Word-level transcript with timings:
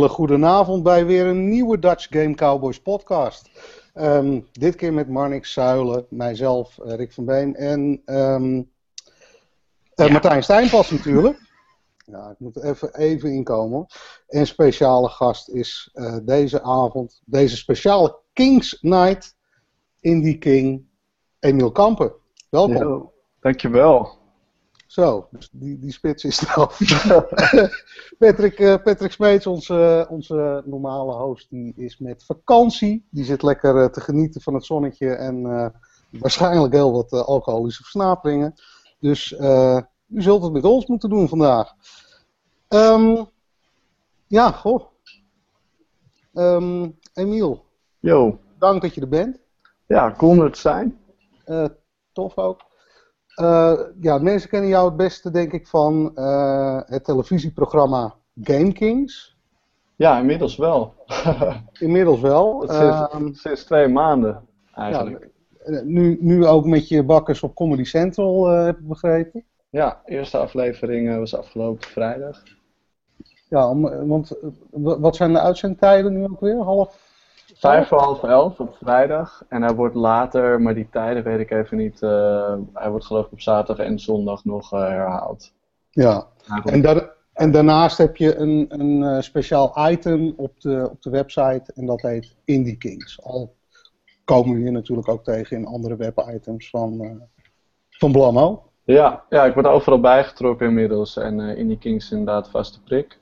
Hele 0.00 0.12
goede 0.12 0.46
avond 0.46 0.82
bij 0.82 1.06
weer 1.06 1.26
een 1.26 1.48
nieuwe 1.48 1.78
Dutch 1.78 2.06
Game 2.10 2.34
Cowboys 2.34 2.80
podcast. 2.80 3.50
Ehm, 3.94 4.40
dit 4.52 4.74
keer 4.74 4.92
met 4.92 5.08
Marnix 5.08 5.52
Zuilen, 5.52 6.06
mijzelf, 6.08 6.78
eh, 6.78 6.94
Rick 6.94 7.12
van 7.12 7.24
Been 7.24 7.54
en 7.54 8.02
ehm, 8.04 8.62
eh, 9.94 10.10
Martijn 10.10 10.42
Stijnpas 10.42 10.90
natuurlijk. 10.90 11.40
Ja, 12.06 12.30
ik 12.30 12.38
moet 12.38 12.62
even, 12.62 12.94
even 12.94 13.32
inkomen. 13.32 13.86
En 14.26 14.46
speciale 14.46 15.08
gast 15.08 15.48
is 15.48 15.90
eh, 15.92 16.16
deze 16.22 16.62
avond, 16.62 17.22
deze 17.24 17.56
speciale 17.56 18.18
Kings 18.32 18.78
Night, 18.80 19.36
Indie 20.00 20.38
King, 20.38 20.86
Emiel 21.40 21.72
Kampen. 21.72 22.12
Welkom. 22.50 22.76
Yo, 22.76 23.12
dankjewel. 23.40 24.19
Zo, 24.90 25.28
dus 25.30 25.48
die, 25.52 25.78
die 25.78 25.92
spits 25.92 26.24
is 26.24 26.42
eraf. 26.42 26.78
Patrick, 28.18 28.58
uh, 28.58 28.74
Patrick 28.82 29.12
Smeets, 29.12 29.46
onze, 29.46 30.06
onze 30.08 30.62
normale 30.64 31.12
host, 31.12 31.50
die 31.50 31.72
is 31.76 31.98
met 31.98 32.24
vakantie. 32.24 33.06
Die 33.10 33.24
zit 33.24 33.42
lekker 33.42 33.76
uh, 33.76 33.84
te 33.84 34.00
genieten 34.00 34.40
van 34.40 34.54
het 34.54 34.64
zonnetje 34.64 35.14
en 35.14 35.36
uh, 35.40 35.66
waarschijnlijk 36.10 36.72
heel 36.72 36.92
wat 36.92 37.12
alcoholische 37.12 37.82
versnaperingen. 37.82 38.54
Dus 39.00 39.32
u 40.08 40.22
zult 40.22 40.42
het 40.42 40.52
met 40.52 40.64
ons 40.64 40.86
moeten 40.86 41.08
doen 41.08 41.28
vandaag. 41.28 41.72
Um, 42.68 43.26
ja, 44.26 44.50
goh. 44.50 44.84
Um, 46.34 46.98
Emiel. 47.14 47.64
Yo. 48.00 48.38
Dank 48.58 48.82
dat 48.82 48.94
je 48.94 49.00
er 49.00 49.08
bent. 49.08 49.38
Ja, 49.86 50.10
kon 50.10 50.38
het 50.38 50.58
zijn. 50.58 50.98
tof 52.12 52.36
ook. 52.38 52.68
Uh, 53.40 53.80
ja, 54.00 54.18
mensen 54.18 54.48
kennen 54.48 54.68
jou 54.68 54.86
het 54.88 54.96
beste, 54.96 55.30
denk 55.30 55.52
ik, 55.52 55.66
van 55.66 56.12
uh, 56.14 56.80
het 56.84 57.04
televisieprogramma 57.04 58.14
Game 58.42 58.72
Kings. 58.72 59.36
Ja, 59.96 60.18
inmiddels 60.18 60.56
wel. 60.56 60.94
inmiddels 61.78 62.20
wel. 62.20 62.64
Sinds, 62.66 63.14
um, 63.14 63.34
sinds, 63.34 63.64
twee 63.64 63.88
maanden, 63.88 64.46
eigenlijk. 64.74 65.28
Ja, 65.64 65.80
nu, 65.84 66.18
nu 66.20 66.46
ook 66.46 66.66
met 66.66 66.88
je 66.88 67.04
bakkers 67.04 67.42
op 67.42 67.54
Comedy 67.54 67.84
Central, 67.84 68.46
heb 68.46 68.78
ik 68.78 68.88
begrepen. 68.88 69.44
Ja, 69.70 70.00
eerste 70.04 70.38
aflevering 70.38 71.18
was 71.18 71.34
afgelopen 71.34 71.88
vrijdag. 71.88 72.42
Ja, 73.48 73.70
om, 73.70 74.06
want 74.08 74.36
wat 74.70 75.16
zijn 75.16 75.32
de 75.32 75.40
uitzendtijden 75.40 76.12
nu 76.12 76.24
ook 76.24 76.40
weer? 76.40 76.56
Half 76.56 77.09
Vijf 77.60 77.88
voor 77.88 77.98
half 77.98 78.22
elf 78.22 78.60
op 78.60 78.76
vrijdag. 78.82 79.44
En 79.48 79.62
hij 79.62 79.74
wordt 79.74 79.94
later, 79.94 80.60
maar 80.60 80.74
die 80.74 80.88
tijden 80.90 81.22
weet 81.22 81.40
ik 81.40 81.50
even 81.50 81.76
niet. 81.76 82.02
Uh, 82.02 82.54
hij 82.72 82.90
wordt 82.90 83.04
geloof 83.04 83.26
ik 83.26 83.32
op 83.32 83.40
zaterdag 83.40 83.86
en 83.86 83.98
zondag 83.98 84.44
nog 84.44 84.72
uh, 84.72 84.80
herhaald. 84.80 85.52
Ja, 85.90 86.26
en, 86.64 86.80
daar, 86.80 87.10
en, 87.32 87.50
daarnaast 87.50 87.98
heb 87.98 88.16
je 88.16 88.36
een, 88.36 88.66
een 88.68 89.00
uh, 89.00 89.20
speciaal 89.20 89.90
item 89.90 90.34
op 90.36 90.60
de, 90.60 90.88
op 90.90 91.02
de 91.02 91.10
website 91.10 91.72
en 91.74 91.86
dat 91.86 92.00
heet 92.00 92.36
Indie 92.44 92.76
Kings. 92.76 93.22
Al 93.22 93.54
komen 94.24 94.54
we 94.54 94.60
hier 94.60 94.72
natuurlijk 94.72 95.08
ook 95.08 95.24
tegen 95.24 95.56
in 95.56 95.66
andere 95.66 95.96
webitems 95.96 96.70
van, 96.70 97.22
van 97.90 98.12
Blammo. 98.12 98.62
Ja, 98.84 99.24
ja, 99.28 99.44
ik 99.44 99.54
word 99.54 99.66
overal 99.66 100.00
bijgetrokken 100.00 100.66
inmiddels 100.66 101.16
en 101.16 101.40
Indie 101.40 101.78
Kings 101.78 102.04
is 102.04 102.10
inderdaad 102.10 102.50
vaste 102.50 102.82
prik. 102.82 103.18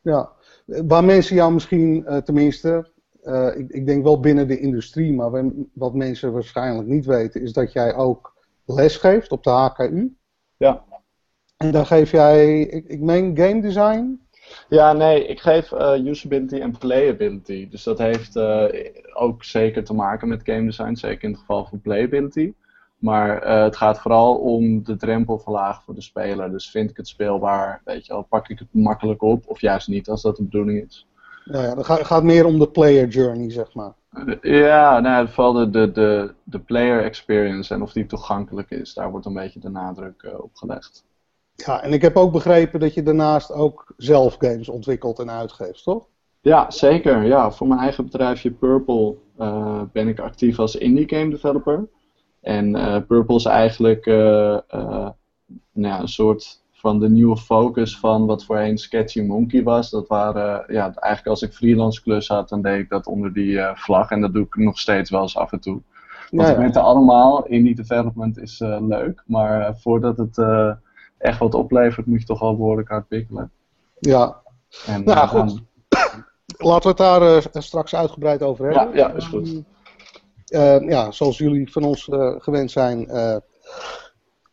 Ja, 0.00 0.30
waar 0.64 1.04
mensen 1.04 1.36
jou 1.36 1.52
misschien 1.52 2.06
tenminste 2.24 2.91
uh, 3.22 3.56
ik, 3.56 3.70
ik, 3.70 3.86
denk 3.86 4.02
wel 4.02 4.20
binnen 4.20 4.48
de 4.48 4.58
industrie, 4.58 5.12
maar 5.12 5.52
wat 5.72 5.94
mensen 5.94 6.32
waarschijnlijk 6.32 6.88
niet 6.88 7.06
weten, 7.06 7.42
is 7.42 7.52
dat 7.52 7.72
jij 7.72 7.94
ook 7.94 8.34
les 8.64 8.96
geeft 8.96 9.30
op 9.30 9.42
de 9.42 9.50
HKU. 9.50 10.16
Ja. 10.56 10.84
En 11.56 11.72
dan 11.72 11.86
geef 11.86 12.10
jij, 12.10 12.60
ik, 12.60 12.88
ik 12.88 13.00
meen 13.00 13.36
game 13.36 13.60
design? 13.60 14.20
Ja, 14.68 14.92
nee, 14.92 15.26
ik 15.26 15.40
geef 15.40 15.72
uh, 15.72 16.04
usability 16.04 16.56
en 16.56 16.78
playability. 16.78 17.68
Dus 17.68 17.82
dat 17.82 17.98
heeft 17.98 18.36
uh, 18.36 18.64
ook 19.12 19.44
zeker 19.44 19.84
te 19.84 19.94
maken 19.94 20.28
met 20.28 20.44
game 20.44 20.64
design, 20.64 20.94
zeker 20.94 21.24
in 21.24 21.30
het 21.30 21.40
geval 21.40 21.64
van 21.64 21.80
playability. 21.80 22.52
Maar 22.98 23.62
het 23.64 23.76
gaat 23.76 24.00
vooral 24.00 24.34
om 24.34 24.84
de 24.84 24.96
drempel 24.96 25.38
verlagen 25.38 25.82
voor 25.82 25.94
de 25.94 26.02
speler. 26.02 26.50
Dus 26.50 26.70
vind 26.70 26.90
ik 26.90 26.96
het 26.96 27.08
speelbaar, 27.08 27.80
weet 27.84 28.06
je 28.06 28.12
wel, 28.12 28.22
pak 28.22 28.48
ik 28.48 28.58
het 28.58 28.68
makkelijk 28.70 29.22
op 29.22 29.46
of 29.46 29.60
juist 29.60 29.88
niet 29.88 30.08
als 30.08 30.22
dat 30.22 30.36
de 30.36 30.42
bedoeling 30.42 30.86
is. 30.86 31.06
Nou 31.44 31.64
ja, 31.64 31.76
het 31.76 32.06
gaat, 32.06 32.22
meer 32.22 32.44
om 32.44 32.58
de 32.58 32.68
player 32.68 33.08
journey, 33.08 33.50
zeg 33.50 33.74
maar. 33.74 33.92
Ja, 34.40 35.00
nou, 35.00 35.28
vooral 35.28 35.52
de, 35.52 35.70
de, 35.70 35.92
de, 35.92 36.34
de 36.42 36.58
player 36.58 37.04
experience 37.04 37.74
en 37.74 37.82
of 37.82 37.92
die 37.92 38.06
toegankelijk 38.06 38.70
is. 38.70 38.94
Daar 38.94 39.10
wordt 39.10 39.26
een 39.26 39.34
beetje 39.34 39.60
de 39.60 39.68
nadruk 39.68 40.22
uh, 40.22 40.40
op 40.40 40.54
gelegd. 40.54 41.04
Ja, 41.54 41.82
en 41.82 41.92
ik 41.92 42.02
heb 42.02 42.16
ook 42.16 42.32
begrepen 42.32 42.80
dat 42.80 42.94
je 42.94 43.02
daarnaast 43.02 43.52
ook 43.52 43.94
zelf 43.96 44.36
games 44.38 44.68
ontwikkelt 44.68 45.18
en 45.18 45.30
uitgeeft, 45.30 45.82
toch? 45.82 46.06
Ja, 46.40 46.70
zeker. 46.70 47.24
Ja, 47.24 47.50
voor 47.50 47.68
mijn 47.68 47.80
eigen 47.80 48.04
bedrijfje 48.04 48.50
Purple 48.50 49.14
uh, 49.40 49.82
ben 49.92 50.08
ik 50.08 50.20
actief 50.20 50.58
als 50.58 50.76
indie 50.76 51.08
game 51.08 51.30
developer. 51.30 51.88
En 52.40 52.76
uh, 52.76 52.96
Purple 53.06 53.36
is 53.36 53.44
eigenlijk 53.44 54.06
nou 55.72 55.94
ja, 55.94 56.00
een 56.00 56.08
soort 56.08 56.61
van 56.82 57.00
de 57.00 57.10
nieuwe 57.10 57.36
focus 57.36 57.98
van 57.98 58.26
wat 58.26 58.44
voorheen 58.44 58.78
Sketchy 58.78 59.20
Monkey 59.20 59.62
was. 59.62 59.90
Dat 59.90 60.08
waren, 60.08 60.64
ja, 60.68 60.82
eigenlijk 60.82 61.26
als 61.26 61.42
ik 61.42 61.52
freelance 61.52 62.02
klus 62.02 62.28
had, 62.28 62.48
dan 62.48 62.62
deed 62.62 62.78
ik 62.78 62.88
dat 62.88 63.06
onder 63.06 63.32
die 63.32 63.50
uh, 63.50 63.74
vlag. 63.74 64.10
En 64.10 64.20
dat 64.20 64.32
doe 64.32 64.44
ik 64.44 64.56
nog 64.56 64.78
steeds 64.78 65.10
wel 65.10 65.22
eens 65.22 65.36
af 65.36 65.52
en 65.52 65.60
toe. 65.60 65.80
Want 66.30 66.48
ja, 66.48 66.54
we 66.54 66.60
weten 66.60 66.82
allemaal, 66.82 67.46
indie 67.46 67.74
development 67.74 68.38
is 68.38 68.60
uh, 68.60 68.76
leuk. 68.80 69.22
Maar 69.26 69.60
uh, 69.60 69.74
voordat 69.74 70.18
het 70.18 70.38
echt 71.18 71.38
wat 71.38 71.54
oplevert, 71.54 72.06
moet 72.06 72.20
je 72.20 72.26
toch 72.26 72.40
wel 72.40 72.56
behoorlijk 72.56 72.88
hard 72.88 73.08
pikkelen. 73.08 73.50
Ja, 73.98 74.36
en, 74.86 75.04
nou 75.04 75.28
goed. 75.28 75.62
Laten 76.56 76.96
we 76.96 77.02
het 77.02 77.52
daar 77.52 77.62
straks 77.62 77.94
uitgebreid 77.94 78.42
over 78.42 78.64
hebben. 78.64 78.96
Ja, 78.96 79.08
ja 79.08 79.14
is 79.14 79.24
goed. 79.24 79.62
ja, 80.88 81.10
zoals 81.10 81.38
jullie 81.38 81.72
van 81.72 81.82
ons 81.82 82.08
gewend 82.38 82.70
zijn 82.70 83.10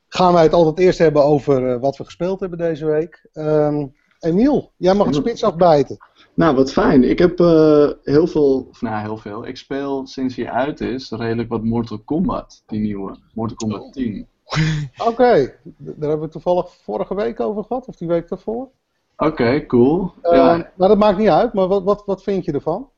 gaan 0.10 0.34
wij 0.34 0.44
het 0.44 0.54
altijd 0.54 0.80
eerst 0.80 1.00
hebben 1.00 1.24
over 1.24 1.74
uh, 1.74 1.82
wat 1.82 1.98
we 1.98 2.04
gespeeld 2.04 2.40
hebben 2.40 2.58
deze 2.58 2.86
week. 2.86 3.30
Um, 3.34 3.94
Emiel, 4.20 4.72
jij 4.78 4.94
mag 4.94 5.06
het 5.06 5.16
spits 5.16 5.44
afbijten. 5.44 5.98
Nou, 6.34 6.56
wat 6.56 6.72
fijn. 6.72 7.04
Ik 7.04 7.20
heb 7.20 7.40
uh, 7.40 7.90
heel 8.04 8.28
veel, 8.28 8.68
of 8.70 8.82
nou 8.82 9.02
heel 9.02 9.18
veel, 9.18 9.48
ik 9.48 9.58
speel 9.58 10.08
sinds 10.08 10.36
hij 10.36 10.50
uit 10.50 10.82
is 10.82 11.12
redelijk 11.12 11.50
wat 11.50 11.64
Mortal 11.64 12.00
Kombat, 12.00 12.64
die 12.66 12.80
nieuwe. 12.80 13.18
Mortal 13.34 13.58
Kombat 13.58 13.94
10. 13.94 14.28
Oké, 14.98 15.10
okay. 15.10 15.56
daar 15.78 16.10
hebben 16.10 16.28
we 16.28 16.34
toevallig 16.34 16.76
vorige 16.84 17.16
week 17.16 17.40
over 17.40 17.64
gehad, 17.64 17.88
of 17.88 17.96
die 17.96 18.08
week 18.08 18.30
daarvoor. 18.30 18.70
Oké, 19.18 19.32
okay, 19.32 19.66
cool. 19.66 20.12
Uh, 20.24 20.32
ja. 20.32 20.72
Maar 20.76 20.88
dat 20.88 20.98
maakt 20.98 21.18
niet 21.18 21.28
uit, 21.28 21.54
maar 21.54 21.68
wat, 21.68 21.84
wat, 21.84 22.04
wat 22.06 22.24
vind 22.24 22.46
je 22.46 22.52
ervan? 22.52 22.90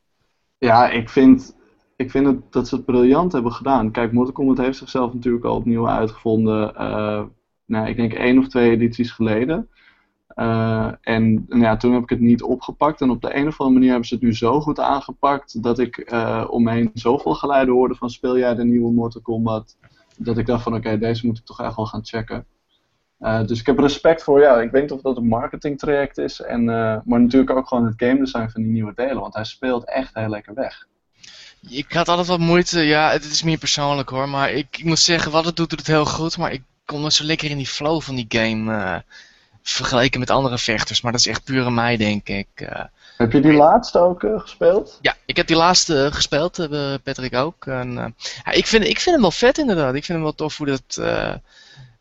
Ja, 0.57 0.89
ik 0.89 1.09
vind 1.09 1.55
ik 2.01 2.12
vind 2.12 2.25
het, 2.25 2.51
dat 2.51 2.67
ze 2.67 2.75
het 2.75 2.85
briljant 2.85 3.31
hebben 3.31 3.51
gedaan. 3.51 3.91
Kijk, 3.91 4.12
Mortal 4.12 4.34
Kombat 4.34 4.57
heeft 4.57 4.78
zichzelf 4.78 5.13
natuurlijk 5.13 5.45
al 5.45 5.56
opnieuw 5.56 5.89
uitgevonden. 5.89 6.73
Uh, 6.73 7.23
nou, 7.66 7.88
ik 7.88 7.95
denk 7.95 8.13
één 8.13 8.38
of 8.38 8.47
twee 8.47 8.72
edities 8.72 9.12
geleden. 9.12 9.69
Uh, 10.35 10.91
en 11.01 11.45
nou 11.47 11.61
ja, 11.61 11.78
toen 11.78 11.94
heb 11.94 12.03
ik 12.03 12.09
het 12.09 12.19
niet 12.19 12.43
opgepakt. 12.43 13.02
En 13.02 13.09
op 13.09 13.22
de 13.22 13.35
een 13.35 13.47
of 13.47 13.59
andere 13.59 13.73
manier 13.73 13.90
hebben 13.90 14.08
ze 14.08 14.14
het 14.14 14.23
nu 14.23 14.35
zo 14.35 14.61
goed 14.61 14.79
aangepakt. 14.79 15.64
dat 15.64 15.79
ik 15.79 16.11
uh, 16.11 16.47
om 16.49 16.64
me 16.64 16.72
heen 16.72 16.91
zoveel 16.93 17.34
geluiden 17.34 17.73
hoorde 17.73 17.96
van: 17.96 18.09
speel 18.09 18.37
jij 18.37 18.55
de 18.55 18.64
nieuwe 18.64 18.91
Mortal 18.91 19.22
Kombat? 19.22 19.78
Dat 20.17 20.37
ik 20.37 20.46
dacht 20.46 20.64
van: 20.64 20.76
oké, 20.76 20.97
deze 20.97 21.26
moet 21.26 21.37
ik 21.37 21.46
toch 21.46 21.61
echt 21.61 21.76
wel 21.76 21.85
gaan 21.85 22.05
checken. 22.05 22.46
Dus 23.46 23.59
ik 23.59 23.66
heb 23.66 23.79
respect 23.79 24.23
voor, 24.23 24.40
ja, 24.40 24.61
ik 24.61 24.72
weet 24.72 24.81
niet 24.81 24.91
of 24.91 25.02
dat 25.02 25.17
een 25.17 25.28
marketingtraject 25.28 26.17
is. 26.17 26.41
En, 26.41 26.66
maar 27.05 27.22
natuurlijk 27.22 27.52
ook 27.52 27.67
gewoon 27.67 27.85
het 27.85 27.93
game 27.97 28.17
design 28.17 28.47
van 28.47 28.61
die 28.61 28.72
nieuwe 28.72 28.93
delen. 28.96 29.20
Want 29.20 29.34
hij 29.34 29.43
speelt 29.43 29.85
echt 29.90 30.14
heel 30.14 30.29
lekker 30.29 30.53
weg. 30.53 30.87
Ik 31.69 31.93
had 31.93 32.08
altijd 32.08 32.28
wat 32.28 32.40
moeite, 32.40 32.79
ja, 32.79 33.11
het 33.11 33.23
is 33.23 33.43
meer 33.43 33.58
persoonlijk 33.58 34.09
hoor, 34.09 34.29
maar 34.29 34.52
ik, 34.52 34.78
ik 34.78 34.84
moet 34.84 34.99
zeggen, 34.99 35.31
wat 35.31 35.46
het 35.46 35.55
doet, 35.55 35.69
doet 35.69 35.79
het 35.79 35.87
heel 35.87 36.05
goed, 36.05 36.37
maar 36.37 36.52
ik 36.52 36.61
kom 36.85 37.05
er 37.05 37.11
zo 37.11 37.23
lekker 37.23 37.49
in 37.49 37.58
die 37.58 37.67
flow 37.67 38.02
van 38.02 38.16
die 38.16 38.25
game 38.29 38.72
uh, 38.72 38.97
vergeleken 39.61 40.19
met 40.19 40.29
andere 40.29 40.58
vechters, 40.58 41.02
maar 41.02 41.11
dat 41.11 41.22
is 41.22 41.28
echt 41.28 41.43
pure 41.43 41.72
mij, 41.72 41.97
denk 41.97 42.28
ik. 42.28 42.47
Uh, 42.55 42.84
heb 43.17 43.31
je 43.31 43.41
die 43.41 43.53
laatste 43.53 43.99
ook 43.99 44.23
uh, 44.23 44.40
gespeeld? 44.40 44.97
Ja, 45.02 45.16
ik 45.25 45.35
heb 45.35 45.47
die 45.47 45.55
laatste 45.55 46.09
gespeeld, 46.11 46.67
Patrick 47.03 47.35
ook. 47.35 47.66
En, 47.66 48.16
ja, 48.43 48.52
ik, 48.52 48.67
vind, 48.67 48.84
ik 48.84 48.99
vind 48.99 49.16
hem 49.16 49.22
wel 49.22 49.31
vet 49.31 49.57
inderdaad, 49.57 49.96
ik 49.96 50.05
vind 50.05 50.17
hem 50.17 50.22
wel 50.22 50.35
tof 50.35 50.57
hoe 50.57 50.67
dat 50.67 51.02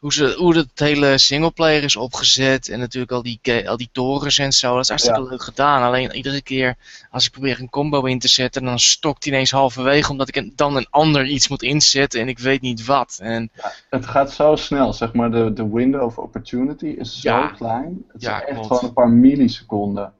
hoe, 0.00 0.12
ze, 0.12 0.34
hoe 0.38 0.56
het 0.56 0.68
hele 0.74 1.18
singleplayer 1.18 1.82
is 1.82 1.96
opgezet. 1.96 2.68
En 2.68 2.78
natuurlijk 2.78 3.12
al 3.12 3.22
die, 3.22 3.68
al 3.68 3.76
die 3.76 3.88
torens 3.92 4.38
en 4.38 4.52
zo. 4.52 4.74
Dat 4.74 4.82
is 4.82 4.88
hartstikke 4.88 5.28
leuk 5.28 5.42
gedaan. 5.42 5.82
Alleen 5.82 6.14
iedere 6.14 6.42
keer 6.42 6.76
als 7.10 7.26
ik 7.26 7.32
probeer 7.32 7.60
een 7.60 7.70
combo 7.70 8.04
in 8.04 8.18
te 8.18 8.28
zetten, 8.28 8.64
dan 8.64 8.78
stokt 8.78 9.24
hij 9.24 9.32
ineens 9.32 9.50
halverwege. 9.50 10.10
Omdat 10.10 10.36
ik 10.36 10.56
dan 10.56 10.76
een 10.76 10.86
ander 10.90 11.26
iets 11.26 11.48
moet 11.48 11.62
inzetten 11.62 12.20
en 12.20 12.28
ik 12.28 12.38
weet 12.38 12.60
niet 12.60 12.84
wat. 12.84 13.18
En, 13.22 13.50
ja, 13.54 13.72
het 13.90 14.06
gaat 14.06 14.32
zo 14.32 14.56
snel, 14.56 14.92
zeg 14.92 15.12
maar. 15.12 15.30
De, 15.30 15.52
de 15.52 15.68
window 15.68 16.02
of 16.02 16.18
opportunity 16.18 16.86
is 16.86 17.20
zo 17.20 17.48
klein. 17.56 18.04
Het 18.12 18.22
is 18.22 18.28
echt 18.28 18.66
gewoon 18.66 18.84
een 18.84 18.92
paar 18.92 19.10
milliseconden. 19.10 20.12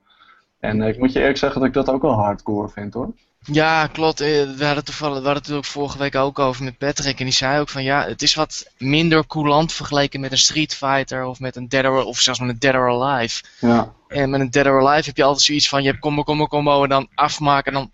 En 0.59 0.83
ik 0.83 0.99
moet 0.99 1.13
je 1.13 1.19
eerlijk 1.19 1.39
zeggen 1.39 1.61
dat 1.61 1.69
ik 1.69 1.75
dat 1.75 1.91
ook 1.91 2.03
wel 2.03 2.13
hardcore 2.13 2.69
vind 2.69 2.95
hoor. 2.95 3.13
Ja, 3.45 3.87
klopt. 3.87 4.21
Eh, 4.21 4.29
We 4.57 4.65
hadden, 4.65 4.85
toevallig, 4.85 5.19
we 5.19 5.25
hadden 5.25 5.43
het 5.43 5.53
ook 5.53 5.65
vorige 5.65 5.99
week 5.99 6.15
ook 6.15 6.39
over 6.39 6.65
met 6.65 6.79
Patrick. 6.79 7.19
En 7.19 7.25
die 7.25 7.35
zei 7.35 7.61
ook 7.61 7.69
van 7.69 7.83
ja, 7.83 8.05
het 8.07 8.23
is 8.23 8.35
wat 8.35 8.71
minder 8.79 9.27
coulant 9.27 9.73
vergeleken 9.73 10.21
met 10.21 10.33
een 10.33 10.39
Street 10.39 10.75
Fighter 10.75 11.25
of 11.25 11.41
met 11.41 11.57
een 11.57 11.69
Dead 11.69 11.85
or, 11.85 12.05
of 12.05 12.19
zelfs 12.19 12.41
met 12.41 12.49
een 12.49 12.59
Dead 12.59 12.75
or 12.75 12.89
Alive. 13.03 13.43
Ja, 13.61 13.93
En 14.09 14.31
met 14.31 14.41
een 14.41 14.51
Dead 14.51 14.67
or 14.67 14.87
Alive 14.89 15.07
heb 15.09 15.17
je 15.17 15.25
altijd 15.25 15.45
zoiets 15.45 15.69
van 15.69 15.83
je 15.83 15.89
hebt 15.89 16.01
combo, 16.01 16.23
combo, 16.23 16.47
combo 16.47 16.83
en 16.83 16.89
dan 16.89 17.09
afmaken 17.15 17.73
en 17.73 17.79
dan 17.79 17.91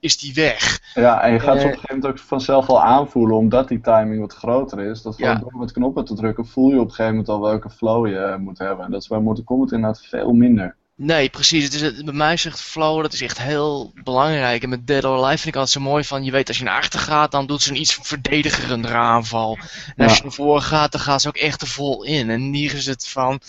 is 0.00 0.18
die 0.18 0.34
weg. 0.34 0.80
ja 0.94 1.20
en 1.22 1.32
je 1.32 1.40
gaat 1.40 1.60
ze 1.60 1.66
op 1.66 1.72
een 1.72 1.78
gegeven 1.78 1.94
moment 1.96 2.06
ook 2.12 2.18
vanzelf 2.26 2.68
al 2.68 2.82
aanvoelen, 2.82 3.36
omdat 3.36 3.68
die 3.68 3.80
timing 3.80 4.20
wat 4.20 4.34
groter 4.34 4.80
is. 4.80 5.02
Dat 5.02 5.14
gewoon 5.14 5.30
Ja. 5.30 5.38
door 5.38 5.56
met 5.58 5.72
knoppen 5.72 6.04
te 6.04 6.14
drukken, 6.14 6.46
voel 6.46 6.70
je 6.70 6.74
op 6.80 6.84
een 6.84 6.90
gegeven 6.90 7.10
moment 7.10 7.28
al 7.28 7.40
welke 7.40 7.70
flow 7.70 8.06
je 8.06 8.18
eh, 8.18 8.36
moet 8.36 8.58
hebben. 8.58 8.84
En 8.84 8.90
dat 8.90 9.02
is 9.02 9.08
bij 9.08 9.18
Mortal 9.18 9.44
Kombat 9.44 9.72
inderdaad 9.72 10.06
veel 10.06 10.32
minder. 10.32 10.76
Nee, 10.98 11.28
precies. 11.28 11.64
Het 11.64 11.74
is, 11.74 11.80
het- 11.80 12.04
bij 12.04 12.14
mij 12.14 12.36
zegt 12.36 12.60
flow, 12.60 13.02
dat 13.02 13.12
is 13.12 13.20
echt 13.22 13.38
heel 13.38 13.92
belangrijk. 14.04 14.62
En 14.62 14.68
met 14.68 14.86
Dead 14.86 15.04
or 15.04 15.16
Alive 15.16 15.36
vind 15.42 15.46
ik 15.54 15.60
altijd 15.60 15.70
zo 15.70 15.80
mooi 15.90 16.04
van, 16.04 16.24
je 16.24 16.30
weet 16.30 16.48
als 16.48 16.58
je 16.58 16.64
naar 16.64 16.76
achter 16.78 17.00
gaat, 17.00 17.30
dan 17.30 17.46
doet 17.46 17.62
ze 17.62 17.70
een 17.70 17.80
iets 17.80 17.98
verdedigerende 18.02 18.88
aanval. 18.88 19.58
En 19.96 20.04
als 20.08 20.16
je 20.16 20.22
naar 20.22 20.32
voren 20.32 20.62
gaat, 20.62 20.92
dan 20.92 21.00
gaat 21.00 21.22
ze 21.22 21.28
ook 21.28 21.36
echt 21.36 21.60
er 21.62 21.68
vol 21.68 22.04
in. 22.04 22.30
En 22.30 22.40
hier 22.52 22.74
is 22.74 22.86
het 22.86 23.08
van, 23.08 23.40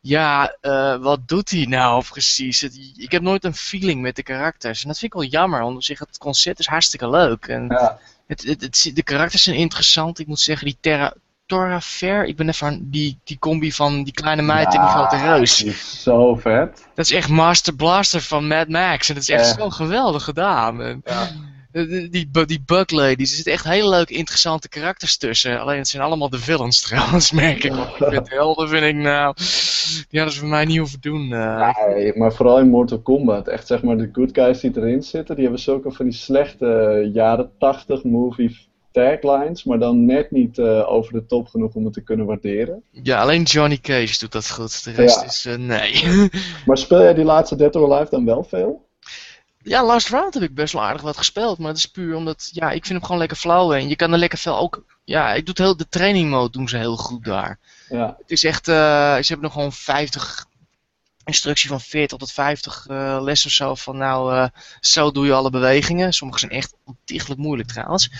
ja, 0.00 0.56
eh, 0.60 0.96
wat 0.96 1.28
doet 1.28 1.50
hij 1.50 1.64
nou 1.64 2.04
precies? 2.10 2.60
Het- 2.60 2.92
ik 2.96 3.12
heb 3.12 3.22
nooit 3.22 3.44
een 3.44 3.54
feeling 3.56 4.00
met 4.02 4.16
de 4.16 4.22
karakters. 4.22 4.82
En 4.82 4.88
dat 4.88 4.98
vind 4.98 5.12
ik 5.14 5.18
wel 5.20 5.28
jammer, 5.30 5.60
want 5.62 5.76
op 5.76 5.82
zich 5.82 5.98
het 5.98 6.18
concept 6.18 6.58
is 6.58 6.66
hartstikke 6.66 7.10
leuk. 7.10 7.46
En 7.46 7.66
Ja, 7.68 7.98
het, 8.26 8.42
het, 8.42 8.60
het- 8.60 8.90
de 8.94 9.02
karakters 9.02 9.42
zijn 9.42 9.56
interessant. 9.56 10.18
Ik 10.18 10.26
moet 10.26 10.40
zeggen, 10.40 10.66
die 10.66 10.76
Terra, 10.80 11.14
Tora 11.46 11.80
Fair, 11.80 12.24
ik 12.24 12.36
ben 12.36 12.48
even 12.48 12.66
aan 12.66 12.78
die, 12.82 13.18
die 13.24 13.38
combi 13.38 13.72
van 13.72 14.02
die 14.04 14.12
kleine 14.12 14.42
meid 14.42 14.74
en 14.74 14.80
die 14.80 14.88
grote 14.90 15.16
reus. 15.16 15.56
Die 15.56 15.66
is 15.70 16.02
zo 16.02 16.34
vet. 16.34 16.88
Dat 16.94 17.04
is 17.04 17.12
echt 17.12 17.28
Master 17.28 17.74
Blaster 17.74 18.20
van 18.20 18.46
Mad 18.46 18.68
Max. 18.68 19.08
En 19.08 19.14
dat 19.14 19.22
is 19.22 19.28
echt 19.28 19.40
Echt. 19.46 19.58
zo 19.60 19.70
geweldig 19.70 20.24
gedaan. 20.24 20.82
En 20.82 21.00
Ja. 21.04 21.28
die, 21.72 22.08
die, 22.08 22.28
bu- 22.32 22.44
die 22.44 22.62
Bug 22.66 22.90
Lady, 22.90 23.20
er 23.20 23.26
zitten 23.26 23.52
echt 23.52 23.64
hele 23.64 23.88
leuke, 23.88 24.14
interessante 24.14 24.68
karakters 24.68 25.16
tussen. 25.16 25.60
Alleen 25.60 25.78
het 25.78 25.88
zijn 25.88 26.02
allemaal 26.02 26.30
de 26.30 26.38
villains 26.38 26.80
trouwens, 26.88 27.32
merk 27.32 27.64
ik. 27.64 27.72
Want 27.72 27.88
ik 27.88 27.96
vind 28.08 28.28
de 28.28 28.34
helden, 28.34 28.68
vind 28.68 28.84
ik 28.84 28.94
nou... 28.94 29.34
Die 30.08 30.18
hadden 30.20 30.32
ze 30.32 30.40
voor 30.40 30.48
mij 30.48 30.64
niet 30.64 30.78
hoeven 30.78 31.00
doen. 31.00 31.32
eh. 31.32 31.76
Nee, 31.86 32.12
maar 32.18 32.32
vooral 32.32 32.58
in 32.58 32.68
Mortal 32.68 33.00
Kombat. 33.02 33.48
Echt 33.48 33.66
zeg 33.66 33.82
maar 33.82 33.96
de 33.96 34.08
good 34.12 34.30
guys 34.32 34.60
die 34.60 34.70
erin 34.76 35.02
zitten, 35.02 35.34
die 35.34 35.44
hebben 35.44 35.62
zulke 35.62 35.92
van 35.92 36.04
die 36.04 36.14
slechte 36.14 36.66
eh, 36.66 37.14
jaren 37.14 37.50
80 37.58 38.02
movie 38.04 38.58
taglines, 38.94 39.64
maar 39.64 39.78
dan 39.78 40.04
net 40.04 40.30
niet 40.30 40.58
eh, 40.58 40.90
over 40.92 41.12
de 41.12 41.26
top 41.26 41.48
genoeg 41.48 41.74
om 41.74 41.84
het 41.84 41.92
te 41.94 42.00
kunnen 42.02 42.26
waarderen. 42.26 42.82
Ja, 42.90 43.20
alleen 43.20 43.42
Johnny 43.42 43.78
Cage 43.78 44.18
doet 44.18 44.32
dat 44.32 44.50
goed. 44.50 44.84
De 44.84 44.90
rest 44.90 45.20
Ja. 45.20 45.26
is 45.26 45.44
eh, 45.46 45.54
nee. 45.56 46.28
Maar 46.66 46.78
speel 46.78 47.00
jij 47.02 47.14
die 47.14 47.24
laatste 47.24 47.56
Dead 47.56 47.76
or 47.76 47.92
Alive 47.94 48.10
dan 48.10 48.24
wel 48.24 48.44
veel? 48.44 48.88
Ja, 49.62 49.84
Last 49.84 50.08
Round 50.08 50.34
heb 50.34 50.42
ik 50.42 50.54
best 50.54 50.72
wel 50.72 50.82
aardig 50.82 51.02
wat 51.02 51.16
gespeeld, 51.16 51.58
maar 51.58 51.68
dat 51.68 51.76
is 51.76 51.86
puur 51.86 52.16
omdat, 52.16 52.48
ja, 52.52 52.66
ik 52.70 52.84
vind 52.86 52.88
hem 52.98 53.02
gewoon 53.02 53.18
lekker 53.18 53.36
flauw 53.36 53.72
en 53.72 53.88
je 53.88 53.96
kan 53.96 54.12
er 54.12 54.18
lekker 54.18 54.38
veel 54.38 54.58
ook, 54.58 54.84
ja, 55.04 55.32
ik 55.32 55.40
doe 55.46 55.54
het 55.54 55.58
heel, 55.58 55.76
de 55.76 55.88
training 55.88 56.30
mode 56.30 56.50
doen 56.50 56.68
ze 56.68 56.76
heel 56.76 56.96
goed 56.96 57.24
daar. 57.24 57.58
Ja, 57.88 58.16
Het 58.20 58.30
is 58.30 58.44
echt, 58.44 58.68
eh, 58.68 58.74
ze 59.14 59.24
hebben 59.26 59.40
nog 59.42 59.52
gewoon 59.52 59.72
50, 59.72 60.44
instructie 61.24 61.68
van 61.68 61.80
40 61.80 62.18
tot 62.18 62.32
50 62.32 62.86
eh 62.86 63.18
lessen 63.20 63.48
of 63.48 63.54
zo 63.54 63.74
van 63.74 63.96
nou, 63.96 64.34
eh, 64.34 64.46
zo 64.80 65.10
doe 65.10 65.26
je 65.26 65.32
alle 65.32 65.50
bewegingen. 65.50 66.12
Sommige 66.12 66.38
zijn 66.38 66.50
echt 66.50 66.74
ontiegelijk 66.84 67.40
moeilijk 67.40 67.68
trouwens. 67.68 68.10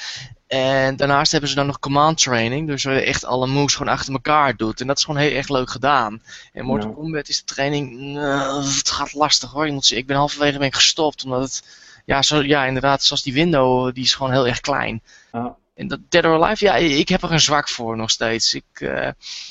En 0.47 0.97
daarnaast 0.97 1.33
hebben 1.33 1.51
ze 1.51 1.57
dan 1.57 1.67
nog 1.67 1.79
command 1.79 2.19
training, 2.19 2.67
dus 2.67 2.85
waar 2.85 2.95
je 2.95 3.01
echt 3.01 3.25
alle 3.25 3.47
moves 3.47 3.75
gewoon 3.75 3.93
achter 3.93 4.13
elkaar 4.13 4.57
doet. 4.57 4.81
En 4.81 4.87
dat 4.87 4.99
is 4.99 5.05
gewoon 5.05 5.21
heel 5.21 5.37
erg 5.37 5.49
leuk 5.49 5.71
gedaan. 5.71 6.23
En 6.53 6.65
Mortal 6.65 6.91
Ja. 6.91 6.97
Kombat 6.97 7.29
is 7.29 7.39
de 7.39 7.45
training, 7.45 8.01
nou, 8.01 8.65
het 8.65 8.91
gaat 8.91 9.13
lastig 9.13 9.51
hoor. 9.51 9.67
Je 9.67 9.73
moet 9.73 9.91
ik 9.93 10.07
ben 10.07 10.17
halverwege 10.17 10.59
ben 10.59 10.67
ik 10.67 10.75
gestopt, 10.75 11.25
omdat 11.25 11.43
het, 11.43 11.63
ja, 12.05 12.23
zo, 12.23 12.43
ja 12.43 12.65
inderdaad, 12.65 13.03
zoals 13.03 13.23
die 13.23 13.33
window, 13.33 13.95
die 13.95 14.05
is 14.05 14.15
gewoon 14.15 14.33
heel 14.33 14.47
erg 14.47 14.61
klein. 14.61 15.03
ja. 15.33 15.57
En 15.75 15.89
dat 15.89 16.01
Dead 16.09 16.25
or 16.25 16.43
Alive, 16.45 16.65
ja, 16.65 16.75
ik 16.77 17.09
heb 17.09 17.23
er 17.23 17.33
een 17.33 17.41
zwak 17.41 17.69
voor 17.69 17.97
nog 17.97 18.11
steeds. 18.11 18.55
Ik, 18.55 18.65
eh, 18.73 19.09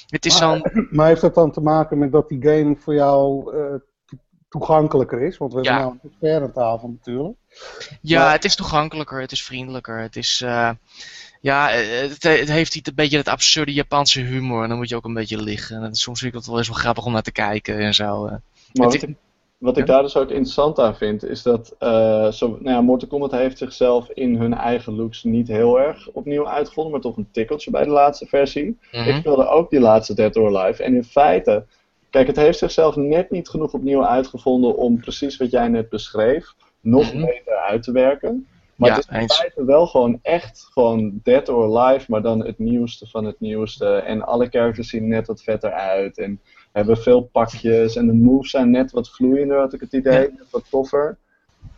het 0.07 0.25
is 0.25 0.39
Maar- 0.39 0.57
zo'n... 0.73 0.87
Maar 0.91 1.07
heeft 1.07 1.21
dat 1.21 1.35
dan 1.35 1.51
te 1.51 1.61
maken 1.61 1.97
met 1.97 2.11
dat 2.11 2.29
die 2.29 2.41
game 2.41 2.75
voor 2.79 2.93
jou 2.93 3.53
eh, 3.57 3.73
to- 4.05 4.17
toegankelijker 4.49 5.21
is? 5.21 5.37
Want 5.37 5.53
we 5.53 5.63
Ja. 5.63 5.71
hebben 5.77 5.87
nou 5.87 5.99
een 6.03 6.09
expert 6.09 6.41
aan 6.43 6.51
tafel 6.51 6.87
natuurlijk. 6.89 7.35
Ja, 8.01 8.23
Maar- 8.23 8.31
het 8.31 8.45
is 8.45 8.55
toegankelijker, 8.55 9.21
het 9.21 9.31
is 9.31 9.43
vriendelijker, 9.43 9.99
het 9.99 10.15
is... 10.15 10.41
eh, 10.41 10.69
ja, 11.41 11.69
het, 11.69 12.23
het 12.23 12.49
heeft 12.49 12.75
iets- 12.75 12.89
een 12.89 12.95
beetje 12.95 13.17
het 13.17 13.27
absurde 13.27 13.73
Japanse 13.73 14.21
humor 14.21 14.63
en 14.63 14.69
dan 14.69 14.77
moet 14.77 14.89
je 14.89 14.95
ook 14.95 15.05
een 15.05 15.13
beetje 15.13 15.41
liggen. 15.41 15.75
En 15.75 15.81
dat 15.81 15.97
soms 15.97 16.19
vind 16.19 16.33
ik 16.33 16.37
dat 16.39 16.47
wel 16.47 16.57
eens 16.57 16.67
wel 16.67 16.77
grappig 16.77 17.05
om 17.05 17.11
naar 17.11 17.21
te 17.21 17.31
kijken 17.31 17.77
en 17.79 17.93
zo. 17.93 18.23
Maar 18.73 18.87
Het 18.87 19.07
wat 19.63 19.77
ik, 19.77 19.85
daar 19.85 20.01
dus 20.01 20.17
ook 20.17 20.29
interessant 20.29 20.79
aan 20.79 20.95
vind, 20.95 21.25
is 21.25 21.41
dat 21.43 21.75
eh, 21.79 22.31
zo, 22.31 22.47
nou 22.47 22.75
ja, 22.75 22.81
Mortal 22.81 23.07
Kombat 23.07 23.31
heeft 23.31 23.57
zichzelf 23.57 24.09
in 24.09 24.35
hun 24.35 24.53
eigen 24.53 24.95
looks 24.95 25.23
niet 25.23 25.47
heel 25.47 25.79
erg 25.79 26.09
opnieuw 26.09 26.47
uitgevonden, 26.47 26.91
maar 26.91 27.01
toch 27.01 27.17
een 27.17 27.27
tikkeltje 27.31 27.71
bij 27.71 27.83
de 27.83 27.89
laatste 27.89 28.25
versie. 28.25 28.77
Mhm. 28.91 29.09
Ik 29.09 29.15
speelde 29.15 29.47
ook 29.47 29.69
die 29.69 29.79
laatste 29.79 30.13
Dead 30.13 30.35
or 30.35 30.57
Alive. 30.57 30.83
En 30.83 30.95
in 30.95 31.03
feite, 31.03 31.65
kijk, 32.09 32.27
het 32.27 32.35
heeft 32.35 32.57
zichzelf 32.57 32.95
net 32.95 33.31
niet 33.31 33.49
genoeg 33.49 33.73
opnieuw 33.73 34.05
uitgevonden 34.05 34.75
om 34.75 34.99
precies 34.99 35.37
wat 35.37 35.51
jij 35.51 35.67
net 35.67 35.89
beschreef, 35.89 36.53
nog 36.81 37.13
Mhm. 37.13 37.25
beter 37.25 37.55
uit 37.57 37.83
te 37.83 37.91
werken. 37.91 38.47
Maar 38.75 38.89
Ja, 38.89 38.95
het 38.95 39.05
is 39.09 39.15
in 39.15 39.21
eens. 39.21 39.37
feite 39.37 39.65
wel 39.65 39.87
gewoon 39.87 40.19
echt 40.21 40.67
gewoon 40.71 41.19
Dead 41.23 41.49
or 41.49 41.77
Alive, 41.77 42.05
maar 42.11 42.21
dan 42.21 42.45
het 42.45 42.59
nieuwste 42.59 43.07
van 43.07 43.25
het 43.25 43.39
nieuwste. 43.39 43.95
En 43.95 44.21
alle 44.21 44.47
characters 44.49 44.89
zien 44.89 45.07
net 45.07 45.27
wat 45.27 45.41
vetter 45.43 45.71
uit. 45.71 46.17
En 46.17 46.39
hebben 46.73 46.97
veel 46.97 47.21
pakjes. 47.21 47.95
En 47.95 48.07
de 48.07 48.13
moves 48.13 48.49
zijn 48.51 48.69
net 48.71 48.91
wat 48.91 49.09
vloeiender, 49.09 49.57
had 49.59 49.73
ik 49.73 49.79
het 49.81 49.93
idee. 49.93 50.21
Ja. 50.21 50.43
Wat 50.51 50.69
toffer. 50.69 51.17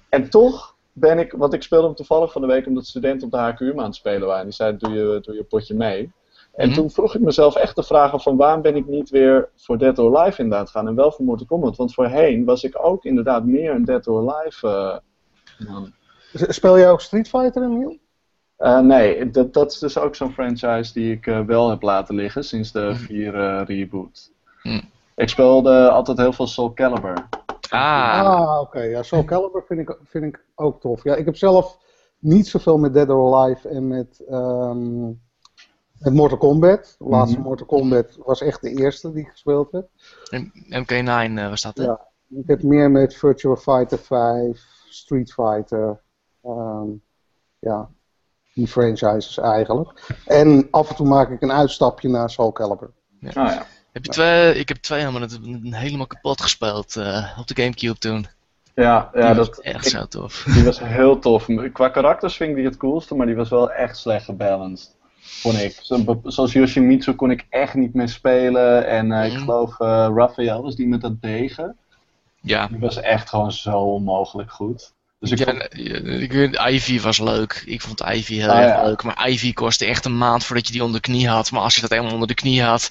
En 0.10 0.30
toch 0.30 0.76
ben 0.94 1.20
ik, 1.20 1.32
want 1.32 1.54
ik 1.54 1.64
speelde 1.64 1.86
hem 1.86 1.96
toevallig 1.96 2.32
van 2.32 2.42
de 2.42 2.48
week 2.48 2.68
omdat 2.68 2.86
studenten 2.86 3.26
op 3.26 3.32
de 3.32 3.38
HQM 3.38 3.80
aan 3.80 3.86
het 3.86 3.96
spelen 3.96 4.28
waren. 4.28 4.44
Die 4.44 4.54
zeiden, 4.54 4.80
doe 4.80 4.92
je, 4.98 5.20
doe 5.22 5.36
je 5.36 5.44
potje 5.44 5.74
mee. 5.76 6.12
En 6.54 6.68
Mhm. 6.68 6.78
toen 6.78 6.90
vroeg 6.92 7.16
ik 7.16 7.22
mezelf 7.22 7.56
echt 7.56 7.76
de 7.76 7.84
vraag 7.84 8.22
van 8.24 8.38
waarom 8.38 8.62
ben 8.62 8.76
ik 8.76 8.88
niet 8.88 9.10
weer 9.10 9.50
voor 9.56 9.78
Dead 9.78 10.00
or 10.00 10.18
Alive 10.18 10.42
inderdaad 10.42 10.70
gaan 10.70 10.88
en 10.88 10.96
wel 10.96 11.12
voor 11.12 11.26
Mortal 11.26 11.46
Kombat. 11.48 11.76
Want 11.76 11.94
voorheen 11.94 12.46
was 12.46 12.64
ik 12.64 12.86
ook 12.86 13.04
inderdaad 13.06 13.46
meer 13.46 13.72
een 13.72 13.86
Dead 13.86 14.08
or 14.08 14.34
Alive 14.34 14.68
eh, 14.68 15.68
man. 15.68 15.94
Speel 16.34 16.78
jij 16.78 16.90
ook 16.90 17.02
Street 17.02 17.30
Fighter, 17.30 17.64
Emiel? 17.64 17.98
Eh, 18.58 18.80
nee, 18.80 19.30
dat, 19.30 19.54
dat 19.54 19.72
is 19.72 19.80
dus 19.80 19.98
ook 19.98 20.16
zo'n 20.16 20.32
franchise 20.34 20.94
die 20.94 21.12
ik 21.14 21.28
eh, 21.28 21.40
wel 21.42 21.70
heb 21.70 21.82
laten 21.82 22.16
liggen 22.16 22.44
sinds 22.44 22.72
de 22.72 22.80
Mhm. 22.80 22.96
4 22.96 23.36
eh, 23.36 23.62
reboot. 23.66 24.32
Mhm. 24.64 24.82
Ik 25.16 25.30
speelde 25.30 25.90
altijd 25.90 26.18
heel 26.18 26.34
veel 26.34 26.48
Soul 26.48 26.74
Calibur. 26.74 27.28
Ah, 27.70 28.20
Ah, 28.26 28.60
oké. 28.62 28.82
Ja, 28.82 29.04
Soul 29.04 29.24
Calibur 29.24 29.64
vind 29.68 29.80
ik, 29.80 29.98
vind 30.04 30.24
ik 30.24 30.46
ook 30.56 30.82
tof. 30.82 31.04
Ja, 31.04 31.16
ik 31.16 31.26
heb 31.26 31.36
zelf 31.36 31.78
niet 32.20 32.48
zoveel 32.48 32.78
met 32.78 32.94
Dead 32.94 33.10
or 33.10 33.36
Alive 33.36 33.70
en 33.70 33.88
met, 33.88 34.24
ehm, 34.30 35.06
met 36.00 36.14
Mortal 36.14 36.38
Kombat. 36.38 36.96
De 37.00 37.06
laatste 37.06 37.38
Mhm. 37.38 37.48
Mortal 37.48 37.66
Kombat 37.68 38.18
was 38.26 38.42
echt 38.42 38.62
de 38.62 38.70
eerste 38.70 39.12
die 39.14 39.24
ik 39.24 39.30
gespeeld 39.30 39.72
heb. 39.72 39.88
M- 40.32 40.52
MK9 40.84 41.38
eh, 41.38 41.50
was 41.50 41.62
dat, 41.62 41.78
hè? 41.78 41.84
Ja. 41.84 42.08
Ik 42.30 42.48
heb 42.48 42.64
meer 42.64 42.92
met 42.92 43.16
Virtua 43.16 43.56
Fighter 43.56 43.98
5, 43.98 44.66
Street 44.90 45.34
Fighter. 45.34 46.04
ehm, 46.42 46.88
ja, 47.60 47.90
die 48.54 48.68
franchises 48.68 49.38
eigenlijk. 49.38 50.18
En 50.26 50.68
af 50.72 50.90
en 50.90 50.96
toe 50.96 51.08
maak 51.08 51.30
ik 51.30 51.42
een 51.42 51.52
uitstapje 51.52 52.10
naar 52.10 52.30
Soul 52.30 52.52
Calibur. 52.52 52.92
Ah 53.24 53.34
ja. 53.34 53.66
Heb 53.96 54.06
je 54.06 54.12
twee, 54.12 54.56
ik 54.56 54.68
heb 54.68 54.78
twee 54.78 55.00
helemaal, 55.00 55.28
helemaal 55.72 56.08
kapot 56.08 56.42
gespeeld 56.42 56.96
eh, 56.96 57.38
op 57.40 57.48
de 57.48 57.62
Gamecube 57.62 57.98
toen. 57.98 58.28
Ja, 58.74 59.10
ja 59.14 59.28
Die 59.28 59.36
was 59.36 59.48
dat, 59.48 59.60
echt 59.60 59.86
ik- 59.86 59.92
zo 59.92 60.06
tof. 60.06 60.44
die 60.54 60.64
was 60.64 60.80
heel 60.80 61.20
tof. 61.20 61.48
Qua 61.72 61.90
karakters 61.90 62.36
vind 62.36 62.50
ik 62.50 62.56
die 62.56 62.66
het 62.66 62.78
coolste, 62.78 63.16
maar 63.16 63.26
die 63.26 63.36
was 63.36 63.50
wel 63.50 63.72
echt 63.72 63.98
slecht 63.98 64.26
gebalanced. 64.26 64.96
Vond 65.20 65.58
ik. 65.58 65.80
Zo- 65.82 66.22
Zoals 66.24 66.54
Yoshimitsu 66.54 67.14
kon 67.14 67.32
ik 67.32 67.46
echt 67.50 67.74
niet 67.74 67.94
meer 67.94 68.10
spelen. 68.10 68.88
En 68.88 69.12
eh, 69.12 69.26
ik 69.26 69.32
Mhm. 69.34 69.42
geloof 69.42 69.80
eh 69.80 70.08
Raphael 70.16 70.62
was 70.62 70.76
die 70.76 70.88
met 70.88 71.02
dat 71.02 71.22
degen. 71.22 71.78
Ja. 72.42 72.68
Die 72.68 72.80
was 72.80 73.02
echt 73.02 73.30
gewoon 73.30 73.52
zo 73.52 73.78
onmogelijk 73.80 74.52
goed. 74.52 74.94
Dus 75.30 75.40
ik 75.40 75.48
Ja, 75.48 75.54
vond- 76.40 76.70
Ivy 76.74 77.00
was 77.02 77.20
leuk. 77.20 77.64
Ik 77.66 77.82
vond 77.82 78.02
Ivy 78.02 78.34
heel 78.36 78.50
Ah, 78.50 78.58
erg 78.60 78.68
ja. 78.76 78.84
leuk. 78.84 79.04
Maar 79.04 79.30
Ivy 79.30 79.54
kostte 79.54 79.86
echt 79.86 80.06
een 80.06 80.18
maand 80.18 80.46
voordat 80.46 80.66
je 80.68 80.72
die 80.74 80.84
onder 80.84 81.02
de 81.02 81.08
knie 81.12 81.28
had. 81.30 81.52
Maar 81.52 81.62
als 81.62 81.76
je 81.76 81.82
dat 81.82 81.92
eenmaal 81.92 82.12
onder 82.14 82.28
de 82.28 82.34
knie 82.34 82.64
had, 82.64 82.90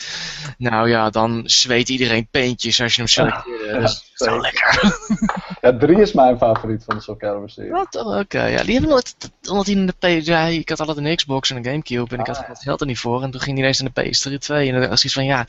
nou 0.58 0.88
ja, 0.88 1.10
dan 1.10 1.42
zweet 1.44 1.88
iedereen 1.88 2.28
peentjes 2.30 2.80
als 2.80 2.94
je 2.94 3.00
hem 3.00 3.10
selecteerde. 3.10 3.64
Ja, 3.66 3.72
dat 3.80 3.90
is 3.90 4.10
zo 4.14 4.24
zeker. 4.24 4.40
lekker. 4.40 4.92
Ja, 5.60 5.76
3 5.78 6.00
is 6.00 6.12
mijn 6.12 6.36
favoriet 6.36 6.84
van 6.84 6.96
de 6.96 7.02
Soul 7.02 7.16
Calibur 7.16 7.50
serie. 7.50 7.70
Wat? 7.70 7.94
Oh, 7.96 8.18
Oké, 8.18 8.44
ja. 8.46 8.62
Die 8.62 8.72
hebben 8.72 8.90
nooit, 8.90 9.14
omdat 9.48 9.66
hij 9.66 9.74
in 9.74 9.86
de 9.86 9.92
PS, 10.20 10.26
ja, 10.26 10.44
ik 10.44 10.68
had 10.68 10.80
altijd 10.80 10.98
een 10.98 11.16
Xbox 11.16 11.50
en 11.50 11.56
een 11.56 11.64
Gamecube 11.64 12.14
en 12.14 12.20
ik 12.20 12.28
Ah, 12.28 12.36
had 12.36 12.46
het 12.46 12.58
geld 12.62 12.80
er 12.80 12.86
niet 12.86 12.98
voor. 12.98 13.22
En 13.22 13.30
toen 13.30 13.40
ging 13.40 13.52
hij 13.58 13.62
ineens 13.62 13.80
naar 13.80 13.90
de 13.94 14.02
PS3 14.34 14.38
2 14.38 14.72
en 14.72 14.80
dan 14.80 14.88
was 14.88 15.04
iets 15.04 15.14
van, 15.14 15.24
ja, 15.24 15.44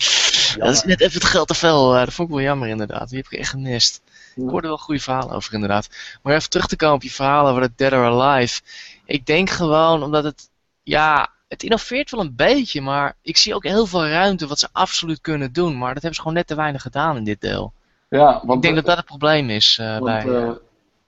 dat 0.57 0.73
is 0.73 0.83
net 0.83 1.01
even 1.01 1.13
het 1.13 1.25
geld 1.29 1.47
te 1.47 1.53
veel. 1.53 1.93
Eh, 1.95 1.99
dat 2.05 2.13
vond 2.13 2.29
ik 2.29 2.35
wel 2.35 2.43
jammer 2.43 2.67
inderdaad. 2.67 3.09
Die 3.09 3.17
heb 3.17 3.27
ik 3.31 3.39
echt 3.39 3.49
gemist. 3.49 4.01
Ik 4.35 4.49
hoorde 4.49 4.67
wel 4.67 4.77
goede 4.77 5.01
verhalen 5.01 5.35
over 5.35 5.53
inderdaad. 5.53 5.89
Maar 6.23 6.35
even 6.35 6.49
terug 6.49 6.67
te 6.67 6.75
komen 6.75 6.95
op 6.95 7.03
je 7.03 7.11
verhalen 7.11 7.51
over 7.51 7.63
het 7.63 7.77
Dead 7.77 7.91
or 7.91 8.05
Alive. 8.05 8.61
Ik 9.05 9.25
denk 9.25 9.49
gewoon 9.49 10.03
omdat 10.03 10.23
het, 10.23 10.49
ja, 10.83 11.29
het 11.47 11.63
innoveert 11.63 12.11
wel 12.11 12.19
een 12.19 12.35
beetje, 12.35 12.81
maar 12.81 13.15
ik 13.21 13.37
zie 13.37 13.55
ook 13.55 13.63
heel 13.63 13.85
veel 13.85 14.07
ruimte 14.07 14.47
wat 14.47 14.59
ze 14.59 14.67
absoluut 14.71 15.21
kunnen 15.21 15.53
doen. 15.53 15.77
Maar 15.77 15.93
dat 15.93 16.01
hebben 16.01 16.15
ze 16.15 16.21
gewoon 16.21 16.37
net 16.37 16.47
te 16.47 16.55
weinig 16.55 16.81
gedaan 16.81 17.17
in 17.17 17.23
dit 17.23 17.41
deel. 17.41 17.73
Ja, 18.09 18.41
want 18.43 18.53
ik 18.53 18.61
denk 18.61 18.75
dat 18.75 18.85
dat 18.85 18.97
het 18.97 19.05
probleem 19.05 19.49
is 19.49 19.77
uh, 19.81 19.87
want, 19.97 20.03
bij... 20.03 20.25
uh, 20.25 20.51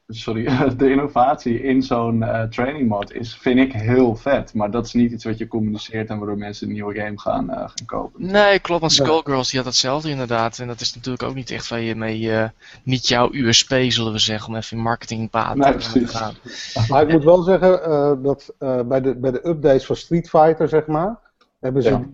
sorry, 0.07 0.43
de 0.77 0.89
innovatie 0.89 1.63
in 1.63 1.81
zo'n 1.81 2.21
uh, 2.21 2.43
training 2.43 2.89
mode 2.89 3.13
is, 3.13 3.35
vind 3.35 3.59
ik 3.59 3.73
heel 3.73 4.15
vet. 4.15 4.53
Maar 4.53 4.71
dat 4.71 4.85
is 4.85 4.93
niet 4.93 5.11
iets 5.11 5.23
wat 5.23 5.37
je 5.37 5.47
communiceert 5.47 6.09
en 6.09 6.17
waardoor 6.17 6.37
mensen 6.37 6.67
een 6.67 6.73
nieuwe 6.73 6.93
game 6.93 7.19
gaan, 7.19 7.49
uh, 7.49 7.55
gaan 7.55 7.85
kopen. 7.85 8.25
Nee, 8.25 8.59
klopt. 8.59 8.81
Want 8.81 8.93
Skullgirls 8.93 9.49
die 9.49 9.59
had 9.59 9.67
hetzelfde 9.67 10.09
inderdaad. 10.09 10.59
En 10.59 10.67
dat 10.67 10.81
is 10.81 10.95
natuurlijk 10.95 11.23
ook 11.23 11.35
niet 11.35 11.51
echt 11.51 11.69
waar 11.69 11.79
je 11.79 11.95
mee, 11.95 12.49
niet 12.83 13.07
jouw 13.07 13.29
USP 13.31 13.73
zullen 13.87 14.11
we 14.11 14.19
zeggen, 14.19 14.49
om 14.49 14.55
even 14.55 14.77
in 14.77 14.83
marketingpaad 14.83 15.55
nee, 15.55 15.77
te 15.77 16.07
gaan. 16.07 16.33
Maar 16.89 17.01
ik 17.01 17.11
moet 17.11 17.23
wel 17.23 17.41
zeggen 17.41 18.23
dat 18.23 18.53
bij, 18.87 19.01
de, 19.01 19.15
bij 19.15 19.31
de 19.31 19.47
updates 19.47 19.85
van 19.85 19.95
Street 19.95 20.29
Fighter, 20.29 20.69
zeg 20.69 20.85
maar, 20.85 21.19
hebben 21.59 21.83
ze 21.83 21.89
Ja. 21.89 22.05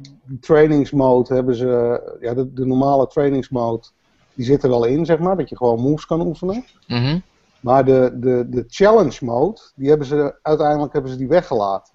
trainingsmode, 0.41 1.33
hebben 1.33 1.55
ze, 1.55 2.01
ja, 2.21 2.33
de, 2.33 2.53
de 2.53 2.65
normale 2.65 3.07
trainingsmode, 3.07 3.83
die 4.33 4.45
zit 4.45 4.63
er 4.63 4.69
wel 4.69 4.85
in, 4.85 5.05
zeg 5.05 5.19
maar, 5.19 5.38
dat 5.38 5.50
je 5.50 5.57
gewoon 5.57 5.79
moves 5.79 6.05
kan 6.05 6.21
oefenen. 6.21 6.65
Mhm. 6.88 7.17
Maar 7.63 7.86
de, 7.86 8.12
de, 8.13 8.46
de 8.50 8.63
challenge 8.67 9.25
mode, 9.25 9.62
die 9.75 9.89
hebben 9.89 10.08
ze, 10.08 10.36
uiteindelijk 10.41 10.93
hebben 10.93 11.12
ze 11.12 11.17
die 11.17 11.27
weggelaten. 11.27 11.93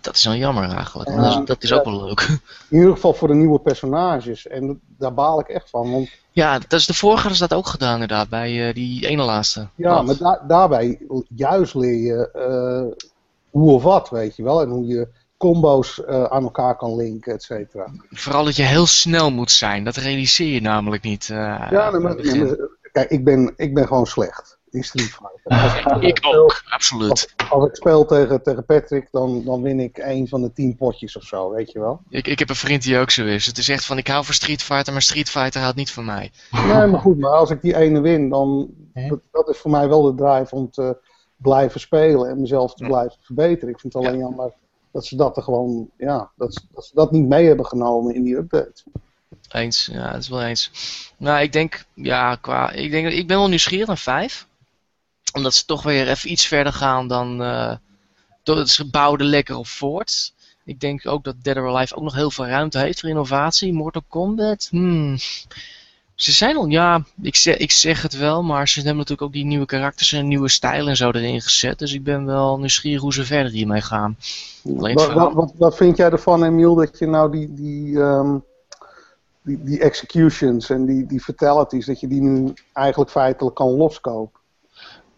Dat 0.00 0.14
is 0.16 0.24
wel 0.24 0.34
jammer 0.34 0.70
eigenlijk. 0.70 1.16
Dat, 1.16 1.26
is, 1.26 1.38
dat 1.44 1.62
is 1.62 1.72
ook 1.72 1.84
wel 1.84 2.04
leuk. 2.04 2.20
In 2.70 2.76
ieder 2.78 2.92
geval 2.92 3.14
voor 3.14 3.28
de 3.28 3.34
nieuwe 3.34 3.58
personages. 3.60 4.46
En 4.46 4.80
daar 4.98 5.14
baal 5.14 5.40
ik 5.40 5.48
echt 5.48 5.70
van. 5.70 5.90
Want 5.90 6.08
Ja, 6.32 6.58
dat 6.58 6.72
is 6.72 6.86
de 6.86 6.94
vorige 6.94 7.28
is 7.30 7.38
dat 7.38 7.52
ook 7.54 7.66
gedaan 7.66 7.92
inderdaad, 7.92 8.28
bij 8.28 8.68
eh, 8.68 8.74
die 8.74 9.06
ene 9.06 9.22
laatste. 9.22 9.68
ja, 9.74 9.94
Wat? 9.94 10.04
maar 10.04 10.16
da- 10.16 10.44
daarbij 10.48 11.00
juist 11.34 11.74
leer 11.74 12.00
je 12.02 12.30
eh, 12.30 13.06
hoe 13.50 13.70
of 13.70 13.82
wat, 13.82 14.10
weet 14.10 14.36
je 14.36 14.42
wel. 14.42 14.60
En 14.60 14.68
hoe 14.68 14.86
je 14.86 15.08
combo's 15.36 16.04
eh, 16.04 16.24
aan 16.24 16.42
elkaar 16.42 16.76
kan 16.76 16.96
linken, 16.96 17.32
et 17.32 17.42
cetera. 17.42 17.86
Vooral 18.10 18.44
dat 18.44 18.56
je 18.56 18.62
heel 18.62 18.86
snel 18.86 19.30
moet 19.30 19.50
zijn, 19.50 19.84
dat 19.84 19.96
realiseer 19.96 20.54
je 20.54 20.60
namelijk 20.60 21.02
niet. 21.02 21.24
Ja, 21.26 21.70
nee, 21.70 21.90
nee, 21.90 22.00
maar- 22.00 22.56
kijk, 22.92 23.10
ik 23.10 23.24
ben, 23.24 23.52
ik 23.56 23.74
ben 23.74 23.86
gewoon 23.86 24.06
slecht 24.06 24.53
in 24.74 24.84
Street 24.84 25.08
Fighter. 25.10 25.82
Als 25.92 26.02
Ik 26.10 26.18
ook, 26.22 26.62
absoluut. 26.68 27.34
Als 27.50 27.68
ik 27.68 27.74
speel 27.76 28.04
tegen, 28.04 28.42
tegen 28.42 28.64
Patrick, 28.64 29.08
dan, 29.10 29.44
dan 29.44 29.62
win 29.62 29.80
ik 29.80 29.98
één 29.98 30.28
van 30.28 30.42
de 30.42 30.52
tien 30.52 30.76
potjes 30.76 31.16
of 31.16 31.22
zo, 31.22 31.50
weet 31.50 31.72
je 31.72 31.78
wel. 31.80 32.00
Ik, 32.08 32.26
ik 32.26 32.38
heb 32.38 32.48
een 32.48 32.56
vriend 32.56 32.82
die 32.82 32.98
ook 32.98 33.10
zo 33.10 33.24
is. 33.24 33.46
Het 33.46 33.58
is 33.58 33.68
echt 33.68 33.84
van, 33.84 33.98
ik 33.98 34.06
hou 34.08 34.24
van 34.24 34.34
Street 34.34 34.62
Fighter, 34.62 34.92
maar 34.92 35.02
Street 35.02 35.30
Fighter 35.30 35.60
houdt 35.60 35.76
niet 35.76 35.90
van 35.90 36.04
mij. 36.04 36.30
Nee, 36.50 36.86
maar 36.86 37.00
goed, 37.00 37.18
maar 37.18 37.30
als 37.30 37.50
ik 37.50 37.62
die 37.62 37.76
ene 37.76 38.00
win, 38.00 38.28
dan 38.28 38.68
dat, 39.08 39.20
dat 39.32 39.48
is 39.48 39.58
voor 39.58 39.70
mij 39.70 39.88
wel 39.88 40.02
de 40.02 40.14
drive 40.14 40.54
om 40.54 40.70
te 40.70 40.96
blijven 41.36 41.80
spelen 41.80 42.28
en 42.30 42.40
mezelf 42.40 42.74
te 42.74 42.84
blijven 42.84 43.16
verbeteren. 43.20 43.68
Ik 43.74 43.80
vind 43.80 43.92
het 43.92 44.04
alleen 44.06 44.18
jammer 44.18 44.52
dat 44.92 45.06
ze 45.06 45.16
dat 45.16 45.36
er 45.36 45.42
gewoon, 45.42 45.88
ja, 45.98 46.30
dat, 46.36 46.54
ze- 46.54 46.60
dat 46.72 46.84
ze 46.84 46.94
dat 46.94 47.10
niet 47.12 47.26
mee 47.28 47.46
hebben 47.46 47.66
genomen 47.66 48.14
in 48.14 48.22
die 48.22 48.36
update. 48.36 48.82
Eens, 49.50 49.88
ja, 49.92 50.12
dat 50.12 50.20
is 50.20 50.28
wel 50.28 50.42
eens. 50.42 50.70
Nou, 51.16 51.42
ik 51.42 51.52
denk, 51.52 51.84
ja, 51.94 52.34
qua, 52.36 52.70
ik 52.70 52.90
denk, 52.90 53.08
ik 53.08 53.26
ben 53.26 53.36
wel 53.38 53.48
nieuwsgierig 53.48 53.86
naar 53.86 53.98
5. 53.98 54.46
Omdat 55.34 55.54
ze 55.54 55.64
toch 55.64 55.82
weer 55.82 56.08
even 56.08 56.30
iets 56.30 56.46
verder 56.46 56.72
gaan 56.72 57.08
dan, 57.08 57.38
door- 58.42 58.66
ze 58.66 58.90
bouwden 58.90 59.26
lekker 59.26 59.56
op 59.56 59.66
voort. 59.66 60.32
Ik 60.64 60.80
denk 60.80 61.06
ook 61.06 61.24
dat 61.24 61.34
Dead 61.42 61.56
or 61.56 61.68
Alive 61.68 61.94
ook 61.96 62.02
nog 62.02 62.14
heel 62.14 62.30
veel 62.30 62.46
ruimte 62.46 62.78
heeft 62.78 63.00
voor 63.00 63.08
innovatie. 63.08 63.72
Mortal 63.72 64.02
Kombat, 64.08 64.68
hmm. 64.70 65.16
Ze 66.14 66.32
zijn 66.32 66.56
al, 66.56 66.66
ja, 66.66 67.04
ik 67.22 67.36
zeg, 67.36 67.56
ik 67.56 67.70
zeg 67.70 68.02
het 68.02 68.16
wel, 68.16 68.42
maar 68.42 68.68
ze 68.68 68.74
hebben 68.78 68.96
natuurlijk 68.96 69.22
ook 69.22 69.32
die 69.32 69.44
nieuwe 69.44 69.66
karakters 69.66 70.12
en 70.12 70.28
nieuwe 70.28 70.48
stijl 70.48 70.88
en 70.88 70.96
zo 70.96 71.10
erin 71.10 71.40
gezet. 71.40 71.78
Dus 71.78 71.92
ik 71.92 72.04
ben 72.04 72.24
wel 72.24 72.58
nieuwsgierig 72.58 73.00
hoe 73.00 73.12
ze 73.12 73.24
verder 73.24 73.52
hiermee 73.52 73.80
gaan. 73.80 74.16
Alleen 74.78 74.94
Wat, 74.94 75.04
verhaal. 75.04 75.24
wat, 75.24 75.34
wat, 75.34 75.52
wat 75.56 75.76
vind 75.76 75.96
jij 75.96 76.10
ervan, 76.10 76.44
Emiel, 76.44 76.74
dat 76.74 76.98
je 76.98 77.06
nou 77.06 77.30
die, 77.30 77.54
die, 77.54 78.00
ehm, 78.00 78.38
die, 79.42 79.62
die 79.64 79.80
executions 79.80 80.70
en 80.70 80.86
die, 80.86 81.06
die 81.06 81.20
fatalities, 81.20 81.86
dat 81.86 82.00
je 82.00 82.08
die 82.08 82.20
nu 82.20 82.52
eigenlijk 82.72 83.10
feitelijk 83.10 83.56
kan 83.56 83.70
loskopen? 83.70 84.40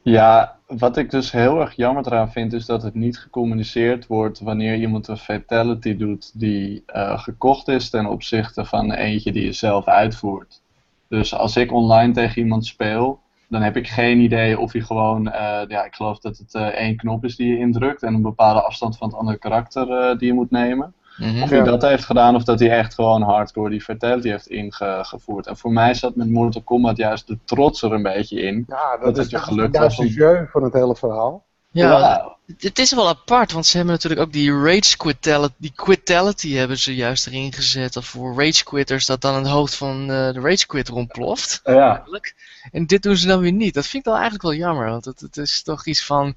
Ja, 0.08 0.58
wat 0.66 0.96
ik 0.96 1.10
dus 1.10 1.32
heel 1.32 1.60
erg 1.60 1.76
jammer 1.76 2.06
eraan 2.06 2.32
vind, 2.32 2.52
is 2.52 2.66
dat 2.66 2.82
het 2.82 2.94
niet 2.94 3.18
gecommuniceerd 3.18 4.06
wordt 4.06 4.40
wanneer 4.40 4.76
iemand 4.76 5.08
een 5.08 5.16
fatality 5.16 5.96
doet 5.96 6.40
die 6.40 6.82
eh, 6.86 7.18
gekocht 7.18 7.68
is 7.68 7.90
ten 7.90 8.06
opzichte 8.06 8.64
van 8.64 8.92
eentje 8.92 9.32
die 9.32 9.44
je 9.44 9.52
zelf 9.52 9.86
uitvoert. 9.86 10.62
Dus 11.08 11.34
als 11.34 11.56
ik 11.56 11.72
online 11.72 12.12
tegen 12.12 12.42
iemand 12.42 12.66
speel, 12.66 13.20
dan 13.48 13.62
heb 13.62 13.76
ik 13.76 13.88
geen 13.88 14.20
idee 14.20 14.58
of 14.58 14.72
hij 14.72 14.80
gewoon, 14.80 15.30
eh, 15.30 15.68
ja, 15.68 15.84
ik 15.84 15.94
geloof 15.94 16.18
dat 16.18 16.38
het 16.38 16.54
eh, 16.54 16.66
één 16.66 16.96
knop 16.96 17.24
is 17.24 17.36
die 17.36 17.48
je 17.48 17.58
indrukt 17.58 18.02
en 18.02 18.14
een 18.14 18.22
bepaalde 18.22 18.62
afstand 18.62 18.96
van 18.96 19.08
het 19.08 19.16
andere 19.16 19.38
karakter 19.38 20.18
die 20.18 20.26
je 20.26 20.34
moet 20.34 20.50
nemen. 20.50 20.94
Mhm. 21.16 21.42
Of 21.42 21.48
hij 21.48 21.58
Ja. 21.58 21.64
dat 21.64 21.82
heeft 21.82 22.04
gedaan 22.04 22.34
of 22.34 22.44
dat 22.44 22.60
hij 22.60 22.70
echt 22.70 22.94
gewoon 22.94 23.22
hardcore 23.22 23.70
die 23.70 23.80
fatality 23.80 24.28
heeft 24.28 24.46
ingevoerd. 24.48 25.46
En 25.46 25.56
voor 25.56 25.72
mij 25.72 25.94
zat 25.94 26.16
met 26.16 26.30
Mortal 26.30 26.62
Kombat 26.62 26.96
juist 26.96 27.26
de 27.26 27.38
trots 27.44 27.82
er 27.82 27.92
een 27.92 28.02
beetje 28.02 28.40
in. 28.40 28.64
Ja, 28.68 28.90
Dat 28.90 29.00
dat, 29.04 29.16
het 29.16 29.24
is 29.24 29.30
je 29.30 29.38
gelukt 29.38 29.74
juist 29.76 29.96
was 29.96 30.14
jeu 30.14 30.46
van 30.50 30.62
het 30.62 30.72
hele 30.72 30.96
verhaal. 30.96 31.44
Ja, 31.70 32.36
Het 32.58 32.78
is 32.78 32.94
wel 32.94 33.08
apart, 33.08 33.52
want 33.52 33.66
ze 33.66 33.76
hebben 33.76 33.94
natuurlijk 33.94 34.22
ook 34.22 34.32
die 34.32 34.52
rage 34.62 34.96
quitality, 34.96 35.54
die 35.56 35.72
quitality 35.74 36.52
hebben 36.54 36.78
ze 36.78 36.94
juist 36.94 37.26
erin 37.26 37.52
gezet. 37.52 37.92
Dat 37.92 38.04
voor 38.04 38.34
rage 38.44 38.64
quitters 38.64 39.06
dat 39.06 39.20
dan 39.20 39.34
het 39.34 39.46
hoofd 39.46 39.74
van 39.74 40.00
eh, 40.00 40.06
de 40.32 40.40
rage 40.40 40.66
quitter 40.66 40.94
ontploft. 40.94 41.60
ja. 41.64 41.94
Eigenlijk. 41.96 42.34
En 42.72 42.86
dit 42.86 43.02
doen 43.02 43.16
ze 43.16 43.26
dan 43.26 43.40
weer 43.40 43.52
niet. 43.52 43.74
Dat 43.74 43.86
vind 43.86 43.94
ik 43.94 44.04
wel 44.04 44.14
eigenlijk 44.20 44.42
wel 44.44 44.54
jammer, 44.54 44.90
want 44.90 45.04
het, 45.04 45.20
het 45.20 45.36
is 45.36 45.62
toch 45.62 45.86
iets 45.86 46.04
van, 46.04 46.34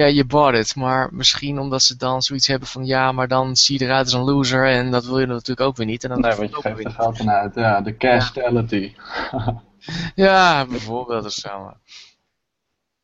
ja, 0.00 0.06
je 0.06 0.24
bought 0.24 0.58
it. 0.58 0.76
Maar 0.76 1.08
misschien 1.14 1.58
omdat 1.58 1.82
ze 1.82 1.96
dan 1.96 2.22
zoiets 2.22 2.46
hebben 2.46 2.68
van, 2.68 2.86
ja, 2.86 3.12
maar 3.12 3.28
dan 3.28 3.56
zie 3.56 3.78
je 3.78 3.84
eruit 3.84 4.04
als 4.04 4.14
een 4.14 4.20
loser 4.34 4.66
en 4.68 4.90
dat 4.90 5.04
wil 5.04 5.18
je 5.20 5.26
natuurlijk 5.26 5.60
ook 5.60 5.76
weer 5.76 5.86
niet. 5.86 6.04
En 6.04 6.08
dan 6.10 6.20
Nee, 6.20 6.34
want 6.34 6.50
je 6.50 6.60
geeft 6.60 6.84
er 6.84 6.90
geld 6.90 7.20
aan 7.20 7.30
uit. 7.30 7.54
Ja, 7.54 7.80
de 7.80 7.96
castality. 7.96 8.74
niet. 8.76 8.96
Ja, 10.14 10.66
bijvoorbeeld 10.66 11.24
of 11.24 11.32
zo. 11.32 11.74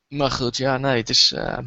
maar- 0.09 0.31
goed, 0.31 0.57
ja, 0.57 0.77
nee, 0.79 0.97
het 0.97 1.09
is... 1.09 1.33
eh, 1.33 1.59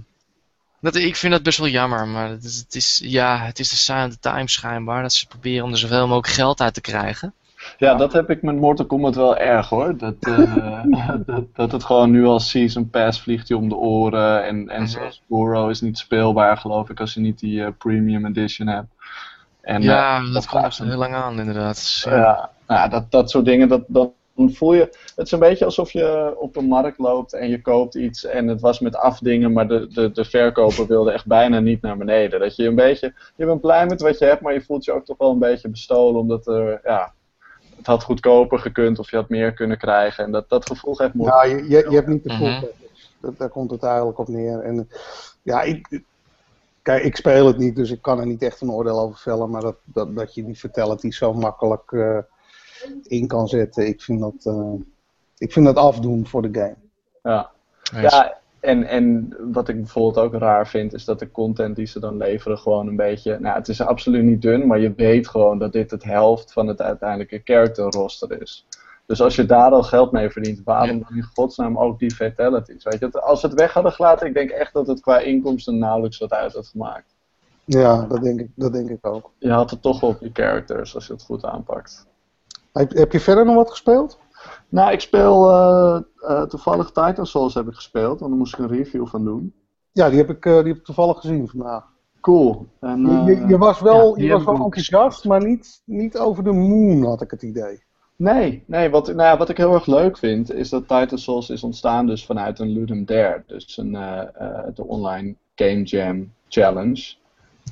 dat, 0.82 0.96
ik 0.96 1.16
vind 1.16 1.34
dat 1.34 1.44
best 1.44 1.58
wel 1.58 1.68
jammer, 1.68 2.08
maar 2.08 2.30
het 2.30 2.44
is, 2.44 2.58
het 2.58 2.76
is, 2.76 3.02
ja, 3.04 3.38
het 3.46 3.60
is 3.60 3.86
de 3.86 4.08
the 4.10 4.20
times 4.20 4.54
schijnbaar. 4.54 5.02
Dat 5.02 5.14
ze 5.14 5.28
proberen 5.28 5.66
om 5.66 5.72
er 5.72 5.78
zoveel 5.78 6.08
mogelijk 6.08 6.34
geld 6.34 6.62
uit 6.62 6.74
te 6.74 6.82
krijgen. 6.82 7.34
Ja, 7.78 7.96
dat 7.96 8.14
heb 8.14 8.30
ik 8.30 8.42
met 8.42 8.56
Mortal 8.56 8.86
Kombat 8.86 9.16
wel 9.16 9.38
erg 9.38 9.70
hoor. 9.70 9.98
Dat, 9.98 10.16
eh, 10.20 10.84
dat, 11.26 11.44
dat 11.54 11.72
het 11.72 11.84
gewoon 11.84 12.12
nu 12.12 12.26
als 12.26 12.50
Season 12.50 12.90
Pass 12.90 13.22
vliegt 13.22 13.48
je 13.48 13.58
om 13.58 13.70
de 13.70 13.76
oren. 13.76 14.44
En, 14.46 14.70
en 14.70 14.82
Mhm. 14.82 14.90
zelfs 14.90 15.24
Goro 15.30 15.68
is 15.68 15.82
niet 15.82 15.98
speelbaar 15.98 16.58
geloof 16.58 16.90
ik 16.90 17.00
als 17.00 17.14
je 17.14 17.20
niet 17.20 17.40
die 17.40 17.64
eh, 17.64 17.72
Premium 17.78 18.26
Edition 18.26 18.68
hebt. 18.68 18.88
En, 19.62 19.82
ja, 19.82 20.18
eh, 20.18 20.34
dat 20.34 20.48
komt 20.48 20.64
gaat 20.64 20.78
heel 20.78 20.98
lang 20.98 21.14
aan 21.14 21.40
inderdaad. 21.40 22.02
Ja. 22.06 22.16
Ja, 22.16 22.50
nou, 22.68 22.90
dat, 22.90 23.12
dat 23.12 23.30
soort 23.30 23.46
dingen, 23.46 23.68
dat, 23.68 23.82
dan 23.88 24.14
voel 24.36 24.74
je... 24.74 24.82
Het 25.16 25.26
is 25.26 25.32
een 25.32 25.40
beetje 25.40 25.66
alsof 25.66 25.92
je 25.92 26.36
op 26.40 26.56
een 26.56 26.66
markt 26.66 26.98
loopt 26.98 27.34
en 27.34 27.50
je 27.50 27.62
koopt 27.62 27.96
iets 27.96 28.26
en 28.26 28.48
het 28.48 28.62
was 28.62 28.80
met 28.80 28.96
afdingen, 28.96 29.54
maar 29.54 29.68
de, 29.68 29.88
de, 29.88 30.12
de 30.12 30.26
verkoper 30.26 30.88
wilde 30.88 31.12
echt 31.12 31.26
bijna 31.26 31.60
niet 31.60 31.82
naar 31.82 31.98
beneden. 31.98 32.40
Dat 32.40 32.56
je 32.56 32.68
een 32.68 32.76
beetje... 32.76 33.14
Je 33.36 33.46
bent 33.46 33.62
blij 33.62 33.86
met 33.86 34.02
wat 34.02 34.18
je 34.20 34.26
hebt, 34.26 34.42
maar 34.42 34.54
je 34.54 34.62
voelt 34.62 34.86
je 34.86 34.92
ook 34.92 35.06
toch 35.06 35.18
wel 35.18 35.32
een 35.32 35.40
beetje 35.40 35.70
bestolen, 35.70 36.20
omdat 36.20 36.48
er, 36.48 36.80
ja... 36.84 37.14
Het 37.82 37.90
had 37.90 38.04
goedkoper 38.04 38.60
gekund 38.60 39.00
of 39.00 39.10
je 39.10 39.16
had 39.16 39.30
meer 39.30 39.54
kunnen 39.54 39.78
krijgen. 39.78 40.24
En 40.24 40.32
dat, 40.32 40.50
dat 40.50 40.66
gevoel 40.66 40.94
geeft 40.94 41.14
moed. 41.14 41.28
Ja, 41.28 41.44
je, 41.44 41.56
je, 41.56 41.86
je 41.90 41.96
hebt 41.96 42.08
niet 42.08 42.24
de 42.24 42.34
full 42.34 42.48
Mhm. 42.48 42.66
Dat, 43.20 43.38
daar 43.38 43.50
komt 43.50 43.72
het 43.72 43.84
eigenlijk 43.84 44.18
op 44.18 44.28
neer. 44.28 44.60
En 44.60 44.90
ja, 45.42 45.62
ik, 45.62 46.02
kijk, 46.82 47.04
ik 47.04 47.16
speel 47.16 47.48
het 47.48 47.58
niet, 47.58 47.76
dus 47.76 47.92
ik 47.92 48.02
kan 48.02 48.20
er 48.20 48.26
niet 48.26 48.42
echt 48.42 48.62
een 48.62 48.72
oordeel 48.72 49.00
over 49.00 49.20
vellen. 49.20 49.50
Maar 49.50 49.62
dat, 49.62 49.76
dat, 49.84 50.16
dat 50.16 50.34
je 50.34 50.46
die 50.46 50.56
fatality 50.56 51.12
zo 51.12 51.34
makkelijk 51.34 51.92
eh, 51.92 52.18
in 53.04 53.28
kan 53.28 53.48
zetten, 53.48 53.88
ik 53.88 54.02
vind 54.02 54.20
dat, 54.20 54.56
eh, 54.56 54.74
ik 55.38 55.52
vind 55.52 55.66
dat 55.66 55.76
afdoen 55.76 56.28
voor 56.28 56.42
de 56.42 56.60
game. 56.60 56.76
Ja, 57.92 58.41
en, 58.62 58.84
en 58.84 59.36
wat 59.52 59.68
ik 59.68 59.76
bijvoorbeeld 59.76 60.26
ook 60.26 60.42
raar 60.42 60.68
vind, 60.68 60.94
is 60.94 61.06
dat 61.06 61.20
de 61.20 61.32
content 61.32 61.76
die 61.76 61.86
ze 61.86 62.00
dan 62.00 62.18
leveren 62.18 62.58
gewoon 62.58 62.88
een 62.88 62.96
beetje... 62.96 63.40
Nou, 63.40 63.56
het 63.56 63.68
is 63.68 63.82
absoluut 63.82 64.24
niet 64.24 64.42
dun, 64.42 64.68
maar 64.68 64.80
je 64.80 64.94
weet 64.94 65.28
gewoon 65.28 65.60
dat 65.60 65.74
dit 65.74 65.92
het 65.92 66.04
helft 66.04 66.54
van 66.54 66.68
het 66.68 66.82
uiteindelijke 66.82 67.42
character 67.44 67.86
roster 67.86 68.42
is. 68.42 68.66
Dus 69.06 69.22
als 69.22 69.36
je 69.36 69.46
daar 69.46 69.72
al 69.72 69.84
geld 69.84 70.12
mee 70.12 70.30
verdient, 70.30 70.62
waarom 70.64 71.00
dan 71.00 71.18
in 71.18 71.30
godsnaam 71.34 71.78
ook 71.78 72.00
die 72.00 72.16
fatalities? 72.16 72.84
Weet 72.84 73.00
je, 73.00 73.22
als 73.22 73.40
ze 73.40 73.48
het 73.48 73.60
weg 73.60 73.74
hadden 73.74 73.92
gelaten, 73.92 74.28
ik 74.28 74.34
denk 74.34 74.50
echt 74.50 74.74
dat 74.74 74.88
het 74.88 75.00
qua 75.00 75.20
inkomsten 75.20 75.78
nauwelijks 75.78 76.18
wat 76.18 76.34
uit 76.34 76.54
had 76.54 76.68
gemaakt. 76.68 77.16
Ja, 77.66 78.06
dat 78.10 78.22
denk 78.22 78.40
ik, 78.40 78.50
dat 78.56 78.74
denk 78.74 78.90
ik 78.90 79.08
ook. 79.08 79.32
Je 79.38 79.52
had 79.52 79.70
het 79.70 79.82
toch 79.82 80.00
wel 80.00 80.10
op 80.10 80.20
je 80.20 80.30
characters 80.34 80.96
als 80.96 81.08
je 81.08 81.14
het 81.14 81.24
goed 81.24 81.46
aanpakt. 81.46 82.06
Heb 82.74 83.12
je 83.12 83.20
verder 83.20 83.46
nog 83.46 83.56
wat 83.56 83.70
gespeeld? 83.70 84.20
Nou, 84.72 84.92
ik 84.92 85.00
speel 85.00 85.50
eh, 85.50 86.02
eh, 86.20 86.42
toevallig 86.42 86.92
Titan 86.92 87.26
Souls 87.26 87.54
heb 87.54 87.68
ik 87.68 87.74
gespeeld, 87.74 88.20
want 88.20 88.32
daar 88.32 88.40
moest 88.40 88.54
ik 88.54 88.60
een 88.60 88.78
review 88.78 89.08
van 89.08 89.24
doen. 89.24 89.54
Ja, 89.92 90.10
die 90.10 90.18
heb 90.18 90.30
ik, 90.30 90.46
eh, 90.46 90.58
die 90.58 90.68
heb 90.68 90.78
ik 90.78 90.84
toevallig 90.84 91.20
gezien 91.20 91.48
vandaag. 91.48 91.84
Cool. 92.22 92.68
En, 92.80 93.26
Je, 93.26 93.36
je, 93.36 93.48
je 93.48 93.58
was 93.58 93.82
wel, 93.82 94.18
ja, 94.18 94.24
je 94.24 94.32
was 94.32 94.44
wel 94.44 94.56
enthousiast, 94.56 95.26
maar 95.26 95.46
niet, 95.46 95.82
niet 95.86 96.18
over 96.18 96.44
de 96.44 96.52
moon 96.52 97.04
had 97.04 97.22
ik 97.22 97.32
het 97.32 97.42
idee. 97.42 97.84
Nee, 98.16 98.64
nee 98.66 98.90
wat, 98.90 99.08
nou 99.08 99.22
ja, 99.22 99.38
wat 99.38 99.50
ik 99.50 99.58
heel 99.58 99.74
erg 99.74 99.86
leuk 99.86 100.18
vind, 100.18 100.54
is 100.54 100.70
dat 100.70 100.88
Titan 100.88 101.18
Souls 101.18 101.50
is 101.50 101.64
ontstaan 101.64 102.08
dus 102.08 102.26
vanuit 102.26 102.60
een 102.60 102.70
Ludum 102.70 103.06
Dare. 103.06 103.44
Dus 103.48 103.78
een, 103.78 103.92
de 104.74 104.84
online 104.88 105.36
Game 105.56 105.84
Jam 105.84 106.34
Challenge. 106.48 107.14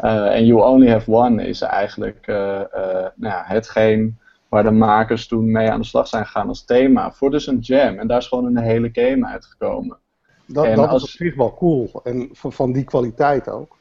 En 0.01 0.45
You 0.45 0.63
Only 0.63 0.89
Have 0.89 1.11
One 1.11 1.47
is 1.47 1.61
eigenlijk 1.61 2.27
nou 2.27 3.11
ja, 3.15 3.43
hetgeen 3.45 4.17
waar 4.49 4.63
de 4.63 4.71
makers 4.71 5.27
toen 5.27 5.51
mee 5.51 5.71
aan 5.71 5.79
de 5.79 5.85
slag 5.85 6.07
zijn 6.07 6.25
gegaan 6.25 6.47
als 6.47 6.65
thema 6.65 7.11
voor 7.11 7.31
dus 7.31 7.47
een 7.47 7.59
jam. 7.59 7.99
En 7.99 8.07
daar 8.07 8.17
is 8.17 8.27
gewoon 8.27 8.45
een 8.45 8.57
hele 8.63 8.89
game 8.91 9.25
uitgekomen. 9.27 9.97
Dat, 10.45 10.65
En 10.65 10.75
dat 10.75 10.87
als- 10.89 11.03
is 11.03 11.09
op 11.09 11.15
zich 11.15 11.35
wel 11.35 11.53
cool. 11.53 12.01
En 12.03 12.29
van, 12.31 12.53
van 12.53 12.71
die 12.71 12.83
kwaliteit 12.83 13.49
ook. 13.49 13.77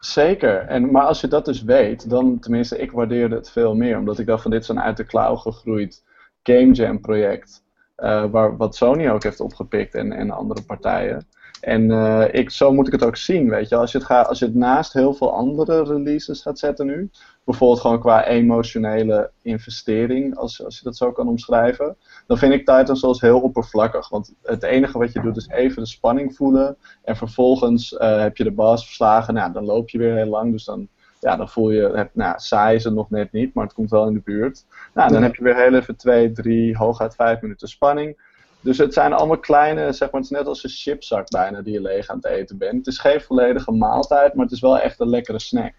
Zeker, 0.00 0.58
en, 0.58 0.90
maar 0.90 1.02
als 1.06 1.20
je 1.20 1.28
dat 1.28 1.44
dus 1.44 1.62
weet, 1.62 2.10
dan 2.10 2.38
tenminste, 2.38 2.78
ik 2.78 2.92
waardeerde 2.92 3.34
het 3.34 3.50
veel 3.50 3.74
meer. 3.74 3.98
Omdat 3.98 4.18
ik 4.18 4.26
dacht 4.26 4.42
van 4.42 4.50
dit 4.50 4.62
is 4.62 4.68
een 4.68 4.80
uit 4.80 4.96
de 4.96 5.04
klauw 5.04 5.36
gegroeid 5.36 6.04
Game 6.42 6.72
Jam 6.72 7.00
project. 7.00 7.62
eh, 7.96 8.24
waar, 8.30 8.56
wat 8.56 8.76
Sony 8.76 9.08
ook 9.10 9.22
heeft 9.22 9.40
opgepikt 9.40 9.94
en, 9.94 10.12
en 10.12 10.30
andere 10.30 10.62
partijen. 10.62 11.26
En 11.60 11.90
eh, 11.90 12.24
ik, 12.40 12.50
zo 12.50 12.72
moet 12.72 12.86
ik 12.86 12.92
het 12.92 13.04
ook 13.04 13.16
zien, 13.16 13.48
weet 13.48 13.68
je. 13.68 13.76
Als 13.76 13.92
je, 13.92 13.98
het 13.98 14.06
gaat, 14.06 14.28
als 14.28 14.38
je 14.38 14.44
het 14.44 14.54
naast 14.54 14.92
heel 14.92 15.14
veel 15.14 15.32
andere 15.34 15.82
releases 15.84 16.42
gaat 16.42 16.58
zetten 16.58 16.86
nu. 16.86 17.10
Bijvoorbeeld 17.44 17.80
gewoon 17.80 18.00
qua 18.00 18.26
emotionele 18.26 19.30
investering, 19.42 20.36
als, 20.36 20.64
als 20.64 20.78
je 20.78 20.84
dat 20.84 20.96
zo 20.96 21.12
kan 21.12 21.28
omschrijven. 21.28 21.96
Dan 22.26 22.38
vind 22.38 22.52
ik 22.52 22.66
Titan 22.66 22.96
Souls 22.96 23.20
heel 23.20 23.40
oppervlakkig. 23.40 24.08
Want 24.08 24.34
het 24.42 24.62
enige 24.62 24.98
wat 24.98 25.12
je 25.12 25.20
doet 25.20 25.36
is 25.36 25.48
even 25.48 25.82
de 25.82 25.88
spanning 25.88 26.36
voelen. 26.36 26.76
En 27.04 27.16
vervolgens 27.16 27.96
eh, 27.96 28.20
heb 28.20 28.36
je 28.36 28.44
de 28.44 28.52
baas 28.52 28.84
verslagen. 28.84 29.34
Nou, 29.34 29.52
dan 29.52 29.64
loop 29.64 29.88
je 29.88 29.98
weer 29.98 30.14
heel 30.14 30.26
lang. 30.26 30.52
Dus 30.52 30.64
dan, 30.64 30.88
ja, 31.20 31.36
dan 31.36 31.48
voel 31.48 31.70
je, 31.70 31.90
het, 31.94 32.14
nou, 32.14 32.34
saai 32.36 32.76
is 32.76 32.84
het 32.84 32.94
nog 32.94 33.10
net 33.10 33.32
niet, 33.32 33.54
maar 33.54 33.64
het 33.64 33.74
komt 33.74 33.90
wel 33.90 34.06
in 34.06 34.14
de 34.14 34.22
buurt. 34.24 34.64
Nou, 34.94 35.12
dan 35.12 35.22
heb 35.22 35.34
je 35.34 35.42
weer 35.42 35.56
heel 35.56 35.74
even 35.74 35.96
twee, 35.96 36.32
drie, 36.32 36.76
hooguit 36.76 37.14
vijf 37.14 37.40
minuten 37.40 37.68
spanning. 37.68 38.30
Dus 38.60 38.78
het 38.78 38.92
zijn 38.92 39.12
allemaal 39.12 39.38
kleine, 39.38 39.92
zeg 39.92 40.10
maar, 40.10 40.20
het 40.20 40.30
is 40.30 40.36
net 40.36 40.46
als 40.46 40.64
een 40.64 40.70
chipzak 40.70 41.30
bijna 41.30 41.62
die 41.62 41.72
je 41.72 41.80
leeg 41.80 42.08
aan 42.08 42.16
het 42.16 42.26
eten 42.26 42.58
bent. 42.58 42.76
Het 42.76 42.86
is 42.86 42.98
geen 42.98 43.20
volledige 43.20 43.72
maaltijd, 43.72 44.34
maar 44.34 44.44
het 44.44 44.54
is 44.54 44.60
wel 44.60 44.78
echt 44.78 45.00
een 45.00 45.08
lekkere 45.08 45.40
snack. 45.40 45.74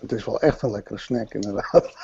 Het 0.00 0.12
is 0.12 0.24
wel 0.24 0.40
echt 0.40 0.62
een 0.62 0.70
lekkere 0.70 0.98
snack, 0.98 1.34
inderdaad. 1.34 1.96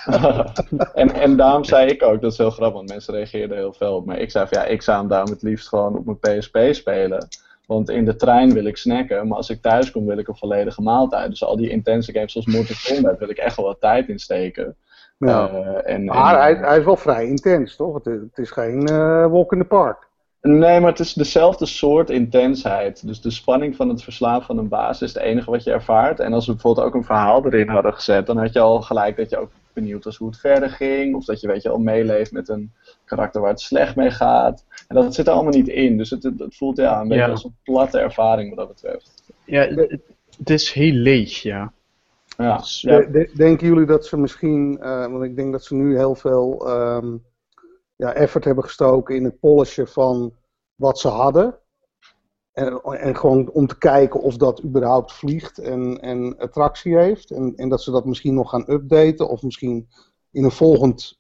en, 0.94 1.12
en 1.12 1.37
daarom 1.37 1.64
zei 1.64 1.90
ik 1.90 2.02
ook, 2.02 2.20
dat 2.20 2.32
is 2.32 2.38
heel 2.38 2.50
grappig, 2.50 2.76
want 2.76 2.88
mensen 2.88 3.14
reageerden 3.14 3.56
heel 3.56 3.72
veel 3.72 3.96
op. 3.96 4.06
Maar 4.06 4.18
ik 4.18 4.30
zei 4.30 4.46
van 4.46 4.58
ja, 4.58 4.64
ik 4.64 4.82
zou 4.82 4.99
hem 4.99 5.08
daarom 5.08 5.30
het 5.30 5.42
liefst 5.42 5.68
gewoon 5.68 5.96
op 5.96 6.04
mijn 6.04 6.38
PSP 6.38 6.58
spelen. 6.70 7.28
Want 7.66 7.90
in 7.90 8.04
de 8.04 8.16
trein 8.16 8.52
wil 8.52 8.64
ik 8.64 8.76
snacken, 8.76 9.28
maar 9.28 9.37
als 9.37 9.50
ik 9.50 9.62
thuis 9.62 9.90
kom 9.90 10.06
wil 10.06 10.18
ik 10.18 10.28
een 10.28 10.37
volledige 10.37 10.82
maaltijd. 10.82 11.30
Dus 11.30 11.44
al 11.44 11.56
die 11.56 11.70
intense 11.70 12.12
games 12.12 12.32
zoals 12.32 12.46
Mortal 12.46 12.76
Kombat 12.94 13.18
wil 13.18 13.28
ik 13.28 13.38
echt 13.38 13.56
wel 13.56 13.64
wat 13.66 13.80
tijd 13.80 14.08
in 14.08 14.18
steken. 14.18 14.76
Ja. 15.18 15.49
Eh, 15.49 15.94
en, 15.94 16.04
maar 16.04 16.34
en- 16.34 16.40
hij, 16.40 16.54
hij 16.54 16.78
is 16.78 16.84
wel 16.84 16.96
vrij 16.96 17.26
intens, 17.26 17.76
toch? 17.76 17.94
Het 17.94 18.06
is, 18.06 18.20
het 18.20 18.38
is 18.38 18.50
geen 18.50 18.87
eh, 18.87 19.26
walk 19.26 19.52
in 19.52 19.58
the 19.58 19.64
park. 19.64 20.11
Nee, 20.42 20.80
maar 20.80 20.90
het 20.90 21.00
is 21.00 21.12
dezelfde 21.12 21.66
soort 21.66 22.11
intensheid. 22.11 23.06
Dus 23.06 23.20
de 23.20 23.30
spanning 23.30 23.76
van 23.76 23.88
het 23.88 24.02
verslaan 24.02 24.42
van 24.42 24.58
een 24.58 24.68
baas 24.68 25.02
is 25.02 25.14
het 25.14 25.22
enige 25.22 25.50
wat 25.50 25.64
je 25.64 25.70
ervaart. 25.72 26.20
En 26.20 26.32
als 26.32 26.46
we 26.46 26.52
bijvoorbeeld 26.52 26.87
ook 26.87 26.94
een 26.94 27.04
verhaal 27.04 27.44
erin 27.46 27.68
hadden 27.68 27.94
gezet, 27.94 28.26
dan 28.26 28.37
had 28.38 28.52
je 28.52 28.61
al 28.61 28.80
gelijk 28.80 29.16
dat 29.16 29.30
je 29.30 29.37
ook 29.38 29.50
benieuwd 29.72 30.04
was 30.04 30.16
hoe 30.16 30.28
het 30.28 30.38
verder 30.40 30.70
ging. 30.70 31.14
Of 31.14 31.25
dat 31.25 31.40
je, 31.40 31.46
weet 31.46 31.62
je, 31.62 31.68
al 31.68 31.78
meeleeft 31.78 32.32
met 32.32 32.49
een 32.49 32.72
karakter 33.04 33.40
waar 33.40 33.50
het 33.50 33.61
slecht 33.61 33.96
mee 33.96 34.11
gaat. 34.11 34.64
En 34.88 34.96
dat 34.96 35.14
zit 35.14 35.26
er 35.26 35.32
allemaal 35.32 35.52
niet 35.52 35.68
in. 35.68 35.96
Dus 35.96 36.11
het, 36.11 36.22
het, 36.22 36.44
voelt 36.49 36.76
ja, 36.76 37.00
een 37.00 37.08
beetje 37.08 37.25
Ja. 37.25 37.30
als 37.30 37.44
een 37.44 37.56
platte 37.62 37.99
ervaring 37.99 38.49
wat 38.49 38.58
dat 38.58 38.68
betreft. 38.75 39.22
Ja, 39.44 39.61
het, 40.38 40.50
is 40.50 40.72
heel 40.72 40.92
leeg, 40.92 41.42
ja. 41.42 41.72
Ja, 42.37 42.56
Dus, 42.56 42.80
ja, 42.80 42.99
De- 42.99 43.11
de- 43.11 43.30
denken 43.37 43.66
jullie 43.66 43.87
dat 43.87 44.06
ze 44.06 44.16
misschien, 44.18 44.78
eh, 44.80 45.06
want 45.06 45.25
ik 45.25 45.37
denk 45.37 45.52
dat 45.52 45.64
ze 45.64 45.75
nu 45.75 45.96
heel 45.96 46.14
veel 46.14 46.68
ehm, 46.68 47.14
ja, 48.02 48.12
effort 48.12 48.44
hebben 48.44 48.64
gestoken 48.64 49.16
in 49.16 49.25
het 49.25 49.40
polishen 49.40 49.88
van 49.88 50.32
wat 50.75 50.99
ze 50.99 51.09
hadden. 51.09 51.59
En, 52.52 52.80
en 52.82 53.16
gewoon 53.16 53.50
om 53.50 53.66
te 53.66 53.78
kijken 53.78 54.21
of 54.21 54.37
dat 54.37 54.64
überhaupt 54.64 55.12
vliegt 55.12 55.59
en, 55.59 56.00
en 56.00 56.38
attractie 56.38 56.96
heeft. 56.96 57.31
En, 57.31 57.53
en 57.57 57.68
dat 57.68 57.83
ze 57.83 57.90
dat 57.90 58.05
misschien 58.05 58.35
nog 58.35 58.50
gaan 58.50 58.70
updaten. 58.70 59.29
Of 59.29 59.42
misschien 59.42 59.88
in 60.31 60.44
een 60.44 60.50
volgend 60.50 61.18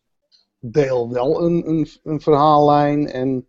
deel 0.58 1.12
wel 1.12 1.42
een, 1.42 1.68
een, 1.68 1.86
een 2.02 2.20
verhaallijn 2.20 3.06
en 3.06 3.46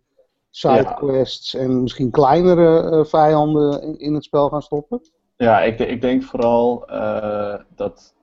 sidequests. 0.50 1.54
En 1.54 1.82
misschien 1.82 2.10
kleinere 2.10 2.90
eh, 2.90 3.04
vijanden 3.04 3.98
in, 3.98 4.14
het 4.14 4.24
spel 4.24 4.48
gaan 4.48 4.62
stoppen. 4.62 5.00
Ja, 5.36 5.62
ik, 5.62 5.78
ik 5.78 6.00
denk 6.00 6.22
vooral 6.22 6.86
eh, 6.86 7.60
dat, 7.74 8.14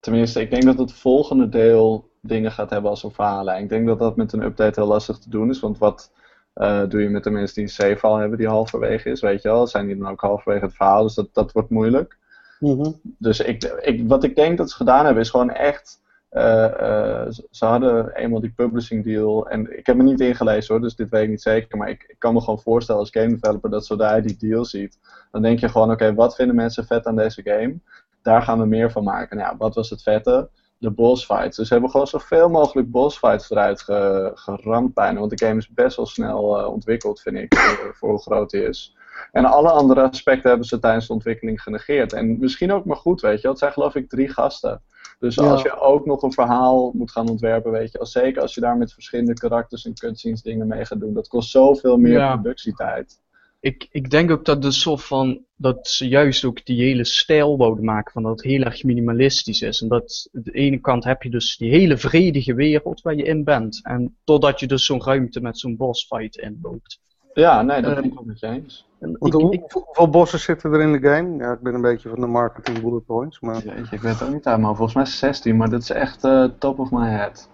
tenminste, 0.00 0.40
ik 0.40 0.50
denk 0.50 0.62
dat 0.62 0.78
het 0.78 0.92
volgende 0.92 1.48
deel 1.48 2.08
dingen 2.28 2.52
gaat 2.52 2.70
hebben 2.70 2.90
als 2.90 3.02
een 3.02 3.10
verhaallijn. 3.12 3.62
Ik 3.62 3.68
denk 3.68 3.86
dat 3.86 3.98
dat 3.98 4.16
met 4.16 4.32
een 4.32 4.42
update 4.42 4.80
heel 4.80 4.88
lastig 4.88 5.18
te 5.18 5.30
doen 5.30 5.50
is, 5.50 5.60
want 5.60 5.78
wat 5.78 6.10
eh, 6.54 6.82
doe 6.88 7.02
je 7.02 7.08
met 7.08 7.24
de 7.24 7.30
mensen 7.30 7.54
die 7.54 7.64
een 7.64 7.70
save-file 7.70 8.18
hebben 8.20 8.38
die 8.38 8.48
halverwege 8.48 9.10
is, 9.10 9.20
weet 9.20 9.42
je 9.42 9.48
wel? 9.48 9.66
Zijn 9.66 9.86
die 9.86 9.96
dan 9.96 10.10
ook 10.10 10.20
halverwege 10.20 10.64
het 10.64 10.74
verhaal, 10.74 11.02
dus 11.02 11.14
dat, 11.14 11.28
dat 11.32 11.52
wordt 11.52 11.70
moeilijk. 11.70 12.16
Mhm. 12.60 12.90
Dus 13.18 13.40
ik, 13.40 13.64
ik, 13.64 14.08
wat 14.08 14.24
ik 14.24 14.36
denk 14.36 14.58
dat 14.58 14.70
ze 14.70 14.76
gedaan 14.76 15.04
hebben 15.04 15.22
is 15.22 15.30
gewoon 15.30 15.50
echt. 15.50 16.00
eh, 16.28 16.64
eh, 16.64 17.30
ze- 17.30 17.46
ze 17.50 17.64
hadden 17.64 18.10
eenmaal 18.14 18.40
die 18.40 18.52
publishing 18.56 19.04
deal. 19.04 19.48
En 19.48 19.78
ik 19.78 19.86
heb 19.86 19.96
me 19.96 20.02
niet 20.02 20.20
ingelezen 20.20 20.74
hoor, 20.74 20.82
dus 20.82 20.96
dit 20.96 21.08
weet 21.08 21.22
ik 21.22 21.28
niet 21.28 21.42
zeker. 21.42 21.78
Maar 21.78 21.88
ik, 21.88 22.04
ik 22.08 22.14
kan 22.18 22.34
me 22.34 22.40
gewoon 22.40 22.60
voorstellen 22.60 23.00
als 23.00 23.10
game 23.10 23.28
developer 23.28 23.70
dat 23.70 23.86
zodra 23.86 24.14
je 24.14 24.22
die 24.22 24.36
deal 24.38 24.64
ziet. 24.64 24.98
Dan 25.30 25.42
denk 25.42 25.58
je 25.58 25.68
gewoon: 25.68 25.90
oké, 25.90 26.14
wat 26.14 26.34
vinden 26.34 26.56
mensen 26.56 26.84
vet 26.86 27.06
aan 27.06 27.16
deze 27.16 27.42
game? 27.42 27.78
Daar 28.22 28.42
gaan 28.42 28.58
we 28.58 28.66
meer 28.66 28.90
van 28.90 29.04
maken. 29.04 29.36
Nou, 29.36 29.50
ja, 29.50 29.56
wat 29.56 29.74
was 29.74 29.90
het 29.90 30.02
vette? 30.02 30.48
De 30.78 30.90
boss 30.90 31.24
fights. 31.24 31.56
Dus 31.56 31.66
ze 31.66 31.72
hebben 31.72 31.90
gewoon 31.90 32.06
zoveel 32.06 32.48
mogelijk 32.48 32.90
boss 32.90 33.18
fights 33.18 33.50
eruit 33.50 33.82
ge, 33.82 34.90
bijna. 34.94 35.18
Want 35.18 35.38
de 35.38 35.46
game 35.46 35.58
is 35.58 35.68
best 35.68 35.96
wel 35.96 36.06
snel 36.06 36.58
eh, 36.58 36.72
ontwikkeld, 36.72 37.20
vind 37.20 37.36
ik, 37.36 37.54
voor, 37.56 37.94
voor 37.94 38.08
hoe 38.10 38.18
groot 38.20 38.50
die 38.50 38.62
is. 38.62 38.96
En 39.32 39.44
alle 39.44 39.70
andere 39.70 40.02
aspecten 40.02 40.48
hebben 40.48 40.66
ze 40.66 40.78
tijdens 40.78 41.06
de 41.06 41.12
ontwikkeling 41.12 41.62
genegeerd. 41.62 42.12
En 42.12 42.38
misschien 42.38 42.72
ook 42.72 42.84
maar 42.84 42.96
goed, 42.96 43.20
weet 43.20 43.40
je. 43.40 43.48
Het 43.48 43.58
zijn 43.58 43.72
geloof 43.72 43.94
ik 43.94 44.08
drie 44.08 44.28
gasten. 44.28 44.82
Dus 45.18 45.34
Ja. 45.34 45.50
als 45.50 45.62
je 45.62 45.80
ook 45.80 46.06
nog 46.06 46.22
een 46.22 46.32
verhaal 46.32 46.90
moet 46.94 47.10
gaan 47.10 47.28
ontwerpen, 47.28 47.70
weet 47.70 47.92
je. 47.92 47.98
Als, 47.98 48.12
zeker 48.12 48.42
als 48.42 48.54
je 48.54 48.60
daar 48.60 48.76
met 48.76 48.92
verschillende 48.92 49.34
karakters 49.34 49.84
en 49.86 49.94
cutscenes 49.94 50.42
dingen 50.42 50.66
mee 50.66 50.84
gaat 50.84 51.00
doen. 51.00 51.14
Dat 51.14 51.28
kost 51.28 51.50
zoveel 51.50 51.96
meer 51.96 52.18
Ja. 52.18 52.32
productietijd. 52.34 53.20
Ik, 53.60 53.86
ik 53.90 54.10
denk 54.10 54.30
ook 54.30 54.44
dat 54.44 54.62
de 54.62 54.70
soort 54.70 55.04
van 55.04 55.44
dat 55.56 55.88
ze 55.88 56.08
juist 56.08 56.44
ook 56.44 56.64
die 56.64 56.82
hele 56.82 57.04
stijl 57.04 57.56
wouden 57.56 57.84
maken 57.84 58.12
van 58.12 58.22
dat 58.22 58.32
het 58.32 58.42
heel 58.42 58.62
erg 58.62 58.82
minimalistisch 58.84 59.62
is. 59.62 59.82
En 59.82 59.88
dat 59.88 60.28
aan 60.32 60.42
de 60.42 60.50
ene 60.52 60.78
kant 60.80 61.04
heb 61.04 61.22
je 61.22 61.30
dus 61.30 61.56
die 61.56 61.70
hele 61.70 61.96
vredige 61.96 62.54
wereld 62.54 63.00
waar 63.00 63.14
je 63.14 63.22
in 63.22 63.44
bent. 63.44 63.80
En 63.84 64.16
totdat 64.24 64.60
je 64.60 64.66
dus 64.66 64.84
zo'n 64.84 65.02
ruimte 65.04 65.40
met 65.40 65.58
zo'n 65.58 65.76
boss 65.76 66.06
fight 66.06 66.36
inloopt. 66.36 67.00
Ja, 67.34 67.62
nee, 67.62 67.82
dat 67.82 67.90
Eh, 67.90 68.00
ben 68.02 68.10
ik 68.12 68.18
ook 68.20 68.26
met 68.26 68.40
je 68.40 68.46
eens. 68.46 68.86
Want 68.98 69.16
ik- 69.26 69.32
hoe- 69.32 69.52
ik- 69.52 69.72
hoeveel 69.72 70.08
bossen 70.08 70.38
zitten 70.38 70.72
er 70.72 70.80
in 70.80 70.92
de 70.92 71.08
game? 71.08 71.36
Ja, 71.36 71.52
ik 71.52 71.60
ben 71.60 71.74
een 71.74 71.80
beetje 71.80 72.08
van 72.08 72.20
de 72.20 72.26
marketing 72.26 72.80
bullet 72.80 73.04
points. 73.04 73.40
Maar... 73.40 73.64
Jeetje, 73.64 73.96
ik 73.96 74.00
weet 74.02 74.18
het 74.18 74.22
ook 74.28 74.34
niet 74.34 74.46
uit, 74.46 74.60
maar 74.60 74.74
volgens 74.74 74.94
mij 74.96 75.04
16. 75.06 75.56
Maar 75.56 75.70
dat 75.70 75.82
is 75.82 75.90
echt 75.90 76.24
eh, 76.24 76.44
top 76.44 76.78
of 76.78 76.90
my 76.90 77.08
head. 77.08 77.50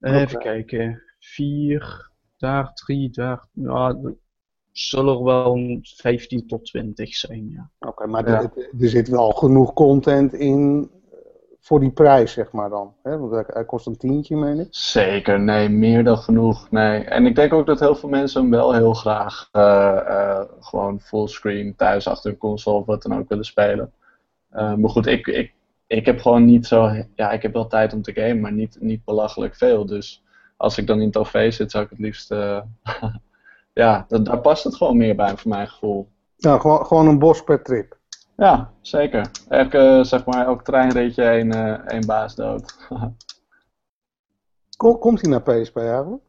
Even 0.00 0.38
kijken. 0.38 1.02
Vier, 1.18 2.10
daar 2.36 2.72
drie, 2.74 3.10
daar. 3.10 3.46
Ja, 3.52 3.96
zullen 4.72 5.14
er 5.16 5.24
wel 5.24 5.54
een 5.54 5.80
15 5.82 6.46
tot 6.46 6.64
20 6.64 7.14
zijn, 7.14 7.50
ja. 7.50 7.70
Oké, 7.88 8.06
maar 8.06 8.28
Ja. 8.28 8.40
er, 8.42 8.68
er 8.80 8.88
zit 8.88 9.08
wel 9.08 9.30
genoeg 9.30 9.72
content 9.72 10.32
in 10.34 10.90
eh, 11.10 11.18
voor 11.60 11.80
die 11.80 11.90
prijs, 11.90 12.32
zeg 12.32 12.52
maar 12.52 12.70
dan. 12.70 12.94
Hè? 13.02 13.18
Want 13.18 13.32
hij, 13.32 13.44
hij 13.46 13.64
kost 13.64 13.86
een 13.86 13.96
tientje, 13.96 14.36
meen 14.36 14.58
ik. 14.60 14.66
Zeker, 14.70 15.40
nee, 15.40 15.68
meer 15.68 16.04
dan 16.04 16.18
genoeg. 16.18 16.70
Nee. 16.70 17.04
En 17.04 17.26
ik 17.26 17.34
denk 17.34 17.52
ook 17.52 17.66
dat 17.66 17.80
heel 17.80 17.94
veel 17.94 18.08
mensen 18.08 18.40
hem 18.40 18.50
wel 18.50 18.72
heel 18.72 18.94
graag 18.94 19.48
eh, 19.52 19.96
eh, 20.06 20.44
gewoon 20.60 21.00
fullscreen 21.00 21.74
thuis 21.76 22.06
achter 22.08 22.30
een 22.30 22.38
console 22.38 22.78
of 22.78 22.86
wat 22.86 23.02
dan 23.02 23.18
ook 23.18 23.28
willen 23.28 23.44
spelen. 23.44 23.92
Eh, 24.50 24.74
maar 24.74 24.90
goed, 24.90 25.06
ik, 25.06 25.26
ik, 25.26 25.52
ik 25.86 26.06
heb 26.06 26.20
gewoon 26.20 26.44
niet 26.44 26.66
zo. 26.66 26.90
Ja, 27.14 27.30
ik 27.30 27.42
heb 27.42 27.52
wel 27.52 27.66
tijd 27.66 27.92
om 27.92 28.02
te 28.02 28.12
gamen, 28.12 28.40
maar 28.40 28.52
niet, 28.52 28.76
niet 28.80 29.04
belachelijk 29.04 29.54
veel. 29.54 29.86
Dus 29.86 30.22
als 30.56 30.78
ik 30.78 30.86
dan 30.86 31.00
in 31.00 31.06
het 31.06 31.16
OV 31.16 31.52
zit, 31.52 31.70
zou 31.70 31.84
ik 31.84 31.90
het 31.90 31.98
liefst. 31.98 32.30
ja, 33.72 34.04
dat, 34.08 34.24
daar 34.24 34.40
past 34.40 34.64
het 34.64 34.76
gewoon 34.76 34.96
meer 34.96 35.16
bij, 35.16 35.36
voor 35.36 35.50
mijn 35.50 35.68
gevoel. 35.68 36.08
Nou, 36.36 36.60
gewoon, 36.60 36.86
gewoon 36.86 37.06
een 37.08 37.18
bos 37.18 37.44
per 37.44 37.62
trip. 37.62 37.98
Ja, 38.36 38.72
zeker. 38.80 39.30
Elke, 39.48 40.00
zeg 40.04 40.24
maar, 40.24 40.46
elk 40.46 40.62
treinritje 40.64 41.22
één, 41.24 41.52
eh, 41.52 41.72
één 41.92 42.06
baas 42.06 42.34
dood. 42.34 42.76
Kom- 44.76 44.98
komt 44.98 45.20
hij 45.20 45.30
naar 45.30 45.42
PSP 45.42 45.76
eigenlijk? 45.76 46.22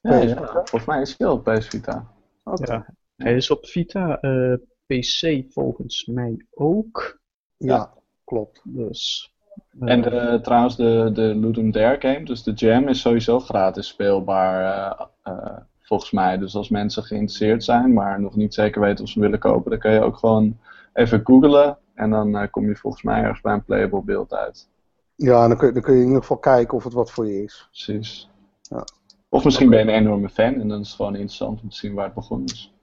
ja, 0.00 0.14
ja, 0.16 0.36
volgens 0.52 0.84
mij 0.84 1.00
is 1.00 1.08
het 1.10 1.18
wel 1.18 1.32
op 1.32 1.44
PS 1.44 1.66
Vita. 1.68 2.12
Oké. 2.44 2.72
Ja. 2.72 2.86
Hij 3.16 3.34
is 3.36 3.50
op 3.50 3.66
Vita, 3.66 4.20
eh, 4.20 4.54
PC 4.86 5.44
volgens 5.52 6.06
mij 6.06 6.46
ook. 6.50 7.20
Ja, 7.56 7.92
klopt. 8.24 8.60
Dus. 8.64 9.32
eh, 9.80 9.92
En 9.92 10.02
de, 10.02 10.38
trouwens, 10.42 10.76
de, 10.76 11.10
de 11.12 11.22
Ludum 11.34 11.70
Dare 11.70 12.00
game, 12.00 12.24
dus 12.24 12.42
de 12.42 12.52
Jam, 12.52 12.88
is 12.88 13.00
sowieso 13.00 13.40
gratis 13.40 13.88
speelbaar, 13.88 14.60
eh, 14.90 15.06
eh, 15.22 15.56
volgens 15.90 16.10
mij. 16.10 16.38
Dus 16.38 16.54
als 16.56 16.68
mensen 16.68 17.02
geïnteresseerd 17.02 17.64
zijn, 17.64 17.92
maar 17.92 18.20
nog 18.20 18.36
niet 18.36 18.54
zeker 18.54 18.80
weten 18.80 19.04
of 19.04 19.10
ze 19.10 19.20
willen 19.20 19.38
kopen, 19.38 19.70
dan 19.70 19.80
kun 19.80 19.92
je 19.92 20.00
ook 20.00 20.16
gewoon 20.16 20.58
even 20.92 21.20
googlen. 21.24 21.78
En 21.94 22.10
dan 22.10 22.36
eh, 22.36 22.50
kom 22.50 22.66
je 22.68 22.76
volgens 22.76 23.02
mij 23.02 23.20
ergens 23.22 23.40
bij 23.40 23.52
een 23.52 23.64
playable 23.64 24.02
beeld 24.02 24.32
uit. 24.34 24.68
Ja, 25.14 25.48
dan 25.48 25.56
kun, 25.56 25.66
je- 25.66 25.72
dan 25.72 25.82
kun 25.82 25.92
je 25.94 26.00
in 26.00 26.06
ieder 26.06 26.20
geval 26.22 26.36
kijken 26.36 26.76
of 26.76 26.84
het 26.84 26.92
wat 26.92 27.10
voor 27.10 27.26
je 27.26 27.42
is. 27.42 27.66
Precies. 27.70 28.30
Ja. 28.62 28.84
Of 29.28 29.44
misschien 29.44 29.70
ben 29.70 29.78
je 29.78 29.84
een 29.84 29.98
enorme 29.98 30.28
fan 30.28 30.54
en 30.60 30.68
dan 30.68 30.80
is 30.80 30.86
het 30.86 30.96
gewoon 30.96 31.12
interessant 31.14 31.62
om 31.62 31.68
te 31.68 31.76
zien 31.76 31.94
waar 31.94 32.04
het 32.04 32.14
begonnen 32.14 32.46
is. 32.46 32.74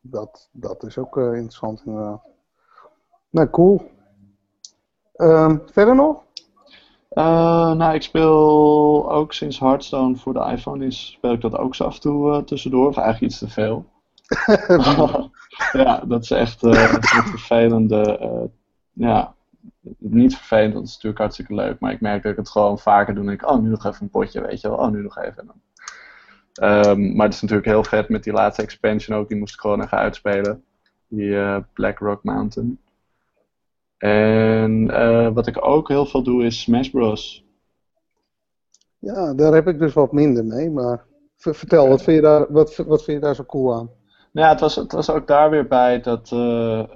Dat, 0.00 0.48
dat 0.52 0.82
is 0.82 0.98
ook 0.98 1.16
eh, 1.18 1.24
interessant 1.24 1.82
inderdaad. 1.86 2.22
Nou, 3.30 3.50
cool. 3.50 3.90
Ehm, 5.14 5.58
verder 5.66 5.94
nog? 5.94 6.22
Uh, 7.10 7.72
nou, 7.72 7.94
ik 7.94 8.02
speel 8.02 9.10
ook 9.12 9.32
sinds 9.32 9.58
Hearthstone 9.58 10.16
voor 10.16 10.32
de 10.32 10.50
iPhone 10.50 10.86
is, 10.86 11.06
speel 11.06 11.32
ik 11.32 11.40
dat 11.40 11.56
ook 11.56 11.74
zo 11.74 11.84
af 11.84 11.94
en 11.94 12.00
toe 12.00 12.32
uh, 12.32 12.38
tussendoor. 12.42 12.88
Of 12.88 12.96
eigenlijk 12.96 13.32
iets 13.32 13.38
te 13.38 13.48
veel. 13.48 13.86
ja, 15.72 16.02
dat 16.06 16.22
is 16.22 16.30
echt 16.30 16.62
uh, 16.62 16.92
een 16.92 17.02
vervelende. 17.02 18.50
ja, 18.92 19.34
niet 19.98 20.36
vervelend, 20.36 20.74
dat 20.74 20.82
is 20.82 20.92
natuurlijk 20.92 21.20
hartstikke 21.20 21.54
leuk. 21.54 21.80
Maar 21.80 21.92
ik 21.92 22.00
merk 22.00 22.22
dat 22.22 22.32
ik 22.32 22.38
het 22.38 22.48
gewoon 22.48 22.78
vaker 22.78 23.14
doe. 23.14 23.24
En 23.24 23.32
ik, 23.32 23.50
oh, 23.50 23.58
nu 23.58 23.68
nog 23.68 23.84
even 23.84 24.02
een 24.02 24.10
potje, 24.10 24.40
weet 24.40 24.60
je 24.60 24.68
wel. 24.68 24.78
Oh, 24.78 24.90
nu 24.90 25.02
nog 25.02 25.18
even. 25.18 25.46
Dan. 25.46 25.60
Um, 26.86 27.16
maar 27.16 27.26
het 27.26 27.34
is 27.34 27.40
natuurlijk 27.40 27.68
heel 27.68 27.84
vet 27.84 28.08
met 28.08 28.24
die 28.24 28.32
laatste 28.32 28.62
expansion 28.62 29.18
ook. 29.18 29.28
Die 29.28 29.38
moest 29.38 29.54
ik 29.54 29.60
gewoon 29.60 29.82
even 29.82 29.98
uitspelen. 29.98 30.64
Die 31.08 31.60
Black 31.72 31.98
Rock 31.98 32.24
Mountain. 32.24 32.78
En 34.00 34.88
uh, 34.90 35.28
wat 35.32 35.46
ik 35.46 35.66
ook 35.66 35.88
heel 35.88 36.06
veel 36.06 36.22
doe 36.22 36.44
is 36.44 36.60
Smash 36.60 36.88
Bros. 36.88 37.44
Ja, 38.98 39.34
daar 39.34 39.52
heb 39.52 39.66
ik 39.66 39.78
dus 39.78 39.92
wat 39.92 40.12
minder 40.12 40.44
mee, 40.44 40.70
maar 40.70 41.04
vertel, 41.36 41.88
wat 41.88 42.02
vind, 42.02 42.16
je 42.16 42.22
daar, 42.22 42.52
wat, 42.52 42.76
wat 42.76 43.04
vind 43.04 43.16
je 43.16 43.24
daar 43.24 43.34
zo 43.34 43.44
cool 43.44 43.74
aan? 43.74 43.90
Nou 44.32 44.46
ja, 44.46 44.52
het 44.52 44.60
was, 44.60 44.76
het 44.76 44.92
was 44.92 45.10
ook 45.10 45.26
daar 45.26 45.50
weer 45.50 45.66
bij 45.66 46.00
dat 46.00 46.30
uh, 46.34 46.38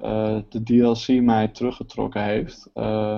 uh, 0.03 0.38
de 0.49 0.62
DLC 0.62 1.23
mij 1.23 1.49
teruggetrokken 1.49 2.23
heeft 2.23 2.71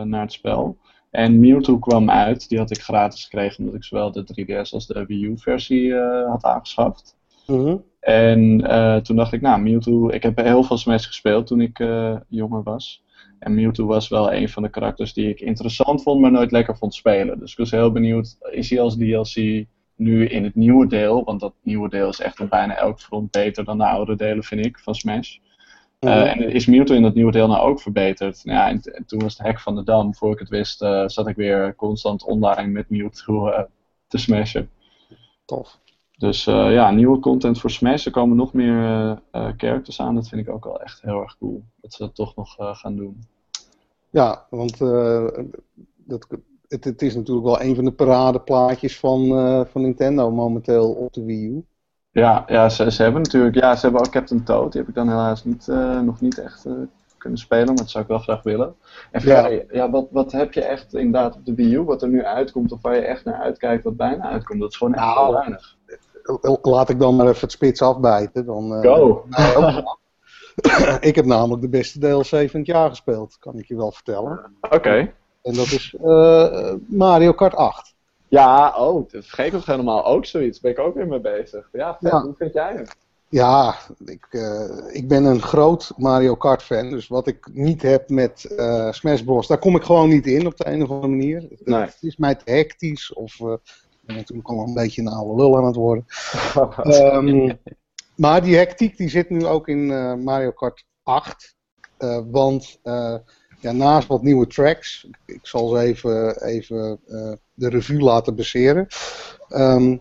naar 0.05 0.21
het 0.21 0.33
spel. 0.33 0.77
En 1.11 1.41
Mewtwo 1.41 1.79
kwam 1.79 2.11
uit, 2.11 2.49
die 2.49 2.59
had 2.59 2.71
ik 2.71 2.83
gratis 2.83 3.25
gekregen 3.25 3.59
omdat 3.59 3.75
ik 3.75 3.85
zowel 3.85 4.13
de 4.13 4.25
3DS 4.25 4.71
als 4.71 4.87
de 4.87 5.07
Wii 5.07 5.25
U 5.25 5.39
versie 5.39 5.95
had 6.29 6.45
aangeschaft. 6.45 7.17
-hmm. 7.47 7.85
En 8.01 8.63
toen 9.03 9.17
dacht 9.17 9.33
ik, 9.33 9.41
nou 9.41 9.61
Mewtwo, 9.61 10.09
ik 10.09 10.23
heb 10.23 10.37
heel 10.37 10.63
veel 10.63 10.79
Smash 10.79 11.07
gespeeld 11.07 11.47
toen 11.47 11.61
ik 11.61 11.79
jonger 12.29 12.63
was. 12.63 13.05
En 13.39 13.55
Mewtwo 13.55 13.87
was 13.87 14.09
wel 14.09 14.33
een 14.33 14.49
van 14.49 14.63
de 14.63 14.69
karakters 14.69 15.13
die 15.13 15.29
ik 15.29 15.41
interessant 15.41 16.03
vond, 16.03 16.21
maar 16.21 16.31
nooit 16.31 16.51
lekker 16.51 16.77
vond 16.77 16.95
spelen. 16.95 17.39
Dus 17.39 17.51
ik 17.51 17.59
was 17.59 17.71
heel 17.71 17.93
benieuwd, 17.93 18.37
is 18.51 18.71
hij 18.71 18.81
als 18.81 18.97
DLC 18.97 19.67
nu 19.97 20.27
in 20.27 20.45
het 20.45 20.55
nieuwe 20.55 20.87
deel? 20.87 21.25
Want 21.25 21.41
dat 21.41 21.55
nieuwe 21.63 21.89
deel 21.89 22.09
is 22.09 22.21
echt 22.21 22.41
op 22.41 22.51
bijna 22.51 22.77
elk 22.77 23.01
front 23.01 23.31
beter 23.31 23.65
dan 23.65 23.79
de 23.79 23.87
oude 23.87 24.17
delen, 24.17 24.45
vind 24.45 24.67
ik, 24.67 24.79
van 24.79 24.95
Smash. 24.95 25.37
Uh, 26.01 26.31
en 26.31 26.51
is 26.51 26.67
Mewtwo 26.67 26.95
in 26.95 27.03
dat 27.03 27.15
nieuwe 27.15 27.33
deel 27.33 27.49
nou 27.49 27.69
ook 27.69 27.81
verbeterd? 27.81 28.45
Nou 28.45 28.59
ja, 28.59 28.69
en, 28.69 29.07
toen 29.07 29.21
was 29.21 29.39
het 29.39 29.47
hek 29.47 29.61
van 29.61 29.75
de 29.75 29.85
dam. 29.85 30.15
Voor 30.15 30.33
ik 30.33 30.39
het 30.39 30.49
wist, 30.49 30.83
uh, 30.83 31.03
zat 31.07 31.27
ik 31.29 31.37
weer 31.37 31.75
constant 31.75 32.25
online 32.25 32.71
met 32.71 32.91
Mewtwo 32.91 33.49
uh, 33.49 33.61
te 34.07 34.19
smashen. 34.19 34.71
Tof. 35.45 35.79
Dus 36.17 36.45
ja, 36.45 36.91
nieuwe 36.91 37.19
content 37.19 37.61
voor 37.61 37.71
Smash. 37.71 38.07
Er 38.07 38.13
komen 38.13 38.37
nog 38.37 38.53
meer 38.53 39.19
characters 39.57 40.01
aan. 40.01 40.15
Dat 40.15 40.29
vind 40.29 40.47
ik 40.47 40.55
ook 40.55 40.65
wel 40.65 40.81
echt 40.81 41.03
heel 41.03 41.21
erg 41.23 41.37
cool. 41.39 41.63
Dat 41.81 41.93
ze 41.93 42.03
dat 42.03 42.15
toch 42.15 42.37
nog 42.37 42.55
gaan 42.59 42.97
doen. 42.97 43.25
Ja, 44.17 44.47
want 44.51 44.81
uh, 44.81 45.29
dat, 45.97 46.27
het, 46.69 46.85
het, 46.85 47.03
is 47.03 47.15
natuurlijk 47.15 47.47
wel 47.47 47.61
een 47.61 47.75
van 47.75 47.85
de 47.85 47.93
paradeplaatjes 47.93 48.99
van, 48.99 49.23
uh, 49.23 49.61
van 49.65 49.83
Nintendo 49.83 50.31
momenteel 50.31 50.93
op 50.93 51.13
de 51.13 51.25
Wii 51.25 51.47
U. 51.47 51.65
Ja, 52.11 52.45
ja 52.49 52.69
ze, 52.69 52.91
ze 52.91 53.03
hebben 53.03 53.23
natuurlijk, 53.23 53.55
ja, 53.55 53.77
ze 53.77 53.81
hebben 53.81 54.01
ook 54.01 54.11
Captain 54.11 54.45
Toad. 54.45 54.73
Die 54.73 54.81
heb 54.81 54.91
ik 54.91 54.97
dan 54.97 55.09
helaas 55.09 55.45
niet, 55.45 55.67
uh, 55.67 56.01
nog 56.01 56.21
niet 56.21 56.39
echt 56.39 56.67
kunnen 57.19 57.39
spelen, 57.39 57.67
maar 57.67 57.77
dat 57.77 57.91
zou 57.91 58.05
ik 58.05 58.11
wel 58.11 58.19
graag 58.19 58.43
willen. 58.43 58.75
En 59.11 59.27
ja. 59.27 59.49
ja, 59.71 59.91
wat, 59.91 60.07
wat 60.11 60.33
heb 60.33 60.53
je 60.53 60.65
echt 60.65 60.95
inderdaad 60.95 61.35
op 61.35 61.45
de 61.45 61.55
Wii 61.55 61.75
U, 61.75 61.83
wat 61.83 62.03
er 62.03 62.09
nu 62.09 62.25
uitkomt, 62.25 62.73
of 62.73 62.83
waar 62.83 62.95
je 62.95 63.01
echt 63.01 63.25
naar 63.25 63.41
uitkijkt, 63.41 63.85
wat 63.85 63.97
bijna 63.97 64.25
uitkomt? 64.25 64.61
Dat 64.61 64.71
is 64.71 64.77
gewoon 64.77 64.95
echt 64.95 65.05
nou, 65.05 65.35
weinig. 65.35 65.76
Laat 66.63 66.89
ik 66.89 66.99
dan 66.99 67.17
maar 67.17 67.27
even 67.27 67.41
het 67.41 67.53
spits 67.53 67.83
afbijten. 67.83 68.47
Dan, 68.47 68.83
Go! 68.83 69.25
ik 71.01 71.15
heb 71.15 71.25
namelijk 71.25 71.63
de 71.63 71.69
beste 71.69 71.99
DLC 71.99 72.51
van 72.51 72.61
het 72.61 72.67
jaar 72.67 72.89
gespeeld, 72.89 73.37
kan 73.39 73.59
ik 73.59 73.67
je 73.67 73.77
wel 73.77 73.93
vertellen. 73.93 74.41
Oké. 74.71 75.13
En 75.43 75.55
dat 75.55 75.67
is 75.67 75.95
uh, 76.05 76.73
Mario 76.87 77.33
Kart 77.33 77.55
8. 77.55 77.95
Ja, 78.29 78.75
oh, 78.77 79.11
dat 79.11 79.25
vergeet 79.25 79.53
ik 79.53 79.65
helemaal. 79.65 80.05
Ook 80.05 80.27
zoiets, 80.27 80.61
ben 80.61 80.71
ik 80.71 80.79
ook 80.79 80.95
weer 80.95 81.07
mee 81.07 81.21
bezig. 81.21 81.69
Ja, 81.73 81.97
vet. 82.01 82.11
Ja. 82.11 82.23
hoe 82.23 82.35
vind 82.39 82.53
jij 82.53 82.75
het? 82.77 82.97
Ja, 83.29 83.75
ik, 84.05 84.27
uh, 84.31 84.71
ik 84.93 85.09
ben 85.09 85.25
een 85.25 85.43
groot 85.43 85.93
Mario 85.97 86.35
Kart 86.35 86.63
fan. 86.63 86.91
Dus 86.91 87.09
wat 87.09 87.27
ik 87.27 87.49
niet 87.53 87.83
heb 87.83 88.09
met 88.09 88.55
uh, 88.57 88.93
Smash 88.93 89.21
Bros, 89.21 89.47
daar 89.47 89.59
kom 89.59 89.77
ik 89.77 89.83
gewoon 89.83 90.09
niet 90.09 90.27
in 90.27 90.47
op 90.47 90.57
de 90.57 90.67
een 90.67 90.83
of 90.83 90.91
andere 90.91 91.09
manier. 91.09 91.49
Nee. 91.65 91.81
Het 91.81 91.99
is 92.01 92.17
mij 92.17 92.35
te 92.35 92.51
hectisch 92.51 93.13
of 93.13 93.39
ben 94.07 94.17
natuurlijk 94.17 94.49
al 94.49 94.67
een 94.67 94.75
beetje 94.75 95.01
een 95.01 95.09
oude 95.09 95.43
lul 95.43 95.57
aan 95.57 95.65
het 95.65 95.77
worden. 95.77 96.05
um, 96.85 97.59
Maar 98.17 98.43
die 98.43 98.57
hectiek 98.57 98.97
die 98.97 99.09
zit 99.09 99.31
nu 99.31 99.47
ook 99.47 99.69
in 99.69 99.79
uh, 99.79 100.15
Mario 100.15 100.51
Kart 100.51 100.85
8. 101.03 101.57
Uh, 101.99 102.21
want 102.31 102.79
uh, 102.85 103.17
ja, 103.61 103.73
naast 103.73 104.09
wat 104.09 104.23
nieuwe 104.23 104.47
tracks, 104.47 105.09
ik 105.27 105.47
zal 105.47 105.69
ze 105.69 105.79
even, 105.79 106.43
even 106.45 107.01
de 107.55 107.69
revue 107.69 108.01
laten 108.01 108.37
baseren. 108.37 108.87
Um, 109.49 110.01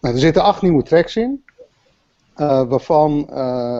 nou, 0.00 0.14
er 0.14 0.18
zitten 0.18 0.42
acht 0.42 0.62
nieuwe 0.62 0.82
tracks 0.82 1.16
in. 1.16 1.44
waarvan 2.34 3.26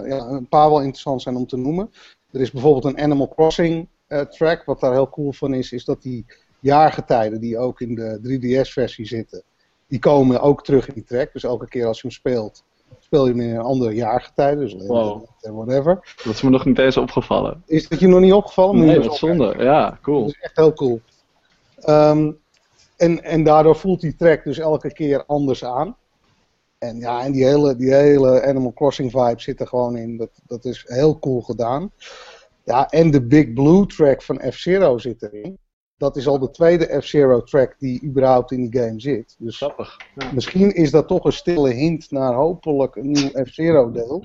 ja, 0.06 0.18
een 0.18 0.48
paar 0.48 0.68
wel 0.68 0.80
interessant 0.80 1.22
zijn 1.22 1.36
om 1.36 1.46
te 1.46 1.56
noemen. 1.56 1.90
Er 2.30 2.40
is 2.40 2.50
bijvoorbeeld 2.50 2.84
een 2.84 3.02
Animal 3.02 3.28
Crossing 3.28 3.88
track. 4.30 4.64
Wat 4.64 4.80
daar 4.80 4.92
heel 4.92 5.08
cool 5.08 5.32
van 5.32 5.54
is, 5.54 5.72
is 5.72 5.84
dat 5.84 6.02
die 6.02 6.26
jaargetijden 6.64 7.40
die 7.40 7.58
ook 7.58 7.80
in 7.80 7.94
de 7.94 8.18
3DS-versie 8.22 9.06
zitten, 9.06 9.42
die 9.86 9.98
komen 9.98 10.40
ook 10.40 10.64
terug 10.64 10.88
in 10.88 10.94
die 10.94 11.04
track. 11.04 11.32
Dus 11.32 11.44
elke 11.44 11.68
keer 11.68 11.86
als 11.86 12.00
je 12.00 12.06
hem 12.06 12.16
speelt, 12.16 12.64
speel 12.98 13.26
je 13.26 13.32
hem 13.32 13.40
in 13.40 13.50
een 13.50 13.60
andere 13.60 13.94
jaargetijde, 13.94 14.60
dus 14.60 14.86
wow. 14.86 15.24
whatever. 15.40 16.14
Dat 16.24 16.34
is 16.34 16.42
me 16.42 16.50
nog 16.50 16.64
niet 16.64 16.78
eens 16.78 16.96
opgevallen. 16.96 17.62
Is 17.66 17.88
dat 17.88 18.00
je 18.00 18.06
nog 18.06 18.20
niet 18.20 18.32
opgevallen? 18.32 18.78
Nee, 18.78 19.00
dat 19.00 19.12
is 19.12 19.18
zonde. 19.18 19.54
Ja, 19.58 19.98
cool. 20.02 20.20
Dat 20.20 20.28
is 20.28 20.40
echt 20.40 20.56
heel 20.56 20.72
cool. 20.72 21.00
Um, 21.88 22.38
en, 22.96 23.22
en 23.22 23.42
daardoor 23.42 23.76
voelt 23.76 24.00
die 24.00 24.16
track 24.16 24.44
dus 24.44 24.58
elke 24.58 24.92
keer 24.92 25.24
anders 25.26 25.64
aan. 25.64 25.96
En 26.78 26.98
ja, 26.98 27.24
en 27.24 27.32
die 27.32 27.44
hele, 27.44 27.76
die 27.76 27.94
hele 27.94 28.42
Animal 28.42 28.72
Crossing 28.72 29.10
vibe 29.10 29.40
zit 29.40 29.60
er 29.60 29.66
gewoon 29.66 29.96
in. 29.96 30.16
Dat, 30.16 30.30
dat 30.46 30.64
is 30.64 30.84
heel 30.86 31.18
cool 31.18 31.40
gedaan. 31.40 31.90
Ja, 32.64 32.88
en 32.88 33.10
de 33.10 33.22
Big 33.22 33.52
Blue 33.52 33.86
track 33.86 34.22
van 34.22 34.40
F-Zero 34.50 34.98
zit 34.98 35.22
erin 35.22 35.58
dat 35.96 36.16
is 36.16 36.26
al 36.26 36.38
de 36.38 36.50
tweede 36.50 37.00
F-Zero 37.00 37.42
track 37.42 37.74
die 37.78 38.04
überhaupt 38.04 38.50
in 38.50 38.68
die 38.68 38.80
game 38.80 39.00
zit. 39.00 39.36
Dus 39.38 39.56
Grappig. 39.56 39.96
misschien 40.32 40.74
is 40.74 40.90
dat 40.90 41.08
toch 41.08 41.24
een 41.24 41.32
stille 41.32 41.70
hint 41.70 42.10
naar 42.10 42.34
hopelijk 42.34 42.96
een 42.96 43.10
nieuw 43.10 43.30
F-Zero 43.44 43.90
deel. 43.90 44.24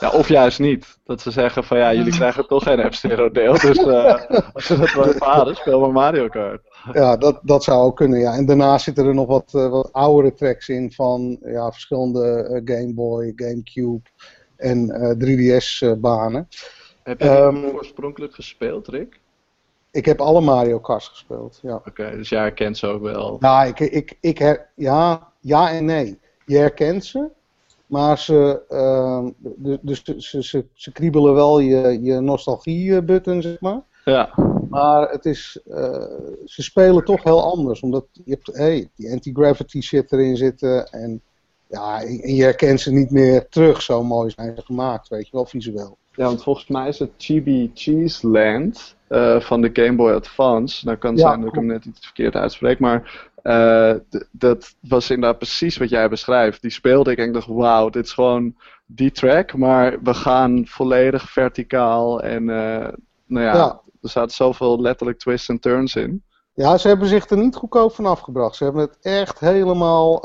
Ja, 0.00 0.10
of 0.10 0.28
juist 0.28 0.58
niet. 0.58 0.98
Dat 1.04 1.20
ze 1.20 1.30
zeggen 1.30 1.64
van 1.64 1.78
ja, 1.78 1.94
jullie 1.94 2.12
krijgen 2.12 2.46
toch 2.46 2.62
geen 2.62 2.92
F-Zero 2.92 3.30
deel. 3.30 3.52
Dus 3.52 3.78
uh, 3.78 4.14
als 4.52 4.66
ze 4.66 4.78
dat 4.78 4.92
wel 4.92 5.06
ervaren, 5.06 5.56
speel 5.56 5.80
maar 5.80 5.92
Mario 5.92 6.28
Kart. 6.28 6.62
Ja, 6.92 7.16
dat, 7.16 7.40
dat 7.42 7.64
zou 7.64 7.82
ook 7.82 7.96
kunnen, 7.96 8.18
ja. 8.18 8.34
En 8.34 8.46
daarnaast 8.46 8.84
zitten 8.84 9.06
er 9.06 9.14
nog 9.14 9.26
wat, 9.26 9.52
uh, 9.56 9.68
wat 9.70 9.92
oudere 9.92 10.34
tracks 10.34 10.68
in 10.68 10.92
van 10.92 11.38
ja, 11.42 11.72
verschillende 11.72 12.48
uh, 12.64 12.76
Game 12.76 12.94
Boy, 12.94 13.32
Gamecube 13.36 14.02
en 14.56 14.88
3DS 15.18 15.98
banen. 16.00 16.48
Heb 17.02 17.20
je 17.20 17.30
um, 17.30 17.64
oorspronkelijk 17.64 18.34
gespeeld, 18.34 18.88
Rick? 18.88 19.19
Ik 19.92 20.04
heb 20.04 20.20
alle 20.20 20.40
Mario 20.40 20.78
Kart 20.78 21.04
gespeeld, 21.04 21.58
ja. 21.62 21.82
Oké, 21.86 22.16
dus 22.16 22.28
jij 22.28 22.40
herkent 22.40 22.78
ze 22.78 22.86
ook 22.86 23.02
wel? 23.02 23.36
Nou, 23.40 23.68
ik, 23.68 23.80
ik, 23.80 24.16
ik 24.20 24.38
her, 24.38 24.68
ja, 24.74 25.32
ja 25.40 25.70
en 25.70 25.84
nee. 25.84 26.18
Je 26.46 26.56
herkent 26.56 27.04
ze, 27.04 27.28
maar 27.86 28.18
ze, 28.18 28.62
uh, 28.70 29.26
dus 29.80 30.02
ze, 30.04 30.42
ze, 30.42 30.64
ze, 30.74 30.92
kriebelen 30.92 31.34
wel 31.34 31.58
je, 31.58 32.02
je 32.02 32.20
nostalgie-button, 32.20 33.42
zeg 33.42 33.60
maar. 33.60 33.80
Ja. 34.04 34.34
Maar 34.68 35.10
het 35.10 35.24
is, 35.24 35.60
uh, 35.68 35.76
ze 36.44 36.62
spelen 36.62 37.04
toch 37.04 37.22
heel 37.22 37.42
anders, 37.42 37.80
omdat 37.80 38.06
je 38.12 38.30
hebt, 38.30 38.46
hey, 38.56 38.88
die 38.94 39.12
anti-gravity 39.12 39.80
shit 39.80 40.12
erin 40.12 40.36
zitten 40.36 40.86
en 40.86 41.22
ja, 41.66 42.02
en 42.02 42.34
je 42.34 42.42
herkent 42.42 42.80
ze 42.80 42.92
niet 42.92 43.10
meer 43.10 43.48
terug, 43.48 43.82
zo 43.82 44.04
mooi 44.04 44.30
zijn 44.30 44.56
ze 44.56 44.62
gemaakt, 44.62 45.08
weet 45.08 45.26
je 45.26 45.32
wel, 45.32 45.46
visueel. 45.46 45.98
Ja, 46.14 46.24
want 46.24 46.42
volgens 46.42 46.66
mij 46.66 46.88
is 46.88 46.98
het 46.98 47.10
Chibi 47.16 47.70
Cheese 47.74 48.28
Land 48.28 48.96
uh, 49.10 49.40
van 49.40 49.60
de 49.60 49.70
Game 49.72 49.96
Boy 49.96 50.12
Advance. 50.12 50.84
Nou 50.84 50.96
kan 50.96 51.10
het 51.10 51.20
zijn 51.20 51.40
dat 51.40 51.48
ik 51.48 51.54
hem 51.54 51.66
net 51.66 51.84
iets 51.84 52.06
verkeerd 52.06 52.34
uitspreek, 52.34 52.78
maar 52.78 53.28
uh, 53.42 53.94
dat 54.30 54.74
was 54.80 55.10
inderdaad 55.10 55.38
precies 55.38 55.76
wat 55.76 55.88
jij 55.88 56.08
beschrijft. 56.08 56.62
Die 56.62 56.70
speelde 56.70 57.10
ik 57.10 57.18
en 57.18 57.26
ik 57.26 57.32
dacht, 57.32 57.46
wauw, 57.46 57.90
dit 57.90 58.04
is 58.04 58.12
gewoon 58.12 58.54
die 58.86 59.10
track, 59.10 59.56
maar 59.56 60.02
we 60.02 60.14
gaan 60.14 60.66
volledig 60.66 61.30
verticaal 61.30 62.22
en 62.22 62.42
uh, 62.42 62.88
nou 63.26 63.44
ja, 63.44 63.54
ja, 63.54 63.80
er 64.02 64.08
zaten 64.08 64.34
zoveel 64.34 64.80
letterlijk 64.80 65.18
twists 65.18 65.48
en 65.48 65.58
turns 65.58 65.96
in. 65.96 66.22
Ja, 66.54 66.78
ze 66.78 66.88
hebben 66.88 67.08
zich 67.08 67.28
er 67.28 67.38
niet 67.38 67.56
goedkoop 67.56 67.94
van 67.94 68.06
afgebracht. 68.06 68.56
Ze 68.56 68.64
hebben 68.64 68.82
het 68.82 68.98
echt 69.00 69.38
helemaal... 69.38 70.22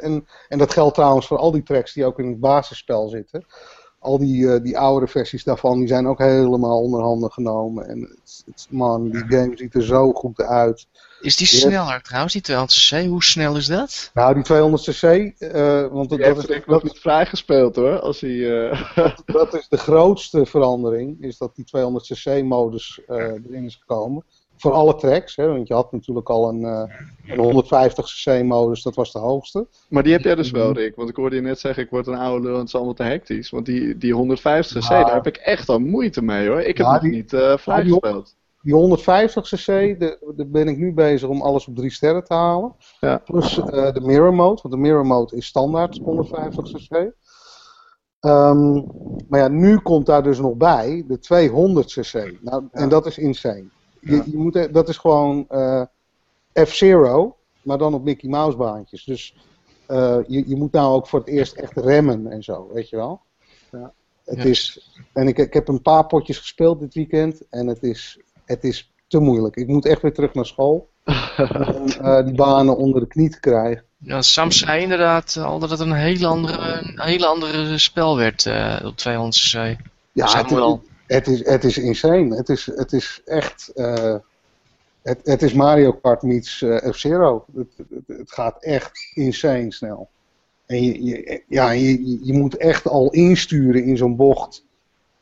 en, 0.00 0.26
en 0.48 0.58
dat 0.58 0.72
geldt 0.72 0.94
trouwens 0.94 1.26
voor 1.26 1.38
al 1.38 1.50
die 1.50 1.62
tracks 1.62 1.92
die 1.92 2.04
ook 2.04 2.18
in 2.18 2.28
het 2.28 2.40
basisspel 2.40 3.08
zitten 3.08 3.44
al 3.98 4.18
die, 4.18 4.42
uh, 4.42 4.62
die 4.62 4.78
oudere 4.78 5.10
versies 5.10 5.44
daarvan, 5.44 5.78
die 5.78 5.88
zijn 5.88 6.06
ook 6.06 6.18
helemaal 6.18 6.80
onder 6.80 7.00
handen 7.00 7.32
genomen. 7.32 7.88
En 7.88 8.00
het, 8.00 8.42
het, 8.46 8.66
man, 8.70 9.10
die 9.10 9.24
game 9.28 9.56
ziet 9.56 9.74
er 9.74 9.82
zo 9.82 10.12
goed 10.12 10.40
uit. 10.40 10.86
Is 11.20 11.36
die 11.36 11.46
sneller 11.46 12.02
trouwens, 12.02 12.32
die 12.32 12.42
200cc? 12.42 13.08
Hoe 13.08 13.24
snel 13.24 13.56
is 13.56 13.66
dat? 13.66 14.10
Nou, 14.14 14.34
die 14.34 14.44
200cc, 14.44 15.02
uh, 15.38 15.82
eh, 15.82 15.92
want 15.92 16.10
dat, 16.10 16.18
dat 16.18 16.36
is 16.36 16.46
denk 16.46 16.60
ik 16.60 16.66
nog 16.66 16.82
niet 16.82 16.98
vrijgespeeld 16.98 17.76
hoor. 17.76 18.00
Als 18.00 18.20
hij, 18.20 18.30
uh... 18.30 18.94
dat, 18.94 19.22
dat, 19.50 19.54
is 19.54 19.68
de 19.68 19.76
grootste 19.76 20.46
verandering, 20.46 21.22
is 21.22 21.38
dat 21.38 21.54
die 21.54 21.64
200cc 21.76 22.44
modus 22.44 23.00
erin 23.06 23.64
is 23.64 23.76
gekomen. 23.76 24.24
Voor 24.58 24.72
alle 24.72 24.94
tracks, 24.94 25.36
hè, 25.36 25.46
want 25.46 25.68
je 25.68 25.74
had 25.74 25.92
natuurlijk 25.92 26.28
al 26.28 26.48
een, 26.48 26.60
uh, 26.60 26.82
een 27.26 27.64
150cc 27.64 28.44
modus, 28.44 28.82
dat 28.82 28.94
was 28.94 29.12
de 29.12 29.18
hoogste. 29.18 29.66
Maar 29.88 30.02
die 30.02 30.12
heb 30.12 30.22
jij 30.22 30.34
dus 30.34 30.50
wel, 30.50 30.72
Rick. 30.72 30.96
Want 30.96 31.08
ik 31.08 31.16
hoorde 31.16 31.36
je 31.36 31.42
net 31.42 31.60
zeggen, 31.60 31.82
ik 31.82 31.90
word 31.90 32.06
een 32.06 32.14
oude 32.14 32.42
lul 32.44 32.52
en 32.52 32.58
het 32.58 32.68
is 32.68 32.74
allemaal 32.74 32.94
te 32.94 33.02
hectisch. 33.02 33.50
Want 33.50 33.66
die, 33.66 33.98
die 33.98 34.14
150cc, 34.14 34.88
daar 34.88 35.14
heb 35.14 35.26
ik 35.26 35.36
echt 35.36 35.68
al 35.68 35.78
moeite 35.78 36.22
mee 36.22 36.48
hoor. 36.48 36.60
Ik 36.60 36.76
heb 36.78 36.86
nog 36.86 37.02
niet 37.02 37.32
uh, 37.32 37.56
vrijgespeeld. 37.56 38.36
Die 38.62 38.98
150cc, 38.98 39.98
daar 40.36 40.46
ben 40.46 40.68
ik 40.68 40.78
nu 40.78 40.92
bezig 40.92 41.28
om 41.28 41.42
alles 41.42 41.66
op 41.66 41.76
3 41.76 41.90
sterren 41.90 42.24
te 42.24 42.34
halen. 42.34 42.74
Ja. 43.00 43.18
Plus 43.18 43.58
uh, 43.58 43.92
de 43.92 44.00
mirror 44.00 44.34
mode, 44.34 44.60
want 44.62 44.74
de 44.74 44.80
mirror 44.80 45.06
mode 45.06 45.36
is 45.36 45.46
standaard 45.46 46.00
150cc. 46.00 47.16
Um, 48.20 48.86
maar 49.28 49.40
ja, 49.40 49.48
nu 49.48 49.78
komt 49.78 50.06
daar 50.06 50.22
dus 50.22 50.38
nog 50.38 50.56
bij 50.56 51.04
de 51.06 51.18
200cc. 51.18 52.40
Nou, 52.42 52.62
ja. 52.72 52.80
En 52.80 52.88
dat 52.88 53.06
is 53.06 53.18
insane. 53.18 53.68
Je, 54.08 54.22
je 54.30 54.36
moet, 54.36 54.72
dat 54.72 54.88
is 54.88 54.96
gewoon 54.96 55.46
uh, 55.50 55.82
F-Zero, 56.52 57.36
maar 57.62 57.78
dan 57.78 57.94
op 57.94 58.04
Mickey 58.04 58.28
Mouse 58.28 58.56
baantjes. 58.56 59.04
Dus 59.04 59.34
uh, 59.88 60.18
je, 60.26 60.48
je 60.48 60.56
moet 60.56 60.72
nou 60.72 60.94
ook 60.94 61.06
voor 61.06 61.18
het 61.18 61.28
eerst 61.28 61.54
echt 61.54 61.76
remmen 61.76 62.30
en 62.30 62.42
zo, 62.42 62.68
weet 62.72 62.88
je 62.88 62.96
wel. 62.96 63.20
Ja. 63.72 63.92
Het 64.24 64.44
is, 64.44 64.90
en 65.12 65.28
ik, 65.28 65.38
ik 65.38 65.52
heb 65.52 65.68
een 65.68 65.82
paar 65.82 66.06
potjes 66.06 66.38
gespeeld 66.38 66.80
dit 66.80 66.94
weekend 66.94 67.42
en 67.50 67.66
het 67.66 67.82
is, 67.82 68.18
het 68.44 68.64
is 68.64 68.92
te 69.06 69.18
moeilijk. 69.18 69.56
Ik 69.56 69.66
moet 69.66 69.86
echt 69.86 70.02
weer 70.02 70.14
terug 70.14 70.34
naar 70.34 70.46
school 70.46 70.88
om 71.74 71.86
uh, 72.00 72.24
die 72.24 72.34
banen 72.34 72.76
onder 72.76 73.00
de 73.00 73.06
knie 73.06 73.30
te 73.30 73.40
krijgen. 73.40 73.84
Ja, 73.96 74.22
Sam 74.22 74.50
zei 74.50 74.82
inderdaad 74.82 75.36
al 75.36 75.58
dat 75.58 75.70
het 75.70 75.80
een 75.80 75.92
hele 75.92 76.26
andere, 76.26 76.80
een 76.82 77.00
hele 77.00 77.26
andere 77.26 77.78
spel 77.78 78.16
werd 78.16 78.44
uh, 78.44 78.80
op 78.84 78.96
200 78.96 79.36
cc. 79.36 79.76
Ja, 80.12 80.36
het, 80.36 80.50
wel. 80.50 80.82
Het, 81.08 81.26
is, 81.26 81.46
het 81.46 81.64
is 81.64 81.78
insane. 81.78 82.36
Het 82.36 82.48
is, 82.48 82.66
het 82.66 82.92
is 82.92 83.22
echt... 83.24 83.72
Uh, 83.74 84.14
het, 85.02 85.20
het 85.24 85.42
is 85.42 85.52
Mario 85.52 85.92
Kart 85.92 86.22
meets 86.22 86.60
uh, 86.60 86.76
F-Zero. 86.76 87.44
Het, 87.54 87.66
het, 87.76 88.18
het, 88.18 88.32
gaat 88.32 88.62
echt 88.62 89.10
insane 89.14 89.72
snel. 89.72 90.08
En 90.66 90.84
je, 90.84 91.04
je, 91.04 91.42
ja, 91.48 91.70
je, 91.70 92.18
je 92.26 92.32
moet 92.32 92.56
echt 92.56 92.88
al 92.88 93.10
insturen 93.10 93.84
in 93.84 93.96
zo'n 93.96 94.16
bocht. 94.16 94.64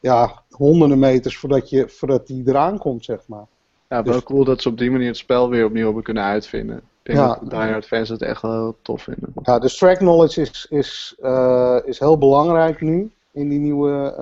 Ja, 0.01 0.43
honderden 0.51 0.99
meters 0.99 1.37
voordat, 1.37 1.71
je, 1.71 1.89
voordat 1.89 2.27
die 2.27 2.43
eraan 2.47 2.79
komt, 2.79 3.05
zeg 3.05 3.21
maar. 3.27 3.47
Ja, 3.89 4.03
wel 4.03 4.15
dus, 4.15 4.23
cool 4.23 4.45
dat 4.45 4.63
ze 4.63 4.69
op 4.69 4.79
die 4.79 4.91
manier 4.91 5.07
het 5.07 5.17
spel 5.17 5.51
weer 5.51 5.65
opnieuw 5.65 5.85
hebben 5.85 6.03
kunnen 6.03 6.23
uitvinden. 6.23 6.77
Ik 6.77 6.83
denk 7.03 7.19
ja. 7.19 7.27
dat 7.27 7.51
Die 7.51 7.59
Hard 7.59 7.87
fans 7.87 8.09
het 8.09 8.23
echt 8.23 8.43
wel 8.43 8.53
heel 8.53 8.77
tof 8.83 9.03
vinden. 9.03 9.33
Ja, 9.43 9.59
dus 9.59 9.79
track 9.79 9.97
knowledge 9.97 10.41
is, 10.41 10.67
is, 10.71 11.17
uh, 11.23 11.79
is 11.85 11.99
heel 11.99 12.19
belangrijk 12.19 12.81
nu 12.81 13.11
in 13.33 13.49
die 13.49 13.59
nieuwe, 13.59 14.15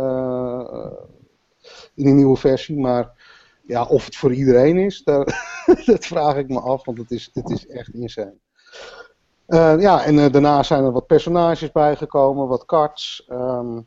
in 1.94 2.04
die 2.04 2.14
nieuwe 2.14 2.36
versie. 2.36 2.78
Maar 2.78 3.10
ja, 3.66 3.84
of 3.84 4.04
het 4.04 4.16
voor 4.16 4.32
iedereen 4.32 4.78
is, 4.78 5.02
daar, 5.02 5.24
dat 5.86 6.06
vraag 6.06 6.36
ik 6.36 6.48
me 6.48 6.60
af, 6.60 6.84
want 6.84 6.98
het 6.98 7.10
is, 7.10 7.30
het 7.32 7.50
is 7.50 7.66
echt 7.66 7.94
insane. 7.94 8.34
Uh, 9.48 9.80
ja, 9.80 10.04
en 10.04 10.32
daarna 10.32 10.62
zijn 10.62 10.84
er 10.84 10.92
wat 10.92 11.06
personages 11.06 11.72
bijgekomen, 11.72 12.48
wat 12.48 12.64
cards. 12.64 13.26
Um, 13.30 13.86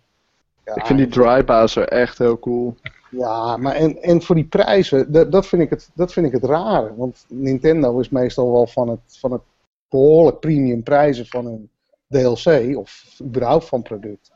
ja, 0.65 0.76
ik 0.76 0.86
vind 0.86 1.00
die 1.00 1.08
dry 1.08 1.43
Bowser 1.43 1.88
echt 1.88 2.17
heel 2.17 2.39
cool. 2.39 2.76
Ja, 3.10 3.58
maar 3.58 3.76
en, 3.76 4.02
en 4.02 4.22
voor 4.22 4.36
die 4.36 4.48
prijzen, 4.48 5.12
dat, 5.12 5.32
dat, 5.32 5.48
vind 5.48 5.62
ik 5.62 5.70
het, 5.70 5.89
dat 5.93 6.13
vind 6.13 6.26
ik 6.26 6.32
het 6.32 6.43
raar. 6.43 6.98
Want 6.98 7.26
Nintendo 7.28 8.00
is 8.00 8.10
meestal 8.10 8.52
wel 8.52 8.67
van 8.67 8.89
het, 8.89 9.00
van 9.20 9.32
het 9.32 9.41
behoorlijk 9.89 10.39
premium 10.39 10.84
prijzen 10.84 11.26
van 11.26 11.46
een 11.46 11.70
DLC 12.10 12.78
of 12.78 13.20
überhaupt 13.22 13.65
van 13.65 13.82
product. 13.82 14.32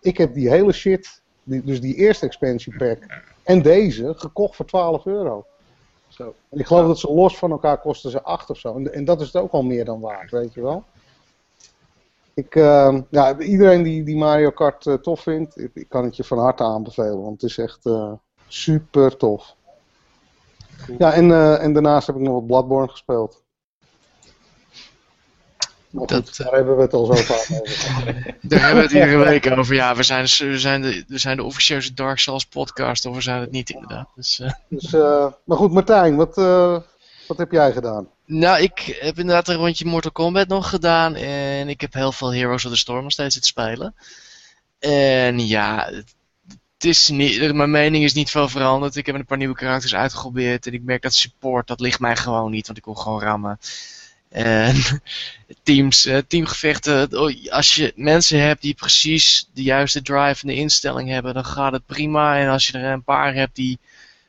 Ik 0.00 0.16
heb 0.16 0.34
die 0.34 0.50
hele 0.50 0.72
shit, 0.72 1.22
die, 1.50 1.64
dus 1.64 1.80
die 1.80 1.94
eerste 1.94 2.26
expansion 2.26 2.76
pack 2.76 2.98
en 3.42 3.62
deze, 3.62 4.14
gekocht 4.16 4.56
voor 4.56 4.66
12 4.66 5.06
euro. 5.06 5.46
Zo. 6.08 6.34
En 6.48 6.58
ik 6.58 6.66
geloof 6.66 6.86
dat 6.86 6.98
ze 6.98 7.12
los 7.12 7.38
van 7.38 7.50
elkaar 7.50 7.80
kosten 7.80 8.10
ze 8.10 8.22
8 8.22 8.50
of 8.50 8.58
zo. 8.58 8.76
En, 8.76 8.92
en 8.92 9.04
dat 9.04 9.20
is 9.20 9.26
het 9.26 9.42
ook 9.42 9.52
al 9.52 9.62
meer 9.62 9.84
dan 9.84 10.00
waard, 10.00 10.30
weet 10.30 10.54
je 10.54 10.62
wel. 10.62 10.84
Ik, 12.34 12.54
uh, 12.54 12.98
ja, 13.10 13.38
iedereen 13.38 13.82
die, 13.82 14.02
die 14.02 14.16
Mario 14.16 14.50
Kart 14.50 14.86
uh, 14.86 14.94
tof 14.94 15.20
vindt, 15.20 15.58
ik, 15.58 15.70
ik, 15.74 15.88
kan 15.88 16.04
het 16.04 16.16
je 16.16 16.24
van 16.24 16.38
harte 16.38 16.62
aanbevelen, 16.62 17.22
want 17.22 17.40
het 17.40 17.50
is 17.50 17.58
echt 17.58 17.86
uh, 17.86 18.12
super 18.48 19.16
tof. 19.16 19.54
Cool. 20.84 20.98
Ja, 20.98 21.12
en, 21.12 21.28
uh, 21.28 21.62
en 21.62 21.72
daarnaast 21.72 22.06
heb 22.06 22.16
ik 22.16 22.22
nog 22.22 22.34
wat 22.34 22.46
Bloodborne 22.46 22.88
gespeeld. 22.88 23.42
Dat, 25.92 26.36
daar 26.36 26.52
hebben 26.52 26.76
we 26.76 26.82
het 26.82 26.92
al 26.92 27.06
zo 27.06 27.14
vaak 27.14 27.60
over. 27.60 28.36
daar 28.42 28.60
hebben 28.60 28.76
we 28.76 28.82
het 28.82 28.92
iedere 28.92 29.16
week 29.16 29.50
over. 29.50 29.74
Ja, 29.74 29.96
we 29.96 30.02
zijn, 30.02 30.22
we 30.38 30.58
zijn, 30.58 30.82
de, 30.82 31.04
we 31.08 31.18
zijn 31.18 31.36
de 31.36 31.44
officieuze 31.44 31.94
Dark 31.94 32.18
Souls 32.18 32.46
podcast, 32.46 33.06
of 33.06 33.14
we 33.14 33.20
zijn 33.20 33.40
het 33.40 33.50
niet 33.50 33.70
inderdaad. 33.70 34.08
Dus, 34.14 34.42
dus 34.68 34.90
maar 35.44 35.56
goed, 35.56 35.72
Martijn, 35.72 36.16
wat, 36.16 36.34
wat 37.26 37.38
heb 37.38 37.50
jij 37.50 37.72
gedaan? 37.72 38.08
Nou, 38.30 38.62
ik 38.62 38.98
heb 39.00 39.18
inderdaad 39.18 39.48
een 39.48 39.56
rondje 39.56 39.84
Mortal 39.84 40.12
Kombat 40.12 40.48
nog 40.48 40.68
gedaan. 40.68 41.14
En 41.14 41.68
ik 41.68 41.80
heb 41.80 41.92
heel 41.92 42.12
veel 42.12 42.34
Heroes 42.34 42.64
of 42.64 42.70
the 42.70 42.78
Storm 42.78 43.02
nog 43.02 43.12
steeds 43.12 43.34
zitten 43.34 43.52
spelen. 43.52 43.94
En 44.78 45.46
ja, 45.46 45.90
het, 46.76 46.84
is 46.84 47.08
niet, 47.08 47.54
mijn 47.54 47.70
mening 47.70 48.04
is 48.04 48.14
niet 48.14 48.30
veel 48.30 48.48
veranderd. 48.48 48.96
Ik 48.96 49.06
heb 49.06 49.14
een 49.14 49.24
paar 49.24 49.38
nieuwe 49.38 49.54
karakters 49.54 49.94
uitgeprobeerd. 49.94 50.66
En 50.66 50.72
ik 50.72 50.82
merk 50.82 51.02
dat 51.02 51.14
support, 51.14 51.66
dat 51.66 51.80
ligt 51.80 52.00
mij 52.00 52.16
gewoon 52.16 52.50
niet. 52.50 52.66
Want 52.66 52.78
ik 52.78 52.84
wil 52.84 52.94
gewoon 52.94 53.20
rammen. 53.20 53.58
En 54.30 54.76
teams, 55.62 56.06
uh, 56.06 56.18
teamgevechten. 56.28 57.10
Als 57.50 57.74
je 57.74 57.92
mensen 57.96 58.40
hebt 58.40 58.62
die 58.62 58.74
precies 58.74 59.48
de 59.54 59.62
juiste 59.62 60.02
drive 60.02 60.42
en 60.42 60.48
de 60.48 60.54
instelling 60.54 61.08
hebben, 61.08 61.34
dan 61.34 61.44
gaat 61.44 61.72
het 61.72 61.86
prima. 61.86 62.38
En 62.38 62.48
als 62.48 62.66
je 62.66 62.78
er 62.78 62.92
een 62.92 63.02
paar 63.02 63.34
hebt 63.34 63.56
die 63.56 63.78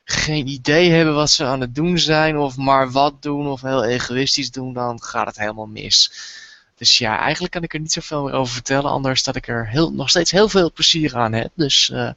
geen 0.04 0.48
idee 0.48 0.90
hebben 0.90 1.16
wat 1.16 1.30
ze 1.30 1.46
aan 1.46 1.62
het 1.62 1.76
doen 1.76 2.00
zijn, 2.00 2.38
of 2.38 2.58
maar 2.58 2.92
wat 2.92 3.22
doen, 3.22 3.48
of 3.48 3.62
heel 3.62 3.84
egoïstisch 3.84 4.52
doen, 4.52 4.74
dan 4.74 5.02
gaat 5.02 5.28
het 5.28 5.38
helemaal 5.38 5.68
mis. 5.68 6.12
Dus 6.76 6.98
ja, 6.98 7.20
eigenlijk 7.20 7.54
kan 7.54 7.64
ik 7.64 7.74
er 7.74 7.80
niet 7.80 7.92
zoveel 7.92 8.24
meer 8.24 8.34
over 8.34 8.54
vertellen, 8.54 8.92
anders 8.92 9.24
dat 9.24 9.36
ik 9.36 9.48
er 9.48 9.68
heel, 9.68 9.94
nog 9.94 10.10
steeds 10.10 10.32
heel 10.32 10.50
veel 10.50 10.72
plezier 10.72 11.16
aan 11.16 11.34
heb. 11.34 11.52
Dus 11.56 11.90
uh, 11.94 12.12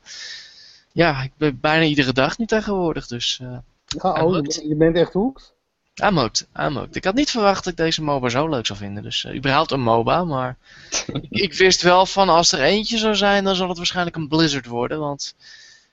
ja, 0.92 1.22
ik 1.22 1.32
ben 1.36 1.60
bijna 1.60 1.84
iedere 1.84 2.12
dag 2.12 2.38
nu 2.38 2.46
tegenwoordig. 2.46 3.06
Dus, 3.06 3.38
uh, 3.42 3.58
ja, 3.86 4.24
oh, 4.24 4.44
je 4.44 4.74
bent 4.76 4.96
echt 4.96 5.12
hoekt? 5.12 5.53
I'm 6.02 6.16
hooked. 6.16 6.96
Ik 6.96 7.04
had 7.04 7.14
niet 7.14 7.30
verwacht 7.30 7.64
dat 7.64 7.72
ik 7.72 7.78
deze 7.78 8.02
MOBA 8.02 8.28
zo 8.28 8.48
leuk 8.48 8.66
zou 8.66 8.78
vinden. 8.78 9.02
Dus 9.02 9.24
uh, 9.24 9.36
überhaupt 9.36 9.70
een 9.70 9.82
MOBA, 9.82 10.24
maar 10.24 10.56
ik, 11.12 11.26
ik 11.30 11.54
wist 11.54 11.82
wel 11.82 12.06
van 12.06 12.28
als 12.28 12.52
er 12.52 12.60
eentje 12.60 12.98
zou 12.98 13.14
zijn, 13.14 13.44
dan 13.44 13.56
zal 13.56 13.68
het 13.68 13.76
waarschijnlijk 13.76 14.16
een 14.16 14.28
Blizzard 14.28 14.66
worden. 14.66 14.98
Want 14.98 15.34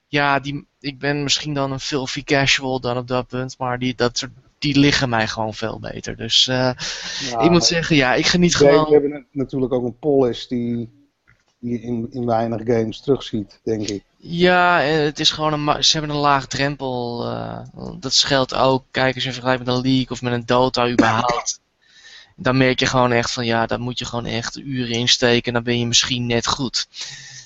ja, 0.08 0.40
die, 0.40 0.66
ik 0.80 1.00
ben 1.00 1.24
misschien 1.24 1.54
dan 1.54 1.72
een 1.72 1.80
filthy 1.80 2.24
casual 2.24 2.80
dan 2.80 2.98
op 2.98 3.08
dat 3.08 3.28
punt, 3.28 3.58
maar 3.58 3.80
die, 3.80 3.96
dat 3.96 4.18
soort, 4.18 4.32
die 4.60 4.80
liggen 4.80 5.10
mij 5.10 5.28
gewoon 5.28 5.54
veel 5.54 5.80
beter. 5.80 6.16
Dus 6.16 6.48
uh, 6.48 6.72
ja, 7.30 7.40
ik 7.40 7.50
moet 7.50 7.66
zeggen, 7.66 7.96
ja, 7.96 8.14
ik 8.14 8.26
geniet 8.26 8.56
gewoon... 8.56 8.86
We 8.86 8.92
hebben 8.92 9.28
natuurlijk 9.32 9.74
ook 9.74 9.84
een 9.84 10.00
polish 10.00 10.46
die, 10.46 10.90
die 11.62 11.82
in, 11.82 12.08
in 12.12 12.26
weinig 12.26 12.62
games 12.64 13.02
terugziet, 13.02 13.60
denk 13.64 13.88
ik. 13.88 14.04
Ja, 14.18 14.80
het 14.80 15.20
is 15.20 15.32
gewoon 15.32 15.68
een, 15.68 15.84
ze 15.84 15.98
hebben 15.98 16.16
een 16.16 16.22
laag 16.22 16.48
drempel. 16.48 17.26
Uh, 17.32 17.60
dat 18.00 18.14
scheelt 18.14 18.54
ook. 18.54 18.84
Kijk 18.92 19.16
eens 19.16 19.26
in 19.26 19.34
vergelijking 19.34 19.68
met 19.68 19.76
een 19.76 19.82
League 19.82 20.10
of 20.10 20.22
met 20.22 20.34
een 20.34 20.46
Dota 20.46 20.90
überhaupt. 20.90 21.60
dan 22.36 22.58
merk 22.58 22.80
je 22.80 22.86
gewoon 22.86 23.12
echt 23.12 23.32
van 23.32 23.46
ja, 23.46 23.66
daar 23.66 23.80
moet 23.80 24.00
je 24.00 24.06
gewoon 24.06 24.26
echt 24.26 24.58
uren 24.58 24.96
in 24.96 25.08
steken. 25.08 25.48
En 25.48 25.54
dan 25.54 25.64
ben 25.64 25.80
je 25.80 25.86
misschien 25.86 26.26
net 26.26 26.48
goed. 26.48 26.88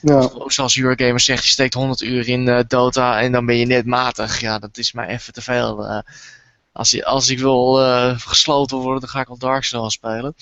Ja. 0.01 0.30
Zoals 0.47 0.78
Eurogamer 0.78 1.19
zegt, 1.19 1.43
je 1.43 1.49
steekt 1.49 1.73
100 1.73 2.01
uur 2.01 2.28
in 2.28 2.47
uh, 2.47 2.60
Dota 2.67 3.21
en 3.21 3.32
dan 3.32 3.45
ben 3.45 3.58
je 3.58 3.65
net 3.65 3.86
matig. 3.86 4.39
Ja, 4.39 4.60
dat 4.60 4.78
is 4.78 4.91
mij 4.91 5.08
even 5.08 5.34
te 5.34 5.41
veel. 5.41 5.86
Uh, 5.86 5.99
als, 6.71 7.04
als 7.04 7.30
ik 7.30 7.39
wil 7.39 7.73
gesloten 8.17 8.78
worden, 8.78 8.99
dan 8.99 9.10
ga 9.10 9.19
ik 9.19 9.30
al 9.30 9.38
Dark 9.38 9.63
Souls 9.63 9.93
spelen. 9.93 10.36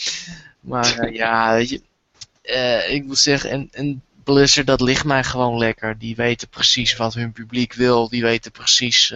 Maar 0.60 1.12
ja, 1.12 1.56
je, 1.56 1.82
ik 2.88 3.04
moet 3.06 3.18
zeggen, 3.18 3.50
en, 3.50 3.68
en 3.72 4.02
Blizzard, 4.24 4.68
dat 4.68 4.82
ligt 4.82 5.06
mij 5.06 5.24
gewoon 5.24 5.58
lekker. 5.58 5.98
Die 5.98 6.16
weten 6.16 6.48
precies 6.48 6.96
wat 6.96 7.14
hun 7.14 7.32
publiek 7.32 7.74
wil. 7.74 8.10
Die 8.10 8.22
weten 8.22 8.52
precies 8.52 9.14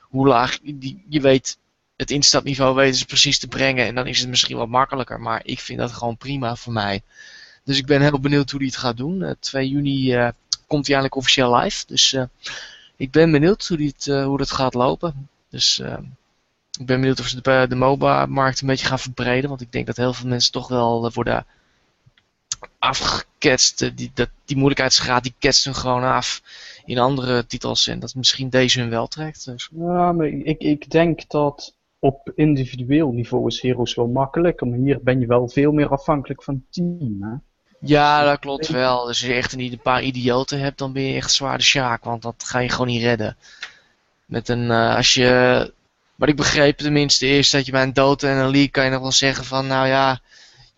hoe 0.00 0.26
laag. 0.28 0.58
Die, 0.62 1.04
je 1.08 1.20
weet, 1.20 1.58
het 1.96 2.10
instapniveau 2.10 2.74
weten 2.74 2.98
ze 2.98 3.06
precies 3.06 3.38
te 3.38 3.48
brengen. 3.48 3.86
En 3.86 3.94
dan 3.94 4.06
is 4.06 4.20
het 4.20 4.28
misschien 4.28 4.56
wat 4.56 4.68
makkelijker. 4.68 5.20
Maar 5.20 5.40
ik 5.44 5.60
vind 5.60 5.78
dat 5.78 5.92
gewoon 5.92 6.16
prima 6.16 6.56
voor 6.56 6.72
mij. 6.72 7.02
Dus 7.64 7.78
ik 7.78 7.86
ben 7.86 8.00
heel 8.00 8.20
benieuwd 8.20 8.50
hoe 8.50 8.60
hij 8.60 8.68
het 8.68 8.76
gaat 8.76 8.96
doen. 8.96 9.36
2 9.40 9.64
eh, 9.64 9.70
juni 9.70 10.14
uh, 10.14 10.28
komt 10.66 10.86
hij 10.86 10.96
eigenlijk 10.96 11.16
officieel 11.16 11.56
live. 11.56 11.84
Dus 11.86 12.12
uh, 12.12 12.22
ik 12.96 13.10
ben 13.10 13.30
benieuwd 13.30 13.66
hoe, 13.66 13.82
het, 13.82 14.04
hoe 14.04 14.40
het 14.40 14.50
gaat 14.50 14.74
lopen. 14.74 15.28
Dus 15.50 15.78
ik 16.78 16.86
ben 16.86 17.00
benieuwd 17.00 17.20
of 17.20 17.26
ze 17.26 17.40
de, 17.40 17.66
de 17.68 17.74
MOBA-markt 17.74 18.60
een 18.60 18.66
beetje 18.66 18.86
gaan 18.86 18.98
verbreden. 18.98 19.48
Want 19.48 19.60
ik 19.60 19.72
denk 19.72 19.86
dat 19.86 19.96
heel 19.96 20.12
veel 20.12 20.28
mensen 20.28 20.52
toch 20.52 20.68
wel 20.68 21.10
worden 21.12 21.46
afgeketst. 22.78 23.96
Die, 23.96 24.10
dat, 24.14 24.28
die 24.44 24.56
moeilijkheidsgraad 24.56 25.22
die 25.22 25.34
ketst 25.38 25.64
hun 25.64 25.74
gewoon 25.74 26.04
af 26.04 26.42
in 26.84 26.98
andere 26.98 27.46
titels. 27.46 27.86
En 27.86 27.98
dat 27.98 28.14
misschien 28.14 28.48
deze 28.48 28.80
hun 28.80 28.90
wel 28.90 29.06
trekt. 29.06 29.44
Dus. 29.44 29.68
Ja, 29.72 30.12
maar 30.12 30.26
ik, 30.26 30.60
ik 30.60 30.90
denk 30.90 31.28
dat 31.28 31.74
op 31.98 32.32
individueel 32.34 33.12
niveau 33.12 33.46
is 33.46 33.62
Heroes 33.62 33.94
wel 33.94 34.06
makkelijk. 34.06 34.64
Maar 34.64 34.78
hier 34.78 34.98
ben 35.02 35.20
je 35.20 35.26
wel 35.26 35.48
veel 35.48 35.72
meer 35.72 35.88
afhankelijk 35.88 36.42
van 36.42 36.64
team. 36.70 37.16
Hè? 37.20 37.34
Ja, 37.86 38.24
dat 38.24 38.38
klopt 38.38 38.68
wel. 38.68 38.98
Dus 38.98 39.06
als 39.06 39.20
je 39.20 39.32
echt 39.32 39.52
een, 39.52 39.80
paar 39.82 40.02
idioten 40.02 40.60
hebt, 40.60 40.78
dan 40.78 40.92
ben 40.92 41.02
je 41.02 41.16
echt 41.16 41.32
zwaar 41.32 41.58
de 41.58 41.64
sjaak. 41.64 42.04
Want 42.04 42.22
dat 42.22 42.44
ga 42.46 42.58
je 42.58 42.68
gewoon 42.68 42.86
niet 42.86 43.02
redden. 43.02 43.36
Met 44.24 44.48
een, 44.48 44.64
uh, 44.64 44.96
als 44.96 45.14
je 45.14 45.72
Maar 46.14 46.28
ik 46.28 46.36
begreep 46.36 46.78
tenminste 46.78 47.26
eerst 47.26 47.52
dat 47.52 47.66
je 47.66 47.72
bij 47.72 47.82
een 47.82 47.92
Dota 47.92 48.28
en 48.28 48.36
een 48.36 48.50
League 48.50 48.68
kan 48.68 48.84
je 48.84 48.90
nog 48.90 49.00
wel 49.00 49.12
zeggen 49.12 49.44
van, 49.44 49.66
nou 49.66 49.86
ja, 49.86 50.20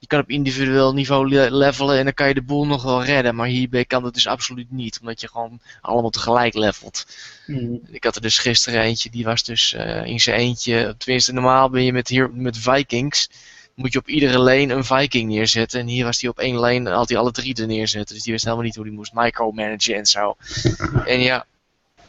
je 0.07 0.14
kan 0.16 0.25
op 0.25 0.31
individueel 0.31 0.95
niveau 0.95 1.29
le- 1.29 1.51
levelen 1.51 1.99
en 1.99 2.05
dan 2.05 2.14
kan 2.14 2.29
je 2.29 2.35
de 2.35 2.42
boel 2.42 2.66
nog 2.66 2.83
wel 2.83 3.05
redden. 3.05 3.35
Maar 3.35 3.47
hierbij 3.47 3.85
kan 3.85 4.03
dat 4.03 4.14
dus 4.14 4.27
absoluut 4.27 4.71
niet, 4.71 4.99
omdat 5.01 5.21
je 5.21 5.29
gewoon 5.29 5.61
allemaal 5.81 6.11
tegelijk 6.11 6.55
levelt. 6.55 7.07
Hmm. 7.45 7.81
Ik 7.90 8.05
had 8.05 8.16
er 8.16 8.23
dus 8.23 8.38
gisteren 8.38 8.81
eentje, 8.81 9.11
die 9.11 9.25
was 9.25 9.45
dus 9.45 9.73
eh, 9.73 10.05
in 10.05 10.21
zijn 10.21 10.38
eentje. 10.40 10.95
Tenminste, 10.99 11.33
normaal 11.33 11.71
ben 11.71 11.85
je 11.85 11.92
met, 11.92 12.09
hier, 12.09 12.31
met 12.31 12.59
Vikings. 12.59 13.31
Moet 13.75 13.92
je 13.92 13.99
op 13.99 14.09
iedere 14.09 14.38
lane 14.38 14.75
een 14.75 14.85
Viking 14.85 15.29
neerzetten. 15.29 15.81
En 15.81 15.87
hier 15.87 16.05
was 16.05 16.21
hij 16.21 16.31
op 16.31 16.38
één 16.38 16.57
lane, 16.57 16.90
had 16.90 17.09
hij 17.09 17.19
alle 17.19 17.33
drie 17.33 17.55
er 17.55 17.66
neerzetten. 17.66 18.14
Dus 18.14 18.25
die 18.25 18.33
wist 18.33 18.45
helemaal 18.45 18.64
niet 18.64 18.75
hoe 18.75 18.85
hij 18.85 18.95
moest 18.95 19.12
micromanagen 19.14 19.95
en 19.95 20.07
zo. 20.07 20.37
En 21.05 21.21
ja, 21.21 21.47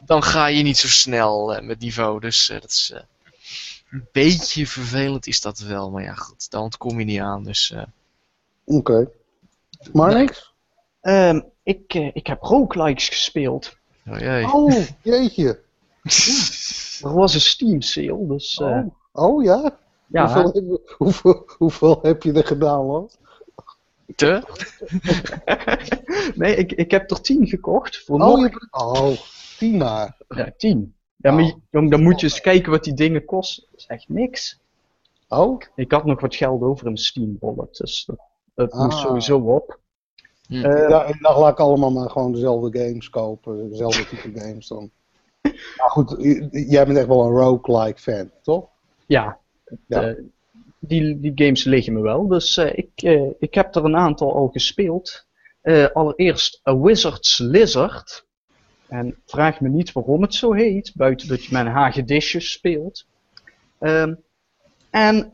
dan 0.05 0.23
ga 0.23 0.47
je 0.47 0.63
niet 0.63 0.77
zo 0.77 0.87
snel 0.87 1.55
eh, 1.55 1.63
met 1.63 1.79
niveau. 1.79 2.19
Dus 2.19 2.49
eh, 2.49 2.61
dat 2.61 2.69
is 2.69 2.93
een 3.89 4.07
beetje 4.11 4.67
vervelend 4.67 5.27
is 5.27 5.41
dat 5.41 5.59
wel. 5.59 5.91
Maar 5.91 6.03
ja, 6.03 6.13
goed, 6.13 6.51
daar 6.51 6.61
ontkom 6.61 6.99
je 6.99 7.05
niet 7.05 7.19
aan. 7.19 7.43
Dus 7.43 7.71
eh, 7.71 7.83
Oké. 8.65 9.09
Maar 9.93 10.13
niks? 10.13 10.53
Ehm, 11.01 11.41
ik, 11.63 11.93
eh, 11.93 12.09
ik 12.13 12.27
heb 12.27 12.41
roguelikes 12.41 13.09
gespeeld. 13.09 13.77
oh 14.09 14.19
jee. 14.19 14.53
Oh, 14.53 14.85
jeetje. 15.01 15.59
Er 17.03 17.13
was 17.13 17.33
een 17.33 17.41
Steam 17.41 17.81
sale, 17.81 18.27
dus 18.27 18.57
eh, 18.57 18.67
Oh, 18.67 18.93
oh 19.11 19.43
ja? 19.43 19.77
ja. 20.07 20.33
Hoeveel, 20.33 20.51
heb, 20.53 20.93
hoeveel, 20.97 21.43
hoeveel 21.57 21.99
heb 22.01 22.23
je 22.23 22.33
er 22.33 22.45
gedaan, 22.45 22.85
man? 22.85 23.09
Te? 24.15 24.41
Nee, 26.35 26.55
ik, 26.55 26.71
ik 26.71 26.91
heb 26.91 27.11
er 27.11 27.21
10 27.21 27.47
gekocht. 27.47 28.03
Voor 28.03 28.19
Oh, 28.19 28.41
nog 28.41 28.51
je 28.51 28.67
oh, 28.71 29.17
tien 29.57 29.77
maar. 29.77 30.17
ja, 30.27 30.51
10. 30.57 30.95
Ja, 31.17 31.31
maar 31.31 31.43
Oh. 31.43 31.51
jong, 31.71 31.91
dan 31.91 32.03
moet 32.03 32.19
je 32.19 32.25
eens 32.27 32.41
kijken 32.41 32.71
wat 32.71 32.83
die 32.83 32.93
dingen 32.93 33.25
kosten. 33.25 33.63
Dat 33.71 33.79
is 33.79 33.85
echt 33.85 34.09
niks. 34.09 34.59
Oh, 35.29 35.61
Ik 35.75 35.91
had 35.91 36.05
nog 36.05 36.19
wat 36.21 36.35
geld 36.35 36.61
over 36.61 36.87
in 36.87 36.97
Steam 36.97 37.37
wallet, 37.39 37.77
dus 37.77 38.05
dat, 38.05 38.19
dat 38.55 38.73
moest 38.73 38.97
Ah. 38.97 39.03
sowieso 39.05 39.37
op. 39.39 39.79
Hm. 40.47 40.53
Eh, 40.65 40.89
ja, 40.89 41.05
ik 41.05 41.21
dacht 41.21 41.37
laat 41.39 41.51
ik 41.51 41.59
allemaal 41.59 41.91
maar 41.91 42.09
gewoon 42.09 42.31
dezelfde 42.31 42.79
games 42.79 43.09
kopen. 43.09 43.69
Dezelfde 43.69 44.05
type 44.07 44.39
games 44.39 44.67
dan. 44.67 44.89
Maar 45.77 45.89
goed, 45.89 46.15
jij 46.51 46.85
bent 46.85 46.97
echt 46.97 47.07
wel 47.07 47.25
een 47.25 47.31
roguelike 47.37 47.99
fan, 48.01 48.31
toch? 48.41 48.67
Ja, 49.05 49.37
Ja. 49.87 50.01
eh, 50.07 50.15
die, 50.79 51.19
die 51.19 51.31
games 51.35 51.63
liggen 51.63 51.93
me 51.93 52.01
wel. 52.01 52.27
Dus 52.27 52.57
eh, 52.57 52.77
ik, 52.77 52.89
eh, 52.95 53.29
ik 53.39 53.53
heb 53.53 53.75
er 53.75 53.85
een 53.85 53.95
aantal 53.95 54.35
al 54.35 54.47
gespeeld. 54.47 55.25
Eh, 55.61 55.87
allereerst 55.93 56.61
A 56.69 56.77
Wizard's 56.77 57.37
Lizard. 57.37 58.25
En 58.89 59.15
vraag 59.25 59.59
me 59.61 59.69
niet 59.69 59.91
waarom 59.91 60.21
het 60.21 60.33
zo 60.35 60.53
heet, 60.53 60.91
buiten 60.95 61.27
dat 61.27 61.43
je 61.45 61.49
met 61.53 61.65
een 61.65 61.71
hagedisje 61.71 62.39
speelt. 62.39 63.05
Ehm, 63.79 64.13
en 64.89 65.33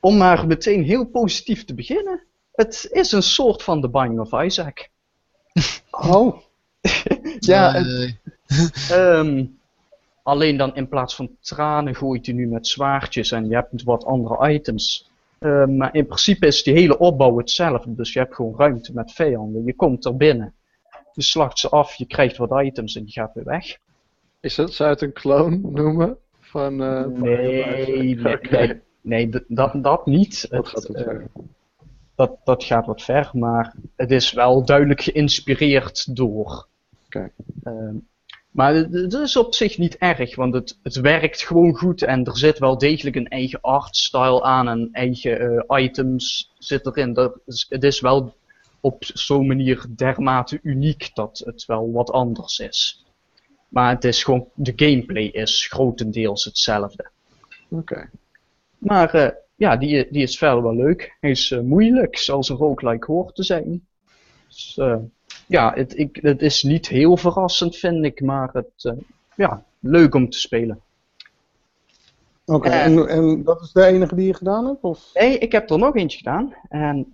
om 0.00 0.16
maar 0.16 0.46
meteen 0.46 0.82
heel 0.84 1.04
positief 1.06 1.64
te 1.64 1.74
beginnen. 1.74 2.22
Het 2.52 2.88
is 2.92 3.12
een 3.12 3.22
soort 3.22 3.62
van 3.62 3.80
The 3.80 3.88
Binding 3.88 4.20
of 4.20 4.42
Isaac. 4.44 4.88
Oh, 5.90 6.36
Ja, 7.38 7.74
Eh, 7.74 7.82
het- 7.84 8.16
Ehm, 8.90 9.44
alleen 10.22 10.56
dan 10.56 10.74
in 10.76 10.88
plaats 10.88 11.14
van 11.14 11.30
tranen 11.40 11.94
gooit 11.94 12.26
hij 12.26 12.34
nu 12.34 12.46
met 12.46 12.66
zwaardjes 12.66 13.30
en 13.30 13.48
je 13.48 13.54
hebt 13.54 13.82
wat 13.82 14.04
andere 14.04 14.52
items. 14.52 15.10
Ehm, 15.38 15.76
maar 15.76 15.94
in 15.94 16.06
principe 16.06 16.46
is 16.46 16.62
die 16.62 16.74
hele 16.74 16.98
opbouw 16.98 17.38
hetzelfde. 17.38 17.94
Dus 17.94 18.12
je 18.12 18.18
hebt 18.18 18.34
gewoon 18.34 18.54
ruimte 18.56 18.92
met 18.94 19.12
vijanden. 19.12 19.64
Je 19.64 19.74
komt 19.74 20.04
er 20.04 20.16
binnen. 20.16 20.54
Je 21.14 21.22
slacht 21.22 21.58
ze 21.58 21.68
af, 21.68 21.94
je 21.94 22.06
krijgt 22.06 22.36
wat 22.36 22.62
items 22.62 22.96
en 22.96 23.02
je 23.06 23.12
gaat 23.12 23.34
weer 23.34 23.44
weg. 23.44 23.76
Is 24.40 24.54
dat, 24.54 24.72
zou 24.72 24.88
je 24.88 24.94
het 24.94 25.04
een 25.04 25.12
clone 25.12 25.56
noemen? 25.56 26.16
Van, 26.40 26.82
eh, 26.82 27.04
Nee, 27.06 28.80
nee, 29.00 29.28
dat, 29.48 29.72
dat 29.82 30.06
niet. 30.06 30.46
Dat 30.50 30.70
Het, 30.70 30.84
gaat 30.86 31.06
eh, 31.06 31.18
dat, 32.14 32.36
dat 32.44 32.64
gaat 32.64 32.86
wat 32.86 33.02
ver, 33.02 33.30
maar 33.32 33.74
het 33.96 34.10
is 34.10 34.32
wel 34.32 34.64
duidelijk 34.64 35.00
geïnspireerd 35.02 36.16
door. 36.16 36.66
Ehm, 37.64 37.94
maar 38.50 38.74
het- 38.74 39.12
is 39.12 39.36
op 39.36 39.54
zich 39.54 39.78
niet 39.78 39.96
erg, 39.96 40.36
want 40.36 40.54
het, 40.54 40.78
het 40.82 40.96
werkt 40.96 41.42
gewoon 41.42 41.74
goed 41.74 42.02
en 42.02 42.24
er 42.24 42.36
zit 42.38 42.58
wel 42.58 42.78
degelijk 42.78 43.16
een 43.16 43.28
eigen 43.28 43.60
artstyle 43.60 44.42
aan 44.42 44.68
en 44.68 44.88
eigen 44.92 45.64
eh, 45.66 45.82
items 45.82 46.52
zit 46.58 46.86
erin. 46.86 47.12
Dat 47.12 47.38
is, 47.46 47.66
het 47.68 47.84
is 47.84 48.00
wel 48.00 48.34
op 48.84 49.04
zo'n 49.04 49.46
manier 49.46 49.86
dermate 49.96 50.58
uniek 50.62 51.10
dat 51.14 51.42
het 51.44 51.64
wel 51.66 51.92
wat 51.92 52.10
anders 52.10 52.58
is. 52.58 53.04
Maar 53.68 53.94
het 53.94 54.04
is 54.04 54.24
gewoon, 54.24 54.48
de 54.54 54.72
gameplay 54.76 55.24
is 55.24 55.66
grotendeels 55.66 56.44
hetzelfde. 56.44 57.10
Oké. 57.68 58.10
Maar 58.78 59.14
eh, 59.14 59.30
ja, 59.54 59.76
die, 59.76 60.08
die 60.10 60.22
is 60.22 60.38
verder 60.38 60.62
wel 60.62 60.74
leuk. 60.74 61.16
Hij 61.20 61.30
is 61.30 61.50
eh, 61.50 61.60
moeilijk, 61.60 62.16
zoals 62.16 62.48
een 62.48 62.56
roguelike 62.56 63.12
hoort 63.12 63.34
te 63.34 63.42
zijn. 63.42 63.86
Dus, 64.48 64.76
eh, 64.78 64.96
ja, 65.46 65.72
het, 65.74 65.98
ik, 65.98 66.18
het 66.22 66.42
is 66.42 66.62
niet 66.62 66.88
heel 66.88 67.16
verrassend, 67.16 67.76
vind 67.76 68.04
ik, 68.04 68.20
maar 68.20 68.50
het, 68.52 68.94
ja, 69.36 69.64
leuk 69.80 70.14
om 70.14 70.30
te 70.30 70.40
spelen. 70.40 70.80
oké. 72.44 72.68
En, 72.68 73.08
en 73.08 73.44
dat 73.44 73.62
is 73.62 73.72
de 73.72 73.84
enige 73.84 74.14
die 74.14 74.26
je 74.26 74.34
gedaan 74.34 74.66
hebt? 74.66 74.82
Of? 74.82 75.10
Nee, 75.14 75.38
ik 75.38 75.52
heb 75.52 75.70
er 75.70 75.78
nog 75.78 75.96
eentje 75.96 76.18
gedaan. 76.18 76.54
En 76.68 77.12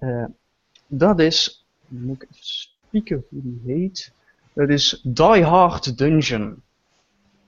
dat 0.91 1.21
is, 1.21 1.60
moet 1.91 2.23
ik 2.23 2.29
even 2.31 2.45
spieken 2.45 3.25
hoe 3.31 3.41
die 3.43 3.61
heet. 3.67 4.13
Dat 4.53 4.69
is 4.69 5.01
Die 5.03 5.45
Hard 5.45 5.99
Dungeon. 5.99 6.63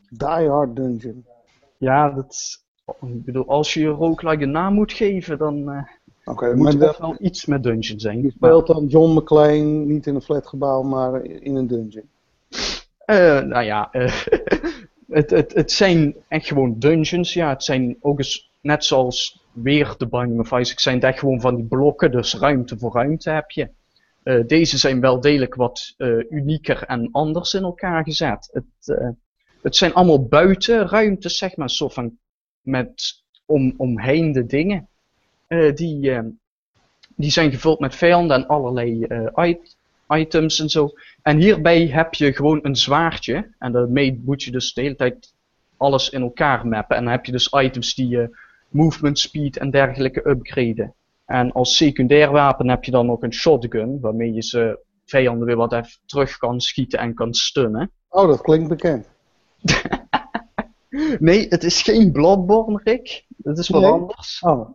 Die 0.08 0.48
Hard 0.48 0.76
Dungeon. 0.76 1.24
Ja, 1.78 2.10
dat, 2.10 2.62
ik 2.86 3.24
bedoel, 3.24 3.48
als 3.48 3.74
je 3.74 3.80
je 3.80 3.88
roguelike 3.88 4.42
een 4.42 4.50
naam 4.50 4.74
moet 4.74 4.92
geven, 4.92 5.38
dan 5.38 5.70
eh, 5.70 6.54
moet 6.54 6.80
dat, 6.80 6.98
wel 6.98 7.16
iets 7.18 7.46
met 7.46 7.62
dungeon 7.62 8.00
zijn. 8.00 8.22
je 8.22 8.30
speelt 8.30 8.66
dan 8.66 8.86
John 8.86 9.18
McClane 9.18 9.62
niet 9.62 10.06
in 10.06 10.14
een 10.14 10.22
flatgebouw, 10.22 10.82
maar 10.82 11.24
in 11.24 11.56
een 11.56 11.66
dungeon. 11.66 12.08
Eh, 13.04 13.40
nou 13.40 13.64
ja, 13.64 13.88
eh, 13.92 14.12
het, 15.08 15.30
het, 15.30 15.54
het 15.54 15.72
zijn 15.72 16.14
echt 16.28 16.46
gewoon 16.46 16.78
dungeons. 16.78 17.32
Ja, 17.32 17.48
het 17.48 17.64
zijn 17.64 17.96
ook 18.00 18.18
eens, 18.18 18.50
net 18.60 18.84
zoals 18.84 19.40
weer 19.52 19.94
de 19.98 20.06
Binding 20.06 20.40
of 20.40 20.52
Isaac, 20.58 20.78
zijn 20.78 20.94
het 20.94 21.04
echt 21.04 21.18
gewoon 21.18 21.40
van 21.40 21.56
die 21.56 21.64
blokken, 21.64 22.10
dus 22.10 22.34
ruimte 22.34 22.78
voor 22.78 22.92
ruimte 22.92 23.30
heb 23.30 23.50
je. 23.50 23.68
Eh, 24.22 24.46
deze 24.46 24.78
zijn 24.78 25.00
wel 25.00 25.20
degelijk 25.20 25.54
wat 25.54 25.94
eh, 25.96 26.30
unieker 26.30 26.82
en 26.82 27.08
anders 27.12 27.54
in 27.54 27.62
elkaar 27.62 28.04
gezet. 28.04 28.48
Het, 28.52 28.98
eh, 28.98 29.08
het 29.62 29.76
zijn 29.76 29.94
allemaal 29.94 30.26
buitenruimtes, 30.26 31.38
zeg 31.38 31.56
maar, 31.56 31.70
soort 31.70 31.92
van 31.92 32.18
met 32.60 33.22
om, 33.46 33.74
omheinde 33.76 34.46
dingen. 34.46 34.86
Die, 35.74 36.20
die 37.16 37.30
zijn 37.30 37.50
gevuld 37.50 37.80
met 37.80 37.94
vijanden 37.94 38.36
en 38.36 38.46
allerlei 38.46 39.06
it- 39.34 39.76
items 40.08 40.58
en 40.60 40.68
zo. 40.68 40.90
En 41.22 41.38
hierbij 41.38 41.86
heb 41.86 42.14
je 42.14 42.32
gewoon 42.32 42.58
een 42.62 42.76
zwaardje. 42.76 43.54
En 43.58 43.72
daarmee 43.72 44.20
moet 44.24 44.42
je 44.42 44.50
dus 44.50 44.72
de 44.72 44.80
hele 44.80 44.96
tijd 44.96 45.34
alles 45.76 46.10
in 46.10 46.22
elkaar 46.22 46.66
mappen. 46.66 46.96
En 46.96 47.02
dan 47.04 47.12
heb 47.12 47.24
je 47.24 47.32
dus 47.32 47.48
items 47.48 47.94
die 47.94 48.08
je 48.08 48.36
movement 48.68 49.18
speed 49.18 49.56
en 49.56 49.70
dergelijke 49.70 50.28
upgraden. 50.28 50.94
En 51.32 51.52
als 51.52 51.76
secundair 51.76 52.30
wapen 52.30 52.68
heb 52.68 52.84
je 52.84 52.90
dan 52.90 53.06
nog 53.06 53.22
een 53.22 53.32
shotgun, 53.32 54.00
waarmee 54.00 54.32
je 54.32 54.42
ze 54.42 54.78
vijanden 55.04 55.46
weer 55.46 55.56
wat 55.56 55.72
even 55.72 56.00
terug 56.06 56.36
kan 56.36 56.60
schieten 56.60 56.98
en 56.98 57.14
kan 57.14 57.34
stunnen. 57.34 57.90
Oh, 58.08 58.26
dat 58.28 58.40
klinkt 58.40 58.68
bekend. 58.68 59.06
Nee, 61.18 61.46
het 61.48 61.64
is 61.64 61.82
geen 61.82 62.12
Bloodborne, 62.12 62.80
Rick. 62.84 63.24
Het 63.42 63.58
is 63.58 63.68
wat 63.68 63.80
Nee? 63.80 63.90
anders. 63.90 64.40
Oh. 64.40 64.70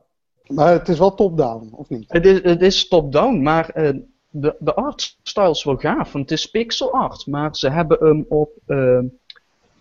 Maar 0.47 0.71
het 0.73 0.87
is 0.89 0.99
wel 0.99 1.13
top-down, 1.15 1.69
of 1.71 1.89
niet? 1.89 2.05
Het 2.07 2.25
is, 2.25 2.43
het 2.43 2.61
is 2.61 2.87
top-down, 2.87 3.41
maar 3.41 3.69
eh, 3.69 3.93
de, 4.29 4.55
de 4.59 4.73
artstyle 4.73 5.49
is 5.49 5.63
wel 5.63 5.75
gaaf. 5.75 6.11
Want 6.11 6.29
het 6.29 6.39
is 6.39 6.45
pixel 6.45 6.93
art, 6.93 7.27
maar 7.27 7.55
ze 7.55 7.69
hebben 7.69 7.97
hem 8.07 8.25
op. 8.29 8.49
eh, 8.65 8.99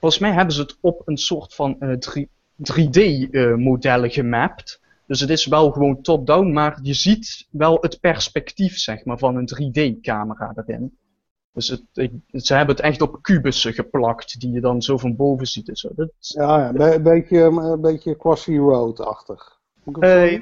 volgens 0.00 0.20
mij 0.20 0.32
hebben 0.32 0.54
ze 0.54 0.60
het 0.60 0.76
op 0.80 1.02
een 1.04 1.16
soort 1.16 1.54
van 1.54 1.80
eh, 1.80 1.92
3, 1.92 2.28
3D-modellen 2.72 4.10
gemapt. 4.10 4.80
Dus 5.06 5.20
het 5.20 5.30
is 5.30 5.46
wel 5.46 5.70
gewoon 5.70 6.00
top-down, 6.02 6.52
maar 6.52 6.78
je 6.82 6.94
ziet 6.94 7.46
wel 7.50 7.78
het 7.80 8.00
perspectief 8.00 8.78
zeg 8.78 9.04
maar, 9.04 9.18
van 9.18 9.36
een 9.36 9.46
3D-camera 9.48 10.52
erin. 10.66 10.96
Dus 11.52 11.68
het, 11.68 11.82
ik- 11.94 12.12
ze 12.32 12.54
hebben 12.54 12.76
het 12.76 12.84
echt 12.84 13.00
op 13.00 13.18
kubussen 13.22 13.72
geplakt, 13.72 14.40
die 14.40 14.50
je 14.52 14.60
dan 14.60 14.82
zo 14.82 14.96
van 14.98 15.16
boven 15.16 15.46
ziet. 15.46 15.68
En 15.68 15.76
zo. 15.76 15.88
Dat, 15.96 16.08
Ja, 16.18 16.58
ja 16.58 16.92
een 16.94 17.02
beetje, 17.02 17.38
een 17.40 17.80
beetje 17.80 18.16
Crossy 18.16 18.56
Road-achtig. 18.56 19.58
Zo 19.84 20.00
Eh, 20.00 20.40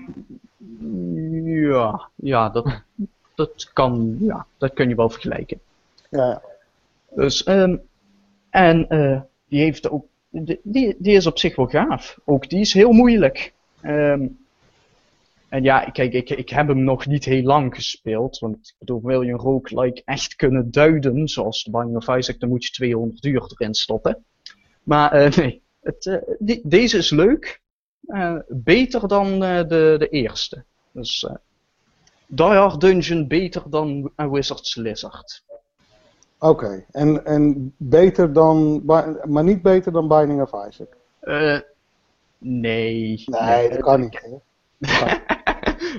ja, 1.42 2.08
ja 2.14 2.48
dat, 2.48 2.82
dat, 3.34 3.70
kan, 3.72 4.16
ja, 4.20 4.46
dat 4.58 4.72
kun 4.72 4.88
je 4.88 4.94
wel 4.94 5.10
vergelijken. 5.10 5.60
ja, 6.10 6.26
ja. 6.28 6.42
Dus, 7.22 7.42
ehm, 7.44 7.76
en 8.50 8.88
eh, 8.88 9.20
die 9.48 9.60
heeft 9.60 9.90
ook, 9.90 10.06
die, 10.28 10.60
die 10.62 10.96
die 10.98 11.14
is 11.16 11.26
op 11.26 11.38
zich 11.38 11.56
wel 11.56 11.66
gaaf. 11.66 12.18
Ook 12.24 12.48
die 12.48 12.60
is 12.60 12.72
heel 12.72 12.92
moeilijk. 12.92 13.52
Ehm, 13.80 14.26
en 15.54 15.62
ja, 15.62 15.80
kijk, 15.84 16.12
ik, 16.12 16.30
ik 16.30 16.48
heb 16.48 16.68
hem 16.68 16.84
nog 16.84 17.06
niet 17.06 17.24
heel 17.24 17.42
lang 17.42 17.74
gespeeld. 17.74 18.38
Want 18.38 18.56
ik 18.56 18.74
bedoel, 18.78 19.02
wil 19.02 19.22
je 19.22 19.32
een 19.32 19.38
roguelike 19.38 20.02
echt 20.04 20.34
kunnen 20.34 20.70
duiden, 20.70 21.28
zoals 21.28 21.62
de 21.62 21.70
Binding 21.70 21.96
of 21.96 22.16
Isaac, 22.16 22.40
dan 22.40 22.48
moet 22.48 22.64
je 22.64 22.70
200 22.70 23.24
uur 23.24 23.42
erin 23.42 23.74
stoppen. 23.74 24.24
Maar 24.82 25.12
eh, 25.12 25.36
nee, 25.36 25.62
Het, 25.80 26.06
eh, 26.06 26.16
die, 26.38 26.60
deze 26.64 26.96
is 26.96 27.10
leuk. 27.10 27.60
Eh, 28.06 28.36
beter 28.48 29.08
dan 29.08 29.40
de, 29.40 29.94
de 29.98 30.08
eerste. 30.08 30.64
Dus 30.92 31.28
Die 32.26 32.46
Hard 32.46 32.80
Dungeon 32.80 33.28
beter 33.28 33.62
dan 33.70 34.12
Wizard's 34.16 34.76
Lizard. 34.76 35.44
Oké, 36.38 36.84
en, 36.90 37.24
en 37.24 37.74
beter 37.76 38.32
dan, 38.32 38.82
maar 39.24 39.44
niet 39.44 39.62
beter 39.62 39.92
dan 39.92 40.08
Binding 40.08 40.42
of 40.42 40.68
Isaac? 40.68 40.96
Nee. 42.38 43.24
Nee, 43.26 43.68
dat 43.68 43.80
kan 43.80 44.00
niet. 44.00 44.20
hè? 44.80 45.33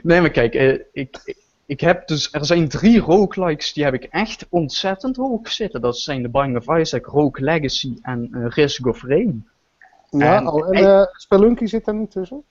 Nee, 0.03 0.21
maar 0.21 0.31
kijk, 0.31 0.53
eh, 0.53 0.79
ik, 0.91 1.35
ik, 1.65 1.79
heb 1.79 2.07
dus, 2.07 2.31
er 2.31 2.45
zijn 2.45 2.67
drie 2.67 2.99
roguelikes 2.99 3.73
die 3.73 3.83
heb 3.83 3.93
ik 3.93 4.03
echt 4.03 4.45
ontzettend 4.49 5.15
hoog 5.15 5.51
zitten. 5.51 5.81
Dat 5.81 5.97
zijn 5.97 6.21
de 6.21 6.29
Binding 6.29 6.67
of 6.67 6.77
Isaac, 6.79 7.05
Rogue 7.05 7.43
Legacy 7.43 7.93
en 8.01 8.29
eh, 8.31 8.45
Risk 8.47 8.85
of 8.85 9.03
Rain. 9.03 9.47
Ja, 10.09 10.37
En- 10.39 10.73
en 10.73 10.85
eh, 10.85 11.05
Spelunky 11.11 11.65
zit 11.65 11.85
daar 11.85 11.95
niet 11.95 12.11
tussen? 12.11 12.43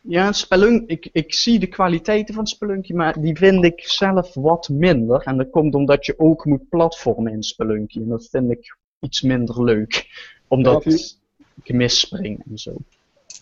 Ja, 0.00 0.32
Spelunk, 0.32 0.88
ik, 0.90 1.08
ik 1.12 1.34
zie 1.34 1.58
de 1.58 1.66
kwaliteiten 1.66 2.34
van 2.34 2.46
Spelunky, 2.46 2.92
maar 2.92 3.20
die 3.20 3.36
vind 3.36 3.64
ik 3.64 3.88
zelf 3.88 4.34
wat 4.34 4.68
minder. 4.68 5.22
En 5.22 5.36
dat 5.36 5.50
komt 5.50 5.74
omdat 5.74 6.06
je 6.06 6.18
ook 6.18 6.44
moet 6.44 6.68
platformen 6.68 7.32
in 7.32 7.42
Spelunky. 7.42 7.98
En 7.98 8.08
dat 8.08 8.28
vind 8.30 8.50
ik 8.50 8.76
iets 9.00 9.22
minder 9.22 9.64
leuk. 9.64 10.06
Omdat 10.48 10.84
Weet 10.84 11.18
ik 11.62 11.74
misspring 11.74 12.44
en 12.50 12.58
zo. 12.58 12.76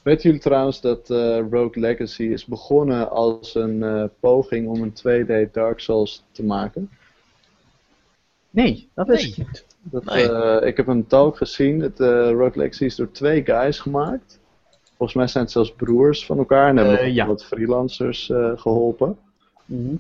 Weten 0.03 0.23
jullie 0.23 0.41
trouwens 0.41 0.81
dat 0.81 1.11
eh, 1.11 1.39
Rogue 1.51 1.81
Legacy 1.83 2.23
is 2.23 2.45
begonnen 2.45 3.11
als 3.11 3.55
een 3.55 3.83
eh, 3.83 4.05
poging 4.21 4.69
om 4.69 4.83
een 4.83 4.93
2D 4.93 5.53
Dark 5.53 5.81
Souls 5.81 6.25
te 6.33 6.45
maken? 6.45 6.91
Nee, 8.51 8.89
dat 8.95 9.09
is 9.09 9.37
Nee. 9.37 9.47
niet. 9.47 9.67
Dat, 9.83 10.05
Nee. 10.05 10.33
eh, 10.33 10.67
ik 10.69 10.77
heb 10.77 10.87
een 10.87 11.07
talk 11.07 11.37
gezien. 11.37 11.81
Het 11.81 12.01
eh, 12.01 12.31
Rogue 12.31 12.53
Legacy 12.55 12.85
is 12.85 12.97
door 12.97 13.11
twee 13.11 13.45
guys 13.45 13.79
gemaakt. 13.81 14.41
Volgens 14.97 15.15
mij 15.15 15.27
zijn 15.27 15.45
het 15.45 15.53
zelfs 15.53 15.73
broers 15.73 16.27
van 16.27 16.39
elkaar 16.39 16.69
en 16.69 16.77
hebben 16.77 17.01
ook 17.01 17.07
ja. 17.15 17.27
wat 17.27 17.45
freelancers 17.45 18.31
eh, 18.31 18.53
geholpen. 18.57 19.19
Mhm. 19.65 19.95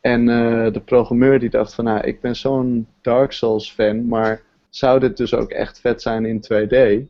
En 0.00 0.28
eh, 0.28 0.72
de 0.72 0.80
programmeur 0.80 1.38
die 1.38 1.50
dacht 1.50 1.74
van, 1.74 1.84
nou, 1.84 2.00
ik 2.06 2.20
ben 2.20 2.36
zo'n 2.36 2.86
Dark 3.00 3.32
Souls 3.32 3.72
fan, 3.72 4.06
maar 4.06 4.42
zou 4.68 5.00
dit 5.00 5.16
dus 5.16 5.34
ook 5.34 5.50
echt 5.50 5.80
vet 5.80 6.02
zijn 6.02 6.24
in 6.24 6.40
2D? 6.44 7.08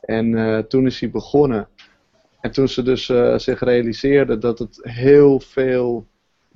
En 0.00 0.34
eh, 0.38 0.58
toen 0.58 0.86
is 0.86 1.00
hij 1.00 1.10
begonnen. 1.10 1.68
En 2.42 2.50
toen 2.50 2.68
ze 2.68 2.82
dus 2.82 3.08
eh, 3.08 3.38
zich 3.38 3.60
realiseerden 3.60 4.40
dat 4.40 4.58
het 4.58 4.78
heel 4.82 5.40
veel 5.40 6.06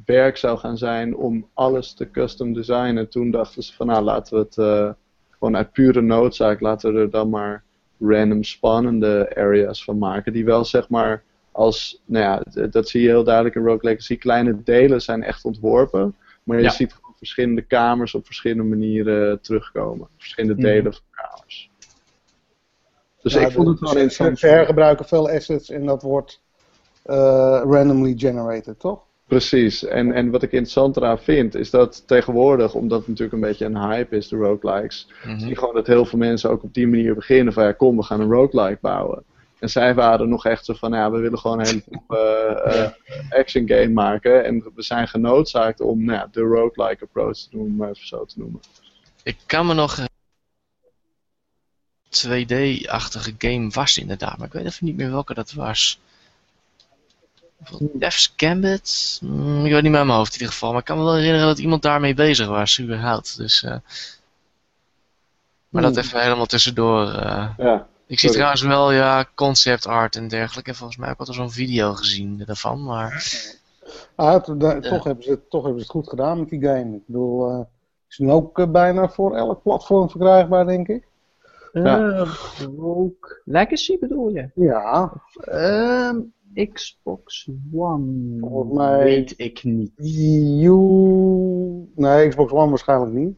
werk 0.04 0.36
zou 0.36 0.58
gaan 0.58 0.76
zijn 0.78 1.16
om 1.16 1.48
alles 1.54 1.94
te 1.94 2.10
custom 2.10 2.52
designen, 2.52 3.08
toen 3.08 3.30
dachten 3.30 3.62
ze 3.62 3.72
van, 3.74 3.86
nou, 3.86 4.04
laten 4.04 4.34
we 4.36 4.42
het 4.44 4.58
eh, 4.58 4.90
gewoon 5.38 5.56
uit 5.56 5.72
pure 5.72 6.00
noodzaak, 6.00 6.60
laten 6.60 6.94
we 6.94 7.00
er 7.00 7.10
dan 7.10 7.28
maar 7.30 7.62
random 8.00 8.42
spannende 8.44 9.32
areas 9.36 9.84
van 9.84 9.98
maken, 9.98 10.32
die 10.32 10.44
wel 10.44 10.64
zeg 10.64 10.88
maar 10.88 11.22
als, 11.52 12.02
nou 12.04 12.24
ja, 12.24 12.66
dat 12.68 12.88
zie 12.88 13.02
je 13.02 13.08
heel 13.08 13.24
duidelijk 13.24 13.54
in 13.54 13.62
Rogue 13.64 13.88
Legacy. 13.90 14.16
Kleine 14.18 14.62
delen 14.62 15.00
zijn 15.02 15.22
echt 15.22 15.44
ontworpen, 15.44 16.14
maar 16.42 16.56
je 16.56 16.62
Ja. 16.62 16.70
ziet 16.70 16.92
gewoon 16.92 17.14
verschillende 17.16 17.62
kamers 17.62 18.14
op 18.14 18.26
verschillende 18.26 18.62
manieren 18.62 19.40
terugkomen. 19.40 20.08
Verschillende 20.16 20.54
Mhm. 20.54 20.62
delen 20.62 20.92
van 20.92 21.02
kamers. 21.10 21.35
Dus 23.26 23.34
Ja, 23.34 23.40
ik 23.46 23.52
vond 23.52 23.68
het 23.68 23.80
wel 23.80 23.90
interessant. 23.90 24.38
Ze 24.38 24.46
hergebruiken 24.46 25.04
veel 25.04 25.30
assets 25.30 25.70
en 25.70 25.86
dat 25.86 26.02
wordt 26.02 26.40
eh, 27.02 27.62
randomly 27.64 28.14
generated, 28.16 28.80
toch? 28.80 29.00
Precies. 29.26 29.84
En, 29.84 30.12
en 30.12 30.30
wat 30.30 30.42
ik 30.42 30.50
interessant 30.52 30.96
eraan 30.96 31.18
vind, 31.18 31.54
is 31.54 31.70
dat 31.70 32.02
tegenwoordig, 32.06 32.74
omdat 32.74 32.98
het 32.98 33.08
natuurlijk 33.08 33.34
een 33.34 33.48
beetje 33.48 33.64
een 33.64 33.78
hype 33.78 34.16
is, 34.16 34.28
de 34.28 34.36
roguelikes, 34.36 35.08
Mhm. 35.24 35.38
zie 35.38 35.48
je 35.48 35.56
gewoon 35.56 35.74
dat 35.74 35.86
heel 35.86 36.04
veel 36.04 36.18
mensen 36.18 36.50
ook 36.50 36.62
op 36.62 36.74
die 36.74 36.88
manier 36.88 37.14
beginnen 37.14 37.52
van 37.52 37.64
ja, 37.64 37.72
kom, 37.72 37.96
we 37.96 38.02
gaan 38.02 38.20
een 38.20 38.30
roguelike 38.32 38.78
bouwen. 38.80 39.22
En 39.58 39.68
zij 39.68 39.94
waren 39.94 40.28
nog 40.28 40.44
echt 40.46 40.64
zo 40.64 40.74
van, 40.74 40.92
ja, 40.92 41.10
we 41.10 41.18
willen 41.18 41.38
gewoon 41.38 41.58
een 41.60 41.66
hele 41.66 41.82
eh, 43.28 43.38
action 43.38 43.68
game 43.68 43.88
maken. 43.88 44.44
En 44.44 44.70
we 44.74 44.82
zijn 44.82 45.08
genoodzaakt 45.08 45.80
om 45.80 46.04
nou 46.04 46.18
ja, 46.18 46.28
de 46.30 46.40
roguelike 46.40 47.04
approach 47.04 47.36
te 47.36 47.48
doen, 47.50 47.60
om 47.66 47.76
maar 47.76 47.88
even 47.88 48.06
zo 48.06 48.24
te 48.24 48.38
noemen. 48.38 48.60
Ik 49.22 49.36
kan 49.46 49.66
me 49.66 49.74
nog 49.74 50.06
2D-achtige 52.24 53.34
game 53.38 53.68
was 53.70 53.98
inderdaad, 53.98 54.36
maar 54.38 54.46
ik 54.46 54.52
weet 54.52 54.64
even 54.64 54.86
niet 54.86 54.96
meer 54.96 55.10
welke 55.10 55.34
dat 55.34 55.52
was. 55.52 55.98
Death's 57.92 58.32
Gambit? 58.36 59.18
Mm, 59.22 59.64
ik 59.64 59.72
weet 59.72 59.82
niet 59.82 59.90
meer 59.90 59.98
uit 59.98 60.06
mijn 60.06 60.18
hoofd 60.18 60.32
in 60.34 60.38
ieder 60.40 60.52
geval, 60.52 60.70
maar 60.70 60.78
ik 60.80 60.84
kan 60.84 60.98
me 60.98 61.04
wel 61.04 61.14
herinneren 61.14 61.46
dat 61.46 61.58
iemand 61.58 61.82
daarmee 61.82 62.14
bezig 62.14 62.46
was, 62.48 62.80
überhaupt. 62.80 63.36
Dus, 63.36 63.62
eh, 63.62 63.76
maar 65.68 65.82
dat 65.82 65.94
Hmm. 65.94 66.02
even 66.04 66.20
helemaal 66.22 66.46
tussendoor. 66.46 67.12
eh. 67.12 67.48
Ja, 67.58 67.86
ik 68.06 68.18
zie 68.18 68.30
trouwens 68.30 68.62
wel 68.62 68.90
ja, 68.92 69.26
concept 69.34 69.86
art 69.86 70.16
en 70.16 70.28
dergelijke. 70.28 70.70
En 70.70 70.76
volgens 70.76 70.98
mij 70.98 71.08
heb 71.08 71.20
ik 71.20 71.26
al 71.26 71.34
zo'n 71.34 71.50
video 71.50 71.92
gezien 71.94 72.42
daarvan, 72.46 72.84
maar... 72.84 73.26
Ah, 74.14 74.32
het- 74.32 74.82
toch, 74.82 75.04
hebben 75.04 75.24
ze, 75.24 75.30
het- 75.30 75.50
toch 75.50 75.62
hebben 75.64 75.80
ze 75.80 75.86
het 75.86 75.96
goed 75.96 76.08
gedaan 76.08 76.38
met 76.38 76.48
die 76.48 76.60
game. 76.62 76.94
Ik 76.96 77.06
bedoel, 77.06 77.50
eh, 77.50 77.60
is 78.08 78.18
nu 78.18 78.30
ook 78.30 78.72
bijna 78.72 79.08
voor 79.08 79.36
elk 79.36 79.62
platform 79.62 80.10
verkrijgbaar, 80.10 80.66
denk 80.66 80.88
ik. 80.88 81.04
Ja. 81.84 82.08
Eh, 82.10 82.30
Rogue 82.76 83.40
Legacy 83.44 83.98
bedoel 83.98 84.28
je? 84.28 84.50
Ja, 84.54 85.12
Ehm, 85.40 86.16
Xbox 86.72 87.48
One. 87.72 88.36
Volgens 88.40 88.76
mij- 88.76 89.02
Weet 89.04 89.34
ik 89.36 89.64
niet. 89.64 89.92
Wii 89.96 90.66
U... 90.66 90.72
Nee, 91.94 92.28
Xbox 92.28 92.52
One 92.52 92.68
waarschijnlijk 92.68 93.12
niet. 93.12 93.34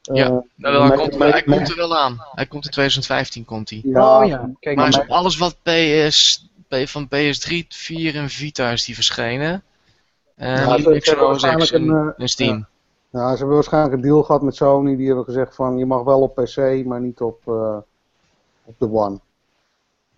Ja, 0.00 0.24
Eh, 0.24 0.30
Nou, 0.30 0.42
wel, 0.56 0.72
hij, 0.80 0.88
maar- 0.88 0.98
komt, 0.98 1.18
hij 1.18 1.42
komt 1.42 1.68
er 1.70 1.76
wel 1.76 1.96
aan. 1.96 2.16
Hij 2.32 2.46
komt 2.46 2.64
in 2.64 2.70
2015, 2.70 3.44
komt 3.44 3.70
hij. 3.70 3.80
Ja, 3.84 4.20
oh 4.20 4.26
ja, 4.26 4.50
kijk 4.60 4.76
Maar 4.76 4.88
maar. 4.90 4.98
is 4.98 5.04
op 5.04 5.10
alles 5.10 5.36
wat 5.38 5.56
PS, 5.62 6.50
van 6.68 7.08
PS3, 7.08 7.66
4 7.68 8.14
en 8.16 8.28
Vita 8.28 8.70
is 8.70 8.84
die 8.84 8.94
verschenen. 8.94 9.62
En 10.34 10.50
Ja, 10.60 10.68
hebben 10.74 11.00
Xbox 11.00 11.42
X 11.56 11.70
en, 11.72 11.82
een, 11.82 11.90
eh, 11.96 12.10
en 12.16 12.28
Steam. 12.28 12.56
Ja, 12.56 12.68
ze 13.12 13.18
hebben 13.18 13.48
waarschijnlijk 13.54 13.94
een 13.94 14.00
deal 14.00 14.22
gehad 14.22 14.42
met 14.42 14.56
Sony. 14.56 14.96
Die 14.96 15.06
hebben 15.06 15.24
gezegd 15.24 15.54
van 15.54 15.78
je 15.78 15.86
mag 15.86 16.02
wel 16.02 16.20
op 16.20 16.34
PC, 16.34 16.84
maar 16.84 17.00
niet 17.00 17.20
op, 17.20 17.40
eh, 17.48 17.76
op 18.64 18.74
de 18.78 18.90
One. 18.92 19.18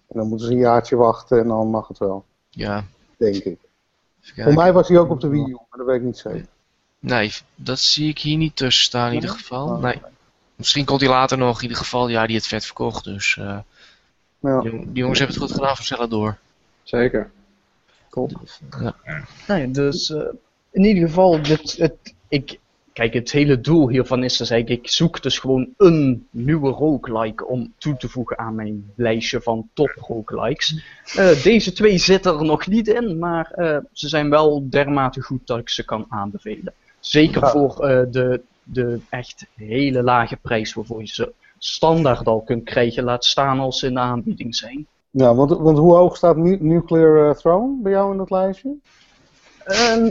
En 0.08 0.18
dan 0.18 0.28
moeten 0.28 0.46
ze 0.46 0.52
een 0.52 0.58
jaartje 0.58 0.96
wachten 0.96 1.38
en 1.40 1.48
dan 1.48 1.68
mag 1.68 1.88
het 1.88 1.98
wel, 1.98 2.24
Ja, 2.50 2.84
denk 3.16 3.36
ik. 3.44 3.58
Voor 4.20 4.54
mij 4.54 4.72
was 4.72 4.88
hij 4.88 4.98
ook 4.98 5.10
op 5.10 5.20
de 5.20 5.28
Wii 5.28 5.42
U, 5.44 5.52
maar 5.52 5.78
dat 5.78 5.86
weet 5.86 5.96
ik 5.96 6.02
niet 6.02 6.18
zeker. 6.18 6.46
Nee, 6.98 7.32
dat 7.54 7.78
zie 7.78 8.08
ik 8.08 8.18
hier 8.18 8.36
niet 8.36 8.56
tussen 8.56 8.84
staan 8.84 9.08
in 9.08 9.14
ieder 9.14 9.30
geval. 9.30 9.66
Oh. 9.68 9.82
Nee. 9.82 10.00
Misschien 10.54 10.84
komt 10.84 11.00
hij 11.00 11.08
later 11.10 11.38
nog, 11.38 11.56
in 11.56 11.62
ieder 11.62 11.76
geval. 11.76 12.08
Ja, 12.08 12.26
die 12.26 12.36
het 12.36 12.46
vet 12.46 12.64
verkocht. 12.64 13.04
Dus 13.04 13.36
eh, 13.36 13.58
Ja, 14.38 14.60
die, 14.60 14.70
jong- 14.70 14.84
die 14.84 14.92
jongens 15.02 15.18
hebben 15.18 15.36
het 15.36 15.44
goed 15.46 15.54
gedaan, 15.56 15.76
versnellen 15.76 16.10
door. 16.10 16.36
zeker. 16.82 17.30
top. 18.10 18.30
Nee, 19.48 19.70
dus 19.70 20.10
eh, 20.10 20.22
in 20.70 20.84
ieder 20.84 21.08
geval, 21.08 21.42
dit, 21.42 21.76
het, 21.76 22.14
ik, 22.28 22.58
kijk, 22.92 23.14
het 23.14 23.32
hele 23.32 23.60
doel 23.60 23.88
hiervan 23.88 24.24
is 24.24 24.36
dus 24.36 24.50
eigenlijk, 24.50 24.82
ik 24.84 24.90
zoek 24.90 25.22
dus 25.22 25.38
gewoon 25.38 25.68
een 25.76 26.26
nieuwe 26.30 26.70
roguelike 26.70 27.46
om 27.46 27.72
toe 27.78 27.96
te 27.96 28.08
voegen 28.08 28.38
aan 28.38 28.54
mijn 28.54 28.90
lijstje 28.94 29.40
van 29.40 29.68
top 29.72 29.94
roguelikes. 29.96 30.82
Eh, 31.16 31.42
deze 31.42 31.72
twee 31.72 31.98
zitten 31.98 32.38
er 32.38 32.44
nog 32.44 32.66
niet 32.66 32.88
in, 32.88 33.18
maar 33.18 33.50
eh, 33.50 33.76
ze 33.92 34.08
zijn 34.08 34.30
wel 34.30 34.66
dermate 34.70 35.20
goed 35.20 35.46
dat 35.46 35.58
ik 35.58 35.68
ze 35.68 35.84
kan 35.84 36.06
aanbevelen. 36.08 36.72
Zeker 37.00 37.42
Ja. 37.42 37.50
voor 37.50 37.84
eh, 37.86 38.02
de, 38.10 38.40
de 38.62 39.00
echt 39.08 39.46
hele 39.54 40.02
lage 40.02 40.36
prijs 40.42 40.74
waarvoor 40.74 41.00
je 41.00 41.06
ze 41.08 41.32
standaard 41.58 42.26
al 42.26 42.40
kunt 42.40 42.64
krijgen, 42.64 43.04
laat 43.04 43.24
staan 43.24 43.60
als 43.60 43.78
ze 43.78 43.86
in 43.86 43.94
de 43.94 44.00
aanbieding 44.00 44.54
zijn. 44.56 44.86
Ja, 45.10 45.34
want, 45.34 45.50
want 45.50 45.78
hoe 45.78 45.94
hoog 45.94 46.16
staat 46.16 46.36
Nu- 46.36 46.58
Nuclear 46.60 47.36
Throne 47.36 47.82
bij 47.82 47.92
jou 47.92 48.12
in 48.12 48.18
dat 48.18 48.30
lijstje? 48.30 48.74
Ehm 49.70 50.10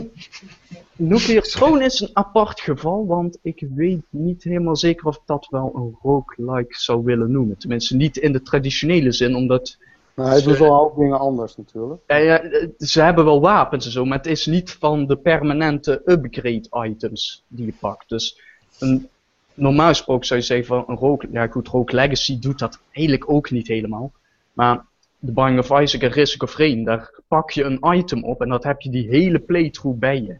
Nuclear 1.00 1.42
Throne 1.42 1.84
is 1.84 2.00
een 2.00 2.10
apart 2.12 2.60
geval, 2.60 3.06
want 3.06 3.38
ik 3.42 3.66
weet 3.74 4.02
niet 4.10 4.42
helemaal 4.42 4.76
zeker 4.76 5.06
of 5.06 5.16
ik 5.16 5.22
dat 5.24 5.46
wel 5.50 5.72
een 5.74 5.96
roguelike 6.02 6.74
zou 6.78 7.04
willen 7.04 7.30
noemen. 7.30 7.58
Tenminste, 7.58 7.96
niet 7.96 8.16
in 8.16 8.32
de 8.32 8.42
traditionele 8.42 9.12
zin, 9.12 9.34
omdat 9.34 9.76
Nou, 10.14 10.28
hij 10.28 10.42
doet 10.42 10.58
wel 10.58 10.74
hoop 10.74 10.96
dingen 10.96 11.18
anders 11.18 11.56
natuurlijk. 11.56 12.00
ja, 12.06 12.16
ja, 12.16 12.40
eh, 12.40 12.68
ze 12.78 13.02
hebben 13.02 13.24
wel 13.24 13.40
wapens 13.40 13.84
en 13.84 13.92
zo, 13.92 14.04
maar 14.04 14.16
het 14.16 14.26
is 14.26 14.46
niet 14.46 14.70
van 14.70 15.06
de 15.06 15.16
permanente 15.16 16.02
upgrade 16.04 16.88
items 16.88 17.44
die 17.48 17.66
je 17.66 17.74
pakt. 17.80 18.08
Dus 18.08 18.40
een, 18.78 19.08
normaal 19.54 19.88
gesproken 19.88 20.26
zou 20.26 20.40
je 20.40 20.46
zeggen 20.46 20.66
van 20.66 20.84
een 20.86 20.96
rogue, 20.96 21.28
ja 21.32 21.46
goed, 21.46 21.68
Rogue 21.68 21.94
Legacy 21.94 22.38
doet 22.38 22.58
dat 22.58 22.80
eigenlijk 22.90 23.30
ook 23.30 23.50
niet 23.50 23.68
helemaal. 23.68 24.12
Maar 24.52 24.84
de 25.20 25.32
Binding 25.32 25.58
of 25.58 25.80
Isaac 25.80 26.02
en 26.02 26.10
Risk 26.10 26.42
of 26.42 26.56
Rain, 26.56 26.84
daar 26.84 27.10
pak 27.28 27.50
je 27.50 27.64
een 27.64 27.96
item 27.96 28.24
op 28.24 28.40
en 28.40 28.48
dat 28.48 28.64
heb 28.64 28.80
je 28.80 28.90
die 28.90 29.08
hele 29.08 29.38
playthrough 29.38 29.98
bij 29.98 30.22
je. 30.22 30.38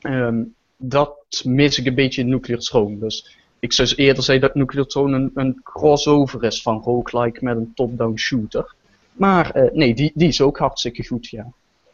Ehm, 0.00 0.42
dat 0.76 1.16
mis 1.44 1.78
ik 1.78 1.86
een 1.86 1.94
beetje 1.94 2.20
in 2.20 2.28
Nuclear 2.28 2.60
Throne. 2.60 2.98
Dus 2.98 3.36
ik 3.58 3.72
zou 3.72 3.88
eerder 3.96 4.22
zeggen 4.22 4.46
dat 4.46 4.54
Nuclear 4.54 4.86
Throne 4.86 5.16
een, 5.16 5.30
een 5.34 5.60
crossover 5.62 6.44
is 6.44 6.62
van 6.62 6.82
roguelike 6.82 7.44
met 7.44 7.56
een 7.56 7.72
top-down 7.74 8.16
shooter. 8.16 8.74
Maar 9.12 9.50
eh, 9.50 9.72
nee, 9.72 9.94
die, 9.94 10.12
die 10.14 10.28
is 10.28 10.40
ook 10.40 10.58
hartstikke 10.58 11.06
goed, 11.06 11.28
ja. 11.28 11.46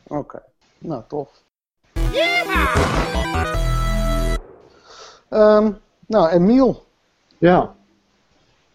Oké, 0.03 0.43
nou 0.79 1.03
tof. 1.09 1.43
Ehm, 5.29 5.73
nou, 6.07 6.31
Emiel. 6.31 6.85
Ja, 7.39 7.75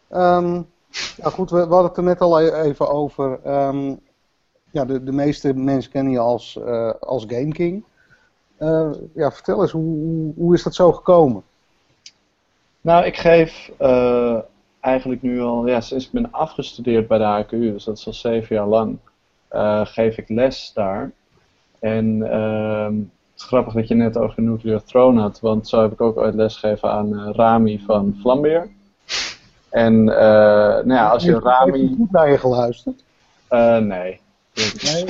ehm, 0.07 0.61
Ja, 1.17 1.29
goed, 1.29 1.49
we, 1.49 1.57
hadden 1.57 1.83
het 1.83 1.97
er 1.97 2.03
net 2.03 2.21
al 2.21 2.41
e- 2.41 2.61
even 2.61 2.89
over. 2.89 3.39
Ehm, 3.43 3.95
ja, 4.71 4.85
de, 4.85 5.03
de 5.03 5.11
meeste 5.11 5.53
mensen 5.53 5.91
kennen 5.91 6.11
je 6.11 6.19
als, 6.19 6.59
uh, 6.67 6.91
als 6.99 7.25
Game 7.27 7.51
King. 7.51 7.83
Uh, 8.59 8.91
ja, 9.13 9.31
vertel 9.31 9.61
eens, 9.61 9.71
hoe, 9.71 10.33
hoe, 10.35 10.53
is 10.53 10.63
dat 10.63 10.75
zo 10.75 10.91
gekomen? 10.91 11.43
Nou, 12.81 13.05
ik 13.05 13.17
geef 13.17 13.71
uh, 13.81 14.39
eigenlijk 14.79 15.21
nu 15.21 15.41
al, 15.41 15.67
ja, 15.67 15.81
sinds 15.81 16.05
ik 16.05 16.11
ben 16.11 16.31
afgestudeerd 16.31 17.07
bij 17.07 17.17
de 17.17 17.23
HKU, 17.23 17.71
dus 17.71 17.83
dat 17.83 17.97
is 17.97 18.07
al 18.07 18.13
zeven 18.13 18.55
jaar 18.55 18.67
lang, 18.67 18.97
geef 19.87 20.17
ik 20.17 20.29
les 20.29 20.71
daar. 20.73 21.11
En 21.79 22.31
ehm, 22.31 22.95
het 22.95 23.35
is 23.35 23.43
grappig 23.43 23.73
dat 23.73 23.87
je 23.87 23.95
net 23.95 24.17
over 24.17 24.43
Nuclear 24.43 24.83
Throne 24.83 25.21
had, 25.21 25.39
want 25.39 25.67
zo 25.67 25.81
heb 25.81 25.91
ik 25.91 26.01
ook 26.01 26.17
ooit 26.17 26.35
lesgegeven 26.35 26.91
aan 26.91 27.33
Rami 27.33 27.79
van 27.79 28.17
Flambeer. 28.21 28.69
En 29.75 30.03
nou 30.03 30.93
ja, 30.93 31.09
als 31.09 31.23
je 31.23 31.39
Rami... 31.39 31.71
Heb 31.71 31.89
je 31.89 31.95
goed 31.95 32.11
naar 32.11 32.31
je 32.31 32.37
geluisterd? 32.37 33.03
nee. 33.79 34.19
Nee, 34.55 35.05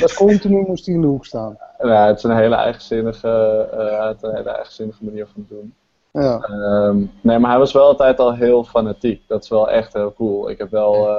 dat 0.00 0.14
continu 0.14 0.64
moest 0.66 0.86
hij 0.86 0.94
in 0.94 1.00
de 1.00 1.06
hoek 1.06 1.26
staan. 1.26 1.56
Ja, 1.78 2.06
het 2.06 2.16
is 2.16 2.22
een 2.22 2.36
hele 2.36 2.54
eigenzinnige, 2.54 3.68
uh, 3.74 4.06
het 4.06 4.22
een 4.22 4.34
hele 4.34 4.50
eigenzinnige 4.50 5.04
manier 5.04 5.26
van 5.34 5.46
doen. 5.48 5.74
Ja. 6.12 6.48
Um, 6.48 7.12
nee, 7.20 7.38
maar 7.38 7.50
hij 7.50 7.58
was 7.58 7.72
wel 7.72 7.86
altijd 7.86 8.18
al 8.18 8.34
heel 8.34 8.64
fanatiek. 8.64 9.22
Dat 9.26 9.42
is 9.42 9.48
wel 9.48 9.70
echt 9.70 9.92
heel 9.92 10.12
cool. 10.12 10.50
Ik 10.50 10.58
heb 10.58 10.70
wel 10.70 11.08
uh, 11.08 11.16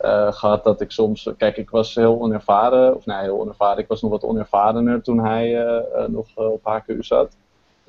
uh, 0.00 0.32
gehad 0.32 0.64
dat 0.64 0.80
ik 0.80 0.90
soms... 0.90 1.30
Kijk, 1.36 1.56
ik 1.56 1.70
was 1.70 1.94
heel 1.94 2.20
onervaren. 2.20 2.96
Of 2.96 3.06
nee, 3.06 3.20
heel 3.20 3.40
onervaren. 3.40 3.82
Ik 3.82 3.88
was 3.88 4.02
nog 4.02 4.10
wat 4.10 4.24
onervarener 4.24 5.02
toen 5.02 5.24
hij 5.24 5.64
nog 6.08 6.36
op 6.36 6.60
HKU 6.62 7.02
zat. 7.02 7.36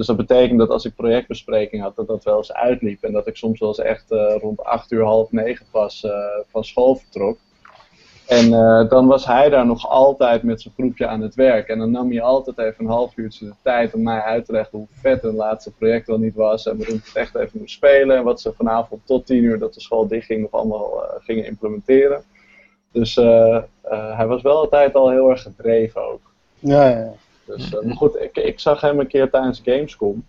Dus 0.02 0.10
dat 0.10 0.28
betekent 0.28 0.60
dat 0.60 0.70
als 0.70 0.86
ik 0.86 0.96
projectbespreking 0.96 1.82
had, 1.82 1.96
dat 1.96 2.08
dat 2.08 2.24
wel 2.24 2.38
eens 2.38 2.54
uitliep. 2.54 3.04
En 3.04 3.12
dat 3.12 3.28
ik 3.28 3.36
soms 3.36 3.60
wel 3.60 3.70
eens 3.70 3.80
echt 3.80 4.06
rond 4.42 4.64
8 4.64 4.92
uur, 4.92 5.04
half 5.04 5.32
negen 5.32 5.66
pas 5.72 6.08
van 6.48 6.64
school 6.64 6.96
vertrok. 6.96 7.38
En 8.28 8.52
uh, 8.52 8.90
dan 8.90 9.08
was 9.08 9.26
hij 9.26 9.50
daar 9.50 9.66
nog 9.66 9.90
altijd 9.90 10.44
met 10.44 10.62
zijn 10.62 10.74
groepje 10.74 11.08
aan 11.08 11.22
het 11.22 11.36
werk. 11.36 11.68
En 11.68 11.80
dan 11.80 11.92
nam 11.92 12.12
hij 12.12 12.22
altijd 12.22 12.58
even 12.58 12.86
een 12.86 12.92
half 12.92 13.18
uurtje 13.18 13.46
de 13.46 13.54
tijd 13.64 13.94
om 13.94 14.04
mij 14.04 14.22
uit 14.22 14.46
te 14.46 14.52
leggen 14.52 14.78
hoe 14.78 14.88
vet 14.92 15.22
hun 15.22 15.36
laatste 15.36 15.72
project 15.72 16.08
wel 16.08 16.18
niet 16.18 16.36
was. 16.36 16.68
En 16.68 16.78
waarom 16.78 17.02
het 17.04 17.16
echt 17.16 17.36
even 17.36 17.60
moest 17.60 17.74
spelen. 17.74 18.18
En 18.18 18.24
wat 18.24 18.42
ze 18.42 18.54
vanavond 18.54 19.02
tot 19.06 19.26
tien 19.26 19.44
uur 19.44 19.60
dat 19.60 19.74
de 19.74 19.82
school 19.82 20.08
dichtging 20.08 20.42
nog 20.42 20.52
allemaal 20.52 21.04
gingen 21.20 21.46
implementeren. 21.46 22.24
Dus 22.92 23.16
hij 23.82 24.28
was 24.28 24.42
wel 24.42 24.58
altijd 24.58 24.96
al 24.96 25.10
heel 25.10 25.30
erg 25.30 25.42
gedreven 25.42 26.12
ook. 26.12 26.34
Ja, 26.60 26.90
ja. 26.90 27.14
Dus, 27.46 27.72
maar 27.72 27.96
goed, 27.96 28.22
ik, 28.22 28.38
ik, 28.38 28.60
zag 28.60 28.82
hem 28.82 29.00
een 29.00 29.08
keer 29.08 29.30
tijdens 29.30 29.62
Gamescom. 29.64 30.26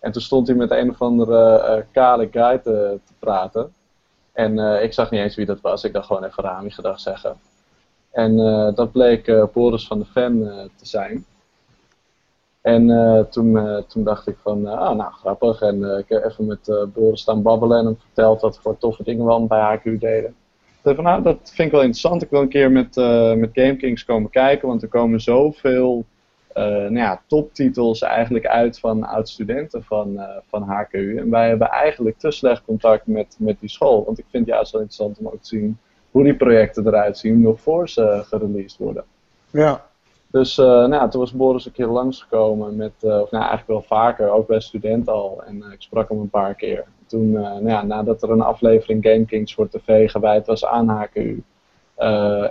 En 0.00 0.12
toen 0.12 0.22
stond 0.22 0.46
hij 0.46 0.56
met 0.56 0.70
een 0.70 0.90
of 0.90 1.02
andere 1.02 1.86
kale 1.92 2.28
guy 2.30 2.58
te, 2.58 2.98
te 3.06 3.12
praten. 3.18 3.72
En 4.32 4.58
uh, 4.58 4.82
ik 4.82 4.92
zag 4.92 5.10
niet 5.10 5.20
eens 5.20 5.34
wie 5.34 5.46
dat 5.46 5.60
was. 5.60 5.84
Ik 5.84 5.92
dacht 5.92 6.06
gewoon 6.06 6.24
even 6.24 6.44
Rami 6.44 6.70
gedag 6.70 7.00
zeggen. 7.00 7.36
En 8.10 8.38
uh, 8.38 8.74
dat 8.74 8.92
bleek 8.92 9.26
uh, 9.26 9.44
Boris 9.52 9.86
van 9.86 9.98
de 9.98 10.04
Fan 10.04 10.40
te 10.76 10.86
zijn. 10.86 11.24
En 12.60 12.86
toen, 13.30 13.84
toen 13.88 14.04
dacht 14.04 14.26
ik 14.26 14.36
van, 14.42 14.66
ah, 14.66 14.96
nou 14.96 15.12
grappig. 15.12 15.60
En 15.60 15.98
ik 15.98 16.08
heb 16.08 16.24
even 16.24 16.46
met 16.46 16.92
Boris 16.94 17.20
staan 17.20 17.42
babbelen 17.42 17.78
en 17.78 17.84
hem 17.84 17.98
verteld 17.98 18.40
wat 18.40 18.58
voor 18.58 18.78
toffe 18.78 19.02
dingen 19.02 19.26
we 19.26 19.46
bij 19.46 19.60
HQ 19.60 20.00
deden. 20.00 20.30
Ik 20.60 20.78
dacht 20.82 20.96
van, 20.96 21.04
nou, 21.04 21.22
dat 21.22 21.38
vind 21.42 21.66
ik 21.66 21.70
wel 21.70 21.80
interessant. 21.80 22.22
Ik 22.22 22.30
wil 22.30 22.40
een 22.40 22.48
keer 22.48 22.70
met, 22.70 22.96
met 23.36 23.50
Game 23.52 23.76
Kings 23.76 24.04
komen 24.04 24.30
kijken, 24.30 24.68
want 24.68 24.82
er 24.82 24.88
komen 24.88 25.20
zoveel 25.20 26.04
nou 26.54 26.94
ja, 26.94 27.22
toptitels 27.26 28.02
eigenlijk 28.02 28.46
uit 28.46 28.78
van 28.78 29.04
oud-studenten 29.04 29.84
van, 29.84 30.12
uh, 30.12 30.24
van 30.48 30.62
HKU. 30.62 31.16
En 31.16 31.30
wij 31.30 31.48
hebben 31.48 31.68
eigenlijk 31.68 32.18
te 32.18 32.30
slecht 32.30 32.64
contact 32.64 33.06
met, 33.06 33.36
met 33.38 33.60
die 33.60 33.68
school. 33.68 34.04
Want 34.04 34.18
ik 34.18 34.24
vind 34.30 34.46
het 34.46 34.54
juist 34.54 34.72
wel 34.72 34.80
interessant 34.80 35.18
om 35.18 35.26
ook 35.26 35.42
te 35.42 35.48
zien 35.48 35.78
hoe 36.10 36.24
die 36.24 36.36
projecten 36.36 36.86
eruit 36.86 37.18
zien 37.18 37.40
nog 37.40 37.60
voor 37.60 37.88
ze 37.88 38.22
gereleased 38.24 38.78
worden. 38.78 39.04
Ja. 39.50 39.84
Dus 40.30 40.58
uh, 40.58 40.64
nou, 40.66 41.10
toen 41.10 41.20
was 41.20 41.32
Boris 41.32 41.66
een 41.66 41.72
keer 41.72 41.86
langsgekomen 41.86 42.76
met, 42.76 42.92
of 43.00 43.30
nou 43.30 43.30
eigenlijk 43.30 43.66
wel 43.66 43.82
vaker, 43.82 44.30
ook 44.30 44.46
bij 44.46 44.60
studenten 44.60 45.12
al. 45.12 45.42
En 45.46 45.64
ik 45.72 45.82
sprak 45.82 46.08
hem 46.08 46.18
een 46.18 46.30
paar 46.30 46.54
keer. 46.54 46.84
Toen, 47.06 47.30
nou 47.30 47.68
ja, 47.68 47.82
nadat 47.82 48.22
er 48.22 48.30
een 48.30 48.40
aflevering 48.40 49.04
Game 49.04 49.24
Kings 49.24 49.54
voor 49.54 49.68
tv 49.68 50.10
gewijd 50.10 50.46
was 50.46 50.64
aan 50.64 50.88
HKU, 50.88 51.42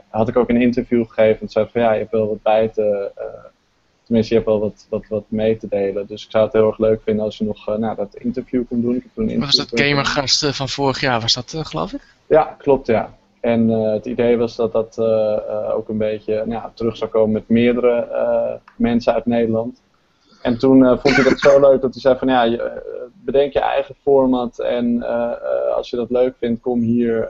had 0.10 0.28
ik 0.28 0.38
ook 0.38 0.50
een 0.50 0.62
interview 0.62 1.06
gegeven. 1.06 1.42
En 1.42 1.50
zei 1.50 1.68
van 1.72 1.82
ja, 1.82 1.92
je 1.92 2.00
hebt 2.00 2.12
wel 2.12 2.28
wat 2.28 2.42
bij 2.42 2.68
te 2.68 3.12
tenminste, 4.12 4.36
je 4.36 4.42
hebt 4.42 4.52
wel 4.52 4.60
wat, 4.60 4.86
wat, 4.90 5.08
wat 5.10 5.24
mee 5.28 5.58
te 5.58 5.68
delen. 5.68 6.08
Dus 6.08 6.24
ik 6.24 6.32
zou 6.32 6.44
het 6.44 6.54
heel 6.54 6.68
erg 6.68 6.78
leuk 6.78 7.02
vinden 7.04 7.26
als 7.26 7.38
je 7.38 7.44
nog 7.44 7.70
uh, 7.70 7.76
nou, 7.76 7.96
dat 7.96 8.16
interview 8.16 8.64
kon 8.70 8.82
doen. 8.82 8.96
Ik 8.96 9.04
heb 9.04 9.28
een 9.28 9.40
was 9.40 9.56
dat 9.56 9.80
gamergast 9.80 10.46
van 10.46 10.70
vorig 10.70 11.02
jaar, 11.02 11.22
was 11.22 11.34
dat 11.34 11.54
uh, 11.54 11.66
geloof 11.66 11.94
ik? 11.94 12.02
Ja, 12.28 12.56
klopt 12.58 12.88
ja. 12.88 13.18
En 13.40 13.70
uh, 13.70 13.92
het 13.92 14.06
idee 14.06 14.38
was 14.38 14.56
dat 14.56 14.72
dat 14.72 15.00
ook 15.76 15.90
een 15.90 15.98
beetje 15.98 16.46
nou, 16.46 16.70
terug 16.74 16.98
zou 16.98 17.10
komen 17.10 17.32
met 17.32 17.50
meerdere 17.50 18.60
mensen 18.76 19.14
uit 19.14 19.26
Nederland. 19.26 19.82
En 20.42 20.58
toen 20.58 21.00
vond 21.00 21.18
ik 21.18 21.26
het 21.26 21.40
zo 21.40 21.60
leuk 21.60 21.82
dat 21.82 21.92
hij 21.92 22.02
zei 22.02 22.18
van 22.18 22.28
ja, 22.28 22.44
je, 22.44 22.82
bedenk 23.14 23.54
je 23.54 23.60
eigen 23.60 23.96
format 24.02 24.60
en 24.60 25.04
als 25.76 25.90
je 25.90 25.96
dat 25.96 26.10
leuk 26.10 26.36
vindt, 26.40 26.62
kom 26.62 26.82
hier 26.82 27.30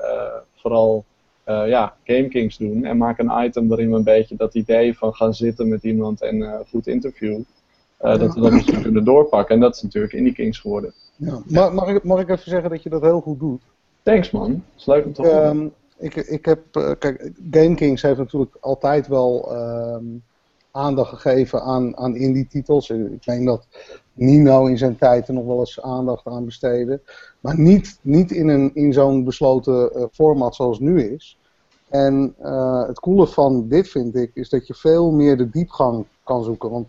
vooral 0.55 1.05
uh, 1.51 1.67
ja, 1.67 1.93
GameKings 2.03 2.57
doen. 2.57 2.85
En 2.85 2.97
maak 2.97 3.19
een 3.19 3.45
item 3.45 3.67
waarin 3.67 3.89
we 3.89 3.95
een 3.95 4.03
beetje 4.03 4.35
dat 4.35 4.55
idee 4.55 4.97
van 4.97 5.13
gaan 5.13 5.33
zitten 5.33 5.67
met 5.67 5.83
iemand 5.83 6.21
en 6.21 6.35
uh, 6.35 6.53
goed 6.69 6.87
interview. 6.87 7.39
Uh, 8.01 8.19
dat 8.19 8.33
we 8.33 8.41
dat 8.41 8.51
misschien 8.51 8.81
kunnen 8.81 9.03
doorpakken. 9.03 9.55
En 9.55 9.61
dat 9.61 9.75
is 9.75 9.81
natuurlijk 9.81 10.13
Indie 10.13 10.33
Kings 10.33 10.59
geworden. 10.59 10.93
Ja. 11.15 11.41
Mag, 11.45 11.73
mag, 11.73 11.87
ik, 11.87 12.03
mag 12.03 12.19
ik 12.19 12.29
even 12.29 12.49
zeggen 12.49 12.69
dat 12.69 12.83
je 12.83 12.89
dat 12.89 13.01
heel 13.01 13.21
goed 13.21 13.39
doet? 13.39 13.61
Thanks 14.03 14.31
man. 14.31 14.63
Om 14.85 15.13
te 15.13 15.21
horen. 15.21 15.45
Um, 15.45 15.73
ik, 15.97 16.15
ik 16.15 16.45
heb, 16.45 16.61
kijk, 16.99 17.31
GameKings 17.51 18.01
heeft 18.01 18.17
natuurlijk 18.17 18.57
altijd 18.59 19.07
wel 19.07 19.55
um, 19.55 20.23
aandacht 20.71 21.09
gegeven 21.09 21.61
aan, 21.61 21.97
aan 21.97 22.15
indie 22.15 22.47
titels. 22.47 22.89
Ik 22.89 23.25
meen 23.25 23.45
dat 23.45 23.67
Nino 24.13 24.65
in 24.65 24.77
zijn 24.77 24.97
tijd 24.97 25.27
er 25.27 25.33
nog 25.33 25.45
wel 25.45 25.59
eens 25.59 25.81
aandacht 25.81 26.25
aan 26.25 26.45
besteden. 26.45 27.01
Maar 27.39 27.59
niet, 27.59 27.99
niet 28.01 28.31
in, 28.31 28.47
een, 28.47 28.71
in 28.73 28.93
zo'n 28.93 29.23
besloten 29.23 29.91
uh, 29.95 30.03
format 30.11 30.55
zoals 30.55 30.77
het 30.77 30.87
nu 30.87 31.03
is. 31.03 31.37
En 31.91 32.35
uh, 32.41 32.87
het 32.87 32.99
coole 32.99 33.27
van 33.27 33.67
dit 33.67 33.89
vind 33.89 34.15
ik, 34.15 34.31
is 34.33 34.49
dat 34.49 34.67
je 34.67 34.73
veel 34.73 35.11
meer 35.11 35.37
de 35.37 35.49
diepgang 35.49 36.05
kan 36.23 36.43
zoeken. 36.43 36.69
Want 36.69 36.87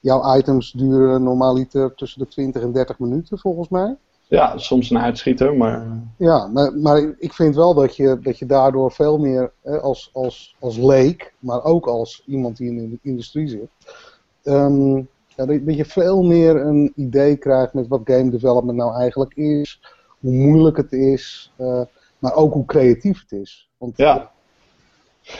jouw 0.00 0.36
items 0.36 0.72
duren 0.72 1.22
normaliter 1.22 1.94
tussen 1.94 2.20
de 2.20 2.28
20 2.28 2.62
en 2.62 2.72
30 2.72 2.98
minuten 2.98 3.38
volgens 3.38 3.68
mij. 3.68 3.96
Ja, 4.28 4.58
soms 4.58 4.90
een 4.90 4.98
uitschieter, 4.98 5.56
maar... 5.56 5.86
Ja, 6.16 6.46
maar, 6.46 6.72
maar 6.72 7.14
ik 7.18 7.32
vind 7.32 7.54
wel 7.54 7.74
dat 7.74 7.96
je, 7.96 8.18
dat 8.22 8.38
je 8.38 8.46
daardoor 8.46 8.92
veel 8.92 9.18
meer 9.18 9.52
als, 9.82 10.10
als, 10.12 10.56
als 10.60 10.76
leek, 10.76 11.34
maar 11.38 11.64
ook 11.64 11.86
als 11.86 12.22
iemand 12.26 12.56
die 12.56 12.68
in 12.68 12.90
de 12.90 12.98
industrie 13.02 13.48
zit... 13.48 13.68
Um, 14.42 15.08
ja, 15.36 15.46
dat 15.46 15.76
je 15.76 15.84
veel 15.84 16.22
meer 16.22 16.56
een 16.56 16.92
idee 16.96 17.36
krijgt 17.36 17.74
met 17.74 17.88
wat 17.88 18.00
game 18.04 18.30
development 18.30 18.78
nou 18.78 18.94
eigenlijk 18.94 19.34
is, 19.34 19.80
hoe 20.20 20.32
moeilijk 20.32 20.76
het 20.76 20.92
is, 20.92 21.52
uh, 21.58 21.82
maar 22.18 22.34
ook 22.34 22.52
hoe 22.52 22.64
creatief 22.64 23.20
het 23.20 23.32
is. 23.32 23.70
Want 23.78 23.96
ja. 23.96 24.32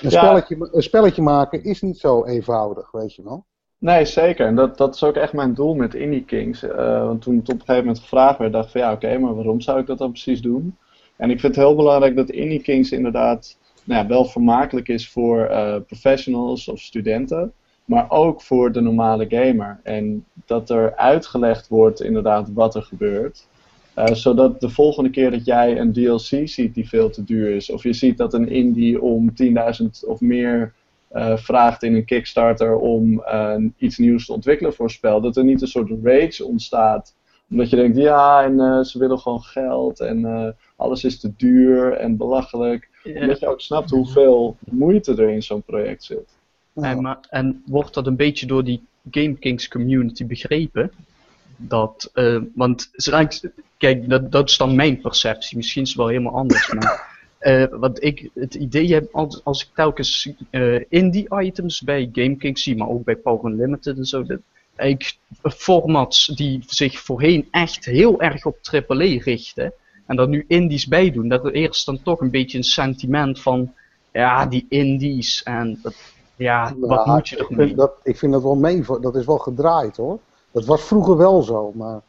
Een, 0.03 0.11
spelletje, 0.11 0.69
een 0.73 0.83
spelletje 0.83 1.23
maken 1.23 1.65
is 1.65 1.83
niet 1.83 1.99
zo 1.99 2.25
eenvoudig, 2.25 2.91
weet 2.91 3.15
je 3.15 3.23
wel. 3.23 3.45
Nee, 3.79 4.05
zeker. 4.05 4.47
En 4.47 4.55
dat, 4.55 4.77
dat 4.77 4.95
is 4.95 5.05
ook 5.05 5.17
echt 5.17 5.33
mijn 5.33 5.55
doel 5.55 5.75
met 5.75 5.95
Indie 5.95 6.25
Kings. 6.25 6.63
Uh, 6.63 6.77
want 7.07 7.23
toen 7.23 7.37
het 7.37 7.49
op 7.49 7.55
een 7.55 7.61
gegeven 7.61 7.85
moment 7.85 7.99
gevraagd 7.99 8.39
werd, 8.39 8.53
dacht 8.53 8.65
ik 8.67 8.71
van 8.71 8.81
ja, 8.81 8.93
oké, 8.93 9.07
okay, 9.07 9.19
maar 9.19 9.35
waarom 9.35 9.61
zou 9.61 9.81
ik 9.81 9.87
dat 9.87 9.99
dan 9.99 10.11
precies 10.11 10.43
doen? 10.43 10.77
En 11.17 11.31
ik 11.31 11.41
vind 11.41 11.55
het 11.55 11.65
heel 11.65 11.75
belangrijk 11.75 12.17
dat 12.17 12.31
Indie 12.31 12.63
Kings 12.63 12.93
inderdaad 12.93 13.59
nou 13.85 14.03
ja, 14.03 14.09
wel 14.09 14.25
vermakelijk 14.25 14.89
is 14.89 15.11
voor 15.11 15.51
uh, 15.51 15.77
professionals 15.87 16.69
of 16.69 16.81
studenten 16.81 17.53
maar 17.85 18.11
ook 18.11 18.43
voor 18.43 18.73
de 18.73 18.81
normale 18.81 19.27
gamer. 19.29 19.81
En 19.83 20.25
dat 20.47 20.71
er 20.71 20.97
uitgelegd 20.97 21.69
wordt 21.69 22.03
inderdaad 22.03 22.53
wat 22.53 22.75
er 22.75 22.83
gebeurt. 22.83 23.47
Uh, 23.99 24.07
zodat 24.07 24.61
de 24.61 24.69
volgende 24.69 25.11
keer 25.11 25.31
dat 25.31 25.45
jij 25.45 25.79
een 25.79 25.93
DLC 25.93 26.49
ziet 26.49 26.75
die 26.75 26.89
veel 26.89 27.11
te 27.11 27.25
duur 27.25 27.55
is, 27.55 27.71
of 27.71 27.83
je 27.83 27.93
ziet 27.93 28.19
dat 28.19 28.35
een 28.35 28.49
indie 28.49 29.03
om 29.03 29.33
10.000 29.43 29.87
of 30.07 30.21
meer 30.21 30.73
uh, 31.13 31.37
vraagt 31.37 31.83
in 31.83 31.95
een 31.95 32.05
Kickstarter 32.05 32.77
om 32.77 33.13
uh, 33.13 33.57
iets 33.77 33.99
nieuws 33.99 34.27
te 34.27 34.33
ontwikkelen 34.33 34.75
voor 34.75 34.85
een 34.85 34.91
spel, 34.91 35.21
dat 35.21 35.37
er 35.37 35.45
niet 35.45 35.63
een 35.63 35.69
soort 35.69 35.91
rage 36.03 36.45
ontstaat. 36.45 37.15
Omdat 37.51 37.71
je 37.71 37.77
denkt, 37.77 37.97
ja, 37.97 38.45
en 38.45 38.85
ze 38.85 38.99
willen 38.99 39.19
gewoon 39.19 39.43
geld 39.43 40.01
en 40.01 40.57
alles 40.77 41.05
is 41.05 41.21
te 41.21 41.33
duur 41.37 41.93
en 41.93 42.17
belachelijk. 42.17 42.89
Ja. 43.03 43.21
Omdat 43.21 43.41
je 43.41 43.47
ook 43.47 43.61
snapt 43.61 43.91
hoeveel 43.91 44.57
moeite 44.71 45.13
er 45.13 45.29
in 45.29 45.43
zo'n 45.43 45.63
project 45.63 46.05
zit. 46.05 46.37
En, 46.75 47.03
maar, 47.03 47.19
en 47.31 47.63
wordt 47.67 47.95
dat 47.95 48.07
een 48.07 48.17
beetje 48.17 48.47
door 48.47 48.65
die 48.65 48.83
GameKings 49.11 49.69
community 49.69 50.27
begrepen? 50.27 50.91
Dat, 51.57 52.11
uh, 52.15 52.43
want 52.55 52.91
kijk, 53.79 54.09
dat, 54.09 54.33
dat 54.33 54.49
is 54.49 54.57
dan 54.57 54.75
mijn 54.75 55.01
perceptie. 55.01 55.57
Misschien 55.57 55.83
is 55.83 55.89
het 55.89 55.99
wel 55.99 56.09
helemaal 56.09 56.35
anders. 56.35 56.73
Maar 56.73 57.19
uh, 57.41 57.65
wat 57.85 58.03
ik 58.03 58.31
het 58.35 58.55
idee 58.55 58.93
heb, 58.93 59.15
als, 59.15 59.41
als 59.45 59.63
ik 59.63 59.69
telkens 59.75 60.29
uh, 60.51 60.83
indie 60.89 61.41
items 61.41 61.81
bij 61.81 62.09
GameKings 62.13 62.63
zie, 62.63 62.77
maar 62.77 62.89
ook 62.89 63.05
bij 63.05 63.17
Power 63.17 63.53
Unlimited 63.53 63.97
en 63.97 64.05
zo, 64.05 64.25
dat, 64.25 64.41
eigenlijk 64.77 65.19
formats 65.43 66.27
die 66.27 66.63
zich 66.67 67.01
voorheen 67.01 67.49
echt 67.51 67.85
heel 67.85 68.21
erg 68.21 68.47
op 68.47 68.59
AAA 68.71 69.23
richten, 69.23 69.73
En 70.07 70.17
dat 70.17 70.29
nu 70.29 70.45
indies 70.49 70.87
bij 70.87 71.11
doen, 71.11 71.29
dat 71.29 71.45
er 71.45 71.53
eerst 71.53 71.87
dan 71.87 72.03
toch 72.03 72.21
een 72.21 72.31
beetje 72.31 72.59
een 72.59 72.65
sentiment 72.65 73.41
van, 73.41 73.75
ja, 74.13 74.47
die 74.47 74.67
indies 74.69 75.43
en 75.43 75.79
dat, 75.83 75.95
ja, 76.37 76.75
wat 76.79 77.07
moet 77.07 77.29
je 77.29 77.37
ik 77.37 77.51
ermee? 77.51 77.67
vind 77.67 77.79
dat, 77.79 77.93
ik 78.03 78.19
vind 78.19 78.33
dat 78.33 78.43
wel 78.43 78.55
mee, 78.55 78.85
dat 79.01 79.17
is 79.17 79.27
wel 79.27 79.39
gedraaid 79.39 79.97
hoor. 79.97 80.19
Dat 80.51 80.65
was 80.65 80.83
vroeger 80.83 81.17
wel 81.17 81.43
zo, 81.43 81.73
maar 81.75 82.01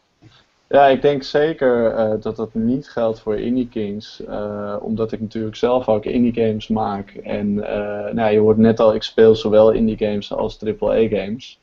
Ja, 0.70 0.88
ik 0.88 1.02
denk 1.02 1.24
zeker 1.24 1.92
eh, 1.92 2.14
dat 2.20 2.36
dat 2.36 2.54
niet 2.54 2.90
geldt 2.90 3.20
voor 3.20 3.40
Indie 3.40 3.70
Kings. 3.70 4.26
eh, 4.26 4.76
omdat 4.82 5.12
ik 5.12 5.22
natuurlijk 5.22 5.56
zelf 5.56 5.90
ook 5.90 6.06
indie 6.06 6.34
games 6.34 6.68
maak. 6.68 7.10
En 7.10 7.64
eh, 7.64 8.14
nou, 8.14 8.32
je 8.32 8.40
hoort 8.40 8.58
net 8.58 8.80
al, 8.80 8.96
ik 8.96 9.04
speel 9.04 9.36
zowel 9.36 9.72
indie 9.72 9.98
games 9.98 10.34
als 10.34 10.64
AAA 10.64 11.08
games. 11.08 11.60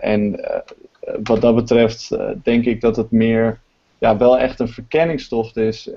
En 0.00 0.40
wat 1.22 1.40
dat 1.40 1.54
betreft 1.54 2.16
denk 2.42 2.64
ik 2.64 2.80
dat 2.80 2.96
het 2.96 3.10
meer 3.10 3.60
ja, 3.98 4.16
wel 4.16 4.38
echt 4.38 4.60
een 4.60 4.68
verkenningstocht 4.68 5.56
is 5.56 5.90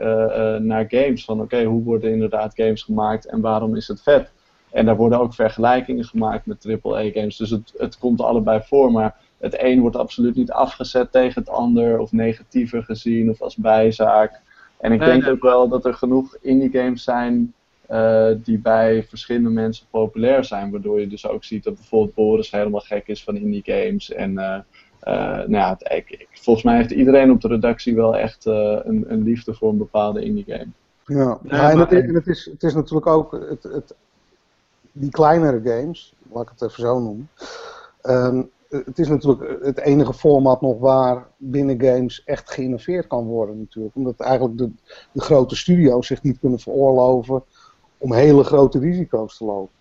naar 0.60 0.86
games. 0.88 1.26
Van 1.26 1.42
oké, 1.42 1.64
hoe 1.64 1.84
worden 1.84 2.12
inderdaad 2.12 2.54
games 2.56 2.84
gemaakt 2.84 3.26
en 3.26 3.42
waarom 3.42 3.76
is 3.76 3.88
het 3.88 4.02
vet? 4.02 4.32
En 4.72 4.86
daar 4.86 4.96
worden 4.96 5.20
ook 5.20 5.34
vergelijkingen 5.34 6.06
gemaakt 6.06 6.46
met 6.46 6.80
AAA 6.84 7.10
games. 7.14 7.38
Dus 7.38 7.50
het, 7.50 7.74
het 7.78 7.98
komt 7.98 8.22
allebei 8.22 8.62
voor. 8.64 8.92
Maar 8.92 9.16
het 9.40 9.56
een 9.64 9.80
wordt 9.82 9.96
absoluut 9.96 10.36
niet 10.36 10.52
afgezet 10.52 11.12
tegen 11.12 11.42
het 11.42 11.50
ander 11.52 12.00
of 12.00 12.12
negatiever 12.12 12.84
gezien 12.84 13.30
of 13.30 13.42
als 13.42 13.56
bijzaak. 13.56 14.42
En 14.78 14.92
ik 14.92 15.00
Nee, 15.00 15.10
denk 15.10 15.24
nee. 15.24 15.32
ook 15.32 15.42
wel 15.42 15.68
dat 15.68 15.86
er 15.86 15.94
genoeg 15.94 16.38
indie 16.42 16.70
games 16.72 17.04
zijn 17.04 17.54
eh, 17.88 18.30
die 18.44 18.60
bij 18.60 19.04
verschillende 19.04 19.50
mensen 19.50 19.86
populair 19.90 20.44
zijn. 20.44 20.72
Waardoor 20.72 21.00
je 21.00 21.08
dus 21.08 21.28
ook 21.28 21.44
ziet 21.44 21.64
dat 21.64 21.76
bijvoorbeeld 21.76 22.16
Boris 22.16 22.52
helemaal 22.52 22.80
gek 22.82 23.08
is 23.08 23.24
van 23.24 23.36
indie 23.36 23.62
games. 23.66 24.12
En 24.12 24.38
eh, 24.38 24.56
eh, 25.00 25.38
nou 25.38 25.52
ja, 25.52 25.70
het- 25.70 25.92
ik, 25.92 26.10
ik- 26.10 26.28
volgens 26.32 26.66
mij 26.66 26.76
heeft 26.76 26.92
iedereen 26.92 27.32
op 27.32 27.42
de 27.42 27.48
redactie 27.48 27.96
wel 27.96 28.18
echt 28.18 28.46
eh, 28.46 28.80
een, 28.84 29.06
een 29.08 29.24
liefde 29.24 29.54
voor 29.54 29.70
een 29.70 29.78
bepaalde 29.78 30.24
indie 30.24 30.44
game. 30.48 30.68
Ja, 31.06 31.40
en 31.48 31.58
maar- 31.78 31.78
het, 31.90 31.92
en 31.92 32.14
het, 32.14 32.28
is, 32.28 32.46
het 32.46 32.64
is 32.64 32.74
natuurlijk 32.74 33.08
ook 33.08 33.32
het, 33.50 33.64
het, 33.64 33.96
die 34.92 35.10
kleinere 35.12 35.62
games, 35.64 36.14
laat 36.32 36.44
ik 36.44 36.50
het 36.50 36.62
even 36.70 36.84
zo 36.84 37.00
noemen. 37.00 37.30
ehm, 38.02 38.42
het 38.70 39.00
is 39.00 39.08
natuurlijk 39.08 39.64
het 39.64 39.80
enige 39.80 40.14
format 40.14 40.62
nog 40.62 40.80
waar 40.80 41.28
binnen 41.38 41.82
games 41.82 42.24
echt 42.24 42.52
geïnnoveerd 42.52 43.08
kan 43.08 43.26
worden 43.26 43.60
natuurlijk. 43.60 43.96
Omdat 43.96 44.20
eigenlijk 44.20 44.58
de, 44.58 44.72
de 45.12 45.22
grote 45.22 45.56
studio's 45.56 46.08
zich 46.08 46.24
niet 46.24 46.40
kunnen 46.40 46.60
veroorloven 46.60 47.44
om 47.98 48.14
hele 48.14 48.44
grote 48.44 48.80
risico's 48.80 49.38
te 49.38 49.46
lopen. 49.46 49.78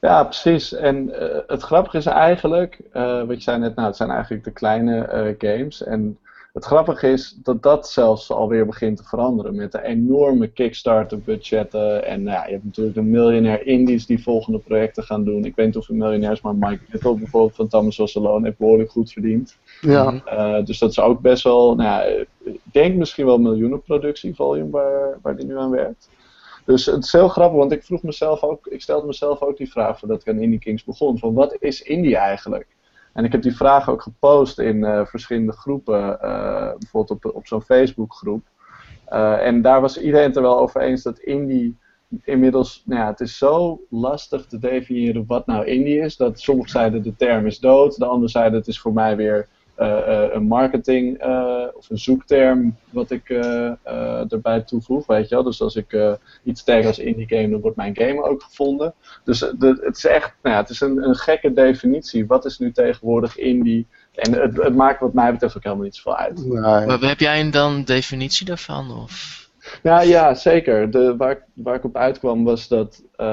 Ja, 0.00 0.24
precies. 0.24 0.72
En 0.72 1.20
eh, 1.20 1.38
het 1.46 1.62
grappige 1.62 1.96
is 1.96 2.06
eigenlijk, 2.06 2.80
eh, 2.92 3.22
wat 3.22 3.36
je 3.36 3.42
zei 3.42 3.58
net, 3.58 3.74
nou, 3.74 3.86
het 3.88 3.96
zijn 3.96 4.10
eigenlijk 4.10 4.44
de 4.44 4.50
kleine 4.50 5.00
eh, 5.00 5.34
games. 5.38 5.82
En 5.82 6.18
het 6.56 6.64
grappige 6.64 7.08
is 7.08 7.38
dat 7.42 7.62
dat 7.62 7.88
zelfs 7.88 8.30
alweer 8.30 8.66
begint 8.66 8.96
te 8.96 9.04
veranderen 9.04 9.54
met 9.54 9.72
de 9.72 9.82
enorme 9.82 10.46
Kickstarter-budgetten. 10.48 12.04
En 12.04 12.22
nou 12.22 12.36
ja, 12.36 12.46
je 12.46 12.52
hebt 12.52 12.64
natuurlijk 12.64 12.96
de 12.96 13.02
miljonair 13.02 13.66
indies 13.66 14.06
die 14.06 14.22
volgende 14.22 14.58
projecten 14.58 15.02
gaan 15.02 15.24
doen. 15.24 15.44
Ik 15.44 15.56
weet 15.56 15.66
niet 15.66 15.74
hoeveel 15.74 15.94
miljonairs, 15.94 16.40
maar 16.40 16.54
Mike 16.54 16.82
Little 16.90 17.14
bijvoorbeeld 17.14 17.54
van 17.54 17.68
Thomas 17.68 17.96
Was 17.96 18.16
Alone 18.16 18.46
heeft 18.46 18.58
behoorlijk 18.58 18.90
goed 18.90 19.12
verdiend. 19.12 19.56
Ja, 19.80 20.10
Mhm. 20.10 20.26
Eh, 20.26 20.64
dus 20.64 20.78
dat 20.78 20.90
is 20.90 21.00
ook 21.00 21.20
best 21.20 21.42
wel, 21.42 21.74
nou 21.74 21.88
ja, 21.88 22.24
ik 22.44 22.60
denk 22.72 22.96
misschien 22.96 23.26
wel 23.26 23.38
miljoenenproductie 23.38 24.34
volume 24.34 24.70
waar, 24.70 25.18
waar 25.22 25.36
die 25.36 25.46
nu 25.46 25.58
aan 25.58 25.70
werkt. 25.70 26.08
Dus 26.64 26.86
het 26.86 27.04
is 27.04 27.12
heel 27.12 27.28
grappig, 27.28 27.58
want 27.58 27.72
ik 27.72 27.84
vroeg 27.84 28.02
mezelf 28.02 28.42
ook, 28.42 28.66
ik 28.66 28.82
stelde 28.82 29.06
mezelf 29.06 29.40
ook 29.42 29.56
die 29.56 29.70
vraag 29.70 29.98
voordat 29.98 30.20
ik 30.20 30.28
aan 30.28 30.40
Indie 30.40 30.58
Kings 30.58 30.84
begon, 30.84 31.18
van 31.18 31.34
wat 31.34 31.56
is 31.58 31.82
indie 31.82 32.16
eigenlijk? 32.16 32.75
En 33.16 33.24
ik 33.24 33.32
heb 33.32 33.42
die 33.42 33.56
vraag 33.56 33.90
ook 33.90 34.02
gepost 34.02 34.58
in 34.58 34.84
eh, 34.84 35.06
verschillende 35.06 35.52
groepen, 35.52 36.20
eh, 36.20 36.72
bijvoorbeeld 36.78 37.24
op, 37.24 37.34
op 37.34 37.46
zo'n 37.46 37.62
Facebookgroep. 37.62 38.46
Eh, 39.04 39.46
en 39.46 39.62
daar 39.62 39.80
was 39.80 40.00
iedereen 40.00 40.26
het 40.26 40.36
er 40.36 40.42
wel 40.42 40.58
over 40.58 40.80
eens 40.80 41.02
dat 41.02 41.18
indie 41.18 41.76
inmiddels, 42.24 42.82
nou 42.84 43.00
ja, 43.00 43.06
het 43.06 43.20
is 43.20 43.38
zo 43.38 43.80
lastig 43.90 44.46
te 44.46 44.58
definiëren 44.58 45.24
wat 45.26 45.46
nou 45.46 45.64
indie 45.64 45.98
is, 45.98 46.16
dat 46.16 46.40
sommigen 46.40 46.70
zeiden 46.70 47.02
de 47.02 47.16
term 47.16 47.46
is 47.46 47.58
dood, 47.58 47.98
de 47.98 48.04
anderen 48.04 48.28
zeiden 48.28 48.58
het 48.58 48.68
is 48.68 48.80
voor 48.80 48.92
mij 48.92 49.16
weer 49.16 49.48
een 49.76 50.46
marketing 50.46 51.18
eh, 51.18 51.62
of 51.74 51.90
een 51.90 51.98
zoekterm 51.98 52.76
wat 52.90 53.10
ik 53.10 53.28
eh, 53.30 53.66
eh, 53.82 54.32
erbij 54.32 54.60
toevoeg, 54.60 55.06
weet 55.06 55.28
je 55.28 55.34
wel. 55.34 55.44
Dus 55.44 55.60
als 55.62 55.76
ik 55.76 55.92
eh, 55.92 56.12
iets 56.44 56.64
tag 56.64 56.84
als 56.86 56.98
indie 56.98 57.26
game, 57.28 57.48
dan 57.48 57.60
wordt 57.60 57.76
mijn 57.76 57.96
game 57.96 58.22
ook 58.22 58.42
gevonden. 58.42 58.94
Dus 59.24 59.42
eh, 59.42 59.52
de, 59.58 59.78
het 59.84 59.96
is 59.96 60.04
echt, 60.06 60.34
nou 60.42 60.54
ja, 60.54 60.60
het 60.60 60.70
is 60.70 60.80
een, 60.80 61.02
een 61.04 61.14
gekke 61.14 61.52
definitie. 61.52 62.26
Wat 62.26 62.44
is 62.44 62.58
nu 62.58 62.72
tegenwoordig 62.72 63.36
indie? 63.38 63.86
En 64.14 64.32
het, 64.32 64.56
het 64.62 64.74
maakt 64.74 65.00
wat 65.00 65.12
mij 65.14 65.32
betreft 65.32 65.56
ook 65.56 65.62
helemaal 65.62 65.84
niet 65.84 65.96
zoveel 65.96 66.16
uit. 66.16 66.46
nee. 66.46 66.60
Maar 66.86 66.98
heb 67.00 67.20
jij 67.20 67.40
een 67.40 67.50
dan 67.50 67.82
definitie 67.84 68.46
daarvan? 68.46 68.90
Of? 69.02 69.44
Ja, 69.82 70.00
ja 70.00 70.34
zeker. 70.34 70.90
De, 70.90 71.16
waar, 71.16 71.30
ik- 71.30 71.44
waar 71.54 71.74
ik 71.74 71.84
op 71.84 71.96
uitkwam 71.96 72.44
was 72.44 72.68
dat 72.68 73.02
eh, 73.16 73.26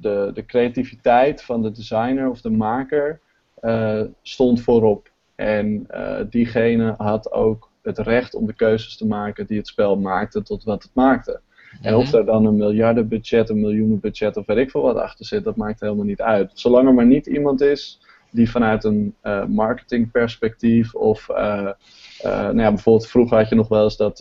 de, 0.00 0.30
de 0.34 0.44
creativiteit 0.46 1.42
van 1.42 1.62
de 1.62 1.70
designer 1.70 2.28
of 2.30 2.40
de 2.40 2.50
maker 2.50 3.20
eh, 3.60 4.00
stond 4.22 4.60
voorop. 4.60 5.08
En 5.36 5.84
eh, 5.88 6.18
diegene 6.30 6.94
had 6.96 7.32
ook 7.32 7.70
het 7.82 7.98
recht 7.98 8.34
om 8.34 8.46
de 8.46 8.54
keuzes 8.54 8.96
te 8.96 9.06
maken 9.06 9.46
die 9.46 9.58
het 9.58 9.66
spel 9.66 9.96
maakte 9.96 10.42
tot 10.42 10.64
wat 10.64 10.82
het 10.82 10.94
maakte. 10.94 11.40
En 11.82 11.94
of 11.94 12.06
Mhm. 12.06 12.16
er 12.16 12.24
dan 12.24 12.46
een 12.46 12.56
miljardenbudget, 12.56 13.48
een 13.48 13.60
miljoenenbudget 13.60 14.36
of 14.36 14.46
weet 14.46 14.56
ik 14.56 14.70
veel 14.70 14.82
wat 14.82 14.96
achter 14.96 15.26
zit, 15.26 15.44
dat 15.44 15.56
maakt 15.56 15.80
helemaal 15.80 16.04
niet 16.04 16.20
uit. 16.20 16.50
Zolang 16.54 16.88
er 16.88 16.94
maar 16.94 17.06
niet 17.06 17.26
iemand 17.26 17.60
is 17.60 18.00
die 18.30 18.50
vanuit 18.50 18.84
een 18.84 19.14
eh, 19.20 19.44
marketingperspectief 19.44 20.94
of 20.94 21.28
eh, 21.28 21.68
nou 22.22 22.58
ja, 22.58 22.68
bijvoorbeeld 22.68 23.08
vroeger 23.08 23.36
had 23.36 23.48
je 23.48 23.54
nog 23.54 23.68
wel 23.68 23.84
eens 23.84 23.96
dat 23.96 24.20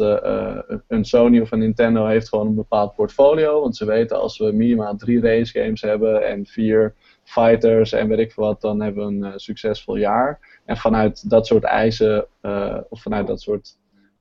een 0.88 1.06
Sony 1.06 1.40
of 1.40 1.52
een 1.52 1.60
Nintendo 1.60 2.06
heeft 2.06 2.30
gewoon 2.30 2.48
een 2.48 2.56
bepaald 2.56 2.96
portfolio. 2.96 3.62
Want 3.62 3.76
ze 3.76 3.86
weten 3.86 4.20
als 4.20 4.38
we 4.38 4.52
minimaal 4.52 4.96
drie 4.96 5.22
race 5.22 5.60
games 5.60 5.82
hebben 5.82 6.28
en 6.28 6.46
vier 6.46 6.94
fighters 7.24 7.92
en 7.92 8.08
weet 8.08 8.20
ik 8.20 8.32
veel 8.32 8.44
wat, 8.44 8.62
dan 8.62 8.82
hebben 8.82 9.20
we 9.20 9.28
een 9.28 9.40
succesvol 9.40 9.96
jaar. 9.96 10.55
En 10.66 10.78
vanuit 10.78 11.30
dat 11.30 11.48
soort 11.48 11.64
eisen, 11.64 12.26
eh, 12.42 12.78
of 12.90 13.02
vanuit 13.02 13.28
dat 13.28 13.42
soort 13.42 13.78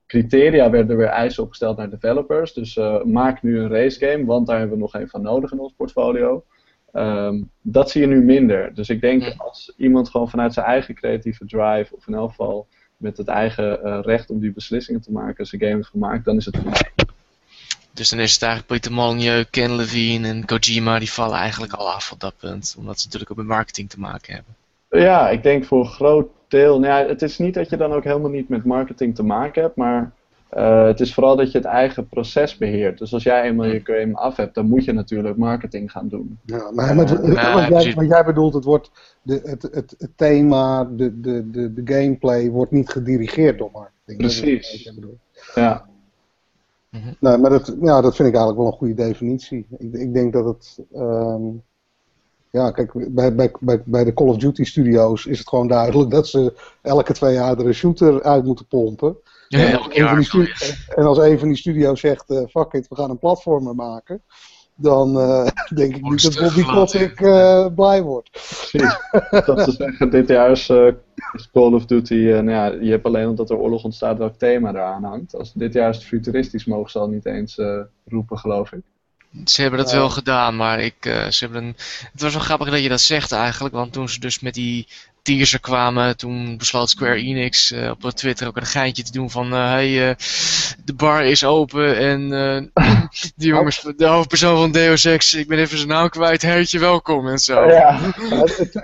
criteria 0.07 0.69
werden 0.69 0.91
er 0.91 0.97
weer 0.97 1.07
eisen 1.07 1.43
opgesteld 1.43 1.77
naar 1.77 1.89
developers. 1.89 2.53
Dus 2.53 2.77
eh, 2.77 3.03
maak 3.03 3.43
nu 3.43 3.59
een 3.59 3.69
race 3.69 4.05
game, 4.05 4.25
want 4.25 4.47
daar 4.47 4.57
hebben 4.57 4.75
we 4.75 4.81
nog 4.81 4.93
een 4.93 5.09
van 5.09 5.21
nodig 5.21 5.51
in 5.51 5.59
ons 5.59 5.73
portfolio. 5.77 6.43
Ehm, 6.91 7.41
dat 7.61 7.89
zie 7.91 8.01
je 8.01 8.07
nu 8.07 8.21
minder. 8.23 8.73
Dus 8.73 8.89
ik 8.89 9.01
denk 9.01 9.23
Hm. 9.23 9.39
als 9.41 9.73
iemand 9.77 10.09
gewoon 10.09 10.29
vanuit 10.29 10.53
zijn 10.53 10.65
eigen 10.65 10.95
creatieve 10.95 11.45
drive, 11.45 11.95
of 11.95 12.07
in 12.07 12.13
elk 12.13 12.29
geval 12.29 12.67
met 12.97 13.17
het 13.17 13.27
eigen 13.27 13.83
eh, 13.83 13.99
recht 14.01 14.29
om 14.29 14.39
die 14.39 14.51
beslissingen 14.51 15.01
te 15.01 15.11
maken, 15.11 15.45
zijn 15.45 15.61
game 15.61 15.75
heeft 15.75 15.87
gemaakt, 15.87 16.25
dan 16.25 16.35
is 16.35 16.45
het 16.45 16.57
voor 16.57 16.69
mij. 16.69 16.91
Dus 17.93 18.09
dan 18.09 18.19
is 18.19 18.33
het 18.33 18.41
eigenlijk 18.41 18.71
Peter 18.73 18.91
Molyneux, 18.91 19.49
Ken 19.49 19.75
Levine 19.75 20.27
en 20.27 20.45
Kojima, 20.45 20.99
die 20.99 21.11
vallen 21.11 21.37
eigenlijk 21.37 21.73
al 21.73 21.91
af 21.91 22.11
op 22.11 22.19
dat 22.19 22.37
punt. 22.37 22.75
Omdat 22.77 22.99
ze 22.99 23.05
natuurlijk 23.05 23.31
ook 23.31 23.37
met 23.37 23.45
marketing 23.47 23.89
te 23.89 23.99
maken 23.99 24.33
hebben. 24.33 24.55
Ja, 24.99 25.29
ik 25.29 25.43
denk 25.43 25.65
voor 25.65 25.79
een 25.79 25.85
groot 25.91 26.27
deel. 26.47 26.79
Nou 26.79 27.03
ja, 27.03 27.07
het 27.09 27.21
is 27.21 27.37
niet 27.37 27.53
dat 27.53 27.69
je 27.69 27.77
dan 27.77 27.93
ook 27.93 28.03
helemaal 28.03 28.29
niet 28.29 28.49
met 28.49 28.65
marketing 28.65 29.15
te 29.15 29.23
maken 29.23 29.61
hebt, 29.61 29.75
maar 29.75 30.11
eh, 30.49 30.85
het 30.85 30.99
is 30.99 31.13
vooral 31.13 31.35
dat 31.35 31.51
je 31.51 31.57
het 31.57 31.67
eigen 31.67 32.07
proces 32.07 32.57
beheert. 32.57 32.97
Dus 32.97 33.13
als 33.13 33.23
jij 33.23 33.43
eenmaal 33.43 33.65
je 33.65 33.81
game 33.83 34.15
af 34.15 34.35
hebt, 34.35 34.55
dan 34.55 34.65
moet 34.65 34.85
je 34.85 34.93
natuurlijk 34.93 35.37
marketing 35.37 35.91
gaan 35.91 36.07
doen. 36.07 36.39
Ja, 36.45 36.71
maar 36.71 36.95
met, 36.95 37.09
Ja, 37.09 37.69
wat, 37.69 37.83
jij, 37.83 37.93
wat 37.93 38.07
jij 38.07 38.25
bedoelt, 38.25 38.53
het, 38.53 38.63
wordt 38.63 38.91
de, 39.21 39.41
het, 39.43 39.61
het, 39.61 39.95
het 39.97 40.11
thema, 40.15 40.83
de, 40.85 41.19
de, 41.21 41.49
de, 41.51 41.73
de 41.73 41.93
gameplay 41.93 42.49
wordt 42.49 42.71
niet 42.71 42.89
gedirigeerd 42.89 43.57
door 43.57 43.69
marketing. 43.73 44.17
Precies. 44.17 44.91
Ja, 45.55 45.85
Nee, 47.19 47.37
maar 47.37 47.49
dat, 47.49 47.75
ja, 47.81 48.01
dat 48.01 48.15
vind 48.15 48.27
ik 48.27 48.35
eigenlijk 48.35 48.57
wel 48.57 48.65
een 48.67 48.77
goede 48.77 48.93
definitie. 48.93 49.65
Ik, 49.77 49.93
ik 49.93 50.13
denk 50.13 50.33
dat 50.33 50.45
het. 50.45 50.79
ehm, 50.93 51.41
ja, 52.55 52.71
kijk, 52.71 52.91
bij, 53.13 53.35
bij, 53.35 53.51
bij, 53.59 53.81
bij 53.85 54.03
de 54.03 54.13
Call 54.13 54.27
of 54.27 54.37
Duty 54.37 54.63
studios 54.63 55.25
is 55.25 55.39
het 55.39 55.47
gewoon 55.47 55.67
duidelijk 55.67 56.11
dat 56.11 56.27
ze 56.27 56.53
elke 56.81 57.13
twee 57.13 57.33
jaar 57.33 57.57
er 57.57 57.67
een 57.67 57.73
shooter 57.73 58.23
uit 58.23 58.43
moeten 58.43 58.67
pompen. 58.67 59.17
Ja, 59.47 59.59
en, 59.59 59.71
elk 59.71 59.81
als 59.81 59.95
een 59.97 60.25
van 60.25 60.39
die 60.39 60.47
jaar. 60.47 60.93
en 60.95 61.05
als 61.05 61.17
een 61.17 61.39
van 61.39 61.47
die 61.47 61.57
studio's 61.57 61.99
zegt: 61.99 62.29
eh, 62.29 62.41
fuck 62.49 62.73
it, 62.73 62.87
we 62.87 62.95
gaan 62.95 63.09
een 63.09 63.19
platformer 63.19 63.75
maken. 63.75 64.21
Dan 64.75 65.19
eh, 65.19 65.47
denk 65.75 65.95
ik 65.95 66.01
niet 66.01 66.23
dat 66.23 66.33
het 66.33 66.43
Bobby. 66.43 66.71
Kotick 66.71 67.21
eh 67.21 67.67
blij 67.75 68.01
wordt. 68.01 68.31
precies. 68.31 68.97
dat 69.45 69.61
ze 69.61 69.71
zeggen, 69.71 70.09
dit 70.09 70.27
jaar 70.27 70.51
is, 70.51 70.69
eh, 70.69 70.87
Call 71.51 71.73
of 71.73 71.85
Duty, 71.85 72.13
eh, 72.13 72.33
nou 72.33 72.49
ja, 72.49 72.65
je 72.65 72.91
hebt 72.91 73.05
alleen 73.05 73.27
omdat 73.27 73.49
er 73.49 73.57
oorlog 73.57 73.83
ontstaat 73.83 74.17
welk 74.17 74.35
thema 74.35 74.69
eraan 74.69 75.03
hangt. 75.03 75.35
Als 75.35 75.53
dit 75.53 75.73
jaar 75.73 75.89
is 75.89 75.95
het 75.95 76.05
futuristisch, 76.05 76.65
mogen 76.65 76.91
ze 76.91 76.99
al 76.99 77.09
niet 77.09 77.25
eens 77.25 77.57
eh, 77.57 77.81
roepen, 78.05 78.37
geloof 78.37 78.71
ik. 78.71 78.81
Ze 79.45 79.61
hebben 79.61 79.79
dat 79.79 79.91
wel 79.91 80.09
gedaan, 80.09 80.55
maar 80.55 80.79
ik, 80.79 81.05
uh, 81.05 81.27
ze 81.27 81.43
hebben 81.45 81.63
een... 81.63 81.75
het 82.11 82.21
was 82.21 82.33
wel 82.33 82.41
grappig 82.41 82.69
dat 82.69 82.81
je 82.81 82.89
dat 82.89 83.01
zegt 83.01 83.31
eigenlijk, 83.31 83.75
want 83.75 83.93
toen 83.93 84.09
ze 84.09 84.19
dus 84.19 84.39
met 84.39 84.53
die 84.53 84.87
teaser 85.21 85.59
kwamen, 85.59 86.17
toen 86.17 86.57
besloot 86.57 86.89
Square 86.89 87.15
Enix 87.15 87.71
uh, 87.71 87.89
op 87.89 88.11
Twitter 88.11 88.47
ook 88.47 88.57
een 88.57 88.65
geintje 88.65 89.03
te 89.03 89.11
doen 89.11 89.29
van 89.29 89.53
uh, 89.53 89.69
hey, 89.69 90.09
uh, 90.09 90.15
de 90.85 90.93
bar 90.93 91.25
is 91.25 91.43
open 91.43 91.97
en 91.97 92.29
die 93.35 93.47
jongens, 93.47 93.93
de 93.97 94.05
hoofdpersoon 94.05 94.57
van 94.57 94.71
Deus 94.71 95.05
Ex, 95.05 95.33
ik 95.33 95.47
ben 95.47 95.59
even 95.59 95.77
zijn 95.77 95.89
naam 95.89 96.09
kwijt, 96.09 96.41
heertje 96.41 96.79
welkom 96.79 97.27
en 97.27 97.39
zo. 97.39 97.65
Ja, 97.67 97.99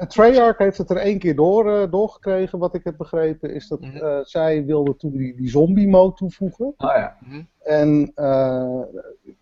Treyarch 0.08 0.58
heeft 0.58 0.78
het 0.78 0.90
er 0.90 0.98
één 0.98 1.20
keer 1.20 1.36
door, 1.36 1.90
doorgekregen, 1.90 2.60
wat 2.60 2.76
ik 2.76 2.84
heb 2.84 2.98
begrepen, 2.98 3.54
is 3.54 3.68
dat 3.68 3.82
mm 3.82 3.92
-hmm. 3.92 4.26
zij 4.26 4.66
wilde 4.66 4.96
toen 4.96 5.18
die, 5.18 5.36
die 5.36 5.50
zombie 5.50 5.88
mode 5.88 6.16
toevoegen. 6.16 6.66
Oh 6.66 6.96
ja. 6.96 7.18
Mm 7.20 7.32
-hmm. 7.32 7.48
En 7.64 8.14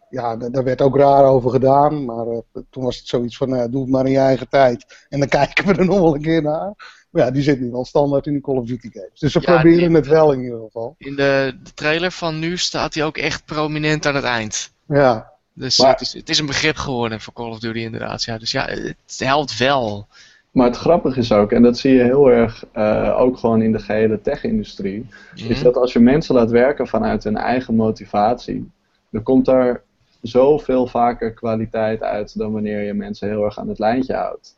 ja, 0.10 0.36
daar 0.36 0.64
werd 0.64 0.82
ook 0.82 0.98
raar 0.98 1.24
over 1.24 1.52
gedaan. 1.52 2.06
Maar 2.06 2.28
uh, 2.28 2.38
toen 2.70 2.84
was 2.84 2.98
het 2.98 3.08
zoiets 3.08 3.38
van, 3.38 3.54
uh, 3.54 3.64
doe 3.70 3.82
het 3.82 3.90
maar 3.90 4.06
in 4.06 4.12
je 4.12 4.18
eigen 4.18 4.50
tijd. 4.50 5.06
En 5.10 5.20
dan 5.20 5.30
kijken 5.40 5.66
we 5.66 5.74
er 5.74 5.86
nog 5.86 6.00
wel 6.00 6.16
een 6.16 6.22
keer 6.22 6.42
naar. 6.42 6.74
Maar 7.10 7.26
ja, 7.26 7.32
die 7.32 7.42
zit 7.42 7.60
nu 7.60 7.74
al 7.74 7.86
standaard 7.86 8.26
in 8.26 8.34
de 8.34 8.42
Call 8.42 8.56
of 8.56 8.66
Duty 8.66 8.90
games. 8.92 9.20
Dus 9.20 9.32
ze 9.32 9.40
ja, 9.42 9.54
proberen 9.54 9.88
die, 9.88 9.98
het 9.98 10.08
wel 10.08 10.32
in 10.32 10.42
ieder 10.42 10.60
geval. 10.60 10.96
In 10.98 11.16
de, 11.16 11.58
de, 11.64 11.74
trailer 11.74 12.12
van 12.12 12.40
nu 12.40 12.58
staat 12.58 12.94
hij 12.94 13.06
ook 13.06 13.18
echt 13.18 13.46
prominent 13.46 14.06
aan 14.06 14.16
het 14.16 14.24
eind. 14.24 14.72
Ja. 14.88 15.32
Dus 15.54 15.78
maar, 15.80 15.92
het, 15.92 16.02
is, 16.02 16.14
het 16.14 16.30
is 16.30 16.40
een 16.40 16.46
begrip 16.46 16.76
geworden 16.76 17.22
voor 17.22 17.34
Call 17.34 17.50
of 17.50 17.60
Duty 17.60 17.80
inderdaad. 17.80 18.24
Ja, 18.24 18.38
dus 18.38 18.52
ja, 18.52 18.66
het 18.66 19.18
helpt 19.18 19.58
wel. 19.58 20.08
Maar 20.52 20.68
het 20.68 20.78
grappige 20.78 21.20
is 21.20 21.32
ook, 21.32 21.52
en 21.52 21.62
dat 21.62 21.78
zie 21.78 21.94
je 21.94 22.04
heel 22.04 22.32
erg 22.32 22.66
uh, 22.76 23.16
ook 23.20 23.38
gewoon 23.38 23.62
in 23.62 23.72
de 23.72 23.80
gehele 23.80 24.22
tech-industrie, 24.22 25.08
is 25.36 25.62
dat 25.62 25.76
als 25.76 25.94
je 25.94 26.00
mensen 26.00 26.36
laat 26.36 26.50
werken 26.50 26.88
vanuit 26.88 27.24
hun 27.24 27.38
eigen 27.38 27.76
motivatie, 27.76 28.72
dan 29.10 29.24
komt 29.24 29.46
daar 29.46 29.82
zoveel 30.22 30.88
vaker 30.88 31.34
kwaliteit 31.34 32.02
uit 32.02 32.38
dan 32.38 32.52
wanneer 32.52 32.82
je 32.82 32.94
mensen 32.94 33.28
heel 33.28 33.44
erg 33.44 33.60
aan 33.60 33.70
het 33.70 33.80
lijntje 33.80 34.14
houdt. 34.14 34.58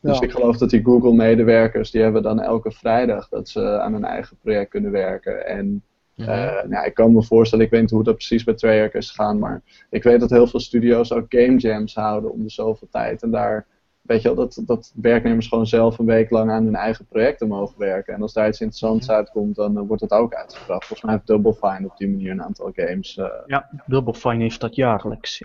Dus 0.00 0.18
ja. 0.18 0.24
ik 0.24 0.30
geloof 0.30 0.56
dat 0.56 0.70
die 0.70 0.84
Google-medewerkers, 0.84 1.90
die 1.90 2.02
hebben 2.02 2.22
dan 2.22 2.40
elke 2.40 2.70
vrijdag 2.70 3.28
dat 3.28 3.48
ze 3.48 3.80
aan 3.80 3.92
hun 3.92 4.04
eigen 4.04 4.36
project 4.42 4.70
kunnen 4.70 4.90
werken. 4.90 5.46
En 5.46 5.82
uh, 6.16 6.62
nou, 6.68 6.86
ik 6.86 6.94
kan 6.94 7.12
me 7.12 7.22
voorstellen, 7.22 7.64
ik 7.64 7.70
weet 7.70 7.80
niet 7.80 7.90
hoe 7.90 8.04
dat 8.04 8.14
precies 8.14 8.44
bij 8.44 8.54
Treyarch 8.54 8.94
is 8.94 9.08
gegaan, 9.08 9.38
maar 9.38 9.62
ik 9.90 10.02
weet 10.02 10.20
dat 10.20 10.30
heel 10.30 10.46
veel 10.46 10.60
studio's 10.60 11.12
ook 11.12 11.26
game 11.28 11.56
jams 11.56 11.94
houden 11.94 12.32
om 12.32 12.42
de 12.42 12.50
zoveel 12.50 12.88
tijd. 12.90 13.22
En 13.22 13.30
daar, 13.30 13.66
weet 14.10 14.22
je 14.22 14.34
wel, 14.34 14.36
dat, 14.36 14.62
dat 14.66 14.92
werknemers 14.94 15.48
gewoon 15.48 15.66
zelf 15.66 15.98
een 15.98 16.06
week 16.06 16.30
lang 16.30 16.50
aan 16.50 16.64
hun 16.64 16.74
eigen 16.74 17.06
projecten 17.06 17.48
mogen 17.48 17.78
werken. 17.78 18.14
En 18.14 18.22
als 18.22 18.32
daar 18.32 18.48
iets 18.48 18.60
interessants 18.60 19.10
uitkomt, 19.10 19.56
dan 19.56 19.76
uh, 19.76 19.82
wordt 19.86 20.02
het 20.02 20.10
ook 20.10 20.34
uitgebracht. 20.34 20.86
Volgens 20.86 21.02
mij 21.02 21.12
heeft 21.14 21.26
Double 21.26 21.54
Fine 21.54 21.88
op 21.88 21.96
die 21.96 22.08
manier 22.08 22.30
een 22.30 22.42
aantal 22.42 22.70
games. 22.74 23.16
Uh, 23.16 23.26
ja, 23.46 23.68
Double 23.86 24.14
Fine 24.14 24.42
heeft 24.42 24.60
dat 24.60 24.74
jaarlijks. 24.74 25.42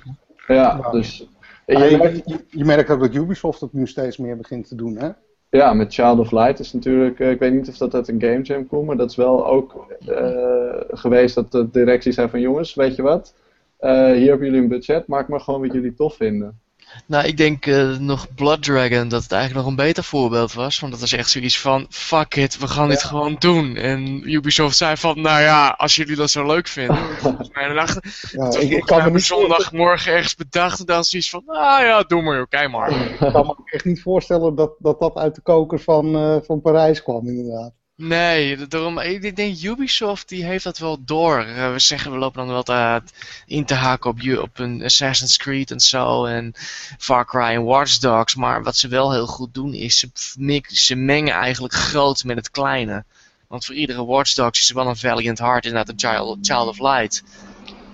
Ja, 0.47 0.55
ja 0.55 0.91
dus 0.91 1.27
je, 1.65 2.21
je, 2.25 2.45
je, 2.49 2.65
merkt 2.65 2.89
ook 2.89 2.99
dat 2.99 3.15
Ubisoft 3.15 3.61
het 3.61 3.73
nu 3.73 3.87
steeds 3.87 4.17
meer 4.17 4.37
begint 4.37 4.67
te 4.67 4.75
doen, 4.75 4.97
hè? 4.97 5.09
Ja, 5.49 5.73
met 5.73 5.93
Child 5.93 6.19
of 6.19 6.31
Light 6.31 6.59
is 6.59 6.73
natuurlijk, 6.73 7.19
uh, 7.19 7.29
ik 7.29 7.39
weet 7.39 7.53
niet 7.53 7.69
of 7.69 7.77
dat 7.77 7.93
uit 7.93 8.07
een 8.07 8.21
game 8.21 8.41
jam 8.41 8.67
komt, 8.67 8.87
maar 8.87 8.97
dat 8.97 9.09
is 9.09 9.15
wel 9.15 9.47
ook 9.47 9.95
uh, 10.09 10.81
geweest 10.87 11.35
dat 11.35 11.51
de 11.51 11.69
directie 11.71 12.11
zei 12.11 12.29
van 12.29 12.39
jongens, 12.39 12.73
weet 12.73 12.95
je 12.95 13.01
wat, 13.01 13.33
uh, 13.79 13.89
hier 13.89 14.29
hebben 14.29 14.45
jullie 14.45 14.61
een 14.61 14.67
budget, 14.67 15.07
maak 15.07 15.27
maar 15.27 15.39
gewoon 15.39 15.61
wat 15.61 15.73
jullie 15.73 15.93
tof 15.93 16.15
vinden. 16.15 16.59
Nou, 17.07 17.25
ik 17.25 17.37
denk 17.37 17.65
uh, 17.65 17.97
nog 17.97 18.33
Blood 18.35 18.63
Dragon 18.63 19.07
dat 19.07 19.23
het 19.23 19.31
eigenlijk 19.31 19.61
nog 19.61 19.69
een 19.69 19.85
beter 19.85 20.03
voorbeeld 20.03 20.53
was. 20.53 20.79
Want 20.79 20.91
dat 20.91 21.01
was 21.01 21.11
echt 21.11 21.29
zoiets 21.29 21.59
van, 21.59 21.85
fuck 21.89 22.35
it, 22.35 22.57
we 22.57 22.67
gaan 22.67 22.89
dit 22.89 23.03
gewoon 23.03 23.35
doen. 23.39 23.75
En 23.75 24.31
Ubisoft 24.31 24.77
zei 24.77 24.97
van, 24.97 25.21
nou 25.21 25.41
ja, 25.41 25.67
als 25.77 25.95
jullie 25.95 26.15
dat 26.15 26.29
zo 26.29 26.45
leuk 26.45 26.67
vinden. 26.67 26.95
ja, 28.31 28.59
ik, 28.59 28.69
ik 28.69 28.83
kan 28.85 29.03
me 29.03 29.11
niet 29.11 29.23
zondagmorgen 29.23 30.13
ergens 30.13 30.35
bedacht 30.35 30.79
en 30.79 30.85
dan 30.85 31.03
zoiets 31.03 31.29
van, 31.29 31.43
nou 31.45 31.85
ja, 31.85 32.03
doe 32.03 32.21
maar 32.21 32.37
joh, 32.37 32.47
kijk 32.49 32.71
maar. 32.71 32.91
Ik 32.91 33.17
kan 33.17 33.45
me 33.45 33.55
echt 33.65 33.85
niet 33.85 34.01
voorstellen 34.01 34.55
dat 34.55 34.75
dat, 34.79 34.99
dat 34.99 35.15
uit 35.15 35.35
de 35.35 35.41
koker 35.41 35.79
van, 35.79 36.15
uh, 36.15 36.37
van 36.41 36.61
Parijs 36.61 37.03
kwam 37.03 37.27
inderdaad. 37.27 37.73
Nee, 37.97 38.67
daarom, 38.67 38.99
ik 38.99 39.35
denk 39.35 39.61
Ubisoft 39.61 40.29
die 40.29 40.45
heeft 40.45 40.63
dat 40.63 40.77
wel 40.77 41.03
door. 41.05 41.45
Uh, 41.45 41.71
we 41.71 41.79
zeggen 41.79 42.11
we 42.11 42.17
lopen 42.17 42.45
dan 42.45 42.47
wel 42.47 42.63
te, 42.63 43.01
in 43.45 43.65
te 43.65 43.73
haken 43.73 44.09
op, 44.09 44.39
op 44.43 44.59
een 44.59 44.83
Assassin's 44.83 45.37
Creed 45.37 45.71
en 45.71 45.79
zo 45.79 46.25
en 46.25 46.53
Far 46.97 47.25
Cry 47.25 47.41
en 47.41 47.63
Watch 47.63 47.97
Dogs. 47.97 48.35
Maar 48.35 48.63
wat 48.63 48.77
ze 48.77 48.87
wel 48.87 49.11
heel 49.11 49.27
goed 49.27 49.53
doen 49.53 49.73
is 49.73 49.99
ze, 49.99 50.61
ze 50.63 50.95
mengen 50.95 51.33
eigenlijk 51.33 51.73
groot 51.73 52.23
met 52.23 52.35
het 52.35 52.51
kleine. 52.51 53.03
Want 53.47 53.65
voor 53.65 53.75
iedere 53.75 54.05
Watch 54.05 54.33
Dogs 54.33 54.59
is 54.59 54.69
er 54.69 54.75
wel 54.75 54.87
een 54.87 54.97
Valiant 54.97 55.39
Heart 55.39 55.65
inderdaad 55.65 55.89
een 55.89 56.09
Child, 56.09 56.37
Child 56.41 56.67
of 56.67 56.79
Light. 56.79 57.23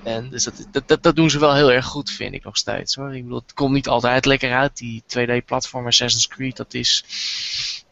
En 0.04 0.30
dus 0.30 0.43
dat, 0.43 0.68
dat, 0.72 0.88
dat, 0.88 1.04
dat, 1.04 1.16
doen 1.16 1.30
ze 1.30 1.39
wel 1.39 1.56
heel 1.56 1.72
erg 1.72 1.86
goed, 1.86 2.12
vind 2.12 2.34
ik 2.34 2.43
nog 2.43 2.58
steeds. 2.58 2.95
Hoor. 2.95 3.16
Ik 3.16 3.24
bedoel, 3.24 3.39
het 3.39 3.54
komt 3.54 3.74
niet 3.74 3.88
altijd 3.88 4.26
lekker 4.26 4.54
uit. 4.54 4.78
Die 4.78 5.04
2D-platform 5.18 5.86
Assassin's 5.86 6.28
Creed, 6.28 6.58
dat 6.58 6.74
is 6.74 7.06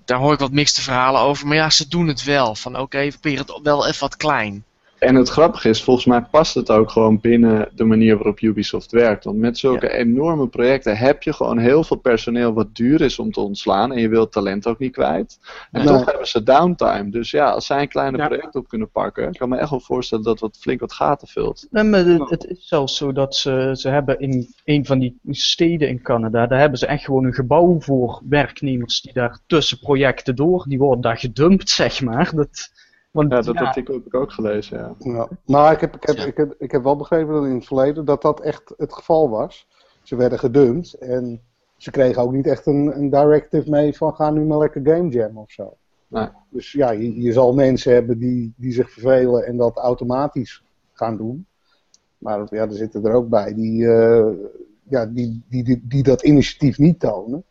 daar 0.09 0.19
hoor 0.19 0.33
ik 0.33 0.39
wat 0.39 0.51
mixte 0.51 0.81
verhalen 0.81 1.21
over. 1.21 1.47
Maar 1.47 1.55
ja, 1.55 1.69
ze 1.69 1.87
doen 1.87 2.07
het 2.07 2.23
wel. 2.23 2.55
Van 2.55 2.73
oké, 2.73 2.81
okay, 2.81 3.11
we 3.11 3.17
proberen 3.17 3.45
het 3.45 3.63
wel 3.63 3.87
even 3.87 3.99
wat 3.99 4.17
klein. 4.17 4.65
En 4.99 5.15
het 5.15 5.29
grappige 5.29 5.69
is, 5.69 5.83
volgens 5.83 6.05
mij 6.05 6.21
past 6.21 6.53
het 6.53 6.71
ook 6.71 6.89
gewoon 6.89 7.19
binnen 7.19 7.69
de 7.75 7.83
manier 7.83 8.15
waarop 8.15 8.39
Ubisoft 8.39 8.91
werkt. 8.91 9.23
Want 9.23 9.37
met 9.37 9.57
zulke 9.57 9.93
enorme 9.93 10.47
projecten 10.47 10.97
heb 10.97 11.23
je 11.23 11.33
gewoon 11.33 11.57
heel 11.57 11.83
veel 11.83 11.97
personeel 11.97 12.53
wat 12.53 12.75
duur 12.75 13.01
is 13.01 13.19
om 13.19 13.31
te 13.31 13.39
ontslaan. 13.39 13.91
En 13.91 14.01
je 14.01 14.09
wilt 14.09 14.31
talent 14.31 14.67
ook 14.67 14.79
niet 14.79 14.91
kwijt. 14.91 15.39
En 15.71 15.85
toch 15.85 16.05
hebben 16.05 16.27
ze 16.27 16.43
downtime. 16.43 17.09
Dus 17.09 17.31
ja, 17.31 17.49
als 17.49 17.65
zij 17.65 17.81
een 17.81 17.87
kleine 17.87 18.17
ja. 18.17 18.27
project 18.27 18.55
op 18.55 18.67
kunnen 18.67 18.89
pakken, 18.89 19.23
kan 19.23 19.47
ik 19.47 19.53
me 19.53 19.61
echt 19.61 19.69
wel 19.69 19.79
voorstellen 19.79 20.23
dat 20.23 20.39
wat 20.39 20.57
flink 20.59 20.79
wat 20.79 20.93
gaten 20.93 21.27
vult. 21.27 21.67
Nee, 21.69 21.83
maar 21.83 22.05
het, 22.05 22.29
het, 22.29 22.45
is 22.45 22.67
zelfs 22.67 22.97
zo 22.97 23.11
dat 23.11 23.35
ze, 23.35 23.71
ze 23.73 23.89
hebben 23.89 24.19
in 24.19 24.47
een 24.65 24.85
van 24.85 24.99
die 24.99 25.19
steden 25.29 25.89
in 25.89 26.01
Canada, 26.01 26.47
daar 26.47 26.59
hebben 26.59 26.79
ze 26.79 26.85
echt 26.85 27.03
gewoon 27.03 27.25
een 27.25 27.33
gebouw 27.33 27.79
voor 27.79 28.21
werknemers 28.29 29.01
die 29.01 29.13
daar 29.13 29.39
tussen 29.47 29.79
projecten 29.79 30.35
door, 30.35 30.65
die 30.67 30.77
worden 30.77 31.01
daar 31.01 31.17
gedumpt, 31.17 31.69
zeg 31.69 32.01
maar. 32.01 32.31
Dat, 32.35 32.71
want, 33.11 33.31
ja, 33.31 33.41
dat 33.41 33.55
ja, 33.55 33.65
artikel 33.65 33.93
heb 33.93 34.05
ik 34.05 34.15
ook 34.15 34.31
gelezen, 34.31 34.77
ja. 34.77 34.95
ja. 35.11 35.27
Maar 35.45 35.73
ik 35.73 35.79
heb, 35.79 35.95
ik, 35.95 36.03
heb, 36.03 36.17
ik, 36.17 36.37
heb, 36.37 36.55
ik 36.57 36.71
heb 36.71 36.83
wel 36.83 36.95
begrepen 36.95 37.33
dat 37.33 37.45
in 37.45 37.55
het 37.55 37.65
verleden 37.65 38.05
dat 38.05 38.21
dat 38.21 38.41
echt 38.41 38.73
het 38.77 38.93
geval 38.93 39.29
was. 39.29 39.67
Ze 40.03 40.15
werden 40.15 40.39
gedumpt 40.39 40.93
en 40.93 41.41
ze 41.77 41.91
kregen 41.91 42.21
ook 42.21 42.31
niet 42.31 42.47
echt 42.47 42.65
een, 42.65 42.97
een 42.97 43.09
directive 43.09 43.69
mee 43.69 43.97
van 43.97 44.15
ga 44.15 44.29
nu 44.29 44.45
maar 44.45 44.57
lekker 44.57 44.81
game 44.83 45.09
jam 45.09 45.37
of 45.37 45.51
zo. 45.51 45.77
Nee. 46.07 46.27
Dus 46.49 46.71
ja, 46.71 46.91
je, 46.91 47.21
je, 47.21 47.31
zal 47.31 47.53
mensen 47.53 47.93
hebben 47.93 48.19
die, 48.19 48.53
die 48.57 48.71
zich 48.71 48.91
vervelen 48.91 49.45
en 49.45 49.57
dat 49.57 49.77
automatisch 49.77 50.63
gaan 50.93 51.17
doen. 51.17 51.45
Maar 52.17 52.47
ja, 52.49 52.61
er 52.61 52.73
zitten 52.73 53.05
er 53.05 53.13
ook 53.13 53.29
bij 53.29 53.53
die, 53.53 53.81
uh, 53.81 54.27
ja, 54.83 55.05
die, 55.05 55.43
die, 55.49 55.63
die, 55.63 55.81
die, 55.83 56.03
dat 56.03 56.23
initiatief 56.23 56.77
niet 56.77 56.99
tonen. 56.99 57.43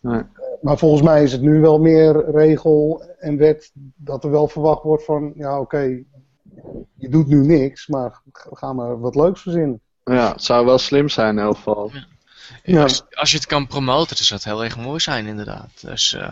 Nee 0.00 0.22
maar 0.60 0.78
volgens 0.78 1.02
mij 1.02 1.22
is 1.22 1.32
het 1.32 1.40
nu 1.40 1.60
wel 1.60 1.78
meer 1.78 2.30
regel 2.30 3.04
en 3.18 3.36
wet 3.36 3.70
dat 3.96 4.24
er 4.24 4.30
wel 4.30 4.48
verwacht 4.48 4.82
wordt 4.82 5.04
van, 5.04 5.32
ja 5.36 5.60
oké, 5.60 6.02
je 6.94 7.08
doet 7.08 7.26
nu 7.26 7.46
niks, 7.46 7.86
maar 7.86 8.20
ga 8.32 8.72
maar 8.72 9.00
wat 9.00 9.14
leuks 9.14 9.42
verzinnen. 9.42 9.80
Ja, 10.04 10.32
het 10.32 10.42
zou 10.42 10.66
wel 10.66 10.78
slim 10.78 11.08
zijn 11.08 11.38
in 11.38 11.44
elk 11.44 11.56
geval. 11.56 11.90
Ja. 11.92 12.06
Ja. 12.62 12.82
Als, 12.82 13.02
als, 13.10 13.30
je 13.30 13.36
het 13.36 13.46
kan 13.46 13.66
promoten, 13.66 14.16
dan 14.16 14.24
zou 14.24 14.40
het 14.40 14.48
heel 14.48 14.64
erg 14.64 14.76
mooi 14.76 15.00
zijn 15.00 15.26
inderdaad. 15.26 15.70
Dus 15.80 16.12
uh, 16.12 16.28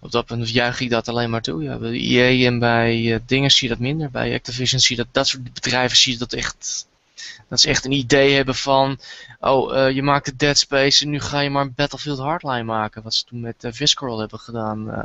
op 0.00 0.10
dat 0.10 0.26
punt 0.26 0.50
juich 0.50 0.80
ik 0.80 0.90
dat 0.90 1.08
alleen 1.08 1.30
maar 1.30 1.42
toe. 1.42 1.62
Ja. 1.62 1.78
Bij 1.78 1.92
EA 1.92 2.46
en 2.46 2.58
bij 2.58 3.00
uh, 3.00 3.18
dingen 3.26 3.50
zie 3.50 3.68
je 3.68 3.74
dat 3.74 3.82
minder. 3.82 4.10
Bij 4.10 4.34
Activision 4.34 4.80
zie 4.80 4.96
je 4.96 5.02
dat, 5.02 5.14
dat 5.14 5.26
soort 5.26 5.54
bedrijven 5.54 5.96
zie 5.96 6.12
je 6.12 6.18
dat 6.18 6.32
echt 6.32 6.88
dat 7.48 7.60
ze 7.60 7.68
echt 7.68 7.84
een 7.84 7.92
idee 7.92 8.34
hebben 8.34 8.54
van, 8.54 8.98
oh, 9.40 9.74
uh, 9.74 9.90
je 9.90 10.02
maakt 10.02 10.24
de 10.26 10.36
Dead 10.36 10.58
Space 10.58 11.04
en 11.04 11.10
nu 11.10 11.20
ga 11.20 11.40
je 11.40 11.50
maar 11.50 11.62
een 11.62 11.72
Battlefield 11.76 12.18
Hardline 12.18 12.62
maken. 12.62 13.02
Wat 13.02 13.14
ze 13.14 13.24
toen 13.24 13.40
met 13.40 13.64
uh, 13.64 13.72
Visceral 13.72 14.18
hebben 14.18 14.38
gedaan. 14.38 14.88
Uh, 14.88 14.98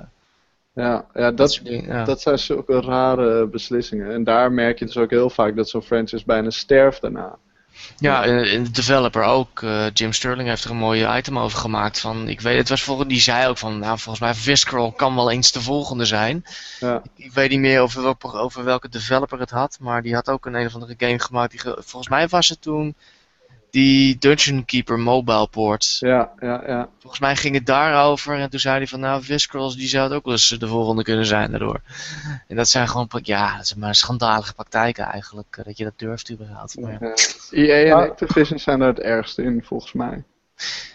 ja, 0.73 1.05
ja, 1.13 1.31
dat, 1.31 1.37
dat, 1.37 1.59
dingen, 1.63 1.95
ja. 1.95 2.03
dat 2.03 2.21
zijn 2.21 2.39
zulke 2.39 2.81
rare 2.81 3.47
beslissingen. 3.47 4.13
En 4.13 4.23
daar 4.23 4.51
merk 4.51 4.79
je 4.79 4.85
dus 4.85 4.97
ook 4.97 5.09
heel 5.09 5.29
vaak 5.29 5.55
dat 5.55 5.69
zo'n 5.69 5.81
franchise 5.81 6.25
bijna 6.25 6.49
sterft 6.49 7.01
daarna. 7.01 7.37
Ja, 7.97 8.23
en 8.23 8.63
de 8.63 8.71
developer 8.71 9.23
ook. 9.23 9.61
Uh, 9.61 9.85
Jim 9.93 10.13
Sterling 10.13 10.47
heeft 10.47 10.63
er 10.63 10.69
een 10.69 10.77
mooie 10.77 11.17
item 11.17 11.39
over 11.39 11.57
gemaakt. 11.57 11.99
Van, 11.99 12.27
ik 12.27 12.41
weet, 12.41 12.57
het 12.57 12.69
was 12.69 12.83
volgens, 12.83 13.07
die 13.07 13.19
zei 13.19 13.47
ook 13.47 13.57
van, 13.57 13.79
nou, 13.79 13.99
volgens 13.99 14.19
mij 14.19 14.33
Visceral 14.33 14.91
kan 14.91 15.15
wel 15.15 15.31
eens 15.31 15.51
de 15.51 15.61
volgende 15.61 16.05
zijn. 16.05 16.45
Ja. 16.79 17.01
Ik, 17.03 17.25
ik, 17.25 17.31
weet 17.31 17.49
niet 17.49 17.59
meer 17.59 17.81
over, 17.81 18.03
welke, 18.03 18.33
over 18.33 18.63
welke 18.63 18.89
developer 18.89 19.39
het 19.39 19.49
had, 19.49 19.77
maar 19.79 20.01
die 20.01 20.13
had 20.13 20.29
ook 20.29 20.45
een 20.45 20.53
een 20.53 20.65
of 20.65 20.73
andere 20.73 20.95
game 20.97 21.19
gemaakt. 21.19 21.51
Die, 21.51 21.61
volgens 21.63 22.09
mij 22.09 22.27
was 22.27 22.49
het 22.49 22.61
toen 22.61 22.95
die 23.75 24.17
Dungeon 24.17 24.65
Keeper 24.65 24.99
mobile 24.99 25.47
port. 25.47 25.97
Ja, 25.99 26.31
ja, 26.39 26.63
ja. 26.67 26.89
Volgens 26.99 27.21
mij 27.21 27.35
ging 27.35 27.55
het 27.55 27.65
daarover 27.65 28.39
en 28.39 28.49
toen 28.49 28.59
zei 28.59 28.77
hij 28.77 28.87
van 28.87 28.99
nou, 28.99 29.23
Viscrolls 29.23 29.75
die 29.75 29.87
zou 29.87 30.03
het 30.03 30.13
ook 30.13 30.23
wel 30.23 30.33
eens 30.33 30.47
de 30.47 30.67
volgende 30.67 31.03
kunnen 31.03 31.25
zijn 31.25 31.49
daardoor. 31.51 31.81
En 32.47 32.55
dat 32.55 32.67
zijn 32.67 32.87
gewoon, 32.87 33.09
ja, 33.21 33.57
dat 33.57 33.67
zijn 33.67 33.79
maar 33.79 33.95
schandalige 33.95 34.53
praktijken 34.53 35.05
eigenlijk, 35.05 35.57
eh, 35.57 35.65
dat 35.65 35.77
je 35.77 35.83
dat 35.83 35.93
durft 35.95 36.31
überhaupt. 36.31 36.79
Maar 36.79 36.97
ja. 37.01 37.13
EA 37.51 38.01
en 38.01 38.09
Activision 38.09 38.59
zijn 38.59 38.81
er 38.81 38.87
het 38.87 38.99
ergste 38.99 39.43
in, 39.43 39.63
volgens 39.63 39.93
mij. 39.93 40.23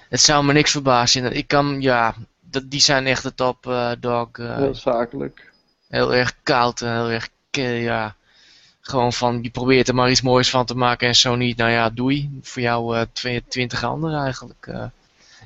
Het 0.09 0.21
zou 0.21 0.45
me 0.45 0.53
niks 0.53 0.71
verbazen. 0.71 1.33
Ik 1.33 1.49
kan, 1.49 1.81
ja, 1.81 2.15
dat, 2.41 2.71
die 2.71 2.81
zijn 2.81 3.07
echt 3.07 3.23
de 3.23 3.35
top 3.35 3.67
uh, 3.67 3.91
dog. 3.99 4.29
Uh, 4.39 4.57
heel 4.57 4.75
zakelijk. 4.75 5.53
Heel 5.89 6.15
erg 6.15 6.35
koud 6.43 6.81
en 6.81 6.93
heel 6.93 7.11
erg, 7.11 7.29
ja 7.83 8.17
gewoon 8.81 9.13
van, 9.13 9.39
je 9.43 9.51
probeert 9.51 9.89
er 9.89 9.95
maar 9.95 10.11
iets 10.11 10.23
moois 10.23 10.51
van 10.51 10.65
te 10.65 10.77
maken 10.77 11.09
en 11.09 11.17
zo 11.17 11.35
niet, 11.37 11.57
nou 11.57 11.71
ja, 11.71 11.91
doei. 11.91 12.31
Voor 12.43 12.63
jou 12.63 12.97
uh, 12.97 13.37
twintig 13.49 13.85
anderen 13.85 14.23
eigenlijk. 14.23 14.67
Uh, 14.69 14.75
ja. 14.75 14.93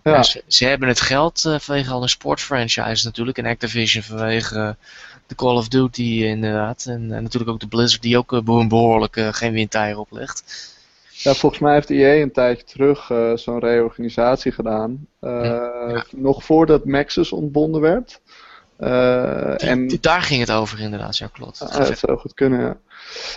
ja 0.03 0.23
ze, 0.23 0.43
ze, 0.47 0.65
hebben 0.65 0.89
het 0.89 1.01
geld 1.01 1.45
uh, 1.47 1.59
vanwege 1.59 1.91
al 1.91 2.03
een 2.03 2.09
sportfranchise 2.09 3.05
natuurlijk. 3.05 3.39
En 3.39 3.47
Activision 3.47 4.03
vanwege 4.03 4.77
de 5.27 5.35
Call 5.35 5.57
of 5.57 5.69
Duty 5.69 6.03
inderdaad. 6.25 6.85
En, 6.87 7.07
natuurlijk 7.07 7.51
ook 7.51 7.61
de 7.61 7.69
Blizzard 7.69 8.03
die 8.03 8.19
ook 8.19 8.45
behoorlijk 8.45 9.27
geen 9.31 9.53
windtijger 9.53 9.99
oplegt. 9.99 10.73
Ja, 11.11 11.35
volgens 11.35 11.61
mij 11.61 11.75
heeft 11.75 11.91
EA 11.91 12.23
een 12.23 12.33
tijdje 12.33 12.65
terug 12.65 13.11
zo'n 13.35 13.59
reorganisatie 13.59 14.53
gedaan. 14.53 15.07
Ja. 15.21 16.05
Nog 16.11 16.45
voordat 16.45 16.85
Maxis 16.85 17.33
ontbonden 17.33 17.81
werd. 17.81 18.21
Uh, 18.85 19.63
en, 19.63 19.99
daar 20.01 20.23
ging 20.23 20.41
het 20.41 20.53
over 20.53 20.81
inderdaad, 20.81 21.19
ja 21.19 21.27
klopt. 21.27 21.59
Dat 21.59 21.99
zou 21.99 22.19
goed 22.19 22.35
kunnen, 22.35 22.61
ja. 22.61 22.81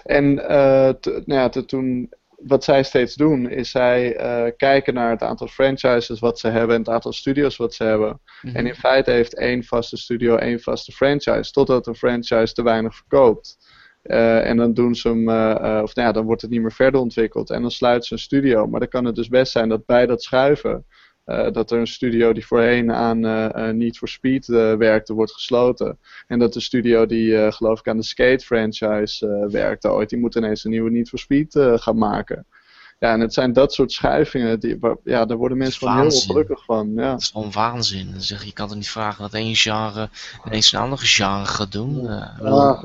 En 0.04 0.26
uh, 0.34 0.90
nou 1.02 1.24
ja, 1.26 1.50
toen, 1.50 2.10
wat 2.38 2.64
zij 2.64 2.84
steeds 2.84 3.16
doen, 3.16 3.50
is 3.50 3.72
zij 3.72 4.16
kijken 4.58 4.94
naar 4.94 5.10
het 5.10 5.22
aantal 5.22 5.48
franchises 5.48 6.20
wat 6.20 6.40
ze 6.40 6.48
hebben 6.48 6.76
en 6.76 6.82
het 6.82 6.90
aantal 6.90 7.14
studios 7.14 7.58
wat 7.58 7.74
ze 7.74 7.84
hebben. 7.84 8.08
Mm 8.08 8.20
-hmm. 8.42 8.56
En 8.56 8.66
in 8.66 8.76
feite 8.76 9.12
heeft 9.12 9.36
één 9.36 9.64
vaste 9.64 9.98
studio 9.98 10.36
één 10.36 10.60
vaste 10.60 10.92
franchise, 10.92 11.52
totdat 11.52 11.88
een 11.88 11.96
franchise 11.96 12.54
te 12.54 12.64
weinig 12.64 12.96
verkoopt. 12.96 13.58
en 14.04 14.58
dan 14.58 14.74
doen 14.74 14.96
ze 14.96 15.08
hem, 15.08 15.28
of 15.84 15.96
nou 15.96 16.08
ja, 16.08 16.12
dan 16.12 16.26
wordt 16.26 16.42
het 16.42 16.52
niet 16.52 16.62
meer 16.62 16.72
verder 16.72 17.02
ontwikkeld. 17.02 17.50
En 17.50 17.62
dan 17.62 17.72
sluiten 17.72 18.08
ze 18.08 18.14
een 18.14 18.20
studio. 18.20 18.68
Maar 18.68 18.80
dan 18.80 18.90
kan 18.90 19.06
het 19.06 19.16
dus 19.16 19.28
best 19.28 19.52
zijn 19.52 19.70
dat 19.70 19.86
bij 19.86 20.06
dat 20.06 20.24
schuiven 20.24 20.86
uh, 21.28 21.52
dat 21.52 21.72
er 21.72 21.80
een 21.80 21.88
studio 21.88 22.34
die 22.34 22.46
voorheen 22.46 22.92
aan 22.92 23.26
uh, 23.26 23.70
Need 23.70 23.98
for 23.98 24.08
Speed 24.08 24.46
werkte, 24.78 25.14
wordt 25.14 25.32
gesloten. 25.32 26.00
En 26.28 26.40
dat 26.40 26.54
de 26.54 26.60
studio 26.60 27.06
die 27.06 27.52
geloof 27.52 27.80
ik 27.80 27.88
aan 27.88 27.98
de 27.98 28.04
Skate 28.04 28.46
franchise 28.46 29.48
werkte 29.52 29.92
ooit, 29.92 30.10
die 30.10 30.20
moet 30.20 30.36
ineens 30.36 30.64
een 30.64 30.72
nieuwe 30.72 30.90
Need 30.90 31.10
for 31.10 31.20
Speed 31.20 31.60
gaan 31.60 31.98
maken. 31.98 32.46
Ja, 33.00 33.12
en 33.12 33.20
het 33.20 33.34
zijn 33.34 33.54
dat 33.54 33.74
soort 33.74 33.92
schuivingen, 33.92 34.60
die, 34.60 34.80
ja, 35.04 35.26
daar 35.26 35.38
worden 35.38 35.58
mensen 35.58 35.88
gewoon 35.88 36.02
heel 36.02 36.20
gelukkig 36.20 36.66
van. 36.66 36.94
Ja. 36.96 37.12
Dat 37.12 37.20
is 37.20 37.30
gewoon 37.30 37.52
waanzin. 37.52 38.14
Zeg, 38.18 38.44
je 38.44 38.54
kan 38.54 38.70
er 38.70 38.76
niet 38.76 38.90
vragen 38.90 39.22
dat 39.22 39.34
één 39.34 39.56
genre 39.56 40.10
ineens 40.46 40.72
een 40.72 40.80
andere 40.80 41.06
genre 41.06 41.46
gaat 41.46 41.72
doen. 41.72 42.02
Ja. 42.02 42.84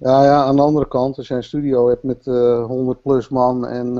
ja, 0.00 0.24
ja, 0.24 0.44
aan 0.44 0.56
de 0.56 0.62
andere 0.62 0.88
kant, 0.88 1.16
als 1.16 1.28
je 1.28 1.34
een 1.34 1.42
studio 1.44 1.88
hebt 1.88 2.02
met 2.02 2.24
100 2.24 3.02
plus 3.02 3.28
man 3.28 3.66
en 3.66 3.94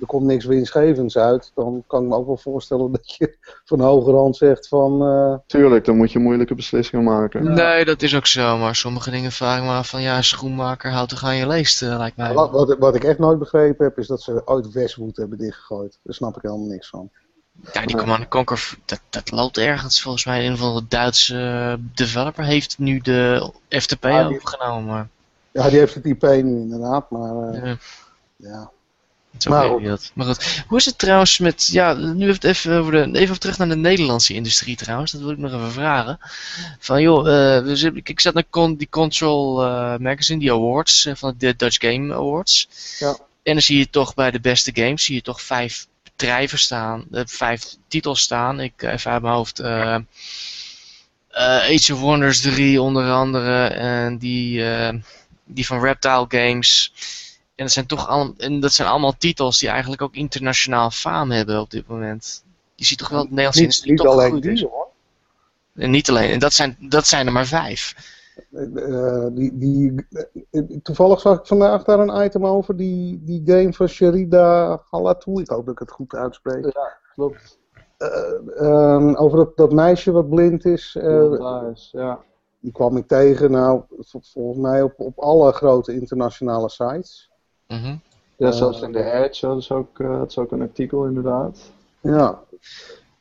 er 0.00 0.06
komt 0.06 0.24
niks 0.24 0.44
winstgevends 0.44 1.18
uit, 1.18 1.52
dan 1.54 1.84
kan 1.86 2.02
ik 2.02 2.08
me 2.08 2.14
ook 2.14 2.26
wel 2.26 2.36
voorstellen 2.36 2.92
dat 2.92 3.14
je 3.14 3.36
van 3.64 3.80
hoge 3.80 4.10
rand 4.10 4.36
zegt 4.36 4.68
van... 4.68 5.02
Uh... 5.02 5.34
Tuurlijk, 5.46 5.84
dan 5.84 5.96
moet 5.96 6.12
je 6.12 6.18
moeilijke 6.18 6.54
beslissingen 6.54 7.04
maken. 7.04 7.54
Nee, 7.54 7.84
dat 7.84 8.02
is 8.02 8.16
ook 8.16 8.26
zo, 8.26 8.56
maar 8.56 8.76
sommige 8.76 9.10
dingen 9.10 9.32
vraag 9.32 9.58
ik 9.58 9.64
me 9.64 9.70
af 9.70 9.88
van 9.88 10.02
ja, 10.02 10.22
schoenmaker 10.22 10.90
houdt 10.90 11.10
toch 11.10 11.24
aan 11.24 11.36
je 11.36 11.46
leest, 11.46 11.82
uh, 11.82 11.96
lijkt 11.96 12.16
mij. 12.16 12.32
Wat, 12.32 12.50
wat, 12.50 12.78
wat, 12.78 12.94
ik 12.94 13.04
echt 13.04 13.18
nooit 13.18 13.38
begrepen 13.38 13.84
heb, 13.84 13.98
is 13.98 14.06
dat 14.06 14.22
ze 14.22 14.42
ooit 14.44 14.72
Westwood 14.72 15.16
hebben 15.16 15.38
dichtgegooid. 15.38 15.98
Daar 16.02 16.14
snap 16.14 16.36
ik 16.36 16.42
helemaal 16.42 16.66
niks 16.66 16.88
van. 16.88 17.10
Ja, 17.72 17.86
die 17.86 17.96
Command 17.96 18.28
Conquer, 18.28 18.74
dat, 18.84 19.00
dat 19.10 19.30
loopt 19.30 19.58
ergens 19.58 20.02
volgens 20.02 20.24
mij. 20.24 20.46
Een 20.46 20.56
van 20.56 20.74
de 20.74 20.84
Duitse 20.88 21.78
developer 21.94 22.44
heeft 22.44 22.78
nu 22.78 23.00
de 23.00 23.50
FTP 23.68 24.04
ah, 24.04 24.26
overgenomen. 24.26 24.84
Maar... 24.84 25.08
Ja, 25.50 25.68
die 25.68 25.78
heeft 25.78 25.94
het 25.94 26.04
IP 26.04 26.22
nu 26.22 26.60
inderdaad, 26.60 27.10
maar 27.10 27.54
uh, 27.54 27.62
ja. 27.62 27.76
ja. 28.36 28.70
Maar, 29.44 29.82
dat. 29.82 30.10
maar 30.14 30.26
goed. 30.26 30.64
Hoe 30.66 30.78
is 30.78 30.84
het 30.84 30.98
trouwens 30.98 31.38
met. 31.38 31.68
Ja, 31.72 31.92
nu 31.92 32.36
even, 32.40 32.78
over 32.78 32.92
de, 32.92 33.18
even 33.18 33.40
terug 33.40 33.58
naar 33.58 33.68
de 33.68 33.76
Nederlandse 33.76 34.34
industrie 34.34 34.76
trouwens. 34.76 35.12
Dat 35.12 35.20
wil 35.20 35.30
ik 35.30 35.38
nog 35.38 35.52
even 35.52 35.72
vragen. 35.72 36.18
Van 36.78 37.02
joh, 37.02 37.26
uh, 37.26 37.94
ik 37.94 38.20
zat 38.20 38.34
naar 38.34 38.44
con, 38.50 38.76
die 38.76 38.88
Control 38.90 39.64
uh, 39.64 39.96
Magazine, 39.96 40.38
die 40.38 40.52
awards 40.52 41.06
uh, 41.06 41.14
van 41.16 41.34
de 41.38 41.56
Dutch 41.56 41.76
Game 41.80 42.14
Awards. 42.14 42.68
Ja. 42.98 43.18
En 43.42 43.52
dan 43.52 43.62
zie 43.62 43.78
je 43.78 43.90
toch 43.90 44.14
bij 44.14 44.30
de 44.30 44.40
beste 44.40 44.70
games, 44.74 45.04
zie 45.04 45.14
je 45.14 45.22
toch 45.22 45.42
vijf 45.42 45.86
bedrijven 46.02 46.58
staan, 46.58 47.04
vijf 47.10 47.64
titels 47.88 48.20
staan. 48.20 48.60
Ik 48.60 48.82
even 48.82 49.10
uit 49.10 49.22
mijn 49.22 49.34
hoofd. 49.34 49.62
Age 51.30 51.92
of 51.92 52.00
Wonders 52.00 52.40
3 52.40 52.82
onder 52.82 53.10
andere. 53.10 53.66
En 53.66 54.18
die, 54.18 54.64
die 55.44 55.66
van 55.66 55.80
Reptile 55.80 56.24
Games. 56.28 56.92
En 57.58 57.64
dat 57.64 57.72
zijn 57.72 57.86
toch 57.86 58.08
al, 58.08 58.34
en 58.36 58.60
dat 58.60 58.72
zijn 58.72 58.88
allemaal 58.88 59.14
titels 59.18 59.58
die 59.58 59.68
eigenlijk 59.68 60.02
ook 60.02 60.14
internationaal 60.14 60.90
faam 60.90 61.30
hebben 61.30 61.60
op 61.60 61.70
dit 61.70 61.88
moment. 61.88 62.44
Je 62.74 62.84
ziet 62.84 62.98
toch 62.98 63.08
wel 63.08 63.18
het 63.18 63.28
Nederlandse 63.28 63.62
industrie 63.62 63.96
toch 63.96 64.06
alleen 64.06 64.30
goed 64.30 64.42
die, 64.42 64.52
is. 64.52 64.62
Hoor. 64.62 64.86
En 65.74 65.90
niet 65.90 66.08
alleen, 66.08 66.30
en 66.30 66.38
dat 66.38 66.52
zijn, 66.52 66.76
dat 66.80 67.06
zijn 67.06 67.26
er 67.26 67.32
maar 67.32 67.46
vijf. 67.46 67.94
Uh, 68.50 69.26
die, 69.30 69.58
die, 69.58 70.04
toevallig 70.82 71.20
zag 71.20 71.38
ik 71.38 71.46
vandaag 71.46 71.84
daar 71.84 71.98
een 71.98 72.24
item 72.24 72.46
over, 72.46 72.76
die, 72.76 73.22
die 73.24 73.42
game 73.44 73.72
van 73.72 73.88
Sherida 73.88 74.82
Halatou, 74.90 75.40
ik 75.40 75.48
hoop 75.48 75.64
dat 75.64 75.74
ik 75.74 75.80
het 75.80 75.90
goed 75.90 76.14
uitspreek. 76.14 76.64
Ja, 76.64 76.96
klopt. 77.14 77.58
Uh, 77.98 78.94
um, 78.94 79.16
over 79.16 79.38
dat, 79.38 79.56
dat 79.56 79.72
meisje 79.72 80.10
wat 80.10 80.28
blind 80.28 80.64
is. 80.64 80.96
Uh, 81.00 81.70
is 81.72 81.88
ja. 81.92 82.20
Die 82.60 82.72
kwam 82.72 82.96
ik 82.96 83.06
tegen, 83.06 83.50
nou, 83.50 83.82
volgens 83.98 84.62
mij 84.62 84.82
op, 84.82 84.94
op 84.96 85.18
alle 85.18 85.52
grote 85.52 85.94
internationale 85.94 86.68
sites. 86.68 87.27
Mm 87.68 87.82
-hmm. 87.82 88.00
Ja, 88.36 88.50
zelfs 88.50 88.80
in 88.80 88.92
de 88.92 89.12
Edge 89.12 89.46
dat 89.46 89.58
is 89.58 89.70
ook, 89.70 89.98
uh, 89.98 90.18
dat 90.18 90.30
is 90.30 90.38
ook 90.38 90.52
een 90.52 90.60
artikel 90.60 91.04
inderdaad. 91.04 91.72
Ja. 92.00 92.38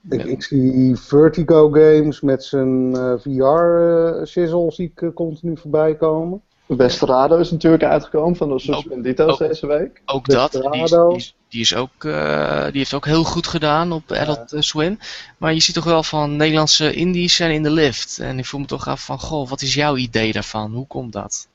Ik, 0.09 0.23
ik 0.23 0.43
zie 0.43 0.95
Vertigo 0.95 1.69
Games 1.71 2.21
met 2.21 2.43
zijn 2.43 2.95
uh, 2.95 3.13
VR-sizzle 3.17 4.65
uh, 4.65 4.71
zie 4.71 4.91
ik 4.95 5.13
continu 5.13 5.57
voorbij 5.57 5.95
komen. 5.95 6.41
Desperado 6.65 7.37
is 7.37 7.51
natuurlijk 7.51 7.83
uitgekomen 7.83 8.35
van 8.35 8.49
de 8.49 8.59
Suspendito's 8.59 9.37
deze 9.37 9.67
week. 9.67 10.01
Ook 10.05 10.25
dat, 10.25 10.51
die, 10.51 10.83
is, 10.83 10.89
die, 10.89 11.15
is, 11.15 11.35
die, 11.49 11.61
is 11.61 11.75
ook, 11.75 12.03
uh, 12.03 12.63
die 12.63 12.77
heeft 12.77 12.93
ook 12.93 13.05
heel 13.05 13.23
goed 13.23 13.47
gedaan 13.47 13.91
op 13.91 14.11
Adult 14.11 14.51
ja. 14.51 14.61
Swim. 14.61 14.99
Maar 15.37 15.53
je 15.53 15.59
ziet 15.59 15.75
toch 15.75 15.83
wel 15.83 16.03
van 16.03 16.35
Nederlandse 16.35 16.93
indies 16.93 17.35
zijn 17.35 17.51
in 17.51 17.63
de 17.63 17.71
lift. 17.71 18.19
En 18.19 18.39
ik 18.39 18.45
voel 18.45 18.59
me 18.59 18.65
toch 18.65 18.87
af 18.87 19.05
van, 19.05 19.19
goh, 19.19 19.49
wat 19.49 19.61
is 19.61 19.73
jouw 19.73 19.95
idee 19.95 20.31
daarvan? 20.31 20.73
Hoe 20.73 20.87
komt 20.87 21.13
dat? 21.13 21.47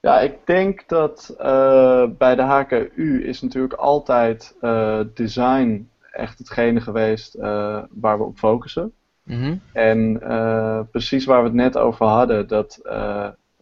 Ja, 0.00 0.20
ik 0.20 0.38
denk 0.44 0.88
dat 0.88 1.34
uh, 1.40 2.04
bij 2.18 2.34
de 2.34 2.42
HKU 2.42 3.24
is 3.24 3.42
natuurlijk 3.42 3.72
altijd 3.72 4.56
uh, 4.60 5.00
design 5.14 5.88
echt 6.12 6.38
hetgene 6.38 6.80
geweest 6.80 7.36
uh, 7.36 7.82
waar 7.90 8.18
we 8.18 8.24
op 8.24 8.38
focussen. 8.38 8.92
Mm 9.22 9.42
-hmm. 9.42 9.60
En 9.72 10.18
precies 10.90 11.24
waar 11.24 11.38
we 11.38 11.44
het 11.44 11.56
net 11.56 11.78
over 11.78 12.06
hadden, 12.06 12.48
dat 12.48 12.80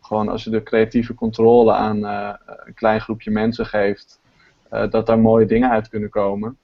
gewoon 0.01 0.28
als 0.28 0.45
je 0.45 0.51
de 0.51 0.62
creatieve 0.62 1.14
controle 1.14 1.72
aan 1.72 2.05
een 2.05 2.74
klein 2.74 3.01
groepje 3.01 3.30
mensen 3.30 3.66
geeft, 3.66 4.20
dat 4.68 5.07
daar 5.07 5.18
mooie 5.18 5.47
dingen 5.47 5.70
uit 5.70 5.89
kunnen 5.89 6.11
komen. 6.11 6.59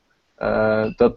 dat 0.96 1.16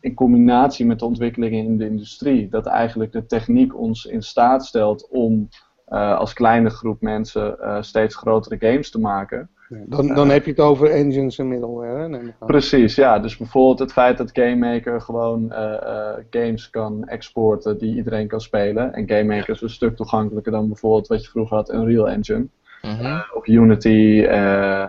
in 0.00 0.14
combinatie 0.14 0.86
met 0.86 0.98
de 0.98 1.04
ontwikkelingen 1.04 1.64
in 1.64 1.76
de 1.78 1.86
industrie, 1.86 2.48
dat 2.48 2.66
eigenlijk 2.66 3.12
de 3.12 3.26
techniek 3.26 3.76
ons 3.76 4.04
in 4.04 4.22
staat 4.22 4.66
stelt 4.66 5.08
om 5.10 5.48
uh, 5.88 6.18
als 6.18 6.32
kleine 6.32 6.70
groep 6.70 7.00
mensen 7.00 7.56
uh, 7.60 7.82
steeds 7.82 8.16
grotere 8.16 8.56
games 8.58 8.90
te 8.90 9.00
maken. 9.00 9.50
Dan, 9.68 10.14
dan 10.14 10.28
heb 10.28 10.44
je 10.44 10.50
het 10.50 10.60
over 10.60 10.90
engines 10.90 11.38
en 11.38 11.48
middleware. 11.48 12.08
Nee, 12.08 12.34
precies, 12.38 12.94
ja. 12.94 13.18
Dus 13.18 13.36
bijvoorbeeld 13.36 13.78
het 13.78 13.92
feit 13.92 14.18
dat 14.18 14.30
GameMaker 14.32 15.00
gewoon 15.00 15.44
uh, 15.52 16.12
games 16.30 16.70
kan 16.70 17.04
exporten 17.04 17.78
die 17.78 17.96
iedereen 17.96 18.28
kan 18.28 18.40
spelen. 18.40 18.92
En 18.92 19.08
GameMaker 19.08 19.54
is 19.54 19.60
een 19.60 19.70
stuk 19.70 19.96
toegankelijker 19.96 20.52
dan 20.52 20.66
bijvoorbeeld 20.66 21.06
wat 21.06 21.24
je 21.24 21.30
vroeger 21.30 21.56
had, 21.56 21.72
Unreal 21.72 22.08
Engine. 22.08 22.46
-hmm. 22.80 23.24
of 23.34 23.46
Unity. 23.46 24.24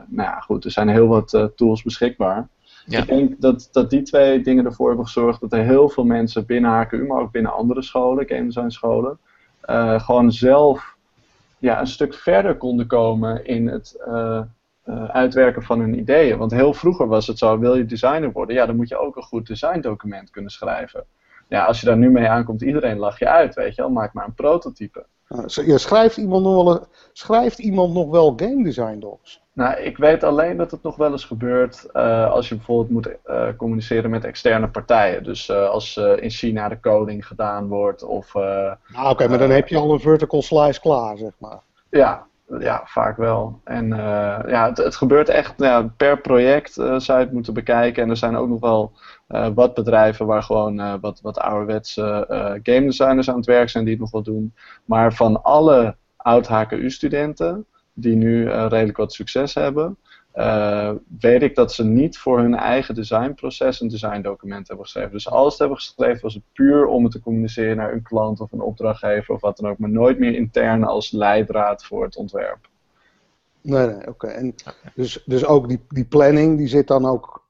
nou 0.07 0.29
ja, 0.29 0.39
goed, 0.39 0.65
er 0.65 0.71
zijn 0.71 0.89
heel 0.89 1.07
wat 1.07 1.49
tools 1.55 1.83
beschikbaar. 1.83 2.47
Ja. 2.85 2.99
Ik 2.99 3.07
denk 3.07 3.41
dat, 3.41 3.69
dat 3.71 3.89
die 3.89 4.01
twee 4.01 4.41
dingen 4.41 4.65
ervoor 4.65 4.87
hebben 4.87 5.05
gezorgd 5.05 5.41
dat 5.41 5.53
er 5.53 5.63
heel 5.63 5.89
veel 5.89 6.03
mensen 6.03 6.45
binnen 6.45 6.71
HKU, 6.71 7.05
maar 7.05 7.21
ook 7.21 7.31
binnen 7.31 7.53
andere 7.53 7.81
scholen, 7.81 8.27
game 8.27 8.45
design 8.45 8.69
scholen, 8.69 9.19
uh, 9.67 9.99
gewoon 9.99 10.31
zelf 10.31 10.95
ja, 11.57 11.79
een 11.79 11.87
stuk 11.87 12.13
verder 12.13 12.57
konden 12.57 12.87
komen 12.87 13.45
in 13.45 13.67
het 13.67 14.03
uh, 14.07 14.41
uh, 14.85 15.09
uitwerken 15.09 15.63
van 15.63 15.79
hun 15.79 15.99
ideeën. 15.99 16.37
Want 16.37 16.51
heel 16.51 16.73
vroeger 16.73 17.07
was 17.07 17.27
het 17.27 17.37
zo, 17.37 17.59
wil 17.59 17.75
je 17.75 17.85
designer 17.85 18.31
worden, 18.31 18.55
ja, 18.55 18.65
dan 18.65 18.75
moet 18.75 18.89
je 18.89 18.97
ook 18.97 19.15
een 19.15 19.23
goed 19.23 19.47
designdocument 19.47 20.29
kunnen 20.29 20.51
schrijven. 20.51 21.05
Ja, 21.47 21.65
als 21.65 21.79
je 21.79 21.85
daar 21.85 21.97
nu 21.97 22.09
mee 22.09 22.29
aankomt, 22.29 22.61
iedereen 22.61 22.97
lach 22.97 23.19
je 23.19 23.27
uit, 23.27 23.55
weet 23.55 23.75
je 23.75 23.81
wel, 23.81 23.91
maak 23.91 24.13
maar 24.13 24.25
een 24.25 24.33
prototype. 24.33 25.05
Ja, 25.27 25.77
schrijft, 25.77 26.17
iemand 26.17 26.43
nog 26.43 26.63
wel, 26.63 26.87
schrijft 27.13 27.59
iemand 27.59 27.93
nog 27.93 28.09
wel 28.09 28.33
game 28.35 28.63
design 28.63 28.99
docs? 28.99 29.41
Nou, 29.57 29.79
ik 29.81 29.97
weet 29.97 30.23
alleen 30.23 30.57
dat 30.57 30.71
het 30.71 30.83
nog 30.83 30.95
wel 30.95 31.11
eens 31.11 31.25
gebeurt 31.25 31.87
uh, 31.93 32.31
als 32.31 32.49
je 32.49 32.55
bijvoorbeeld 32.55 32.89
moet 32.89 33.09
uh, 33.27 33.47
communiceren 33.55 34.09
met 34.09 34.23
externe 34.23 34.67
partijen. 34.67 35.23
Dus 35.23 35.49
uh, 35.49 35.69
als 35.69 35.97
in 35.97 36.29
China 36.29 36.69
de 36.69 36.79
coding 36.79 37.27
gedaan 37.27 37.67
wordt 37.67 38.03
of... 38.03 38.33
nou, 38.33 38.75
oké, 38.93 39.09
okay, 39.09 39.27
maar 39.27 39.37
dan 39.37 39.49
heb 39.49 39.67
je 39.67 39.77
al 39.77 39.93
een 39.93 39.99
vertical 39.99 40.41
slice 40.41 40.79
klaar, 40.79 41.17
zeg 41.17 41.31
maar. 41.37 41.59
Ja, 41.89 42.25
ja 42.59 42.81
vaak 42.85 43.17
wel. 43.17 43.59
En 43.63 43.87
ja, 44.47 44.67
het, 44.67 44.77
het, 44.77 44.95
gebeurt 44.95 45.29
echt 45.29 45.57
nou, 45.57 45.87
per 45.97 46.21
project 46.21 46.73
zou 46.73 47.19
je 47.19 47.25
het 47.25 47.31
moeten 47.31 47.53
bekijken. 47.53 48.03
En 48.03 48.09
er 48.09 48.17
zijn 48.17 48.35
ook 48.35 48.49
nog 48.49 48.59
wel 48.59 48.91
wat 49.53 49.73
bedrijven 49.73 50.25
waar 50.25 50.43
gewoon 50.43 50.99
wat, 50.99 51.19
wat 51.21 51.39
ouderwetse 51.39 52.25
game 52.63 52.85
designers 52.85 53.29
aan 53.29 53.37
het 53.37 53.45
werk 53.45 53.69
zijn 53.69 53.83
die 53.83 53.93
het 53.93 54.01
nog 54.01 54.11
wel 54.11 54.23
doen. 54.23 54.53
Maar 54.85 55.13
van 55.13 55.43
alle 55.43 55.95
oud-HKU-studenten 56.17 57.65
die 57.99 58.15
nu 58.15 58.49
redelijk 58.49 58.97
wat 58.97 59.13
succes 59.13 59.53
hebben, 59.53 59.97
weet 61.19 61.41
ik 61.41 61.55
dat 61.55 61.73
ze 61.73 61.83
niet 61.83 62.17
voor 62.17 62.39
hun 62.39 62.55
eigen 62.55 62.95
designproces 62.95 63.81
een 63.81 63.87
designdocument 63.87 64.67
hebben 64.67 64.85
geschreven. 64.85 65.11
Dus 65.11 65.29
alles 65.29 65.55
ze 65.55 65.61
hebben 65.61 65.77
geschreven 65.77 66.21
was 66.21 66.33
het 66.33 66.43
puur 66.53 66.85
om 66.85 67.03
het 67.03 67.11
te 67.11 67.19
communiceren 67.19 67.77
naar 67.77 67.93
een 67.93 68.03
klant 68.03 68.39
of 68.39 68.51
een 68.51 68.61
opdrachtgever 68.61 69.33
of 69.33 69.41
wat 69.41 69.57
dan 69.57 69.69
ook, 69.69 69.77
maar 69.77 69.89
nooit 69.89 70.19
meer 70.19 70.35
intern 70.35 70.83
als 70.83 71.11
leidraad 71.11 71.85
voor 71.85 72.03
het 72.03 72.15
ontwerp. 72.15 72.69
Nee, 73.61 73.87
nee, 73.87 74.07
oké. 74.07 74.27
En 74.27 74.55
Dus, 74.93 75.23
dus 75.25 75.45
ook 75.45 75.67
die, 75.67 75.79
die 75.89 76.05
planning, 76.05 76.57
die 76.57 76.67
zit 76.67 76.87
dan 76.87 77.05
ook 77.05 77.45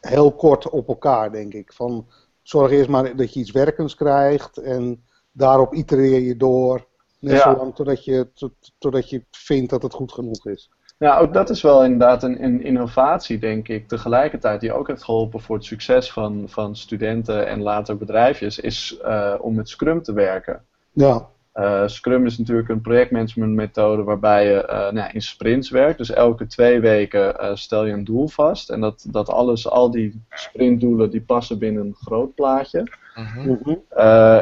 heel 0.00 0.32
kort 0.32 0.68
op 0.68 0.88
elkaar, 0.88 1.32
denk 1.32 1.54
ik. 1.54 1.72
Van 1.72 2.06
zorg 2.42 2.70
eerst 2.70 2.88
maar 2.88 3.16
dat 3.16 3.34
je 3.34 3.40
iets 3.40 3.50
werkends 3.50 3.94
krijgt 3.94 4.56
en 4.56 5.02
daarop 5.32 5.74
itereer 5.74 6.20
je 6.20 6.36
door. 6.36 6.86
Net 7.24 7.36
ja. 7.36 7.52
zolang 7.52 7.74
totdat 7.74 8.04
je, 8.04 8.28
tot, 8.34 8.52
totdat 8.78 9.10
je 9.10 9.24
vindt 9.30 9.70
dat 9.70 9.82
het 9.82 9.94
goed 9.94 10.12
genoeg 10.12 10.46
is. 10.46 10.70
Ja, 10.98 11.18
ook 11.18 11.32
dat 11.32 11.50
is 11.50 11.62
wel 11.62 11.84
inderdaad 11.84 12.22
een, 12.22 12.44
een, 12.44 12.62
innovatie, 12.62 13.38
denk 13.38 13.68
ik. 13.68 13.88
Tegelijkertijd, 13.88 14.60
die 14.60 14.72
ook 14.72 14.88
heeft 14.88 15.04
geholpen 15.04 15.40
voor 15.40 15.56
het 15.56 15.64
succes 15.64 16.12
van, 16.12 16.44
van 16.48 16.76
studenten 16.76 17.46
en 17.46 17.62
later 17.62 17.96
bedrijfjes, 17.96 18.58
is 18.58 18.98
uh, 19.04 19.34
om 19.40 19.54
met 19.54 19.68
Scrum 19.68 20.02
te 20.02 20.12
werken. 20.12 20.62
Ja. 20.92 21.28
Uh, 21.54 21.82
Scrum 21.86 22.26
is 22.26 22.38
natuurlijk 22.38 22.68
een 22.68 22.80
projectmanagementmethode 22.80 24.02
waarbij 24.02 24.46
je 24.46 24.68
uh, 24.70 24.90
nou, 24.90 25.10
in 25.12 25.22
sprints 25.22 25.70
werkt. 25.70 25.98
Dus 25.98 26.10
elke 26.10 26.46
twee 26.46 26.80
weken 26.80 27.58
stel 27.58 27.84
je 27.84 27.92
een 27.92 28.04
doel 28.04 28.28
vast. 28.28 28.70
En 28.70 28.80
dat, 28.80 29.06
dat 29.10 29.28
alles, 29.28 29.68
al 29.68 29.90
die 29.90 30.22
sprintdoelen, 30.30 31.10
die 31.10 31.22
passen 31.22 31.58
binnen 31.58 31.86
een 31.86 31.94
groot 31.94 32.34
plaatje. 32.34 33.02
Mm 33.14 33.58
-hmm. 33.62 33.82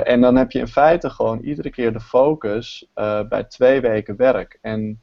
en 0.05 0.21
dan 0.21 0.37
heb 0.37 0.51
je 0.51 0.59
in 0.59 0.69
feite 0.69 1.11
gewoon 1.11 1.41
iedere 1.41 1.71
keer 1.71 1.93
de 1.93 2.01
focus 2.01 2.91
bij 3.29 3.45
twee 3.49 3.81
weken 3.81 4.17
werk. 4.17 4.59
En 4.61 5.03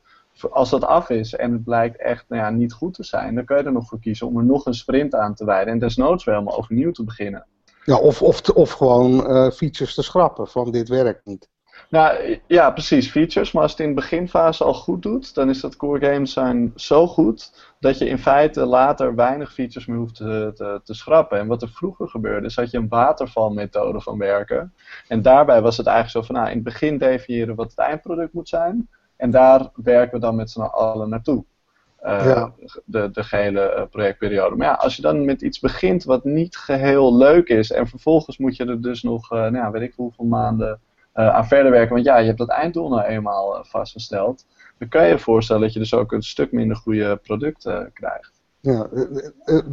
als 0.49 0.69
dat 0.69 0.83
af 0.83 1.09
is 1.09 1.35
en 1.35 1.51
het 1.51 1.63
blijkt 1.63 1.97
echt 1.97 2.25
nou 2.27 2.41
ja, 2.41 2.49
niet 2.49 2.73
goed 2.73 2.93
te 2.93 3.03
zijn, 3.03 3.35
dan 3.35 3.45
kun 3.45 3.57
je 3.57 3.63
er 3.63 3.71
nog 3.71 3.87
voor 3.87 3.99
kiezen 3.99 4.27
om 4.27 4.37
er 4.37 4.45
nog 4.45 4.65
een 4.65 4.73
sprint 4.73 5.15
aan 5.15 5.33
te 5.33 5.45
wijden. 5.45 5.73
En 5.73 5.79
desnoods 5.79 6.23
weer 6.23 6.35
helemaal 6.35 6.57
overnieuw 6.57 6.91
te 6.91 7.03
beginnen. 7.03 7.45
Ja, 7.83 7.97
of, 7.97 8.21
of, 8.21 8.49
of 8.49 8.71
gewoon 8.71 9.21
features 9.51 9.93
te 9.93 10.03
schrappen 10.03 10.47
van 10.47 10.71
dit 10.71 10.89
werkt 10.89 11.25
niet. 11.25 11.49
Nou 11.89 12.39
ja, 12.47 12.71
precies, 12.71 13.11
features. 13.11 13.51
Maar 13.51 13.63
als 13.63 13.71
het 13.71 13.79
in 13.79 13.87
de 13.87 13.93
beginfase 13.93 14.63
al 14.63 14.73
goed 14.73 15.01
doet, 15.01 15.33
dan 15.35 15.49
is 15.49 15.59
dat 15.59 15.75
core 15.75 16.11
games 16.11 16.33
zijn 16.33 16.71
zo 16.75 17.07
goed 17.07 17.51
dat 17.79 17.97
je 17.97 18.05
in 18.05 18.17
feite 18.17 18.65
later 18.65 19.15
weinig 19.15 19.53
features 19.53 19.85
meer 19.85 19.97
hoeft 19.97 20.15
te, 20.15 20.51
te, 20.55 20.81
te 20.83 20.93
schrappen. 20.93 21.39
En 21.39 21.47
wat 21.47 21.61
er 21.61 21.69
vroeger 21.69 22.09
gebeurde, 22.09 22.47
is 22.47 22.55
dat 22.55 22.71
je 22.71 22.77
een 22.77 22.87
watervalmethode 22.87 24.01
van 24.01 24.17
werken. 24.17 24.73
En 25.07 25.21
daarbij 25.21 25.61
was 25.61 25.77
het 25.77 25.87
eigenlijk 25.87 26.25
zo 26.25 26.33
van, 26.33 26.41
nou, 26.41 26.49
in 26.49 26.55
het 26.55 26.63
begin 26.63 26.97
definiëren 26.97 27.55
wat 27.55 27.69
het 27.69 27.79
eindproduct 27.79 28.33
moet 28.33 28.49
zijn. 28.49 28.89
En 29.15 29.31
daar 29.31 29.69
werken 29.75 30.13
we 30.13 30.19
dan 30.19 30.35
met 30.35 30.51
z'n 30.51 30.61
allen 30.61 31.09
naartoe. 31.09 31.43
Uh, 32.03 32.25
ja. 32.25 32.53
de, 32.85 33.11
de 33.11 33.23
gehele 33.23 33.87
projectperiode. 33.91 34.55
Maar 34.55 34.67
ja, 34.67 34.73
als 34.73 34.95
je 34.95 35.01
dan 35.01 35.25
met 35.25 35.41
iets 35.41 35.59
begint 35.59 36.03
wat 36.03 36.23
niet 36.23 36.57
geheel 36.57 37.17
leuk 37.17 37.49
is 37.49 37.71
en 37.71 37.87
vervolgens 37.87 38.37
moet 38.37 38.55
je 38.55 38.65
er 38.65 38.81
dus 38.81 39.03
nog, 39.03 39.33
uh, 39.33 39.39
nou 39.39 39.55
ja, 39.55 39.71
weet 39.71 39.81
ik 39.81 39.93
hoeveel 39.95 40.25
maanden 40.25 40.79
aan 41.13 41.47
verder 41.47 41.71
werken. 41.71 41.93
Want 41.93 42.05
ja, 42.05 42.17
je 42.17 42.25
hebt 42.25 42.37
dat 42.37 42.49
einddoel 42.49 42.89
nou 42.89 43.03
eenmaal 43.03 43.57
uh, 43.57 43.63
vastgesteld. 43.63 44.45
Dan 44.77 44.87
kan 44.87 45.03
je 45.03 45.09
je 45.09 45.19
voorstellen 45.19 45.61
dat 45.61 45.73
je 45.73 45.79
dus 45.79 45.93
ook 45.93 46.11
een 46.11 46.23
stuk 46.23 46.51
minder 46.51 46.77
goede 46.77 47.15
producten 47.15 47.81
uh, 47.81 47.87
krijgt. 47.93 48.31
Ja, 48.61 48.89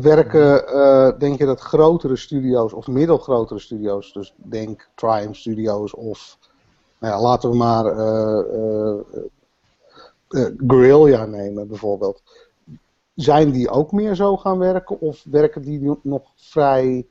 werken, 0.01 1.19
denk 1.19 1.39
je 1.39 1.45
dat 1.45 1.61
grotere 1.61 2.17
studio's 2.17 2.73
of 2.73 2.87
middelgrotere 2.87 3.61
studio's, 3.61 4.13
dus 4.13 4.35
denk 4.37 4.89
Triumph 4.95 5.37
Studios 5.37 5.95
of, 5.95 6.39
nou 6.99 7.15
ja, 7.15 7.21
laten 7.21 7.51
we 7.51 7.57
maar 7.57 7.85
Guerrilla 10.67 11.25
nemen 11.25 11.69
bijvoorbeeld. 11.69 12.23
Zijn 13.15 13.51
die 13.51 13.71
ook 13.71 13.93
meer 13.93 14.15
zo 14.15 14.37
gaan 14.37 14.59
werken 14.59 15.01
of 15.01 15.25
werken 15.31 15.63
die 15.63 15.99
nog 16.03 16.23
vrij 16.35 17.07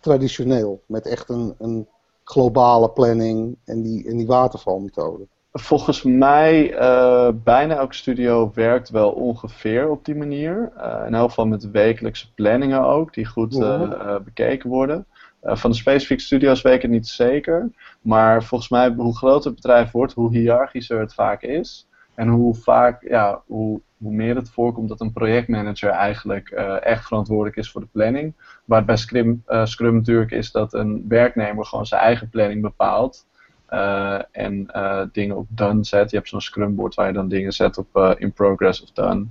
traditioneel 0.00 0.82
met 0.86 1.06
echt 1.06 1.28
een, 1.28 1.54
een 1.58 1.88
globale 2.30 2.90
planning 2.90 3.56
en 3.64 3.82
die, 3.82 4.08
en 4.08 4.16
die 4.16 4.26
watervalmethode? 4.26 5.28
Volgens 5.52 6.02
mij, 6.02 6.78
uh, 6.80 7.28
bijna 7.34 7.76
elk 7.76 7.92
studio 7.92 8.50
werkt 8.54 8.90
wel 8.90 9.10
ongeveer 9.10 9.90
op 9.90 10.04
die 10.04 10.14
manier. 10.14 10.72
Uh, 10.76 11.02
in 11.06 11.14
elk 11.14 11.28
geval 11.28 11.46
met 11.46 11.70
wekelijkse 11.70 12.34
planningen 12.34 12.84
ook, 12.84 13.14
die 13.14 13.26
goed 13.26 13.54
uh, 13.54 14.16
bekeken 14.24 14.70
worden. 14.70 15.06
van 15.42 15.70
de 15.70 15.76
specifieke 15.76 16.22
studio's 16.22 16.62
weet 16.62 16.74
ik 16.74 16.82
het 16.82 16.90
niet 16.90 17.08
zeker. 17.08 17.70
Maar 18.00 18.44
volgens 18.44 18.70
mij, 18.70 18.94
hoe 18.96 19.16
groter 19.16 19.50
het 19.50 19.60
bedrijf 19.60 19.90
wordt, 19.90 20.12
hoe 20.12 20.30
hiërarchischer 20.30 21.00
het 21.00 21.14
vaak 21.14 21.42
is. 21.42 21.88
En 22.20 22.28
hoe 22.28 22.54
vaak, 22.54 23.02
ja, 23.08 23.42
hoe, 23.46 23.80
hoe 23.98 24.12
meer 24.12 24.36
het 24.36 24.50
voorkomt 24.50 24.88
dat 24.88 25.00
een 25.00 25.12
projectmanager 25.12 25.90
eigenlijk 25.90 26.50
uh, 26.50 26.84
echt 26.84 27.06
verantwoordelijk 27.06 27.56
is 27.56 27.70
voor 27.70 27.80
de 27.80 27.86
planning. 27.92 28.34
Waar 28.64 28.84
bij 28.84 28.96
Scrum, 28.96 29.42
uh, 29.48 29.64
Scrum 29.64 29.94
natuurlijk 29.94 30.30
is 30.30 30.50
dat 30.50 30.74
een 30.74 31.04
werknemer 31.08 31.64
gewoon 31.64 31.86
zijn 31.86 32.00
eigen 32.00 32.28
planning 32.28 32.62
bepaalt. 32.62 33.26
Uh, 33.70 34.18
en 34.30 34.70
dingen 35.12 35.36
op 35.36 35.46
done 35.48 35.84
zet. 35.84 36.10
Je 36.10 36.16
hebt 36.16 36.28
zo'n 36.28 36.40
Scrum 36.40 36.74
board 36.74 36.94
waar 36.94 37.06
je 37.06 37.12
dan 37.12 37.28
dingen 37.28 37.52
zet 37.52 37.78
op 37.78 38.16
in 38.18 38.32
progress 38.32 38.82
of 38.82 38.90
done. 38.90 39.26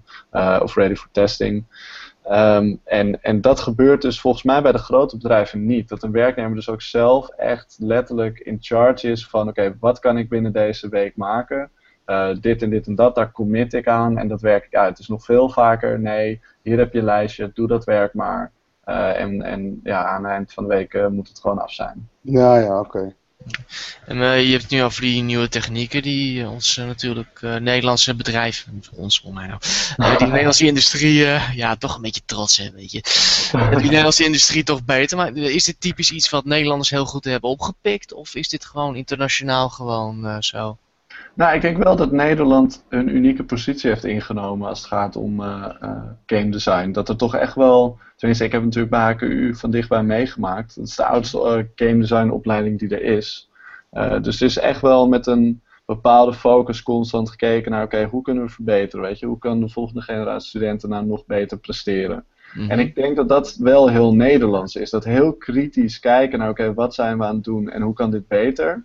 of 0.61 0.75
ready 0.75 0.95
for 0.95 1.09
testing. 1.11 1.65
Um, 2.31 2.81
en, 2.83 3.21
en 3.21 3.41
dat 3.41 3.59
gebeurt 3.59 4.01
dus 4.01 4.21
volgens 4.21 4.43
mij 4.43 4.61
bij 4.61 4.71
de 4.71 4.77
grote 4.77 5.17
bedrijven 5.17 5.65
niet. 5.65 5.89
Dat 5.89 6.03
een 6.03 6.11
werknemer 6.11 6.55
dus 6.55 6.69
ook 6.69 6.81
zelf 6.81 7.29
echt 7.29 7.77
letterlijk 7.79 8.39
in 8.39 8.57
charge 8.59 9.07
is 9.07 9.27
van 9.27 9.47
oké, 9.47 9.75
wat 9.79 9.99
kan 9.99 10.17
ik 10.17 10.29
binnen 10.29 10.53
deze 10.53 10.89
week 10.89 11.15
maken? 11.15 11.71
Uh, 12.09 12.29
dit 12.41 12.61
en 12.61 12.69
dit 12.69 12.87
en 12.87 12.95
dat, 12.95 13.15
daar 13.15 13.31
commit 13.31 13.73
ik 13.73 13.87
aan 13.87 14.17
en 14.17 14.27
dat 14.27 14.41
werk 14.41 14.65
ik 14.65 14.75
uit. 14.75 14.97
Dus 14.97 15.07
nog 15.07 15.25
veel 15.25 15.49
vaker, 15.49 15.99
nee, 15.99 16.41
hier 16.61 16.77
heb 16.77 16.93
je 16.93 16.99
een 16.99 17.05
lijstje, 17.05 17.51
doe 17.53 17.67
dat 17.67 17.83
werk 17.83 18.13
maar. 18.13 18.51
Uh, 18.85 19.19
en, 19.19 19.41
en 19.41 19.79
ja, 19.83 20.05
aan 20.05 20.23
het 20.23 20.31
eind 20.31 20.53
van 20.53 20.63
de 20.63 20.69
week 20.69 20.93
uh, 20.93 21.07
moet 21.07 21.27
het 21.27 21.39
gewoon 21.39 21.61
af 21.61 21.73
zijn. 21.73 22.09
Ja, 22.21 22.57
ja, 22.57 22.79
oké. 22.79 22.97
Okay. 22.97 23.15
En 24.05 24.17
je 24.17 24.51
hebt 24.51 24.61
het 24.61 24.71
nu 24.71 24.83
over 24.83 25.01
die 25.01 25.21
nieuwe 25.21 25.49
technieken 25.49 26.01
die 26.01 26.47
ons 26.47 26.75
natuurlijk 26.75 27.41
Nederlandse 27.41 28.15
bedrijven, 28.15 28.83
ons 28.95 29.19
voor 29.19 29.33
mij 29.33 29.47
nou, 29.97 30.17
die 30.17 30.27
Nederlandse 30.27 30.65
industrie, 30.65 31.25
ja, 31.53 31.75
toch 31.75 31.95
een 31.95 32.01
beetje 32.01 32.21
trots 32.25 32.57
hè, 32.57 32.71
weet 32.71 32.91
je. 32.91 33.01
die 33.51 33.81
Nederlandse 33.81 34.25
industrie 34.25 34.63
toch 34.63 34.83
beter, 34.83 35.17
maar 35.17 35.35
is 35.35 35.63
dit 35.63 35.81
typisch 35.81 36.11
iets 36.11 36.29
wat 36.29 36.45
Nederlanders 36.45 36.89
heel 36.89 37.05
goed 37.05 37.23
hebben 37.23 37.49
opgepikt 37.49 38.13
of 38.13 38.35
is 38.35 38.49
dit 38.49 38.65
gewoon 38.65 38.95
internationaal 38.95 39.69
gewoon 39.69 40.43
zo? 40.43 40.77
Nou, 41.39 41.55
ik 41.55 41.61
denk 41.61 41.83
wel 41.83 41.95
dat 41.95 42.11
Nederland 42.11 42.85
een 42.89 43.15
unieke 43.15 43.43
positie 43.43 43.89
heeft 43.89 44.05
ingenomen 44.05 44.67
als 44.67 44.79
het 44.79 44.87
gaat 44.87 45.15
om 45.15 45.41
uh, 45.41 45.65
uh, 45.81 46.01
game 46.25 46.49
design. 46.49 46.91
Dat 46.91 47.09
er 47.09 47.15
toch 47.15 47.35
echt 47.35 47.55
wel, 47.55 47.97
tenminste 48.15 48.45
ik 48.45 48.51
heb 48.51 48.63
natuurlijk 48.63 48.91
bij 48.91 49.11
HKU 49.13 49.55
van 49.55 49.71
dichtbij 49.71 50.03
meegemaakt. 50.03 50.75
Dat 50.75 50.87
is 50.87 50.95
de 50.95 51.05
oudste 51.05 51.37
uh, 51.37 51.87
game 51.87 51.99
design 51.99 52.29
opleiding 52.29 52.79
die 52.79 52.89
er 52.89 53.01
is. 53.01 53.49
dus 54.21 54.39
het 54.39 54.49
is 54.49 54.57
echt 54.57 54.81
wel 54.81 55.07
met 55.07 55.27
een 55.27 55.61
bepaalde 55.85 56.33
focus 56.33 56.83
constant 56.83 57.29
gekeken 57.29 57.71
naar, 57.71 57.83
oké, 57.83 58.03
hoe 58.03 58.21
kunnen 58.21 58.43
we 58.43 58.49
verbeteren? 58.49 59.05
Weet 59.05 59.19
je, 59.19 59.25
hoe 59.25 59.37
kan 59.37 59.59
de 59.59 59.69
volgende 59.69 60.01
generatie 60.01 60.49
studenten 60.49 60.89
nou 60.89 61.05
nog 61.05 61.25
beter 61.25 61.57
presteren? 61.59 62.25
Mm-hmm. 62.53 62.71
En 62.71 62.79
ik 62.79 62.95
denk 62.95 63.15
dat 63.15 63.29
dat 63.29 63.55
wel 63.55 63.89
heel 63.89 64.15
Nederlands 64.15 64.75
is. 64.75 64.89
Dat 64.89 65.03
heel 65.03 65.33
kritisch 65.33 65.99
kijken 65.99 66.39
naar, 66.39 66.49
oké, 66.49 66.73
wat 66.73 66.93
zijn 66.93 67.17
we 67.17 67.23
aan 67.23 67.35
het 67.35 67.43
doen 67.43 67.69
en 67.69 67.81
hoe 67.81 67.93
kan 67.93 68.11
dit 68.11 68.27
beter? 68.27 68.83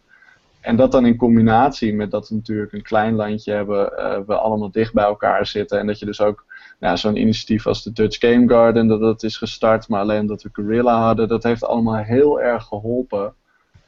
En 0.65 0.77
dat 0.77 0.93
dan 0.93 1.07
in 1.07 1.17
combinatie 1.17 1.95
met 1.95 2.11
dat 2.11 2.29
we 2.29 2.35
natuurlijk 2.35 2.73
een 2.73 2.83
klein 2.83 3.15
landje 3.15 3.53
hebben, 3.53 3.93
uh, 3.99 4.19
we 4.27 4.35
allemaal 4.35 4.71
dicht 4.71 4.93
bij 4.93 5.05
elkaar 5.05 5.47
zitten. 5.47 5.79
En 5.79 5.87
dat 5.87 5.99
je 5.99 6.07
dus 6.07 6.21
ook 6.21 6.45
nou, 6.81 6.97
zo'n 6.97 7.17
initiatief 7.17 7.67
als 7.67 7.83
de 7.83 7.93
Dutch 7.93 8.19
Game 8.19 8.49
Garden, 8.49 8.87
dat 8.87 9.01
dat 9.01 9.23
is 9.23 9.37
gestart, 9.37 9.89
maar 9.89 10.01
alleen 10.01 10.27
dat 10.27 10.43
we 10.43 10.49
Gorilla 10.53 11.01
hadden, 11.01 11.29
dat 11.29 11.43
heeft 11.43 11.65
allemaal 11.65 12.03
heel 12.03 12.41
erg 12.41 12.65
geholpen. 12.65 13.35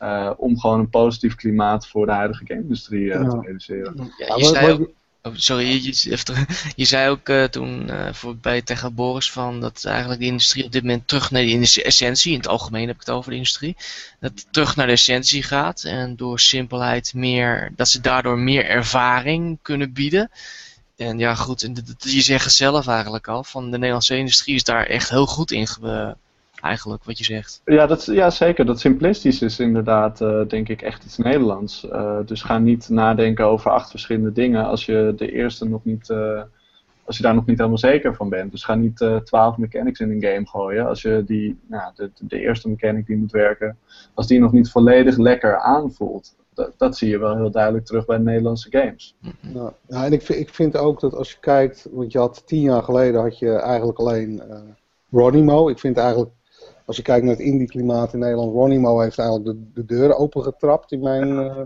Uh, 0.02 0.30
om 0.36 0.58
gewoon 0.58 0.78
een 0.78 0.88
positief 0.88 1.34
klimaat 1.34 1.86
voor 1.88 2.06
de 2.06 2.12
huidige 2.12 2.46
game-industrie 2.46 3.04
uh, 3.04 3.12
ja. 3.12 3.28
te 3.28 3.40
realiseren. 3.40 4.10
Ja, 4.16 4.36
je 4.36 4.44
zei 4.44 4.72
ook, 4.72 4.90
Oh, 5.26 5.32
sorry, 5.34 5.66
je, 5.66 6.16
je, 6.76 6.84
zei 6.94 7.10
ook 7.10 7.28
uh, 7.28 7.44
toen 7.44 7.90
uh, 7.90 8.12
voor, 8.12 8.36
bij 8.36 8.62
tegen 8.62 8.94
Boris 8.94 9.30
van 9.30 9.60
dat 9.60 9.84
eigenlijk 9.84 10.20
de 10.20 10.26
industrie 10.26 10.64
op 10.64 10.72
dit 10.72 10.82
moment 10.82 11.08
terug 11.08 11.30
naar 11.30 11.42
de 11.42 11.82
essentie, 11.82 12.32
in 12.32 12.38
het 12.38 12.48
algemeen 12.48 12.86
heb 12.86 12.94
ik 12.94 13.00
het 13.00 13.10
over 13.10 13.30
de 13.30 13.36
industrie, 13.36 13.76
dat 14.20 14.46
terug 14.50 14.76
naar 14.76 14.86
de 14.86 14.92
essentie 14.92 15.42
gaat 15.42 15.84
en 15.84 16.16
door 16.16 16.40
simpelheid 16.40 17.14
meer, 17.14 17.72
dat 17.76 17.88
ze 17.88 18.00
daardoor 18.00 18.38
meer 18.38 18.66
ervaring 18.66 19.58
kunnen 19.62 19.92
bieden. 19.92 20.30
En 20.96 21.18
ja 21.18 21.34
goed, 21.34 21.62
en 21.62 21.96
je 21.98 22.20
zegt 22.20 22.52
zelf 22.52 22.86
eigenlijk 22.86 23.28
al, 23.28 23.44
van 23.44 23.70
de 23.70 23.76
Nederlandse 23.76 24.16
industrie 24.16 24.54
is 24.54 24.64
daar 24.64 24.86
echt 24.86 25.10
heel 25.10 25.26
goed 25.26 25.50
in 25.50 25.66
eigenlijk, 26.66 27.04
wat 27.04 27.18
je 27.18 27.24
zegt. 27.24 27.60
Ja, 27.64 27.86
dat, 27.86 28.04
ja 28.04 28.30
zeker. 28.30 28.66
Dat 28.66 28.80
simplistisch 28.80 29.42
is 29.42 29.58
inderdaad, 29.60 30.20
uh, 30.20 30.40
denk 30.48 30.68
ik, 30.68 30.82
echt 30.82 31.04
iets 31.04 31.16
Nederlands. 31.16 31.84
Uh, 31.92 32.18
dus 32.26 32.42
ga 32.42 32.58
niet 32.58 32.88
nadenken 32.88 33.44
over 33.44 33.70
acht 33.70 33.90
verschillende 33.90 34.32
dingen 34.32 34.66
als 34.66 34.86
je 34.86 35.12
de 35.16 35.32
eerste 35.32 35.68
nog 35.68 35.84
niet, 35.84 36.08
uh, 36.08 36.42
als 37.04 37.16
je 37.16 37.22
daar 37.22 37.34
nog 37.34 37.46
niet 37.46 37.56
helemaal 37.58 37.78
zeker 37.78 38.14
van 38.14 38.28
bent. 38.28 38.50
Dus 38.50 38.64
ga 38.64 38.74
niet 38.74 39.04
twaalf 39.24 39.56
mechanics 39.56 40.00
in 40.00 40.10
een 40.10 40.22
game 40.32 40.46
gooien 40.46 40.86
als 40.86 41.02
je 41.02 41.22
die, 41.26 41.58
nou, 41.68 41.92
de, 41.94 42.10
de 42.20 42.40
eerste 42.40 42.68
mechanic 42.68 43.06
die 43.06 43.16
moet 43.16 43.32
werken, 43.32 43.78
als 44.14 44.26
die 44.26 44.40
nog 44.40 44.52
niet 44.52 44.70
volledig 44.70 45.16
lekker 45.16 45.58
aanvoelt. 45.58 46.34
dat, 46.54 46.72
dat 46.76 46.96
zie 46.96 47.08
je 47.08 47.18
wel 47.18 47.36
heel 47.36 47.50
duidelijk 47.50 47.84
terug 47.86 48.06
bij 48.06 48.16
de 48.16 48.22
Nederlandse 48.22 48.68
games. 48.70 49.14
Ja, 49.40 49.72
ja, 49.88 50.04
en 50.04 50.12
ik, 50.12 50.22
vind- 50.22 50.38
ik 50.38 50.48
vind 50.54 50.76
ook 50.76 51.00
dat 51.00 51.14
als 51.14 51.30
je 51.30 51.36
kijkt, 51.40 51.88
want 51.92 52.12
je 52.12 52.18
had 52.18 52.42
tien 52.46 52.60
jaar 52.60 52.82
geleden 52.82 53.20
had 53.20 53.38
je 53.38 53.52
eigenlijk 53.52 53.98
alleen 53.98 54.40
eh 54.40 54.58
Ronimo. 55.10 55.68
Ik 55.68 55.78
vind 55.78 55.96
eigenlijk, 55.96 56.30
als 56.86 56.96
je 56.96 57.02
kijkt 57.02 57.24
naar 57.24 57.34
het 57.34 57.44
indie-klimaat 57.44 58.12
in 58.12 58.18
Nederland, 58.18 58.52
Ronimo 58.52 59.00
heeft 59.00 59.18
eigenlijk 59.18 59.48
de, 59.48 59.70
de 59.72 59.84
deuren 59.84 60.18
opengetrapt 60.18 60.92
in 60.92 61.00
mijn 61.00 61.38
eh, 61.38 61.60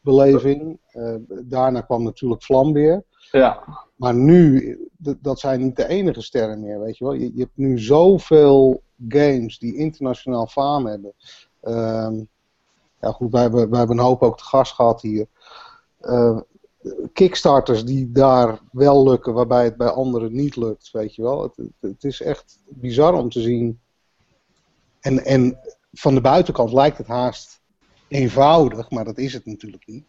beleving. 0.00 0.78
Eh, 0.90 1.14
daarna 1.28 1.80
kwam 1.80 2.02
natuurlijk 2.02 2.42
Vlambeer. 2.42 3.04
Ja, 3.30 3.62
Maar 3.96 4.14
nu, 4.14 4.78
dat 5.20 5.40
zijn 5.40 5.60
niet 5.60 5.76
de 5.76 5.88
enige 5.88 6.22
sterren 6.22 6.60
meer, 6.60 6.80
weet 6.80 6.98
je 6.98 7.04
wel. 7.04 7.12
Je, 7.12 7.34
je 7.34 7.40
hebt 7.40 7.56
nu 7.56 7.78
zoveel 7.78 8.82
games 9.08 9.58
die 9.58 9.76
internationaal 9.76 10.46
faam 10.46 10.86
hebben. 10.86 11.12
Ehm, 11.60 12.14
ja 13.00 13.10
goed, 13.10 13.32
wij 13.32 13.42
hebben, 13.42 13.70
wij 13.70 13.78
hebben 13.78 13.98
een 13.98 14.04
hoop 14.04 14.22
ook 14.22 14.38
te 14.38 14.44
gast 14.44 14.72
gehad 14.72 15.02
hier. 15.02 15.26
Eh, 16.00 16.38
Kickstarters 17.12 17.84
die 17.84 18.12
daar 18.12 18.60
wel 18.72 19.08
lukken, 19.08 19.34
waarbij 19.34 19.64
het 19.64 19.76
bij 19.76 19.88
anderen 19.88 20.32
niet 20.32 20.56
lukt, 20.56 20.90
weet 20.90 21.14
je 21.14 21.22
wel. 21.22 21.42
Het, 21.42 21.56
het, 21.56 21.72
het 21.80 22.04
is 22.04 22.22
echt 22.22 22.58
bizar 22.68 23.14
om 23.14 23.30
te 23.30 23.40
zien. 23.40 23.80
En, 25.08 25.24
en 25.24 25.58
van 25.92 26.14
de 26.14 26.20
buitenkant 26.20 26.72
lijkt 26.72 26.98
het 26.98 27.06
haast 27.06 27.60
eenvoudig, 28.08 28.90
maar 28.90 29.04
dat 29.04 29.18
is 29.18 29.32
het 29.32 29.46
natuurlijk 29.46 29.86
niet. 29.86 30.04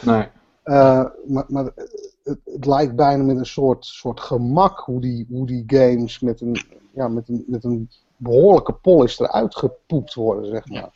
nee. 0.00 0.26
Uh, 0.64 1.04
maar 1.26 1.44
maar 1.48 1.64
het, 1.64 2.40
het, 2.44 2.66
lijkt 2.66 2.96
bijna 2.96 3.22
met 3.22 3.36
een 3.36 3.46
soort, 3.46 3.84
soort 3.84 4.20
gemak 4.20 4.78
hoe 4.78 5.00
die, 5.00 5.26
hoe 5.28 5.46
die 5.46 5.64
games 5.66 6.18
met 6.18 6.40
een, 6.40 6.62
ja, 6.94 7.08
met 7.08 7.28
een, 7.28 7.44
met 7.46 7.64
een 7.64 7.90
behoorlijke 8.16 8.72
polish 8.72 9.18
eruit 9.18 9.56
gepoept 9.56 10.14
worden, 10.14 10.50
zeg 10.50 10.68
maar. 10.68 10.90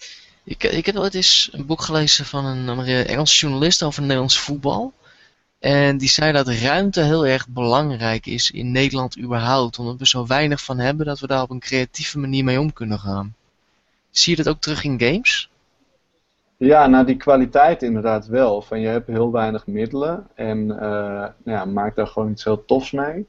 Ik, 0.44 0.64
ik 0.64 0.86
heb 0.86 0.96
ooit 0.96 1.14
eens 1.14 1.48
een 1.52 1.66
boek 1.66 1.82
gelezen 1.82 2.24
van 2.24 2.44
een 2.44 3.06
Engelse 3.06 3.38
journalist 3.38 3.82
over 3.82 4.02
Nederlands 4.02 4.40
voetbal. 4.40 4.92
En 5.58 5.98
die 5.98 6.08
zei 6.08 6.32
dat 6.32 6.48
ruimte 6.48 7.00
heel 7.00 7.26
erg 7.26 7.48
belangrijk 7.48 8.26
is 8.26 8.50
in 8.50 8.72
Nederland 8.72 9.18
überhaupt. 9.18 9.78
Omdat 9.78 9.98
we 9.98 10.06
zo 10.06 10.26
weinig 10.26 10.62
van 10.62 10.78
hebben 10.78 11.06
dat 11.06 11.20
we 11.20 11.26
daar 11.26 11.42
op 11.42 11.50
een 11.50 11.58
creatieve 11.60 12.18
manier 12.18 12.44
mee 12.44 12.60
om 12.60 12.72
kunnen 12.72 12.98
gaan. 12.98 13.36
Zie 14.18 14.36
je 14.36 14.42
dat 14.42 14.54
ook 14.54 14.60
terug 14.60 14.84
in 14.84 15.00
games? 15.00 15.50
Ja, 16.56 16.86
nou 16.86 17.06
die 17.06 17.16
kwaliteit 17.16 17.82
inderdaad 17.82 18.26
wel. 18.26 18.62
Van 18.62 18.80
je 18.80 18.88
hebt 18.88 19.06
heel 19.06 19.32
weinig 19.32 19.66
middelen 19.66 20.26
en 20.34 20.70
eh, 20.70 20.80
nou 21.18 21.32
ja, 21.44 21.64
maak 21.64 21.96
daar 21.96 22.06
gewoon 22.06 22.30
iets 22.30 22.44
heel 22.44 22.64
tofs 22.64 22.92
mee. 22.92 23.26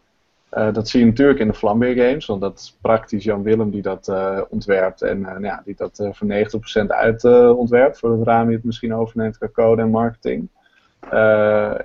Eh, 0.50 0.74
dat 0.74 0.90
zie 0.90 1.00
je 1.00 1.06
natuurlijk 1.06 1.40
in 1.40 1.48
de 1.48 1.54
Flambeer 1.54 1.96
Games, 1.96 2.26
want 2.26 2.42
dat 2.42 2.60
is 2.60 2.78
praktisch 2.82 3.24
Jan 3.24 3.44
Willem 3.44 3.72
die 3.72 3.82
dat 3.82 4.08
eh, 4.08 4.42
ontwerpt 4.50 5.02
en 5.02 5.22
nou 5.22 5.44
ja, 5.44 5.62
die 5.66 5.76
dat 5.76 6.10
voor 6.12 6.28
90% 6.28 6.88
uit 6.88 7.24
ontwerpt, 7.56 8.00
voordat 8.00 8.28
Rami 8.28 8.54
het 8.54 8.64
misschien 8.64 8.94
overneemt 8.96 9.38
qua 9.38 9.50
code 9.54 9.82
en 9.82 9.90
marketing. 9.90 10.50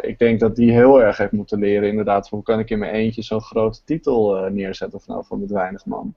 Ik 0.00 0.18
denk 0.18 0.40
dat 0.40 0.56
die 0.56 0.72
heel 0.72 1.02
erg 1.02 1.16
heeft 1.16 1.32
moeten 1.32 1.58
leren 1.58 1.88
inderdaad, 1.88 2.28
hoe 2.28 2.42
kan 2.42 2.58
ik 2.58 2.70
in 2.70 2.78
mijn 2.78 2.92
eentje 2.92 3.22
zo'n 3.22 3.40
grote 3.40 3.80
titel 3.84 4.48
neerzetten 4.50 5.00
vanaf 5.00 5.26
van 5.26 5.40
met 5.40 5.50
weinig 5.50 5.86
man. 5.86 6.14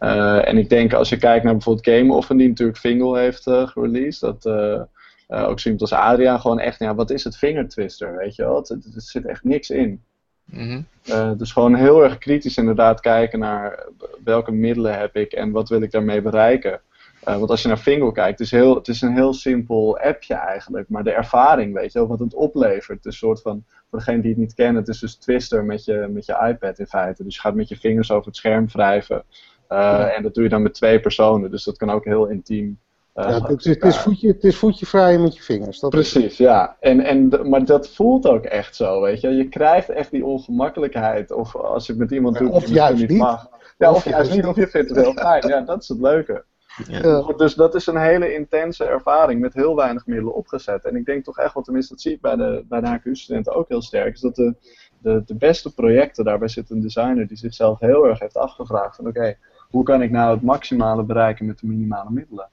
Uh, 0.00 0.48
en 0.48 0.58
ik 0.58 0.68
denk 0.68 0.92
als 0.92 1.08
je 1.08 1.16
kijkt 1.16 1.44
naar 1.44 1.52
bijvoorbeeld 1.52 1.96
Game 1.96 2.14
Offen, 2.14 2.36
die 2.36 2.48
natuurlijk 2.48 2.78
Fingal 2.78 3.14
heeft 3.14 3.46
uh, 3.46 3.66
gereleased, 3.66 4.20
dat 4.20 4.46
uh, 4.46 5.48
ook 5.48 5.60
zo 5.60 5.70
iemand 5.70 5.90
als 5.90 6.00
Adriaan 6.00 6.40
gewoon 6.40 6.58
echt, 6.58 6.78
ja, 6.78 6.94
wat 6.94 7.10
is 7.10 7.24
het 7.24 7.36
vingertwister, 7.36 8.16
weet 8.16 8.34
je 8.34 8.42
wel? 8.42 8.66
Er 8.68 8.78
zit 8.96 9.26
echt 9.26 9.44
niks 9.44 9.70
in. 9.70 10.02
Mm 10.44 10.84
-hmm. 11.04 11.36
dus 11.36 11.52
gewoon 11.52 11.74
heel 11.74 12.02
erg 12.02 12.18
kritisch 12.18 12.56
inderdaad 12.56 13.00
kijken 13.00 13.38
naar 13.38 13.86
welke 14.24 14.52
middelen 14.52 14.98
heb 14.98 15.16
ik 15.16 15.32
en 15.32 15.50
wat 15.50 15.68
wil 15.68 15.82
ik 15.82 15.90
daarmee 15.90 16.22
bereiken. 16.22 16.80
want 17.24 17.50
als 17.50 17.62
je 17.62 17.68
naar 17.68 17.76
Fingal 17.76 18.12
kijkt, 18.12 18.38
het 18.38 18.46
is, 18.46 18.50
heel, 18.50 18.74
het 18.74 18.88
is 18.88 19.02
een 19.02 19.14
heel 19.14 19.32
simpel 19.32 19.98
appje 19.98 20.34
eigenlijk, 20.34 20.88
maar 20.88 21.04
de 21.04 21.12
ervaring, 21.12 21.74
weet 21.74 21.92
je 21.92 21.98
wel, 21.98 22.08
wat 22.08 22.18
het 22.18 22.34
oplevert. 22.34 23.04
Het 23.04 23.06
is 23.06 23.12
een 23.12 23.28
soort 23.28 23.40
van, 23.40 23.64
voor 23.90 23.98
degene 23.98 24.20
die 24.20 24.30
het 24.30 24.40
niet 24.40 24.54
kennen, 24.54 24.82
het 24.82 24.88
is 24.88 24.98
dus 24.98 25.14
Twister 25.14 25.64
met 25.64 25.84
je, 25.84 26.08
met 26.12 26.26
je 26.26 26.46
iPad 26.48 26.78
in 26.78 26.86
feite. 26.86 27.24
Dus 27.24 27.34
je 27.34 27.40
gaat 27.40 27.54
met 27.54 27.68
je 27.68 27.76
vingers 27.76 28.10
over 28.10 28.26
het 28.26 28.36
scherm 28.36 28.66
wrijven. 28.66 29.24
Uh, 29.72 29.78
ja. 29.78 30.10
En 30.10 30.22
dat 30.22 30.34
doe 30.34 30.42
je 30.42 30.48
dan 30.48 30.62
met 30.62 30.74
twee 30.74 31.00
personen, 31.00 31.50
dus 31.50 31.64
dat 31.64 31.76
kan 31.76 31.90
ook 31.90 32.04
heel 32.04 32.26
intiem. 32.26 32.78
Uh, 33.14 33.24
ja, 33.24 33.46
het, 33.46 33.58
is, 33.58 33.64
het, 33.64 33.84
is 33.84 33.96
voetje, 33.98 34.28
het 34.28 34.44
is 34.44 34.56
voetje 34.56 34.86
vrij 34.86 35.18
met 35.18 35.36
je 35.36 35.42
vingers. 35.42 35.80
Dat 35.80 35.90
Precies, 35.90 36.36
ja. 36.36 36.76
En, 36.80 37.00
en, 37.00 37.48
maar 37.48 37.64
dat 37.64 37.88
voelt 37.88 38.26
ook 38.26 38.44
echt 38.44 38.76
zo, 38.76 39.00
weet 39.00 39.20
je. 39.20 39.28
Je 39.28 39.48
krijgt 39.48 39.88
echt 39.88 40.10
die 40.10 40.24
ongemakkelijkheid. 40.24 41.32
Of 41.32 41.56
als 41.56 41.86
je 41.86 41.92
het 41.92 42.00
met 42.00 42.10
iemand 42.10 42.38
ja, 42.38 42.44
doet 42.44 42.52
of 42.52 42.64
die 42.64 42.74
juist 42.74 43.00
niet 43.00 43.08
niet. 43.08 43.18
mag. 43.18 43.48
Ja, 43.78 43.90
of, 43.90 43.96
of 43.96 44.04
juist 44.04 44.34
niet, 44.34 44.46
of 44.46 44.56
je 44.56 44.66
vindt 44.66 44.88
het 44.88 44.98
heel 44.98 45.12
fijn. 45.12 45.48
Ja, 45.48 45.60
dat 45.60 45.82
is 45.82 45.88
het 45.88 46.00
leuke. 46.00 46.44
Ja. 46.86 47.22
Dus 47.36 47.54
dat 47.54 47.74
is 47.74 47.86
een 47.86 47.96
hele 47.96 48.34
intense 48.34 48.84
ervaring 48.84 49.40
met 49.40 49.54
heel 49.54 49.76
weinig 49.76 50.06
middelen 50.06 50.34
opgezet. 50.34 50.84
En 50.84 50.96
ik 50.96 51.04
denk 51.04 51.24
toch 51.24 51.38
echt, 51.38 51.54
wat 51.54 51.64
tenminste 51.64 51.92
dat 51.92 52.02
zie 52.02 52.12
ik 52.12 52.20
bij 52.20 52.36
de, 52.36 52.64
bij 52.68 52.80
de 52.80 52.86
HKU-studenten 52.86 53.54
ook 53.54 53.68
heel 53.68 53.82
sterk, 53.82 54.14
is 54.14 54.20
dat 54.20 54.34
de, 54.34 54.54
de, 54.98 55.22
de 55.24 55.34
beste 55.34 55.74
projecten, 55.74 56.24
daarbij 56.24 56.48
zit 56.48 56.70
een 56.70 56.80
designer 56.80 57.26
die 57.26 57.36
zichzelf 57.36 57.80
heel 57.80 58.06
erg 58.06 58.18
heeft 58.18 58.36
afgevraagd 58.36 58.96
van 58.96 59.06
oké, 59.06 59.18
okay, 59.18 59.38
hoe 59.70 59.84
kan 59.84 60.02
ik 60.02 60.10
nou 60.10 60.34
het 60.34 60.42
maximale 60.42 61.02
bereiken 61.02 61.46
met 61.46 61.58
de 61.58 61.66
minimale 61.66 62.10
middelen? 62.10 62.48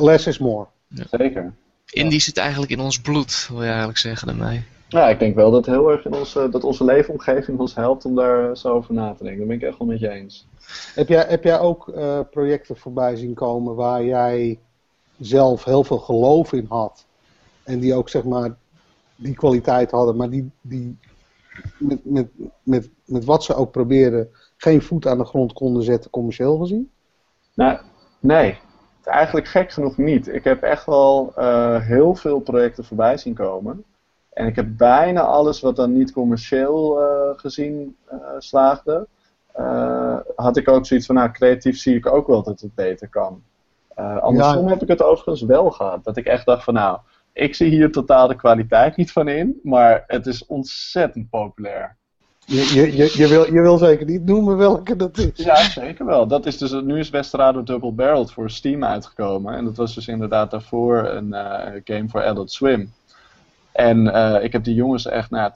Less 0.00 0.26
is 0.26 0.38
more. 0.38 0.66
Ja. 0.88 1.04
Zeker. 1.10 1.52
Indie 1.90 2.20
zit 2.20 2.36
eigenlijk 2.36 2.72
in 2.72 2.80
ons 2.80 3.00
bloed, 3.00 3.46
wil 3.50 3.60
je 3.60 3.68
eigenlijk 3.68 3.98
zeggen 3.98 4.26
daarmee. 4.26 4.64
Ja, 4.88 5.08
ik 5.08 5.18
denk 5.18 5.34
wel 5.34 5.50
dat 5.50 5.66
heel 5.66 5.90
erg 5.90 6.04
in 6.04 6.14
onze, 6.14 6.48
dat 6.48 6.64
onze 6.64 6.84
leefomgeving 6.84 7.58
ons 7.58 7.74
helpt 7.74 8.04
om 8.04 8.14
daar 8.14 8.56
zo 8.56 8.68
over 8.68 8.94
na 8.94 9.14
te 9.14 9.22
denken. 9.22 9.38
Daar 9.38 9.48
ben 9.48 9.56
ik 9.56 9.62
echt 9.62 9.78
wel 9.78 9.88
met 9.88 10.00
je 10.00 10.08
eens. 10.08 10.46
Heb 10.94 11.08
jij, 11.08 11.24
heb 11.28 11.44
jij 11.44 11.60
ook 11.60 11.88
uh, 11.88 12.20
projecten 12.30 12.76
voorbij 12.76 13.16
zien 13.16 13.34
komen 13.34 13.74
waar 13.74 14.04
jij 14.04 14.58
zelf 15.18 15.64
heel 15.64 15.84
veel 15.84 15.98
geloof 15.98 16.52
in 16.52 16.66
had? 16.68 17.06
En 17.64 17.78
die 17.78 17.94
ook 17.94 18.08
zeg 18.08 18.24
maar 18.24 18.56
die 19.16 19.34
kwaliteit 19.34 19.90
hadden, 19.90 20.16
maar 20.16 20.30
die, 20.30 20.50
die 20.60 20.98
met, 21.78 22.04
met, 22.04 22.28
met, 22.62 22.90
met 23.04 23.24
wat 23.24 23.44
ze 23.44 23.54
ook 23.54 23.70
probeerden 23.70 24.28
geen 24.62 24.82
voet 24.82 25.06
aan 25.06 25.18
de 25.18 25.24
grond 25.24 25.52
konden 25.52 25.82
zetten, 25.82 26.10
commercieel 26.10 26.58
gezien? 26.58 26.90
Nou, 27.54 27.78
nee. 28.20 28.58
Eigenlijk 29.04 29.46
gek 29.46 29.72
genoeg 29.72 29.96
niet. 29.96 30.28
Ik 30.28 30.44
heb 30.44 30.62
echt 30.62 30.86
wel 30.86 31.32
uh, 31.38 31.80
heel 31.80 32.14
veel 32.14 32.40
projecten 32.40 32.84
voorbij 32.84 33.16
zien 33.16 33.34
komen. 33.34 33.84
En 34.32 34.46
ik 34.46 34.56
heb 34.56 34.66
bijna 34.76 35.20
alles 35.20 35.60
wat 35.60 35.76
dan 35.76 35.92
niet 35.92 36.12
commercieel 36.12 37.02
uh, 37.02 37.38
gezien 37.38 37.96
uh, 38.12 38.18
slaagde, 38.38 39.06
had 40.36 40.56
ik 40.56 40.68
ook 40.68 40.86
zoiets 40.86 41.06
van, 41.06 41.14
nou, 41.14 41.30
creatief 41.30 41.78
zie 41.78 41.96
ik 41.96 42.06
ook 42.06 42.26
wel 42.26 42.42
dat 42.42 42.60
het 42.60 42.74
beter 42.74 43.08
kan. 43.08 43.42
andersom 44.20 44.64
ja. 44.64 44.68
heb 44.68 44.82
ik 44.82 44.88
het 44.88 45.02
overigens 45.02 45.42
wel 45.42 45.70
gehad. 45.70 46.04
Dat 46.04 46.16
ik 46.16 46.26
echt 46.26 46.46
dacht 46.46 46.64
van, 46.64 46.74
nou, 46.74 46.98
ik 47.32 47.54
zie 47.54 47.68
hier 47.68 47.92
totaal 47.92 48.28
de 48.28 48.36
kwaliteit 48.36 48.96
niet 48.96 49.12
van 49.12 49.28
in, 49.28 49.60
maar 49.62 50.04
het 50.06 50.26
is 50.26 50.46
ontzettend 50.46 51.30
populair. 51.30 51.96
Je, 52.46 52.74
je, 52.74 52.96
je, 52.96 53.12
je, 53.16 53.28
wil, 53.28 53.52
je 53.52 53.60
wil 53.60 53.78
zeker 53.78 54.06
niet 54.06 54.24
noemen 54.24 54.56
welke 54.56 54.96
dat 54.96 55.18
is. 55.18 55.44
Ja, 55.44 55.56
zeker 55.56 56.04
wel. 56.06 56.26
Dat 56.26 56.46
is 56.46 56.58
dus, 56.58 56.72
nu 56.72 56.98
is 56.98 57.10
Westerado 57.10 57.62
Double 57.62 57.92
Barreled 57.92 58.32
voor 58.32 58.50
Steam 58.50 58.84
uitgekomen. 58.84 59.54
En 59.54 59.64
dat 59.64 59.76
was 59.76 59.94
dus 59.94 60.08
inderdaad 60.08 60.50
daarvoor 60.50 61.08
een 61.08 61.28
uh, 61.28 61.66
game 61.84 62.08
voor 62.08 62.24
Adult 62.24 62.52
Swim. 62.52 62.92
En 63.72 64.06
uh, 64.06 64.36
ik 64.42 64.52
heb 64.52 64.64
die 64.64 64.74
jongens 64.74 65.06
echt 65.06 65.30
nou, 65.30 65.50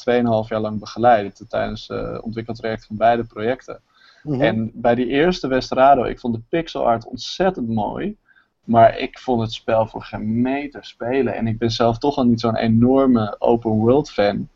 2,5 0.45 0.49
jaar 0.49 0.61
lang 0.61 0.81
begeleid 0.81 1.45
tijdens 1.49 1.89
het 1.89 1.99
uh, 1.99 2.19
ontwikkeltraject 2.21 2.87
van 2.87 2.97
beide 2.97 3.25
projecten. 3.25 3.81
Mm 4.23 4.33
-hmm. 4.33 4.43
En 4.43 4.71
bij 4.75 4.95
die 4.95 5.07
eerste 5.07 5.49
Westerado, 5.49 6.05
ik 6.05 6.21
vond 6.21 6.35
de 6.35 6.43
pixel 6.49 6.87
art 6.87 7.07
ontzettend 7.07 7.69
mooi. 7.69 8.17
Maar 8.65 8.99
ik 8.99 9.19
vond 9.19 9.41
het 9.41 9.53
spel 9.53 9.87
voor 9.87 10.03
geen 10.03 10.41
meter 10.41 10.85
spelen. 10.85 11.35
En 11.35 11.47
ik 11.47 11.59
ben 11.59 11.71
zelf 11.71 11.99
toch 11.99 12.17
al 12.17 12.27
niet 12.27 12.41
zo'n 12.41 12.57
enorme 12.57 13.37
open 13.39 13.71
world 13.71 14.11
fan 14.11 14.49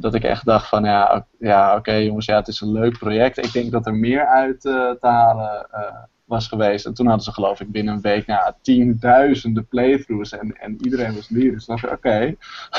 dat 0.00 0.14
ik 0.14 0.24
echt 0.24 0.44
dacht 0.44 0.68
van 0.68 0.84
ja, 0.84 1.26
ja 1.38 1.68
oké 1.68 1.78
okay, 1.78 2.04
jongens, 2.04 2.26
ja, 2.26 2.36
het 2.36 2.48
is 2.48 2.60
een 2.60 2.72
leuk 2.72 2.98
project. 2.98 3.44
Ik 3.44 3.52
denk 3.52 3.70
dat 3.70 3.86
er 3.86 3.94
meer 3.94 4.26
uit 4.26 4.64
uh, 4.64 4.90
te 4.90 5.06
halen 5.06 5.66
uh, 5.74 5.80
was 6.24 6.48
geweest. 6.48 6.86
En 6.86 6.94
toen 6.94 7.06
hadden 7.06 7.24
ze 7.24 7.32
geloof 7.32 7.60
ik 7.60 7.72
binnen 7.72 7.94
een 7.94 8.00
week 8.00 8.26
nou, 8.26 8.52
tienduizenden 8.62 9.66
playthroughs 9.66 10.32
en, 10.32 10.56
en 10.60 10.76
iedereen 10.84 11.14
was 11.14 11.28
lyrisch. 11.28 11.52
Dus 11.52 11.66
dacht 11.66 11.84
ik, 11.84 11.90
oké. 11.90 11.96
Okay. 12.06 12.36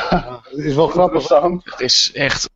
Ja, 0.09 0.39
het 0.43 0.59
is 0.59 0.75
wel 0.75 0.87
grappig. 0.87 1.27
Het 1.63 1.79
is 1.79 2.11
echt... 2.13 2.48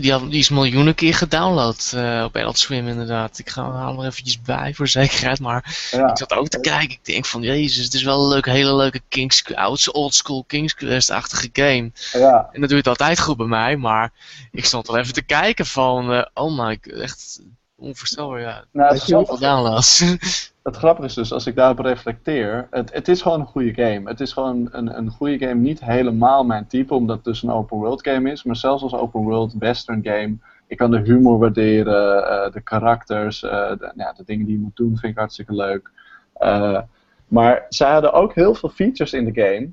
Die, 0.00 0.12
had, 0.12 0.30
die 0.30 0.38
is 0.38 0.48
miljoenen 0.48 0.94
keer 0.94 1.14
gedownload 1.14 1.92
uh, 1.94 2.22
op 2.24 2.36
Adult 2.36 2.58
Swim 2.58 2.88
inderdaad. 2.88 3.38
Ik 3.38 3.50
ga 3.50 3.62
er 3.62 3.94
nog 3.94 4.04
eventjes 4.04 4.42
bij 4.42 4.74
voor 4.74 4.88
zekerheid. 4.88 5.40
Maar 5.40 5.88
ja. 5.90 6.10
ik 6.10 6.18
zat 6.18 6.32
ook 6.32 6.48
te 6.48 6.60
kijken. 6.60 6.90
Ik 6.90 7.04
denk 7.04 7.26
van, 7.26 7.42
jezus, 7.42 7.84
het 7.84 7.94
is 7.94 8.02
wel 8.02 8.22
een 8.22 8.28
leuk, 8.28 8.46
hele 8.46 8.74
leuke 8.74 9.00
Kings, 9.08 9.42
old 9.92 10.14
school 10.14 10.44
King's 10.44 10.74
Quest-achtige 10.74 11.48
game. 11.52 11.90
Ja. 12.12 12.48
En 12.52 12.60
dat 12.60 12.68
doe 12.70 12.78
je 12.78 12.88
het 12.88 12.88
altijd 12.88 13.20
goed 13.20 13.36
bij 13.36 13.46
mij. 13.46 13.76
Maar 13.76 14.12
ik 14.52 14.64
stond 14.64 14.86
wel 14.86 14.98
even 14.98 15.14
te 15.14 15.22
kijken 15.22 15.66
van, 15.66 16.12
uh, 16.12 16.24
oh 16.34 16.58
my, 16.58 16.78
echt 16.82 17.40
onvoorstelbaar. 17.76 18.40
Ja. 18.40 18.64
Nou, 18.72 18.94
het 18.94 19.02
zoveel 19.02 19.38
downloads. 19.38 20.04
Het 20.62 20.76
grappige 20.76 21.06
is 21.06 21.14
dus, 21.14 21.32
als 21.32 21.46
ik 21.46 21.54
daarop 21.54 21.78
reflecteer, 21.78 22.66
het, 22.70 22.92
het 22.92 23.08
is 23.08 23.22
gewoon 23.22 23.40
een 23.40 23.46
goede 23.46 23.74
game. 23.74 24.08
Het 24.08 24.20
is 24.20 24.32
gewoon 24.32 24.68
een, 24.70 24.98
een 24.98 25.10
goede 25.10 25.38
game, 25.38 25.60
niet 25.60 25.84
helemaal 25.84 26.44
mijn 26.44 26.66
type, 26.66 26.94
omdat 26.94 27.16
het 27.16 27.24
dus 27.24 27.42
een 27.42 27.50
open 27.50 27.76
world 27.76 28.06
game 28.06 28.30
is. 28.30 28.42
Maar 28.42 28.56
zelfs 28.56 28.82
als 28.82 28.94
open 28.94 29.20
world 29.20 29.54
western 29.58 30.00
game, 30.04 30.36
ik 30.66 30.76
kan 30.76 30.90
de 30.90 31.00
humor 31.00 31.38
waarderen, 31.38 32.16
uh, 32.16 32.52
de 32.52 32.60
karakters, 32.60 33.42
uh, 33.42 33.50
de, 33.50 34.12
de 34.16 34.24
dingen 34.24 34.46
die 34.46 34.54
je 34.54 34.62
moet 34.62 34.76
doen 34.76 34.96
vind 34.96 35.12
ik 35.12 35.18
hartstikke 35.18 35.54
leuk. 35.54 35.90
Uh, 36.40 36.80
maar 37.26 37.66
zij 37.68 37.92
hadden 37.92 38.12
ook 38.12 38.34
heel 38.34 38.54
veel 38.54 38.68
features 38.68 39.12
in 39.12 39.24
de 39.24 39.42
game, 39.42 39.70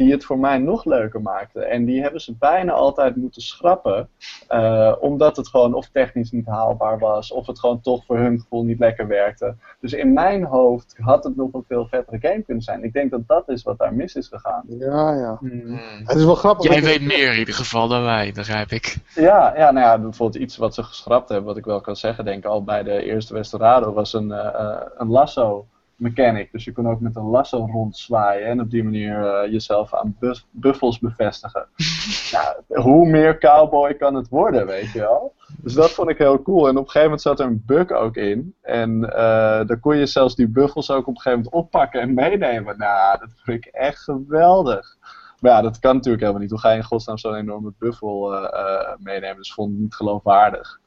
die 0.00 0.12
het 0.12 0.24
voor 0.24 0.38
mij 0.38 0.58
nog 0.58 0.84
leuker 0.84 1.22
maakten. 1.22 1.70
En 1.70 1.84
die 1.84 2.02
hebben 2.02 2.20
ze 2.20 2.34
bijna 2.38 2.72
altijd 2.72 3.16
moeten 3.16 3.42
schrappen, 3.42 4.08
uh, 4.50 4.92
omdat 5.00 5.36
het 5.36 5.48
gewoon 5.48 5.74
of 5.74 5.88
technisch 5.92 6.30
niet 6.30 6.46
haalbaar 6.46 6.98
was, 6.98 7.32
of 7.32 7.46
het 7.46 7.58
gewoon 7.58 7.80
toch 7.80 8.04
voor 8.04 8.18
hun 8.18 8.40
gevoel 8.40 8.64
niet 8.64 8.78
lekker 8.78 9.06
werkte. 9.06 9.54
Dus 9.80 9.92
in 9.92 10.12
mijn 10.12 10.44
hoofd 10.44 10.96
had 10.98 11.24
het 11.24 11.36
nog 11.36 11.52
een 11.52 11.64
veel 11.68 11.86
vettere 11.86 12.18
game 12.20 12.42
kunnen 12.42 12.62
zijn. 12.62 12.84
Ik 12.84 12.92
denk 12.92 13.10
dat 13.10 13.26
dat 13.26 13.48
is 13.48 13.62
wat 13.62 13.78
daar 13.78 13.94
mis 13.94 14.14
is 14.14 14.28
gegaan. 14.28 14.62
Ja, 14.66 15.14
ja. 15.14 15.36
Hmm. 15.40 15.80
Het 16.04 16.16
is 16.16 16.24
wel 16.24 16.34
grappig. 16.34 16.72
Jij 16.72 16.82
weet 16.82 17.02
meer 17.02 17.32
in 17.32 17.38
ieder 17.38 17.54
geval 17.54 17.88
dan 17.88 18.02
wij, 18.02 18.32
begrijp 18.32 18.70
ik. 18.70 18.96
Ja, 19.14 19.56
ja, 19.56 19.70
nou 19.70 19.86
ja, 19.86 19.98
bijvoorbeeld 19.98 20.42
iets 20.42 20.56
wat 20.56 20.74
ze 20.74 20.82
geschrapt 20.82 21.28
hebben, 21.28 21.46
wat 21.46 21.56
ik 21.56 21.64
wel 21.64 21.80
kan 21.80 21.96
zeggen, 21.96 22.24
denk 22.24 22.38
ik 22.38 22.50
al 22.50 22.64
bij 22.64 22.82
de 22.82 23.02
eerste 23.02 23.34
Westorado, 23.34 23.92
was 23.92 24.12
een, 24.12 24.32
eh, 24.32 24.46
eh, 24.46 24.80
een 24.96 25.08
lasso 25.08 25.66
mechanic. 26.00 26.52
Dus 26.52 26.64
je 26.64 26.72
kon 26.72 26.88
ook 26.88 27.00
met 27.00 27.16
een 27.16 27.30
lasso 27.30 27.68
rondzwaaien 27.72 28.46
en 28.46 28.60
op 28.60 28.70
die 28.70 28.84
manier 28.84 29.24
eh, 29.24 29.52
jezelf 29.52 29.94
aan 29.94 30.16
buffels 30.50 30.98
bevestigen. 30.98 31.66
ja, 32.32 32.56
hoe 32.66 33.08
meer 33.08 33.38
cowboy 33.38 33.94
kan 33.94 34.14
het 34.14 34.28
worden, 34.28 34.66
weet 34.66 34.92
je 34.92 34.98
wel? 34.98 35.34
Dus 35.56 35.74
dat 35.74 35.90
vond 35.90 36.10
ik 36.10 36.18
heel 36.18 36.42
cool. 36.42 36.68
En 36.68 36.76
op 36.76 36.84
een 36.84 36.90
gegeven 36.90 37.02
moment 37.02 37.20
zat 37.20 37.40
er 37.40 37.46
een 37.46 37.62
bug 37.66 37.90
ook 37.90 38.16
in. 38.16 38.54
En 38.62 39.16
eh 39.16 39.66
dan 39.66 39.80
kon 39.80 39.96
je 39.96 40.06
zelfs 40.06 40.34
die 40.34 40.48
buffels 40.48 40.90
ook 40.90 41.06
op 41.06 41.14
een 41.14 41.20
gegeven 41.20 41.38
moment 41.44 41.54
oppakken 41.64 42.00
en 42.00 42.14
meenemen. 42.14 42.78
Nou, 42.78 43.18
dat 43.18 43.28
vond 43.34 43.56
ik 43.56 43.64
echt 43.64 43.98
geweldig. 43.98 44.96
Maar 45.40 45.50
ja, 45.50 45.60
dat 45.60 45.78
kan 45.78 45.94
natuurlijk 45.94 46.22
helemaal 46.22 46.42
niet. 46.42 46.50
Hoe 46.50 46.60
ga 46.60 46.70
je 46.70 46.76
in 46.76 46.84
godsnaam 46.84 47.18
zo'n 47.18 47.34
enorme 47.34 47.72
buffel 47.78 48.34
eh, 48.34 48.96
meenemen? 48.98 49.36
Dus 49.36 49.48
ik 49.48 49.54
vond 49.54 49.70
het 49.70 49.80
niet 49.80 49.94
geloofwaardig. 49.94 50.78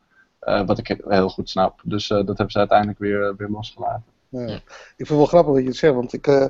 Wat 0.65 0.77
ik 0.77 1.01
heel 1.07 1.29
goed 1.29 1.49
snap. 1.49 1.81
Dus 1.83 2.07
dat 2.07 2.27
hebben 2.27 2.51
ze 2.51 2.57
uiteindelijk 2.57 2.99
weer, 2.99 3.35
weer 3.35 3.49
losgelaten. 3.49 4.13
Ja. 4.33 4.55
Ik 4.55 4.61
vind 4.95 5.09
het 5.09 5.17
wel 5.17 5.25
grappig 5.25 5.53
dat 5.53 5.61
je 5.61 5.67
het 5.67 5.77
zegt, 5.77 5.93
want 5.93 6.13
ik, 6.13 6.27
eh, 6.27 6.43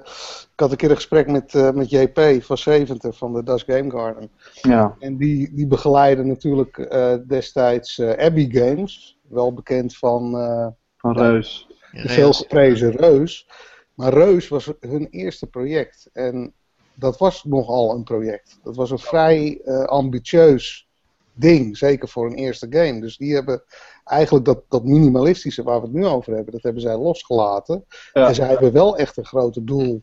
ik 0.54 0.60
had 0.60 0.72
een 0.72 0.78
keer 0.78 0.90
een 0.90 0.96
gesprek 0.96 1.28
met, 1.28 1.56
eh, 1.56 1.72
met 1.72 1.90
JP 1.90 2.20
van 2.44 2.58
70 2.58 3.18
van 3.18 3.34
de 3.34 3.44
Das 3.44 3.64
Game 3.64 3.92
Garden. 3.92 4.30
Ja, 4.62 4.96
En 5.00 5.18
die, 5.18 5.54
die 5.54 5.68
begeleiden 5.68 6.28
natuurlijk 6.28 6.78
eh, 6.78 7.14
destijds 7.28 8.00
eh, 8.00 8.26
Abbey 8.26 8.50
Games, 8.52 9.20
wel 9.30 9.54
bekend 9.54 9.98
van 9.98 10.38
eh, 10.38 10.68
van 10.98 11.18
Reus. 11.18 11.68
de 11.92 12.10
veel 12.10 12.34
geprezen 12.34 12.92
Reus. 12.92 13.48
Maar 13.94 14.14
Reus 14.14 14.48
was 14.48 14.72
hun 14.80 15.08
eerste 15.10 15.48
project 15.48 16.10
en 16.14 16.54
dat 16.94 17.18
was 17.18 17.44
nogal 17.44 17.96
een 17.96 18.04
project. 18.04 18.60
Dat 18.64 18.76
was 18.76 18.92
een 18.92 19.00
vrij 19.00 19.62
eh, 19.66 19.84
ambitieus 19.84 20.88
ding, 21.34 21.78
zeker 21.78 22.08
voor 22.08 22.26
een 22.26 22.36
eerste 22.36 22.68
game. 22.70 23.02
Dus 23.02 23.18
die 23.18 23.34
hebben 23.34 23.64
eigenlijk 24.04 24.46
dat, 24.46 24.64
dat 24.70 24.84
minimalistische 24.84 25.64
waar 25.64 25.80
we 25.80 25.86
het 25.86 25.96
nu 25.96 26.06
over 26.06 26.34
hebben, 26.34 26.54
dat 26.54 26.64
hebben 26.64 26.82
zij 26.82 26.98
losgelaten. 26.98 27.86
Ja. 28.14 28.28
En 28.28 28.36
zij 28.36 28.48
hebben 28.48 28.72
wel 28.72 28.98
echt 28.98 29.18
een 29.18 29.26
grote 29.26 29.64
doel 29.64 30.02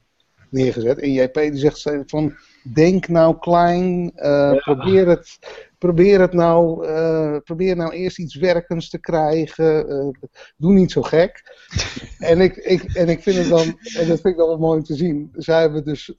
neergezet. 0.51 0.99
En 0.99 1.13
JP 1.13 1.35
die 1.35 1.57
zegt 1.57 1.91
van, 2.07 2.35
denk 2.63 3.09
nou 3.09 3.39
klein, 3.39 4.13
eh, 4.15 4.57
probeer, 4.57 5.09
het, 5.09 5.39
probeer 5.79 6.21
het 6.21 6.33
nou, 6.33 6.87
eh, 6.87 7.37
probeer 7.45 7.77
nou 7.77 7.93
eerst 7.93 8.19
iets 8.19 8.35
werkends 8.35 8.89
te 8.89 8.99
krijgen, 8.99 9.89
eh, 9.89 10.29
doe 10.57 10.73
niet 10.73 10.93
zo 10.93 11.03
gek. 11.03 11.43
en, 12.19 12.41
ik, 12.41 12.57
ik, 12.57 12.83
en 12.83 13.09
ik 13.09 13.23
vind 13.23 13.37
het 13.37 13.49
dan, 13.49 13.67
en 13.99 14.09
dat 14.09 14.21
vind 14.21 14.25
ik 14.25 14.37
dan 14.37 14.49
wel 14.49 14.59
mooi 14.59 14.79
om 14.79 14.85
te 14.85 14.95
zien, 14.95 15.31
zij 15.33 15.61
hebben 15.61 15.85
dus, 15.85 16.13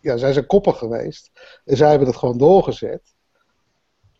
ja, 0.00 0.16
zij 0.16 0.32
zijn 0.32 0.46
koppig 0.46 0.78
geweest, 0.78 1.30
en 1.64 1.76
zij 1.76 1.90
hebben 1.90 2.08
het 2.08 2.16
gewoon 2.16 2.38
doorgezet. 2.38 3.14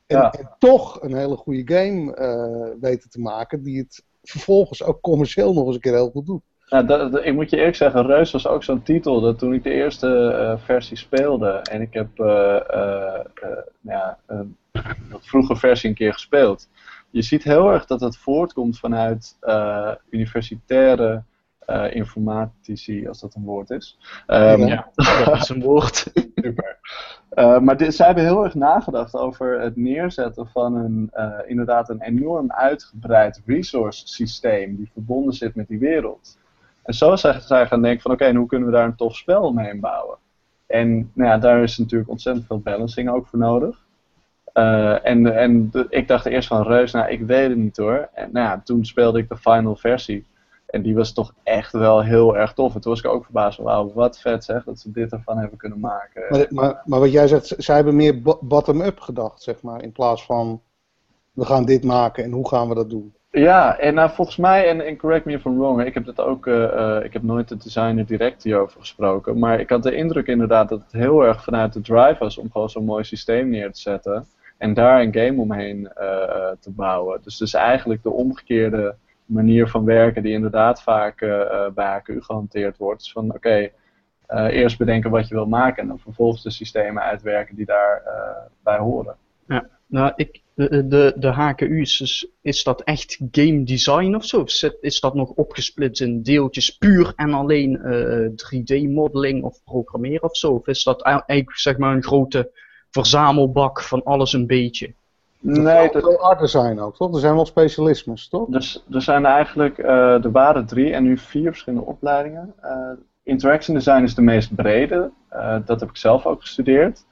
En, 0.07 0.16
Ja. 0.16 0.33
en 0.33 0.51
toch 0.59 1.03
een 1.03 1.15
hele 1.16 1.37
goede 1.37 1.74
game 1.74 2.15
eh, 2.15 2.81
weten 2.81 3.11
te 3.11 3.20
maken, 3.20 3.62
die 3.62 3.78
het 3.78 4.05
vervolgens 4.23 4.83
ook 4.83 5.01
commercieel 5.01 5.53
nog 5.55 5.66
eens 5.66 5.74
een 5.74 5.81
keer 5.81 5.93
heel 5.93 6.11
goed 6.11 6.27
doet. 6.27 6.43
Nou, 6.69 6.87
dat, 6.87 7.12
dat- 7.12 7.24
ik 7.24 7.35
moet 7.35 7.51
je 7.51 7.57
eerlijk 7.57 7.77
zeggen, 7.77 8.07
Reus 8.07 8.33
was 8.33 8.47
ook 8.47 8.65
zo'n 8.65 8.83
titel 8.83 9.20
dat 9.20 9.39
toen 9.39 9.55
ik 9.55 9.62
de 9.62 9.70
eerste 9.70 10.31
eh, 10.31 10.65
versie 10.65 10.97
speelde 10.97 11.49
en 11.49 11.81
ik 11.81 11.93
heb 11.95 12.19
eh, 12.19 12.27
nou 13.81 13.99
ja, 13.99 14.19
een 14.27 14.57
wat 15.11 15.27
vroege 15.27 15.57
versie 15.57 15.89
een 15.89 15.95
keer 15.95 16.12
gespeeld. 16.12 16.69
Je 17.11 17.23
ziet 17.23 17.43
heel 17.45 17.70
erg 17.73 17.87
dat 17.87 18.01
het 18.01 18.16
voortkomt 18.16 18.78
vanuit 18.78 19.37
universitaire 20.11 21.23
eh, 21.66 21.94
informatici, 21.94 23.09
als 23.09 23.20
dat 23.20 23.34
een 23.34 23.44
woord 23.44 23.70
is. 23.70 23.98
Ehm, 24.26 24.60
Ja. 24.66 24.88
Ja, 24.94 25.24
dat 25.24 25.36
is 25.43 25.48
een 25.48 25.62
woord. 25.62 26.10
Super. 26.34 26.78
Eh, 27.28 27.59
maar 27.59 27.76
dit, 27.76 27.94
zij 27.94 28.06
hebben 28.06 28.24
heel 28.24 28.44
erg 28.44 28.55
nagedacht 28.55 29.14
over 29.14 29.60
het 29.60 29.76
neerzetten 29.76 30.47
van 30.48 30.74
een, 30.76 31.10
eh, 31.12 31.32
inderdaad 31.47 31.88
een 31.88 32.01
enorm 32.02 32.52
uitgebreid 32.52 33.43
resource 33.47 34.09
systeem 34.09 34.76
die 34.76 34.90
verbonden 34.93 35.32
zit 35.34 35.55
met 35.55 35.68
die 35.68 35.78
wereld. 35.78 36.38
En 36.82 36.94
zo 36.94 37.16
zijn 37.16 37.40
zij 37.40 37.66
gaan 37.66 37.82
denken 37.82 38.01
van 38.02 38.10
oké, 38.12 38.24
en 38.24 38.36
hoe 38.36 38.47
kunnen 38.47 38.68
we 38.68 38.74
daar 38.74 38.84
een 38.84 38.97
tof 38.97 39.16
spel 39.16 39.43
omheen 39.43 39.80
bouwen? 39.80 40.16
En 40.66 41.10
nou 41.14 41.30
ja, 41.30 41.38
daar 41.38 41.62
is 41.62 41.78
natuurlijk 41.78 42.10
ontzettend 42.10 42.47
veel 42.47 42.60
balancing 42.60 43.09
ook 43.10 43.26
voor 43.26 43.38
nodig. 43.38 43.84
Eh, 44.52 45.06
en 45.06 45.36
en 45.38 45.70
de- 45.70 45.86
ik 45.88 46.09
dacht 46.09 46.26
eerst 46.26 46.48
van 46.48 46.62
Reus, 46.62 46.93
nou 46.93 47.10
ik 47.10 47.20
weet 47.20 47.48
het 47.48 47.59
niet 47.59 47.76
hoor. 47.76 48.09
En 48.14 48.28
nou 48.32 48.47
ja, 48.47 48.60
toen 48.64 48.84
speelde 48.84 49.18
ik 49.18 49.28
de 49.28 49.36
final 49.36 49.76
versie. 49.76 50.26
En 50.66 50.82
die 50.82 50.94
was 50.94 51.12
toch 51.12 51.32
echt 51.43 51.72
wel 51.72 52.02
heel 52.02 52.36
erg 52.36 52.52
tof. 52.52 52.74
En 52.74 52.80
toen 52.80 52.93
was 52.93 53.02
ik 53.02 53.10
ook 53.10 53.24
verbaasd 53.24 53.56
van 53.56 53.64
wauw, 53.64 53.93
wat 53.93 54.20
vet 54.20 54.44
zeg, 54.44 54.64
dat 54.64 54.78
ze 54.78 54.90
dit 54.90 55.12
ervan 55.12 55.38
hebben 55.38 55.59
kunnen 55.59 55.80
maken. 55.80 56.24
Maar, 56.28 56.47
maar, 56.51 56.82
maar 56.84 57.01
wat 57.01 57.12
jij 57.12 57.28
zegt, 57.28 57.55
zij 57.59 57.74
hebben 57.74 57.97
meer 57.97 58.22
bo- 58.22 58.38
bottom-up 58.43 59.01
gedacht, 59.01 59.43
zeg 59.43 59.62
maar, 59.62 59.82
in 59.82 59.93
plaats 59.93 60.24
van 60.24 60.60
we 61.32 61.44
gaan 61.44 61.64
dit 61.64 61.84
maken 61.84 62.24
en 62.24 62.30
hoe 62.30 62.48
gaan 62.48 62.68
we 62.68 62.74
dat 62.74 62.90
doen? 62.90 63.14
Ja, 63.30 63.78
en 63.78 63.94
nou, 63.94 64.10
volgens 64.10 64.36
mij, 64.36 64.68
en, 64.68 64.80
en 64.80 64.97
correct 64.97 65.24
me 65.24 65.32
if 65.32 65.44
I'm 65.44 65.59
wrong, 65.59 65.84
ik 65.84 65.94
heb 65.94 66.05
dat 66.05 66.20
ook, 66.20 66.47
eh, 66.47 66.97
eh, 66.97 67.05
ik 67.05 67.12
heb 67.12 67.22
nooit 67.22 67.48
de 67.48 67.56
designer 67.56 68.06
direct 68.06 68.43
hierover 68.43 68.80
gesproken, 68.80 69.38
maar 69.38 69.60
ik 69.60 69.70
had 69.70 69.82
de 69.82 69.94
indruk 69.94 70.26
inderdaad 70.26 70.68
dat 70.68 70.80
het 70.80 70.93
heel 70.93 71.24
erg 71.24 71.44
vanuit 71.44 71.72
de 71.72 71.80
drive 71.80 72.16
was 72.18 72.38
om 72.38 72.51
gewoon 72.51 72.70
zo'n 72.70 72.84
mooi 72.84 73.05
systeem 73.05 73.48
neer 73.48 73.72
te 73.72 73.80
zetten 73.80 74.26
en 74.59 74.74
daar 74.74 75.01
een 75.01 75.14
game 75.14 75.40
omheen 75.40 75.88
eh, 75.93 76.51
te 76.60 76.70
bouwen. 76.70 77.20
Dus 77.22 77.36
dus 77.36 77.55
eigenlijk 77.55 78.02
de 78.02 78.10
omgekeerde 78.10 78.94
manier 79.27 79.69
van 79.69 79.85
werken 79.85 80.23
die 80.23 80.32
inderdaad 80.32 80.82
vaak 80.82 81.20
eh, 81.20 81.69
bij 81.74 81.86
HQ 81.86 82.24
gehanteerd 82.24 82.77
wordt. 82.77 83.01
Dus 83.03 83.12
van 83.12 83.35
oké, 83.35 83.70
eh, 84.27 84.47
eerst 84.47 84.78
bedenken 84.78 85.11
wat 85.11 85.28
je 85.28 85.35
wil 85.35 85.47
maken 85.47 85.82
en 85.82 85.89
dan 85.89 85.98
vervolgens 85.98 86.43
de 86.43 86.51
systemen 86.51 87.03
uitwerken 87.03 87.57
die 87.57 87.66
daarbij 87.66 88.48
bij 88.62 88.78
horen. 88.78 89.16
Nou, 89.89 90.12
ik, 90.16 90.43
de, 90.55 90.86
de, 90.86 91.12
de 91.16 91.28
HKU's, 91.28 92.01
is, 92.01 92.28
is 92.43 92.65
dat 92.65 92.82
echt 92.82 93.20
game 93.31 93.62
design 93.65 94.15
of 94.15 94.24
zo? 94.24 94.40
Of 94.40 94.62
is 94.81 95.01
dat 95.01 95.15
nog 95.15 95.31
opgesplitst 95.31 96.03
in 96.03 96.23
deeltjes 96.23 96.77
puur 96.78 97.12
en 97.16 97.32
alleen 97.32 97.77
eh 97.82 98.28
3D-modeling 98.31 99.43
of 99.43 99.65
programmeren 99.65 100.23
of 100.23 100.36
zo? 100.36 100.53
Of 100.53 100.66
is 100.66 100.85
dat 100.85 101.03
ei- 101.03 101.23
eigenlijk 101.27 101.59
zeg 101.59 101.78
maar 101.78 101.94
een 101.94 102.03
grote 102.03 102.51
verzamelbak 102.90 103.82
van 103.82 104.03
alles 104.05 104.32
een 104.32 104.47
beetje? 104.47 104.94
Nee, 105.41 105.91
dat 105.93 106.09
is 106.09 106.19
art 106.19 106.39
design 106.39 106.79
ook, 106.79 106.97
toch? 106.97 107.15
Er 107.15 107.21
zijn 107.21 107.35
wel 107.35 107.47
specialismes, 107.47 108.29
toch? 108.29 108.49
Dus 108.49 108.85
er 108.91 109.03
zijn 109.03 109.25
eigenlijk, 109.25 109.79
eh, 109.79 110.25
er 110.25 110.31
waren 110.31 110.67
drie 110.67 110.93
en 110.93 111.03
nu 111.03 111.19
vier 111.19 111.51
verschillende 111.51 111.87
opleidingen. 111.87 112.55
Eh, 112.61 112.91
interaction 113.23 113.75
design 113.75 114.03
is 114.03 114.15
de 114.15 114.23
meest 114.23 114.55
brede. 114.55 115.11
Eh, 115.29 115.57
dat 115.65 115.81
heb 115.81 115.89
ik 115.89 115.97
zelf 115.97 116.27
ook 116.27 116.41
gestudeerd. 116.41 117.05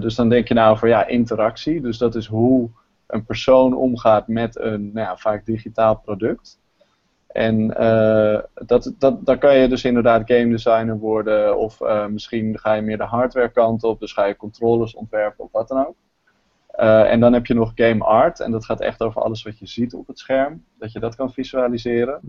Dus 0.00 0.14
dan 0.14 0.28
denk 0.28 0.48
je 0.48 0.54
nou 0.54 0.72
over 0.72 0.88
ja, 0.88 1.06
interactie. 1.06 1.80
Dus 1.80 1.98
dat 1.98 2.14
is 2.14 2.26
hoe 2.26 2.68
een 3.06 3.24
persoon 3.24 3.76
omgaat 3.76 4.28
met 4.28 4.58
een 4.58 4.90
nou 4.92 5.06
ja, 5.06 5.16
vaak 5.16 5.46
digitaal 5.46 5.96
product. 5.96 6.58
En 7.26 7.68
dat, 8.54 8.92
dat, 8.98 9.26
dan 9.26 9.38
kan 9.38 9.56
je 9.56 9.68
dus 9.68 9.84
inderdaad 9.84 10.22
game 10.24 10.48
designer 10.48 10.98
worden. 10.98 11.58
Of 11.58 11.80
misschien 12.10 12.58
ga 12.58 12.72
je 12.72 12.82
meer 12.82 12.96
de 12.96 13.04
hardware 13.04 13.48
kant 13.48 13.84
op. 13.84 14.00
Dus 14.00 14.12
ga 14.12 14.24
je 14.24 14.36
controllers 14.36 14.94
ontwerpen 14.94 15.44
of 15.44 15.52
wat 15.52 15.68
dan 15.68 15.86
ook. 15.86 15.94
Eh, 16.78 17.12
en 17.12 17.20
dan 17.20 17.32
heb 17.32 17.46
je 17.46 17.54
nog 17.54 17.72
game 17.74 18.04
art. 18.04 18.40
En 18.40 18.50
dat 18.50 18.64
gaat 18.64 18.80
echt 18.80 19.02
over 19.02 19.22
alles 19.22 19.42
wat 19.42 19.58
je 19.58 19.66
ziet 19.66 19.94
op 19.94 20.06
het 20.06 20.18
scherm. 20.18 20.64
Dat 20.78 20.92
je 20.92 21.00
dat 21.00 21.14
kan 21.14 21.32
visualiseren. 21.32 22.20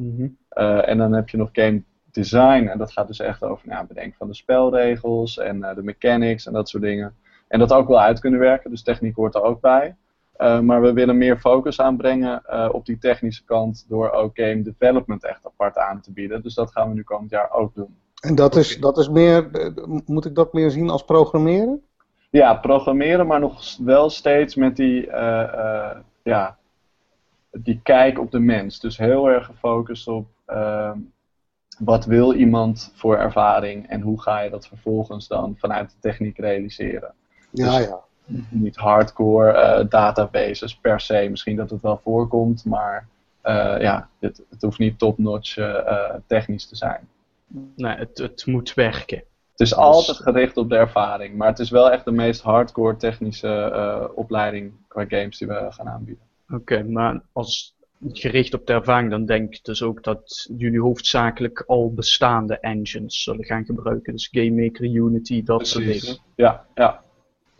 Eh, 0.50 0.90
en 0.90 0.98
dan 0.98 1.14
heb 1.14 1.30
je 1.30 1.38
nog 1.38 1.50
game 1.52 1.84
design. 2.12 2.68
En 2.68 2.78
dat 2.78 2.92
gaat 2.92 3.08
dus 3.08 3.20
echt 3.20 3.44
over 3.44 3.68
nou, 3.68 3.88
bedenken 3.88 4.18
van 4.18 4.28
de 4.28 4.36
spelregels 4.36 5.38
en 5.38 5.64
eh, 5.64 5.76
de 5.76 5.84
mechanics 5.84 6.46
en 6.46 6.54
dat 6.54 6.70
soort 6.70 6.84
dingen. 6.84 7.16
En 7.48 7.60
dat 7.60 7.74
ook 7.74 7.88
wel 7.88 8.00
uit 8.00 8.20
kunnen 8.20 8.40
werken. 8.40 8.70
Dus 8.70 8.84
techniek 8.84 9.16
hoort 9.16 9.36
er 9.36 9.42
ook 9.42 9.62
bij. 9.62 9.96
Eh, 10.34 10.60
maar 10.60 10.82
we 10.82 10.94
willen 10.94 11.18
meer 11.18 11.38
focus 11.38 11.82
aanbrengen 11.82 12.46
eh, 12.46 12.70
op 12.72 12.86
die 12.86 12.98
technische 12.98 13.44
kant. 13.44 13.86
Door 13.88 14.12
ook 14.12 14.32
game 14.34 14.62
development 14.62 15.24
echt 15.24 15.46
apart 15.46 15.78
aan 15.78 16.02
te 16.02 16.12
bieden. 16.12 16.42
Dus 16.42 16.54
dat 16.54 16.72
gaan 16.72 16.90
we 16.90 16.96
nu 16.96 17.04
komend 17.04 17.30
jaar 17.30 17.52
ook 17.52 17.76
doen. 17.76 17.98
En 18.22 18.36
dat 18.36 18.56
is, 18.56 18.80
dat 18.80 18.98
is 18.98 19.10
meer, 19.10 19.50
moet 20.06 20.26
ik 20.26 20.36
dat 20.36 20.54
meer 20.54 20.72
zien 20.72 20.90
als 20.90 21.06
programmeren? 21.06 21.84
Ja, 22.32 22.54
programmeren, 22.54 23.28
maar 23.28 23.40
nog 23.40 23.78
wel 23.78 24.10
steeds 24.10 24.56
met 24.56 24.76
die, 24.76 25.08
eh, 25.08 25.42
eh, 25.54 25.98
ja, 26.24 26.58
die 27.52 27.80
kijk 27.84 28.20
op 28.20 28.32
de 28.32 28.40
mens. 28.40 28.80
Dus 28.80 28.98
heel 28.98 29.30
erg 29.30 29.46
gefocust 29.46 30.08
op 30.08 30.28
ehm, 30.46 30.98
wat 31.80 32.06
wil 32.06 32.34
iemand 32.34 32.92
voor 32.96 33.18
ervaring 33.18 33.88
en 33.88 34.02
hoe 34.02 34.22
ga 34.22 34.40
je 34.40 34.50
dat 34.50 34.68
vervolgens 34.68 35.28
dan 35.28 35.56
vanuit 35.58 35.90
de 35.90 35.96
techniek 36.00 36.38
realiseren. 36.38 37.14
Ja, 37.52 37.78
Dus- 37.78 37.88
ja. 37.88 38.00
Niet 38.50 38.76
hardcore 38.76 39.52
eh, 39.52 39.90
databases 39.90 40.76
per 40.76 41.00
se, 41.00 41.28
misschien 41.30 41.56
dat 41.56 41.70
het 41.70 41.82
wel 41.82 42.00
voorkomt, 42.04 42.66
maar 42.66 43.08
eh, 43.42 43.82
ja, 43.82 44.10
het, 44.20 44.44
het 44.50 44.62
hoeft 44.62 44.80
niet 44.80 45.00
top-notch 45.00 45.58
technisch 46.28 46.68
te 46.68 46.76
zijn. 46.76 47.08
Nee, 47.76 47.96
het, 47.96 48.18
het 48.18 48.46
moet 48.46 48.74
werken. 48.74 49.24
Het 49.60 49.68
is 49.68 49.76
altijd 49.76 50.18
gericht 50.18 50.58
op 50.58 50.70
de 50.70 50.76
ervaring, 50.76 51.36
maar 51.36 51.48
het 51.48 51.60
is 51.60 51.70
wel 51.70 51.92
echt 51.92 52.06
de 52.06 52.12
meest 52.12 52.42
hardcore 52.42 52.96
technische 52.96 53.48
eh, 53.48 54.06
opleiding 54.16 54.74
qua 54.88 55.06
games 55.08 55.38
die 55.38 55.48
we 55.48 55.68
gaan 55.70 55.90
aanbieden. 55.90 56.24
Oké, 56.50 56.84
maar 56.84 57.22
als 57.34 57.76
gericht 58.12 58.54
op 58.54 58.68
de 58.68 58.74
ervaring, 58.74 59.10
dan 59.10 59.26
denk 59.26 59.56
ik 59.56 59.64
dus 59.64 59.84
ook 59.84 60.04
dat 60.04 60.50
jullie 60.58 60.82
hoofdzakelijk 60.82 61.64
al 61.68 61.94
bestaande 61.94 62.60
engines 62.60 63.24
zullen 63.24 63.46
gaan 63.46 63.66
gebruiken. 63.66 64.14
Dus 64.14 64.28
Game 64.32 64.62
Maker, 64.64 64.86
Unity, 64.86 65.44
dat 65.44 65.68
soort 65.68 65.86
dingen. 65.86 66.18
Ja, 66.36 66.66
ja. 66.76 67.04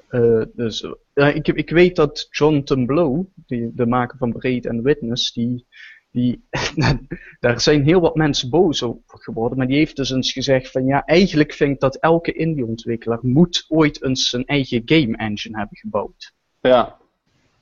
Uh, 0.10 0.46
dus, 0.54 0.88
uh, 1.14 1.36
ik, 1.36 1.48
ik 1.48 1.70
weet 1.70 1.96
dat 1.96 2.28
Jonathan 2.30 2.86
Blow, 2.86 3.26
die, 3.46 3.72
de 3.76 3.86
maker 3.86 4.18
van 4.18 4.32
Braid 4.32 4.68
and 4.68 4.82
Witness, 4.82 5.34
die, 5.34 5.66
die, 6.12 6.44
daar 7.40 7.62
zijn 7.62 7.84
heel 7.84 8.00
wat 8.00 8.16
mensen 8.16 8.50
boos 8.50 8.84
over 8.84 9.20
geworden, 9.20 9.58
maar 9.58 9.68
die 9.68 9.78
heeft 9.78 9.96
dus 9.96 10.10
eens 10.10 10.32
gezegd 10.32 10.72
van 10.72 10.86
ja, 10.86 11.06
eigenlijk 11.06 11.54
vind 11.54 11.74
ik 11.74 11.80
dat 11.80 11.96
elke 11.96 12.34
indie-ontwikkelaar 12.34 13.20
moet 13.22 13.66
ooit 13.68 14.04
eens 14.04 14.30
zijn 14.30 14.46
eigen 14.46 14.82
game 14.86 15.18
engine 15.18 15.58
hebben 15.58 15.78
gebouwd. 15.78 16.34
Ja. 16.62 16.98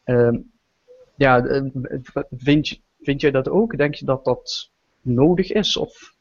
Uh, 0.05 0.37
ja, 1.15 1.45
eh, 1.45 1.63
vind, 2.29 2.81
vind 2.99 3.21
jij 3.21 3.31
dat 3.31 3.49
ook? 3.49 3.77
Denk 3.77 3.95
je 3.95 4.05
dat 4.05 4.25
dat 4.25 4.71
nodig 5.01 5.51
is? 5.51 5.77
Of? 5.77 6.15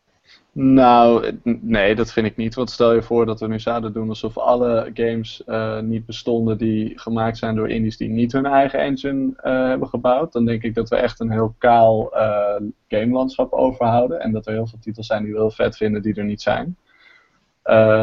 Nou, 0.58 1.38
nee, 1.42 1.94
dat 1.94 2.12
vind 2.12 2.26
ik 2.26 2.36
niet. 2.36 2.54
Want 2.54 2.70
stel 2.70 2.92
je 2.92 3.02
voor 3.02 3.26
dat 3.26 3.40
we 3.40 3.46
nu 3.46 3.60
zouden 3.60 3.92
doen 3.92 4.08
alsof 4.08 4.38
alle 4.38 4.90
games 4.94 5.42
uh, 5.46 5.80
niet 5.80 6.06
bestonden 6.06 6.58
die 6.58 6.98
gemaakt 6.98 7.38
zijn 7.38 7.54
door 7.54 7.70
indies 7.70 7.96
die 7.96 8.08
niet 8.08 8.32
hun 8.32 8.46
eigen 8.46 8.78
engine 8.78 9.32
uh, 9.36 9.68
hebben 9.68 9.88
gebouwd. 9.88 10.32
Dan 10.32 10.44
denk 10.44 10.62
ik 10.62 10.74
dat 10.74 10.88
we 10.88 10.96
echt 10.96 11.20
een 11.20 11.30
heel 11.30 11.54
kaal 11.58 12.16
uh, 12.16 12.54
gamelandschap 12.88 13.52
overhouden. 13.52 14.20
En 14.20 14.32
dat 14.32 14.46
er 14.46 14.52
heel 14.52 14.66
veel 14.66 14.78
titels 14.78 15.06
zijn 15.06 15.22
die 15.22 15.32
we 15.32 15.38
heel 15.38 15.50
vet 15.50 15.76
vinden 15.76 16.02
die 16.02 16.14
er 16.14 16.24
niet 16.24 16.42
zijn. 16.42 16.76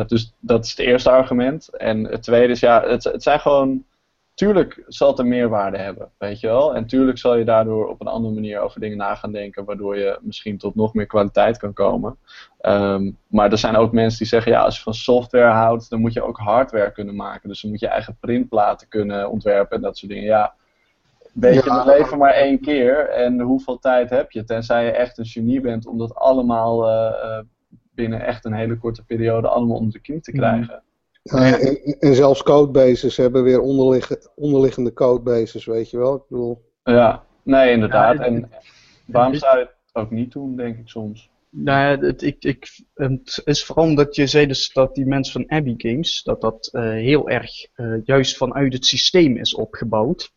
dus 0.07 0.33
dat 0.39 0.63
is 0.63 0.69
het 0.69 0.79
eerste 0.79 1.09
argument. 1.09 1.69
En 1.77 2.03
het 2.03 2.23
tweede 2.23 2.53
is, 2.53 2.59
ja, 2.59 2.83
het, 2.87 3.03
het 3.03 3.23
zijn 3.23 3.39
gewoon 3.39 3.83
tuurlijk 4.33 4.83
zal 4.87 5.09
het 5.09 5.19
een 5.19 5.27
meerwaarde 5.27 5.77
hebben, 5.77 6.09
weet 6.17 6.39
je 6.39 6.47
wel. 6.47 6.75
En 6.75 6.85
tuurlijk 6.85 7.17
zal 7.17 7.35
je 7.35 7.45
daardoor 7.45 7.87
op 7.87 8.01
een 8.01 8.07
andere 8.07 8.33
manier 8.33 8.59
over 8.59 8.79
dingen 8.79 8.97
na 8.97 9.15
gaan 9.15 9.31
denken, 9.31 9.65
waardoor 9.65 9.97
je 9.97 10.19
misschien 10.21 10.57
tot 10.57 10.75
nog 10.75 10.93
meer 10.93 11.05
kwaliteit 11.05 11.57
kan 11.57 11.73
komen. 11.73 12.17
Um, 12.61 13.17
maar 13.27 13.51
er 13.51 13.57
zijn 13.57 13.75
ook 13.75 13.91
mensen 13.91 14.17
die 14.19 14.27
zeggen, 14.27 14.51
ja, 14.51 14.61
als 14.61 14.75
je 14.77 14.83
van 14.83 14.93
software 14.93 15.51
houdt, 15.51 15.89
dan 15.89 15.99
moet 15.99 16.13
je 16.13 16.23
ook 16.23 16.37
hardware 16.37 16.91
kunnen 16.91 17.15
maken. 17.15 17.49
Dus 17.49 17.61
dan 17.61 17.71
moet 17.71 17.79
je 17.79 17.87
eigen 17.87 18.17
printplaten 18.19 18.87
kunnen 18.87 19.29
ontwerpen 19.29 19.75
en 19.75 19.81
dat 19.81 19.97
soort 19.97 20.11
dingen. 20.11 20.27
Ja, 20.27 20.53
weet 21.33 21.63
je, 21.63 21.73
we 21.73 21.83
leven 21.85 22.17
maar 22.17 22.33
één 22.33 22.59
keer 22.59 23.09
en 23.09 23.39
hoeveel 23.39 23.79
tijd 23.79 24.09
heb 24.09 24.31
je? 24.31 24.43
Tenzij 24.43 24.85
je 24.85 24.91
echt 24.91 25.17
een 25.17 25.25
genie 25.25 25.61
bent 25.61 25.87
om 25.87 25.97
dat 25.97 26.15
allemaal 26.15 26.89
uh, 26.89 27.39
binnen 27.95 28.21
echt 28.21 28.45
een 28.45 28.53
hele 28.53 28.77
korte 28.77 29.05
periode 29.05 29.47
allemaal 29.47 29.77
onder 29.77 29.93
de 29.93 29.99
knie 29.99 30.21
te 30.21 30.31
mhm. 30.31 30.39
krijgen. 30.39 30.83
Ja, 31.23 31.59
en, 31.59 31.81
en, 31.99 32.15
zelfs 32.15 32.43
codebases 32.43 33.17
hebben 33.17 33.43
weer 33.43 33.61
onderliggende 34.35 34.93
codebases, 34.93 35.65
weet 35.65 35.89
je 35.89 35.97
wel. 35.97 36.15
Ik 36.15 36.23
bedoel... 36.29 36.71
Ja, 36.83 37.25
nee, 37.43 37.71
inderdaad. 37.71 38.19
en 38.19 38.51
waarom 39.05 39.35
zou 39.35 39.57
je 39.57 39.63
het 39.63 39.75
ook 39.93 40.11
niet 40.11 40.31
doen, 40.31 40.55
denk 40.55 40.77
ik 40.77 40.87
soms? 40.87 41.31
Nou 41.49 41.79
ja, 41.79 42.05
het, 42.05 42.21
ik, 42.21 42.43
ik, 42.43 42.67
het 42.93 43.41
is 43.45 43.65
vooral 43.65 43.85
omdat 43.85 44.15
je 44.15 44.27
zei 44.27 44.47
dus 44.47 44.73
dat 44.73 44.95
die 44.95 45.05
mensen 45.05 45.33
van 45.33 45.57
Abbey 45.57 45.73
Games, 45.77 46.23
dat 46.23 46.41
dat 46.41 46.69
uh, 46.71 46.91
heel 46.91 47.29
erg 47.29 47.51
uh, 47.75 48.01
juist 48.03 48.37
vanuit 48.37 48.73
het 48.73 48.85
systeem 48.85 49.37
is 49.37 49.55
opgebouwd. 49.55 50.33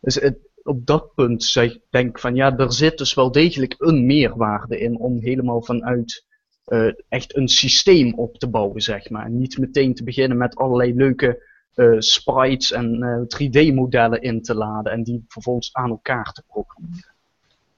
Dus 0.00 0.14
het, 0.14 0.38
op 0.62 0.86
dat 0.86 1.14
punt 1.14 1.44
zeg, 1.44 1.78
denk 1.90 2.08
ik 2.08 2.18
van 2.18 2.34
ja, 2.34 2.56
er 2.56 2.72
zit 2.72 2.98
dus 2.98 3.14
wel 3.14 3.32
degelijk 3.32 3.74
een 3.78 4.06
meerwaarde 4.06 4.78
in 4.78 4.98
om 4.98 5.20
helemaal 5.20 5.62
vanuit 5.62 6.26
uh, 6.66 6.92
echt 7.08 7.36
een 7.36 7.48
systeem 7.48 8.14
op 8.14 8.38
te 8.38 8.48
bouwen, 8.48 8.80
zeg 8.80 9.10
maar. 9.10 9.30
Niet 9.30 9.58
meteen 9.58 9.94
te 9.94 10.04
beginnen 10.04 10.38
met 10.38 10.56
allerlei 10.56 10.94
leuke 10.94 11.42
uh, 11.74 12.00
sprites 12.00 12.72
en 12.72 13.02
uh, 13.02 13.14
eh, 13.14 13.72
3D-modellen 13.72 14.20
in 14.20 14.42
te 14.42 14.54
laden 14.54 14.92
en 14.92 15.02
die 15.02 15.24
vervolgens 15.28 15.74
aan 15.74 15.90
elkaar 15.90 16.32
te 16.32 16.42
programmeren. 16.46 17.14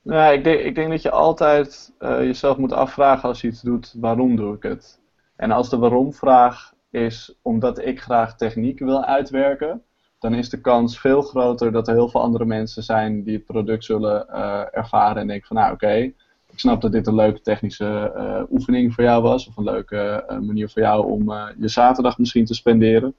Ja, 0.03 0.29
ik 0.29 0.45
denk, 0.45 0.61
ik 0.61 0.75
denk 0.75 0.91
dat 0.91 1.03
je 1.03 1.11
altijd 1.11 1.93
jezelf 2.01 2.57
moet 2.57 2.73
afvragen 2.73 3.29
als 3.29 3.41
je 3.41 3.49
iets 3.49 3.63
doet, 3.63 3.95
waarom 3.97 4.37
doe 4.37 4.55
ik 4.55 4.63
het? 4.63 5.01
En 5.37 5.51
als 5.51 5.71
de 5.71 5.79
waarom-vraag 5.79 6.73
is 6.91 7.39
omdat 7.43 7.85
ik 7.85 8.01
graag 8.01 8.37
techniek 8.37 8.79
wil 8.79 9.05
uitwerken, 9.05 9.83
dan 10.19 10.35
is 10.35 10.51
de 10.51 10.61
kans 10.61 11.01
veel 11.01 11.23
groter 11.23 11.73
dat 11.73 11.89
er 11.89 11.95
heel 11.95 12.09
veel 12.09 12.23
andere 12.23 12.45
mensen 12.45 12.83
zijn 12.83 13.23
die 13.23 13.35
het 13.35 13.45
product 13.45 13.85
zullen 13.85 14.29
ervaren 14.73 15.21
en 15.21 15.27
denken 15.27 15.47
van 15.47 15.57
nou 15.57 15.73
oké, 15.73 16.13
ik 16.59 16.65
snap 16.65 16.81
dat 16.81 16.93
dit 16.93 17.07
een 17.07 17.15
leuke 17.15 17.41
technische 17.41 18.13
uh, 18.17 18.43
oefening 18.51 18.95
voor 18.95 19.05
jou 19.05 19.23
was. 19.23 19.49
Of 19.49 19.57
een 19.57 19.65
leuke 19.65 20.25
uh, 20.31 20.39
manier 20.39 20.69
voor 20.69 20.83
jou 20.83 21.11
om 21.11 21.31
uh, 21.31 21.45
je 21.59 21.69
zaterdag 21.69 22.19
misschien 22.19 22.45
te 22.45 22.55
spenderen. 22.55 23.15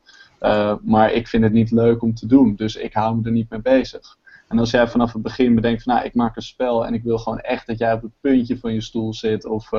maar 0.82 1.12
ik 1.12 1.28
vind 1.28 1.44
het 1.44 1.54
niet 1.54 1.72
leuk 1.72 2.02
om 2.02 2.16
te 2.16 2.28
doen. 2.28 2.56
Dus 2.56 2.76
ik 2.76 2.94
hou 2.94 3.16
me 3.16 3.26
er 3.26 3.32
niet 3.32 3.50
mee 3.50 3.62
bezig. 3.62 4.18
En 4.48 4.60
als 4.60 4.72
jij 4.72 4.88
vanaf 4.88 5.14
het 5.14 5.22
begin 5.22 5.56
bedenkt 5.56 5.84
van 5.84 5.94
nou, 5.94 6.06
ik 6.06 6.14
maak 6.14 6.36
een 6.36 6.42
spel 6.42 6.86
en 6.86 6.94
ik 6.94 7.04
wil 7.04 7.18
gewoon 7.18 7.40
echt 7.40 7.68
dat 7.68 7.78
jij 7.78 7.94
op 7.94 8.02
het 8.02 8.12
puntje 8.22 8.58
van 8.58 8.74
je 8.74 8.82
stoel 8.82 9.14
zit. 9.14 9.46
Of 9.46 9.70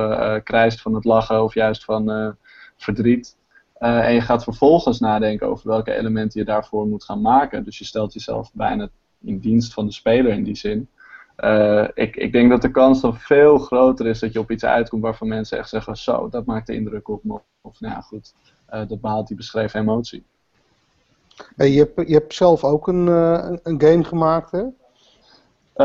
krijst 0.43 0.81
van 0.81 0.93
het 0.93 1.03
lachen 1.03 1.43
of 1.43 1.53
juist 1.53 1.83
van 1.83 2.35
verdriet. 2.77 3.37
en 3.77 4.13
je 4.13 4.21
gaat 4.21 4.43
vervolgens 4.43 4.99
nadenken 4.99 5.47
over 5.47 5.67
welke 5.69 5.93
elementen 5.93 6.39
je 6.39 6.45
daarvoor 6.45 6.87
moet 6.87 7.03
gaan 7.03 7.21
maken. 7.21 7.63
Dus 7.63 7.77
je 7.77 7.85
stelt 7.85 8.13
jezelf 8.13 8.51
bijna 8.53 8.89
in 9.23 9.39
dienst 9.39 9.73
van 9.73 9.85
de 9.85 9.91
speler 9.91 10.33
in 10.33 10.43
die 10.43 10.55
zin. 10.55 10.89
Uh, 11.41 11.87
ik, 11.93 12.15
ik 12.15 12.31
denk 12.31 12.49
dat 12.49 12.61
de 12.61 12.71
kans 12.71 13.01
dan 13.01 13.15
veel 13.15 13.57
groter 13.57 14.07
is 14.07 14.19
dat 14.19 14.33
je 14.33 14.39
op 14.39 14.51
iets 14.51 14.65
uitkomt 14.65 15.01
waarvan 15.01 15.27
mensen 15.27 15.57
echt 15.57 15.69
zeggen: 15.69 15.97
Zo, 15.97 16.29
dat 16.29 16.45
maakt 16.45 16.67
de 16.67 16.75
indruk 16.75 17.09
op 17.09 17.23
me. 17.23 17.39
Of 17.61 17.79
nou 17.79 17.93
ja, 17.93 18.01
goed, 18.01 18.33
uh, 18.73 18.87
dat 18.87 19.01
behaalt 19.01 19.27
die 19.27 19.37
beschreven 19.37 19.79
emotie. 19.79 20.23
Hey, 21.55 21.69
je, 21.69 21.77
hebt, 21.79 22.07
je 22.07 22.13
hebt 22.13 22.33
zelf 22.33 22.63
ook 22.63 22.87
een, 22.87 23.07
uh, 23.07 23.55
een 23.63 23.81
game 23.81 24.03
gemaakt, 24.03 24.51
hè? 24.51 24.63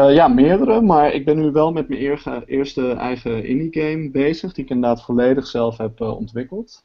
ja, 0.08 0.28
meerdere, 0.28 0.80
maar 0.80 1.12
ik 1.12 1.24
ben 1.24 1.36
nu 1.36 1.50
wel 1.50 1.72
met 1.72 1.88
mijn 1.88 2.00
eerste, 2.00 2.42
eerste 2.46 2.92
eigen 2.92 3.44
indie 3.44 3.82
game 3.82 4.10
bezig, 4.10 4.52
die 4.52 4.64
ik 4.64 4.70
inderdaad 4.70 5.04
volledig 5.04 5.46
zelf 5.46 5.76
heb 5.76 6.00
ontwikkeld. 6.00 6.84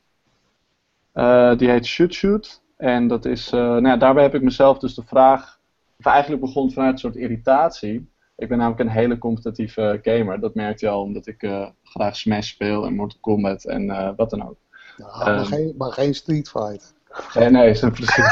die 1.57 1.69
heet 1.69 1.85
Shoot 1.85 2.13
Shoot. 2.13 2.61
En 2.77 3.07
dat 3.07 3.25
is, 3.25 3.49
nou 3.49 3.87
ja, 3.87 3.97
daarbij 3.97 4.23
heb 4.23 4.35
ik 4.35 4.41
mezelf 4.41 4.79
dus 4.79 4.95
de 4.95 5.03
vraag, 5.05 5.59
of 5.99 6.05
eigenlijk 6.05 6.41
begon 6.41 6.71
vanuit 6.71 6.93
een 6.93 6.99
soort 6.99 7.15
irritatie 7.15 8.10
ik 8.41 8.47
ben 8.47 8.57
namelijk 8.57 8.81
een 8.81 8.89
hele 8.89 9.17
competitieve 9.17 9.99
gamer. 10.01 10.39
Dat 10.39 10.55
merkt 10.55 10.79
je 10.79 10.89
al 10.89 11.01
omdat 11.01 11.27
ik 11.27 11.43
uh, 11.43 11.67
graag 11.83 12.15
Smash 12.15 12.47
speel 12.47 12.85
en 12.85 12.93
Mortal 12.93 13.19
Kombat 13.19 13.63
en 13.63 13.83
uh, 13.83 14.09
wat 14.15 14.29
dan 14.29 14.49
ook. 14.49 14.57
Nou, 14.97 15.17
maar, 15.17 15.39
um, 15.39 15.45
geen, 15.45 15.73
maar 15.77 15.91
geen 15.91 16.13
Street 16.13 16.49
Fighter. 16.49 16.89
Nee, 17.33 17.49
nee, 17.49 17.73
zo 17.81 17.89
precies. 17.89 18.15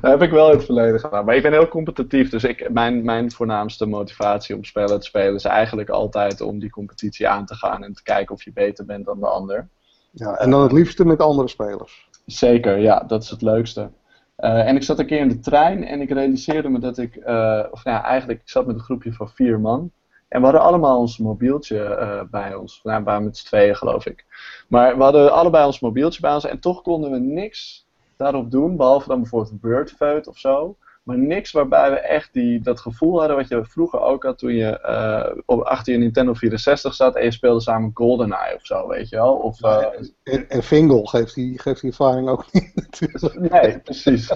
dat 0.00 0.10
heb 0.10 0.22
ik 0.22 0.30
wel 0.30 0.50
in 0.50 0.56
het 0.56 0.64
verleden 0.64 1.00
gedaan. 1.00 1.24
Maar 1.24 1.36
ik 1.36 1.42
ben 1.42 1.52
heel 1.52 1.68
competitief, 1.68 2.30
dus 2.30 2.44
ik, 2.44 2.70
mijn, 2.70 3.04
mijn 3.04 3.32
voornaamste 3.32 3.86
motivatie 3.86 4.56
om 4.56 4.64
spellen 4.64 5.00
te 5.00 5.06
spelen 5.06 5.34
is 5.34 5.44
eigenlijk 5.44 5.88
altijd 5.88 6.40
om 6.40 6.58
die 6.58 6.70
competitie 6.70 7.28
aan 7.28 7.46
te 7.46 7.54
gaan 7.54 7.84
en 7.84 7.92
te 7.92 8.02
kijken 8.02 8.34
of 8.34 8.44
je 8.44 8.52
beter 8.52 8.84
bent 8.84 9.04
dan 9.04 9.20
de 9.20 9.28
ander. 9.28 9.68
Ja, 10.10 10.34
en 10.34 10.50
dan 10.50 10.62
het 10.62 10.72
liefste 10.72 11.04
met 11.04 11.20
andere 11.20 11.48
spelers. 11.48 12.08
Zeker, 12.26 12.78
ja, 12.78 13.04
dat 13.06 13.22
is 13.22 13.30
het 13.30 13.42
leukste. 13.42 13.90
Uh, 14.38 14.68
en 14.68 14.76
ik 14.76 14.82
zat 14.82 14.98
een 14.98 15.06
keer 15.06 15.20
in 15.20 15.28
de 15.28 15.38
trein 15.38 15.84
en 15.84 16.00
ik 16.00 16.10
realiseerde 16.10 16.68
me 16.68 16.78
dat 16.78 16.98
ik, 16.98 17.16
uh, 17.16 17.64
of 17.70 17.84
nou 17.84 18.04
eigenlijk, 18.04 18.40
ik 18.40 18.48
zat 18.48 18.66
met 18.66 18.74
een 18.74 18.82
groepje 18.82 19.12
van 19.12 19.28
vier 19.28 19.60
man. 19.60 19.90
En 20.28 20.38
we 20.38 20.44
hadden 20.44 20.64
allemaal 20.64 20.98
ons 20.98 21.18
mobieltje 21.18 21.76
uh, 22.00 22.30
bij 22.30 22.54
ons. 22.54 22.80
Nou, 22.82 22.98
we 22.98 23.04
waren 23.04 23.24
met 23.24 23.36
z'n 23.36 23.46
tweeën, 23.46 23.76
geloof 23.76 24.06
ik. 24.06 24.24
Maar 24.68 24.96
we 24.96 25.02
hadden 25.02 25.32
allebei 25.32 25.66
ons 25.66 25.80
mobieltje 25.80 26.20
bij 26.20 26.34
ons 26.34 26.44
en 26.44 26.60
toch 26.60 26.82
konden 26.82 27.10
we 27.10 27.18
niks 27.18 27.86
daarop 28.16 28.50
doen, 28.50 28.76
behalve 28.76 29.08
dan 29.08 29.20
bijvoorbeeld 29.20 29.60
Wordfeud 29.60 30.26
of 30.26 30.38
zo. 30.38 30.76
Maar 31.06 31.18
niks 31.18 31.52
waarbij 31.52 31.90
we 31.90 31.98
echt 31.98 32.32
die, 32.32 32.60
dat 32.60 32.80
gevoel 32.80 33.18
hadden 33.18 33.36
wat 33.36 33.48
je 33.48 33.64
vroeger 33.64 34.00
ook 34.00 34.22
had 34.22 34.38
toen 34.38 34.54
je 34.54 34.78
uh, 34.86 35.42
op, 35.44 35.60
achter 35.60 35.92
je 35.92 35.98
Nintendo 35.98 36.34
64 36.34 36.94
zat 36.94 37.16
en 37.16 37.24
je 37.24 37.30
speelde 37.30 37.60
samen 37.60 37.90
GoldenEye 37.94 38.54
of 38.54 38.66
zo, 38.66 38.88
weet 38.88 39.08
je 39.08 39.16
wel. 39.16 39.34
Of, 39.34 39.62
uh, 39.62 39.86
en, 40.22 40.48
en 40.48 40.62
Fingal 40.62 41.04
geeft 41.04 41.34
die, 41.34 41.60
geeft 41.60 41.80
die 41.80 41.90
ervaring 41.90 42.28
ook 42.28 42.44
niet 42.52 42.72
natuurlijk. 42.90 43.50
Nee, 43.50 43.78
precies. 43.78 44.32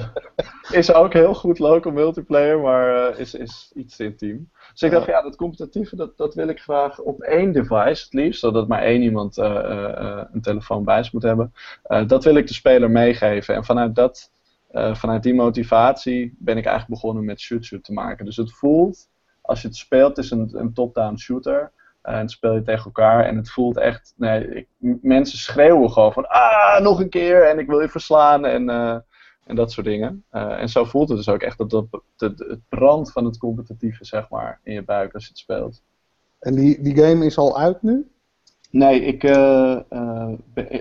is 0.70 0.92
ook 0.92 1.12
heel 1.12 1.34
goed 1.34 1.58
local 1.58 1.92
multiplayer, 1.92 2.60
maar 2.60 3.12
uh, 3.12 3.18
is, 3.18 3.34
is 3.34 3.70
iets 3.74 4.00
intiem. 4.00 4.50
Dus 4.72 4.82
ik 4.82 4.90
dacht, 4.90 5.06
ja, 5.06 5.22
dat 5.22 5.36
competitieve, 5.36 5.96
dat, 5.96 6.16
dat 6.16 6.34
wil 6.34 6.48
ik 6.48 6.60
graag 6.60 7.00
op 7.00 7.20
één 7.20 7.52
device 7.52 8.04
het 8.04 8.12
liefst, 8.12 8.40
zodat 8.40 8.68
maar 8.68 8.82
één 8.82 9.02
iemand 9.02 9.36
een 9.36 10.40
telefoon 10.42 10.84
bij 10.84 11.02
zich 11.02 11.12
moet 11.12 11.22
hebben. 11.22 11.52
dat 12.06 12.24
wil 12.24 12.34
ik 12.34 12.46
de 12.46 12.54
speler 12.54 12.90
meegeven 12.90 13.54
en 13.54 13.64
vanuit 13.64 13.94
dat 13.94 14.30
uh, 14.72 14.94
vanuit 14.94 15.22
die 15.22 15.34
motivatie 15.34 16.36
ben 16.38 16.56
ik 16.56 16.64
eigenlijk 16.64 17.00
begonnen 17.00 17.24
met 17.24 17.40
shoot 17.40 17.64
shoot 17.64 17.84
te 17.84 17.92
maken. 17.92 18.24
Dus 18.24 18.36
het 18.36 18.52
voelt, 18.52 19.08
als 19.40 19.62
je 19.62 19.68
het 19.68 19.76
speelt, 19.76 20.16
het 20.16 20.24
is 20.24 20.30
een, 20.30 20.50
een 20.52 20.72
top-down 20.72 21.16
shooter. 21.16 21.72
Uh, 22.02 22.18
en 22.18 22.28
speel 22.28 22.54
je 22.54 22.62
tegen 22.62 22.84
elkaar 22.84 23.24
en 23.24 23.36
het 23.36 23.50
voelt 23.50 23.76
echt, 23.76 24.14
nee, 24.16 24.54
ik, 24.54 24.68
mensen 25.02 25.38
schreeuwen 25.38 25.90
gewoon 25.90 26.12
van, 26.12 26.28
ah, 26.28 26.80
nog 26.80 27.00
een 27.00 27.08
keer 27.08 27.48
en 27.48 27.58
ik 27.58 27.66
wil 27.66 27.80
je 27.80 27.88
verslaan 27.88 28.44
en, 28.44 28.68
uh, 28.68 28.96
en 29.44 29.56
dat 29.56 29.72
soort 29.72 29.86
dingen. 29.86 30.24
en 30.30 30.68
zo 30.68 30.84
voelt 30.84 31.08
het 31.08 31.16
dus 31.16 31.28
ook 31.28 31.42
echt, 31.42 31.58
dat, 31.58 31.70
dat, 31.70 31.86
dat, 32.16 32.38
het 32.38 32.60
brand 32.68 33.12
van 33.12 33.24
het 33.24 33.38
competitieve, 33.38 34.04
zeg 34.04 34.28
maar, 34.28 34.60
in 34.62 34.72
je 34.72 34.82
buik 34.82 35.14
als 35.14 35.22
je 35.22 35.28
het 35.28 35.38
speelt. 35.38 35.82
En 36.40 36.54
die, 36.54 36.82
die 36.82 36.96
game 36.96 37.24
is 37.24 37.38
al 37.38 37.58
uit 37.58 37.82
nu? 37.82 38.10
Nee, 38.70 39.00
ik, 39.00 39.24
eh, 39.24 39.80
eh, 39.88 40.32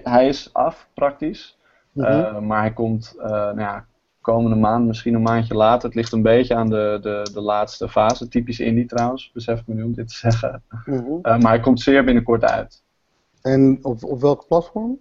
hij 0.03 0.27
is 0.27 0.53
af 0.53 0.89
praktisch. 0.93 1.57
Mhm. 1.91 2.07
Eh, 2.07 2.39
maar 2.39 2.59
hij 2.59 2.73
komt 2.73 3.15
eh, 3.17 3.29
nou 3.29 3.59
ja, 3.59 3.85
komende 4.21 4.55
maand, 4.55 4.85
misschien 4.85 5.13
een 5.13 5.21
maandje 5.21 5.53
later. 5.53 5.87
Het 5.87 5.95
ligt 5.95 6.11
een 6.11 6.21
beetje 6.21 6.55
aan 6.55 6.69
de, 6.69 6.99
de, 7.01 7.29
de 7.33 7.41
laatste 7.41 7.89
fase. 7.89 8.27
Typisch 8.27 8.59
indie 8.59 8.85
trouwens, 8.85 9.31
besef 9.31 9.59
ik 9.59 9.67
me 9.67 9.73
nu 9.73 9.83
om 9.83 9.93
dit 9.93 10.07
te 10.07 10.17
zeggen. 10.29 10.63
Mhm. 10.85 11.11
Eh, 11.21 11.37
maar 11.39 11.51
hij 11.51 11.59
komt 11.59 11.81
zeer 11.81 12.03
binnenkort 12.03 12.43
uit. 12.43 12.83
En 13.41 13.79
op, 13.81 14.03
op 14.03 14.21
welk 14.21 14.47
platform? 14.47 14.99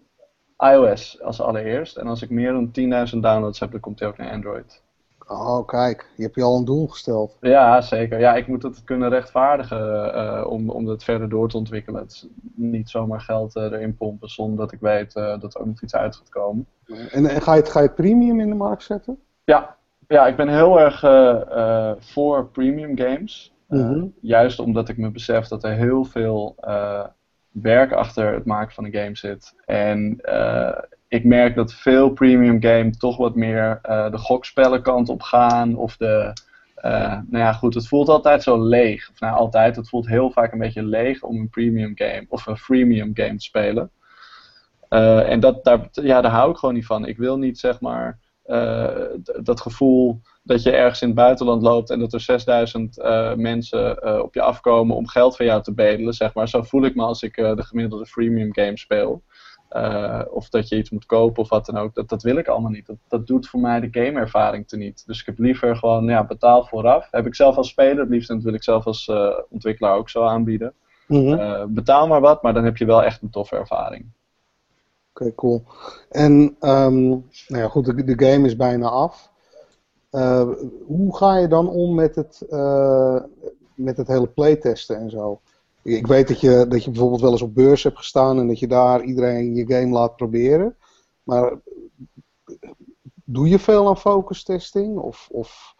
iOS 0.58 1.22
als 1.22 1.40
allereerst. 1.40 1.96
En 1.96 2.06
als 2.06 2.22
ik 2.22 2.30
meer 2.30 2.52
dan 2.52 2.70
10.000 3.12 3.18
downloads 3.20 3.60
heb, 3.60 3.70
dan 3.70 3.80
komt 3.80 3.98
hij 3.98 4.08
ook 4.08 4.16
naar 4.16 4.32
Android. 4.32 4.82
Oh, 5.28 5.66
kijk, 5.66 6.10
je 6.16 6.22
hebt 6.22 6.34
je 6.34 6.42
al 6.42 6.56
een 6.56 6.64
doel 6.64 6.86
gesteld. 6.86 7.36
Ja, 7.40 7.80
zeker. 7.80 8.18
Ja, 8.20 8.34
ik 8.34 8.46
moet 8.46 8.62
het 8.62 8.84
kunnen 8.84 9.08
rechtvaardigen 9.08 10.14
eh, 10.14 10.46
om, 10.50 10.70
om 10.70 10.86
het 10.86 11.04
verder 11.04 11.28
door 11.28 11.48
te 11.48 11.56
ontwikkelen. 11.56 12.00
Het 12.00 12.12
is 12.12 12.26
niet 12.54 12.90
zomaar 12.90 13.20
geld 13.20 13.56
eh, 13.56 13.62
erin 13.62 13.96
pompen 13.96 14.28
zonder 14.28 14.58
dat 14.58 14.72
ik 14.72 14.80
weet 14.80 15.14
eh, 15.14 15.40
dat 15.40 15.54
er 15.54 15.60
ook 15.60 15.66
nog 15.66 15.82
iets 15.82 15.94
uit 15.94 16.16
gaat 16.16 16.28
komen. 16.28 16.66
En, 17.10 17.26
en 17.26 17.42
ga, 17.42 17.54
je 17.54 17.60
het, 17.60 17.70
ga 17.70 17.80
je 17.80 17.86
het 17.86 17.94
premium 17.94 18.40
in 18.40 18.48
de 18.48 18.54
markt 18.54 18.82
zetten? 18.82 19.18
Ja, 19.44 19.76
ja 20.06 20.26
ik 20.26 20.36
ben 20.36 20.48
heel 20.48 20.80
erg 20.80 21.00
voor 21.98 22.46
premium 22.46 22.98
games. 22.98 23.54
Mhm. 23.66 24.06
Juist 24.20 24.58
omdat 24.58 24.88
ik 24.88 24.96
me 24.96 25.10
besef 25.10 25.46
dat 25.46 25.64
er 25.64 25.72
heel 25.72 26.04
veel 26.04 26.56
werk 27.50 27.92
achter 27.92 28.32
het 28.32 28.44
maken 28.44 28.74
van 28.74 28.84
een 28.84 28.92
game 28.92 29.16
zit. 29.16 29.54
En 29.64 30.20
ik 31.08 31.24
merk 31.24 31.54
dat 31.54 31.72
veel 31.74 32.10
premium 32.10 32.62
games 32.62 32.98
toch 32.98 33.16
wat 33.16 33.34
meer 33.34 33.78
eh, 33.82 34.10
de 34.10 34.18
gokspellenkant 34.18 35.08
op 35.08 35.22
gaan. 35.22 35.76
Of 35.76 35.96
de. 35.96 36.32
eh, 36.74 37.18
nou 37.26 37.44
ja, 37.44 37.52
goed, 37.52 37.74
het 37.74 37.88
voelt 37.88 38.08
altijd 38.08 38.42
zo 38.42 38.62
leeg. 38.62 39.10
Of 39.10 39.20
nou, 39.20 39.36
altijd. 39.36 39.76
Het 39.76 39.88
voelt 39.88 40.06
heel 40.08 40.30
vaak 40.30 40.52
een 40.52 40.58
beetje 40.58 40.84
leeg 40.84 41.22
om 41.22 41.36
een 41.36 41.48
premium 41.48 41.92
game 41.94 42.26
of 42.28 42.46
een 42.46 42.56
freemium 42.56 43.10
game 43.14 43.36
te 43.36 43.44
spelen. 43.44 43.90
Eh, 44.88 45.30
en 45.30 45.40
dat, 45.40 45.64
daar, 45.64 45.88
ja, 45.90 46.20
daar 46.20 46.30
hou 46.30 46.50
ik 46.50 46.56
gewoon 46.56 46.74
niet 46.74 46.86
van. 46.86 47.06
Ik 47.06 47.16
wil 47.16 47.38
niet 47.38 47.58
zeg 47.58 47.80
maar 47.80 48.18
dat 49.42 49.60
gevoel 49.60 50.20
dat 50.42 50.62
je 50.62 50.70
ergens 50.70 51.02
in 51.02 51.06
het 51.08 51.16
buitenland 51.16 51.62
loopt 51.62 51.90
en 51.90 51.98
dat 51.98 52.12
er 52.12 52.20
6000 52.20 52.98
eh, 52.98 53.34
mensen 53.34 54.22
op 54.22 54.34
je 54.34 54.42
afkomen 54.42 54.96
om 54.96 55.08
geld 55.08 55.36
van 55.36 55.46
jou 55.46 55.62
te 55.62 55.74
bedelen, 55.74 56.12
zeg 56.12 56.34
maar. 56.34 56.48
Zo 56.48 56.62
voel 56.62 56.84
ik 56.84 56.94
me 56.94 57.02
als 57.02 57.22
ik 57.22 57.34
de 57.34 57.62
gemiddelde 57.62 58.06
freemium 58.06 58.54
game 58.54 58.78
speel. 58.78 59.22
Eh, 59.68 60.22
of 60.30 60.48
dat 60.48 60.68
je 60.68 60.76
iets 60.76 60.90
moet 60.90 61.06
kopen 61.06 61.42
of 61.42 61.48
wat 61.48 61.66
dan 61.66 61.76
ook. 61.76 61.94
Dat, 61.94 62.08
dat 62.08 62.22
wil 62.22 62.36
ik 62.36 62.48
allemaal 62.48 62.70
niet. 62.70 62.86
Dat, 62.86 62.96
dat 63.08 63.26
doet 63.26 63.48
voor 63.48 63.60
mij 63.60 63.80
de 63.80 63.88
gameervaring 63.90 64.68
teniet. 64.68 65.06
Dus 65.06 65.20
ik 65.20 65.26
heb 65.26 65.38
liever 65.38 65.76
gewoon 65.76 66.04
ja, 66.04 66.24
betaal 66.24 66.64
vooraf. 66.64 67.08
Heb 67.10 67.26
ik 67.26 67.34
zelf 67.34 67.56
als 67.56 67.68
speler, 67.68 67.98
het 67.98 68.08
liefst 68.08 68.30
en 68.30 68.34
dat 68.34 68.44
wil 68.44 68.54
ik 68.54 68.62
zelf 68.62 68.86
als 68.86 69.08
eh, 69.08 69.38
ontwikkelaar 69.50 69.96
ook 69.96 70.08
zo 70.08 70.22
aanbieden. 70.22 70.72
Mhm. 71.06 71.32
Eh, 71.32 71.64
betaal 71.68 72.06
maar 72.06 72.20
wat, 72.20 72.42
maar 72.42 72.54
dan 72.54 72.64
heb 72.64 72.76
je 72.76 72.84
wel 72.84 73.02
echt 73.02 73.22
een 73.22 73.30
toffe 73.30 73.56
ervaring. 73.56 74.06
Oké, 75.14 75.34
cool. 75.34 75.64
En 76.10 76.56
ehm, 76.60 77.08
nou 77.08 77.22
ja, 77.48 77.68
goed, 77.68 77.84
de, 77.84 78.04
de 78.04 78.26
game 78.26 78.46
is 78.46 78.56
bijna 78.56 78.88
af. 78.88 79.30
Hoe 80.86 81.16
ga 81.16 81.36
je 81.36 81.48
dan 81.48 81.68
om 81.68 81.94
met 81.94 82.14
het, 82.14 82.46
met 83.74 83.96
het 83.96 84.08
hele 84.08 84.26
playtesten 84.26 84.96
en 84.96 85.10
zo? 85.10 85.40
Ik 85.82 86.06
weet 86.06 86.28
dat 86.28 86.40
je, 86.40 86.66
dat 86.68 86.84
je 86.84 86.90
bijvoorbeeld 86.90 87.20
wel 87.20 87.30
eens 87.30 87.42
op 87.42 87.54
beurs 87.54 87.82
hebt 87.82 87.96
gestaan 87.96 88.38
en 88.38 88.46
dat 88.46 88.58
je 88.58 88.66
daar 88.66 89.02
iedereen 89.02 89.54
je 89.54 89.66
game 89.66 89.88
laat 89.88 90.16
proberen. 90.16 90.76
Maar 91.22 91.58
doe 93.24 93.48
je 93.48 93.58
veel 93.58 93.88
aan 93.88 93.98
focus 93.98 94.42
testing? 94.42 94.98
Of, 94.98 95.28
of 95.30 95.74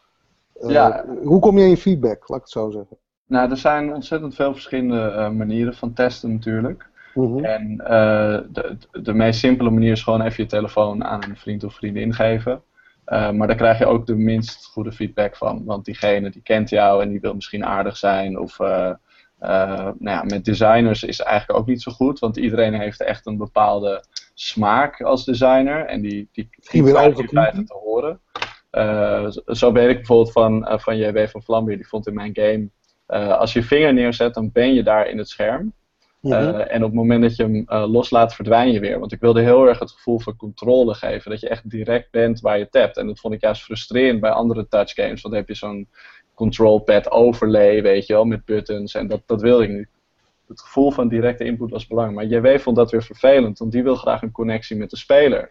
eh, 0.60 0.70
Ja. 0.70 1.04
hoe 1.24 1.40
kom 1.40 1.58
je 1.58 1.66
in 1.66 1.76
feedback, 1.76 2.28
laat 2.28 2.38
ik 2.38 2.44
het 2.44 2.52
zo 2.52 2.70
zeggen? 2.70 2.96
Nou, 3.26 3.50
er 3.50 3.56
zijn 3.56 3.94
ontzettend 3.94 4.34
veel 4.34 4.52
verschillende 4.52 5.00
eh, 5.00 5.30
manieren 5.30 5.74
van 5.74 5.92
testen 5.92 6.32
natuurlijk. 6.32 6.86
Mhm. 7.14 7.44
En 7.44 7.80
eh, 7.84 8.40
de, 8.52 8.76
de 9.02 9.12
meest 9.12 9.40
simpele 9.40 9.70
manier 9.70 9.92
is 9.92 10.02
gewoon 10.02 10.20
even 10.20 10.42
je 10.42 10.48
telefoon 10.50 11.04
aan 11.04 11.24
een 11.24 11.36
vriend 11.36 11.64
of 11.64 11.74
vriendin 11.74 12.14
geven. 12.14 12.62
Maar 13.08 13.46
daar 13.46 13.56
krijg 13.56 13.78
je 13.78 13.86
ook 13.86 14.06
de 14.06 14.14
minst 14.14 14.66
goede 14.66 14.92
feedback 14.92 15.36
van. 15.36 15.64
Want 15.64 15.84
diegene 15.84 16.30
die 16.30 16.42
kent 16.42 16.68
jou 16.70 17.02
en 17.02 17.08
die 17.08 17.20
wil 17.20 17.34
misschien 17.34 17.64
aardig 17.64 17.96
zijn. 17.96 18.38
Of 18.38 18.58
nou 19.38 19.94
ja, 19.98 20.22
met 20.24 20.44
designers 20.44 21.02
is 21.02 21.18
het 21.18 21.26
eigenlijk 21.26 21.58
ook 21.60 21.66
niet 21.66 21.82
zo 21.82 21.92
goed. 21.92 22.18
Want 22.18 22.36
iedereen 22.36 22.74
heeft 22.74 23.00
echt 23.02 23.26
een 23.26 23.36
bepaalde 23.36 24.04
smaak 24.34 25.00
als 25.02 25.24
designer. 25.24 25.84
En 25.86 26.00
die, 26.00 26.28
die, 26.32 26.48
die 26.70 26.84
weer 26.84 26.92
krijg 26.92 27.06
je 27.06 27.10
in 27.10 27.16
overkoepeld. 27.18 27.44
feite 27.44 27.64
te 27.64 27.74
horen. 27.82 28.20
Eh, 28.70 29.26
zo- 29.46 29.72
weet 29.72 29.88
ik 29.88 29.96
bijvoorbeeld 29.96 30.32
van, 30.32 30.66
eh, 30.66 30.78
van 30.78 30.96
JW 30.96 31.26
van 31.28 31.42
Vlambeer. 31.42 31.76
Die 31.76 31.88
vond 31.88 32.06
in 32.06 32.14
mijn 32.14 32.30
game... 32.34 32.68
eh, 33.06 33.38
als 33.38 33.52
je 33.52 33.60
je 33.60 33.64
vinger 33.66 33.94
neerzet, 33.94 34.34
dan 34.34 34.52
ben 34.52 34.74
je 34.74 34.82
daar 34.82 35.08
in 35.08 35.18
het 35.18 35.28
scherm. 35.28 35.72
Mhm. 36.20 36.32
Eh, 36.34 36.74
en 36.74 36.82
op 36.82 36.88
het 36.90 36.94
moment 36.98 37.22
dat 37.22 37.36
je 37.36 37.42
hem 37.42 37.62
eh, 37.66 37.90
loslaat, 37.90 38.34
verdwijn 38.34 38.72
je 38.72 38.80
weer. 38.80 38.98
Want 38.98 39.12
ik 39.12 39.20
wilde 39.20 39.40
heel 39.40 39.68
erg 39.68 39.78
het 39.78 39.90
gevoel 39.90 40.18
van 40.20 40.36
controle 40.36 40.94
geven. 40.94 41.30
Dat 41.30 41.40
je 41.40 41.48
echt 41.48 41.70
direct 41.70 42.10
bent 42.10 42.40
waar 42.40 42.58
je 42.58 42.68
tapt. 42.68 42.96
En 42.96 43.06
dat 43.06 43.20
vond 43.20 43.34
ik 43.34 43.40
juist 43.40 43.62
frustrerend 43.62 44.20
bij 44.20 44.30
andere 44.30 44.68
touch 44.68 44.92
games. 44.94 45.22
Want 45.22 45.34
dan 45.34 45.34
heb 45.34 45.48
je 45.48 45.54
zo'n 45.54 45.88
control 46.38 46.78
pad 46.78 47.10
overlay, 47.10 47.82
weet 47.82 48.06
je 48.06 48.12
wel, 48.12 48.24
met 48.24 48.44
buttons. 48.44 48.94
En 48.94 49.06
dat, 49.06 49.20
dat 49.26 49.40
wilde 49.40 49.62
ik 49.64 49.70
niet. 49.70 49.88
Het 50.48 50.60
gevoel 50.60 50.90
van 50.90 51.08
directe 51.08 51.44
input 51.44 51.70
was 51.70 51.86
belangrijk. 51.86 52.30
Maar 52.30 52.40
JW 52.52 52.58
vond 52.60 52.76
dat 52.76 52.90
weer 52.90 53.02
vervelend, 53.02 53.58
want 53.58 53.72
die 53.72 53.82
wil 53.82 53.94
graag 53.94 54.22
een 54.22 54.30
connectie 54.32 54.76
met 54.76 54.90
de 54.90 54.96
speler. 54.96 55.50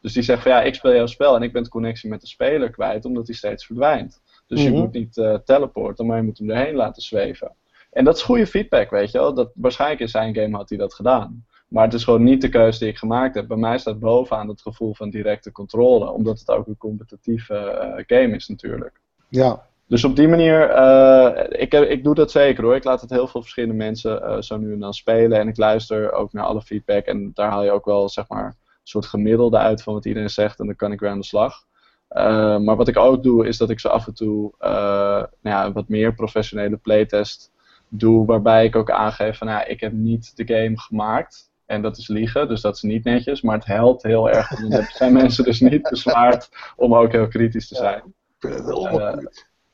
Dus 0.00 0.12
die 0.12 0.22
zegt 0.22 0.42
van 0.42 0.50
ja, 0.52 0.62
ik 0.62 0.74
speel 0.74 0.94
jouw 0.94 1.06
spel 1.06 1.36
en 1.36 1.42
ik 1.42 1.52
ben 1.52 1.62
de 1.62 1.68
connectie 1.68 2.10
met 2.10 2.20
de 2.20 2.26
speler 2.26 2.70
kwijt, 2.70 3.04
omdat 3.04 3.26
hij 3.26 3.36
steeds 3.36 3.66
verdwijnt. 3.66 4.20
Dus 4.46 4.62
je 4.62 4.70
Mhm. 4.70 4.78
moet 4.78 4.92
niet 4.92 5.16
eh, 5.16 5.34
teleporten, 5.44 6.06
maar 6.06 6.16
je 6.16 6.22
moet 6.22 6.38
hem 6.38 6.50
erheen 6.50 6.74
laten 6.74 7.02
zweven. 7.02 7.52
En 7.90 8.04
dat 8.04 8.16
is 8.16 8.22
goede 8.22 8.46
feedback, 8.46 8.90
weet 8.90 9.10
je 9.10 9.18
wel. 9.18 9.34
Dat, 9.34 9.50
waarschijnlijk 9.54 10.00
in 10.00 10.08
zijn 10.08 10.34
game 10.34 10.56
had 10.56 10.68
hij 10.68 10.78
dat 10.78 10.94
gedaan. 10.94 11.44
Maar 11.68 11.84
het 11.84 11.94
is 11.94 12.04
gewoon 12.04 12.22
niet 12.22 12.40
de 12.40 12.48
keuze 12.48 12.78
die 12.78 12.88
ik 12.88 12.96
gemaakt 12.98 13.34
heb. 13.34 13.46
Bij 13.48 13.56
mij 13.56 13.78
staat 13.78 13.98
bovenaan 13.98 14.48
het 14.48 14.62
gevoel 14.62 14.94
van 14.94 15.10
directe 15.10 15.52
controle. 15.52 16.10
Omdat 16.10 16.38
het 16.38 16.50
ook 16.50 16.66
een 16.66 16.76
competitieve 16.76 17.54
eh, 17.54 18.04
game 18.06 18.34
is 18.34 18.48
natuurlijk. 18.48 19.00
Ja, 19.28 19.67
Dus 19.88 20.04
op 20.04 20.16
die 20.16 20.28
manier, 20.28 20.70
eh, 20.70 21.60
ik, 21.62 21.72
ik 21.72 22.04
doe 22.04 22.14
dat 22.14 22.30
zeker 22.30 22.64
hoor. 22.64 22.74
Ik 22.74 22.84
laat 22.84 23.00
het 23.00 23.10
heel 23.10 23.26
veel 23.26 23.40
verschillende 23.40 23.74
mensen 23.74 24.22
eh, 24.22 24.40
zo 24.40 24.56
nu 24.56 24.72
en 24.72 24.80
dan 24.80 24.94
spelen. 24.94 25.38
En 25.38 25.48
ik 25.48 25.56
luister 25.56 26.12
ook 26.12 26.32
naar 26.32 26.44
alle 26.44 26.62
feedback. 26.62 27.04
En 27.04 27.30
daar 27.34 27.50
haal 27.50 27.64
je 27.64 27.70
ook 27.70 27.84
wel, 27.84 28.08
zeg 28.08 28.28
maar, 28.28 28.44
een 28.44 28.54
soort 28.82 29.06
gemiddelde 29.06 29.58
uit 29.58 29.82
van 29.82 29.94
wat 29.94 30.04
iedereen 30.04 30.30
zegt. 30.30 30.60
En 30.60 30.66
dan 30.66 30.76
kan 30.76 30.92
ik 30.92 31.00
weer 31.00 31.10
aan 31.10 31.18
de 31.18 31.24
slag. 31.24 31.64
Eh, 32.08 32.58
maar 32.58 32.76
wat 32.76 32.88
ik 32.88 32.96
ook 32.96 33.22
doe, 33.22 33.46
is 33.46 33.56
dat 33.56 33.70
ik 33.70 33.80
zo 33.80 33.88
af 33.88 34.06
en 34.06 34.14
toe 34.14 34.52
nou 34.58 35.26
ja, 35.42 35.72
wat 35.72 35.88
meer 35.88 36.14
professionele 36.14 36.76
playtest 36.76 37.50
doe. 37.88 38.26
Waarbij 38.26 38.64
ik 38.64 38.76
ook 38.76 38.90
aangeef 38.90 39.38
van, 39.38 39.46
nou, 39.46 39.58
ja, 39.58 39.66
ik 39.66 39.80
heb 39.80 39.92
niet 39.92 40.36
de 40.36 40.54
game 40.54 40.78
gemaakt. 40.78 41.50
En 41.66 41.82
dat 41.82 41.96
is 41.96 42.08
liegen, 42.08 42.48
dus 42.48 42.60
dat 42.60 42.74
is 42.74 42.82
niet 42.82 43.04
netjes. 43.04 43.42
Maar 43.42 43.56
het 43.56 43.66
helpt 43.66 44.02
heel 44.02 44.30
erg. 44.30 44.60
Want 44.60 44.72
dan 44.72 44.82
zijn 44.82 45.12
mensen 45.22 45.44
dus 45.44 45.60
niet 45.60 45.82
bezwaard 45.82 46.48
om 46.76 46.94
ook 46.94 47.12
heel 47.12 47.28
kritisch 47.28 47.68
te 47.68 47.74
zijn. 47.74 48.02
ik 48.06 48.34
vind 48.38 48.54
het 48.54 48.66
heel 48.66 49.28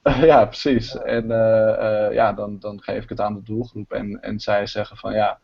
Ja, 0.31 0.45
precies. 0.45 0.99
En 0.99 1.31
eh, 1.31 2.07
eh, 2.07 2.13
ja, 2.13 2.33
dan, 2.33 2.59
dan 2.59 2.83
geef 2.83 3.03
ik 3.03 3.09
het 3.09 3.21
aan 3.21 3.35
de 3.35 3.43
doelgroep. 3.43 3.93
En, 3.93 4.23
en 4.23 4.41
zij 4.41 4.67
zeggen 4.67 4.97
van 4.97 5.13
ja, 5.13 5.39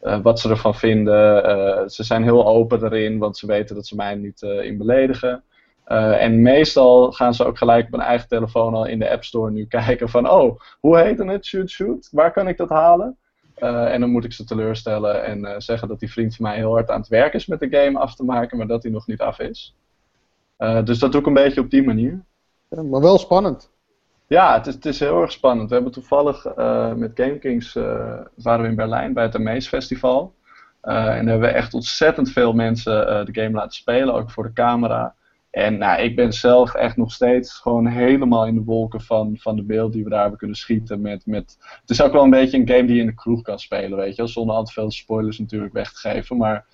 eh, 0.00 0.20
wat 0.22 0.40
ze 0.40 0.48
ervan 0.48 0.74
vinden. 0.74 1.90
Ze 1.90 2.04
zijn 2.04 2.22
heel 2.22 2.46
open 2.46 2.84
erin, 2.84 3.18
want 3.18 3.36
ze 3.36 3.46
weten 3.46 3.74
dat 3.74 3.86
ze 3.86 3.96
mij 3.96 4.14
niet 4.14 4.42
eh, 4.42 4.62
in 4.62 4.78
beledigen. 4.78 5.42
En 5.84 6.42
meestal 6.42 7.12
gaan 7.12 7.34
ze 7.34 7.44
ook 7.44 7.58
gelijk 7.58 7.84
op 7.84 7.90
mijn 7.90 8.08
eigen 8.08 8.28
telefoon 8.28 8.74
al 8.74 8.86
in 8.86 8.98
de 8.98 9.10
App 9.10 9.24
Store 9.24 9.50
nu 9.50 9.66
kijken 9.78 10.08
van 10.08 10.30
oh, 10.30 10.60
hoe 10.80 10.98
heet 10.98 11.18
het? 11.18 11.46
Shoot 11.46 11.70
Shoot? 11.70 12.08
Waar 12.12 12.32
kan 12.32 12.48
ik 12.48 12.56
dat 12.56 12.68
halen? 12.68 13.16
En 13.54 14.00
dan 14.00 14.10
moet 14.10 14.24
ik 14.24 14.32
ze 14.32 14.44
teleurstellen 14.44 15.24
en 15.24 15.62
zeggen 15.62 15.88
dat 15.88 15.98
die 15.98 16.12
vriend 16.12 16.36
van 16.36 16.46
mij 16.46 16.56
heel 16.56 16.72
hard 16.72 16.90
aan 16.90 17.00
het 17.00 17.08
werk 17.08 17.34
is 17.34 17.46
met 17.46 17.60
de 17.60 17.68
game 17.70 17.98
af 17.98 18.14
te 18.14 18.24
maken, 18.24 18.58
maar 18.58 18.66
dat 18.66 18.82
hij 18.82 18.92
nog 18.92 19.06
niet 19.06 19.20
af 19.20 19.38
is. 19.38 19.74
Dus 20.84 20.98
dat 20.98 21.12
doe 21.12 21.20
ik 21.20 21.26
een 21.26 21.34
beetje 21.34 21.60
op 21.60 21.70
die 21.70 21.82
manier. 21.82 22.24
Ja, 22.68 22.82
maar 22.82 23.00
wel 23.00 23.18
spannend. 23.18 23.70
Ja, 24.28 24.54
het 24.54 24.66
is, 24.66 24.74
het 24.74 24.86
is 24.86 25.00
heel 25.00 25.20
erg 25.20 25.32
spannend. 25.32 25.68
We 25.68 25.74
hebben 25.74 25.92
toevallig 25.92 26.44
eh, 26.44 26.92
met 26.92 27.10
GameKings 27.14 27.76
eh 27.76 28.20
waren 28.34 28.62
we 28.62 28.68
in 28.68 28.76
Berlijn 28.76 29.12
bij 29.12 29.24
het 29.24 29.34
Amaze 29.34 29.68
Festival. 29.68 30.34
Eh, 30.80 30.94
en 30.94 31.02
daar 31.04 31.14
hebben 31.14 31.40
we 31.40 31.54
echt 31.54 31.74
ontzettend 31.74 32.30
veel 32.30 32.52
mensen 32.52 33.26
de 33.26 33.40
game 33.40 33.56
laten 33.56 33.72
spelen, 33.72 34.14
ook 34.14 34.30
voor 34.30 34.44
de 34.44 34.52
camera. 34.52 35.14
En 35.56 35.78
nou, 35.78 36.00
ik 36.00 36.16
ben 36.16 36.32
zelf 36.32 36.74
echt 36.74 36.96
nog 36.96 37.12
steeds 37.12 37.58
gewoon 37.58 37.86
helemaal 37.86 38.46
in 38.46 38.54
de 38.54 38.64
wolken 38.64 39.00
van, 39.00 39.36
van 39.38 39.56
de 39.56 39.62
beeld 39.62 39.92
die 39.92 40.04
we 40.04 40.10
daar 40.10 40.20
hebben 40.20 40.38
kunnen 40.38 40.56
schieten. 40.56 41.00
Met, 41.00 41.26
met... 41.26 41.56
Het 41.80 41.90
is 41.90 42.02
ook 42.02 42.12
wel 42.12 42.24
een 42.24 42.30
beetje 42.30 42.58
een 42.58 42.68
game 42.68 42.84
die 42.84 42.94
je 42.94 43.00
in 43.00 43.06
de 43.06 43.14
kroeg 43.14 43.42
kan 43.42 43.58
spelen, 43.58 43.98
weet 43.98 44.16
je. 44.16 44.26
Zonder 44.26 44.56
al 44.56 44.64
te 44.64 44.72
veel 44.72 44.90
spoilers 44.90 45.38
natuurlijk 45.38 45.72
weg 45.72 45.92
te 45.92 45.98
geven. 45.98 46.36
Maar 46.36 46.66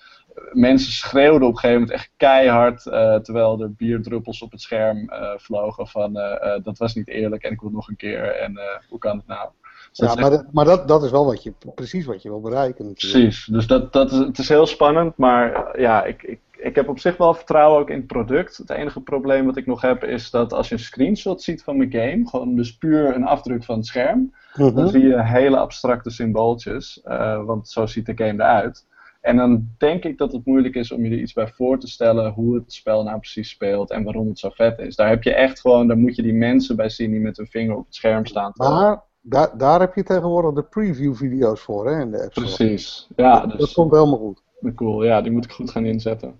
mensen 0.51 0.91
schreeuwden 0.91 1.47
op 1.47 1.53
een 1.53 1.59
gegeven 1.59 1.81
moment 1.81 1.97
echt 1.99 2.11
keihard. 2.17 2.85
eh, 2.87 3.15
terwijl 3.15 3.61
er 3.61 3.73
bierdruppels 3.73 4.41
op 4.41 4.51
het 4.51 4.61
scherm 4.61 5.09
eh, 5.09 5.29
vlogen 5.37 5.87
van 5.87 6.17
eh, 6.17 6.63
dat 6.63 6.77
was 6.77 6.95
niet 6.95 7.07
eerlijk 7.07 7.43
en 7.43 7.51
ik 7.51 7.61
wil 7.61 7.69
nog 7.69 7.87
een 7.87 7.95
keer. 7.95 8.35
En 8.35 8.59
hoe 8.89 8.99
kan 8.99 9.17
het 9.17 9.27
nou? 9.27 9.49
Dus 9.93 10.13
Ja, 10.13 10.21
maar 10.21 10.31
echt- 10.31 10.43
maar 10.51 10.65
dat, 10.65 10.87
dat 10.87 11.03
is 11.03 11.11
wel 11.11 11.25
wat 11.25 11.43
je, 11.43 11.53
precies 11.75 12.05
wat 12.05 12.21
je 12.21 12.29
wil 12.29 12.41
bereiken 12.41 12.85
natuurlijk. 12.87 13.23
Precies, 13.23 13.45
dus 13.45 13.67
dat, 13.67 13.93
dat 13.93 14.11
is, 14.11 14.17
het 14.17 14.37
is 14.37 14.49
heel 14.49 14.65
spannend, 14.65 15.17
maar 15.17 15.79
ja, 15.79 16.03
ik, 16.03 16.23
ik, 16.23 16.39
ik 16.57 16.75
heb 16.75 16.89
op 16.89 16.99
zich 16.99 17.17
wel 17.17 17.33
vertrouwen 17.33 17.79
ook 17.79 17.89
in 17.89 17.97
het 17.97 18.07
product. 18.07 18.57
Het 18.57 18.69
enige 18.69 19.01
probleem 19.01 19.45
wat 19.45 19.57
ik 19.57 19.65
nog 19.65 19.81
heb 19.81 20.03
is 20.03 20.29
dat 20.29 20.53
als 20.53 20.67
je 20.69 20.75
een 20.75 20.81
screenshot 20.81 21.41
ziet 21.41 21.63
van 21.63 21.77
mijn 21.77 21.91
game, 21.91 22.27
gewoon 22.29 22.55
dus 22.55 22.77
puur 22.77 23.15
een 23.15 23.25
afdruk 23.25 23.63
van 23.63 23.75
het 23.77 23.85
scherm, 23.85 24.33
dan 24.53 24.73
Mhm. 24.73 24.87
zie 24.87 25.07
je 25.07 25.23
hele 25.23 25.57
abstracte 25.57 26.09
symbooltjes, 26.09 26.99
want 27.45 27.69
zo 27.69 27.85
ziet 27.85 28.05
de 28.05 28.13
game 28.15 28.33
eruit. 28.43 28.85
En 29.23 29.37
dan 29.37 29.67
denk 29.77 30.03
ik 30.03 30.17
dat 30.17 30.31
het 30.31 30.45
moeilijk 30.45 30.75
is 30.75 30.91
om 30.91 31.05
je 31.05 31.11
er 31.11 31.19
iets 31.21 31.33
bij 31.33 31.47
voor 31.47 31.79
te 31.79 31.87
stellen 31.87 32.31
hoe 32.31 32.55
het 32.55 32.73
spel 32.73 33.03
nou 33.03 33.19
precies 33.19 33.49
speelt 33.49 33.91
en 33.91 34.03
waarom 34.03 34.27
het 34.27 34.39
zo 34.39 34.49
vet 34.49 34.79
is. 34.79 34.95
Daar 34.95 35.09
heb 35.09 35.23
je 35.23 35.33
echt 35.33 35.59
gewoon, 35.59 35.87
daar 35.87 35.97
moet 35.97 36.15
je 36.15 36.21
die 36.21 36.33
mensen 36.33 36.75
bij 36.75 36.89
zien 36.89 37.11
die 37.11 37.19
met 37.19 37.37
hun 37.37 37.47
vinger 37.47 37.75
op 37.75 37.85
het 37.85 37.95
scherm 37.95 38.25
staan. 38.25 38.51
Maar 38.55 39.01
daar, 39.21 39.57
daar 39.57 39.79
heb 39.79 39.95
je 39.95 40.03
tegenwoordig 40.03 40.53
de 40.53 40.63
preview-video's 40.63 41.61
voor 41.61 41.89
hè, 41.91 42.01
in 42.01 42.11
de 42.11 42.23
App. 42.23 42.33
Precies. 42.33 43.07
Ja, 43.15 43.45
Dat 43.45 43.59
dus 43.59 43.73
komt 43.73 43.91
helemaal 43.91 44.17
goed. 44.17 44.41
cool. 44.75 45.03
Ja, 45.03 45.21
die 45.21 45.31
moet 45.31 45.45
ik 45.45 45.51
goed 45.51 45.71
gaan 45.71 45.85
inzetten. 45.85 46.35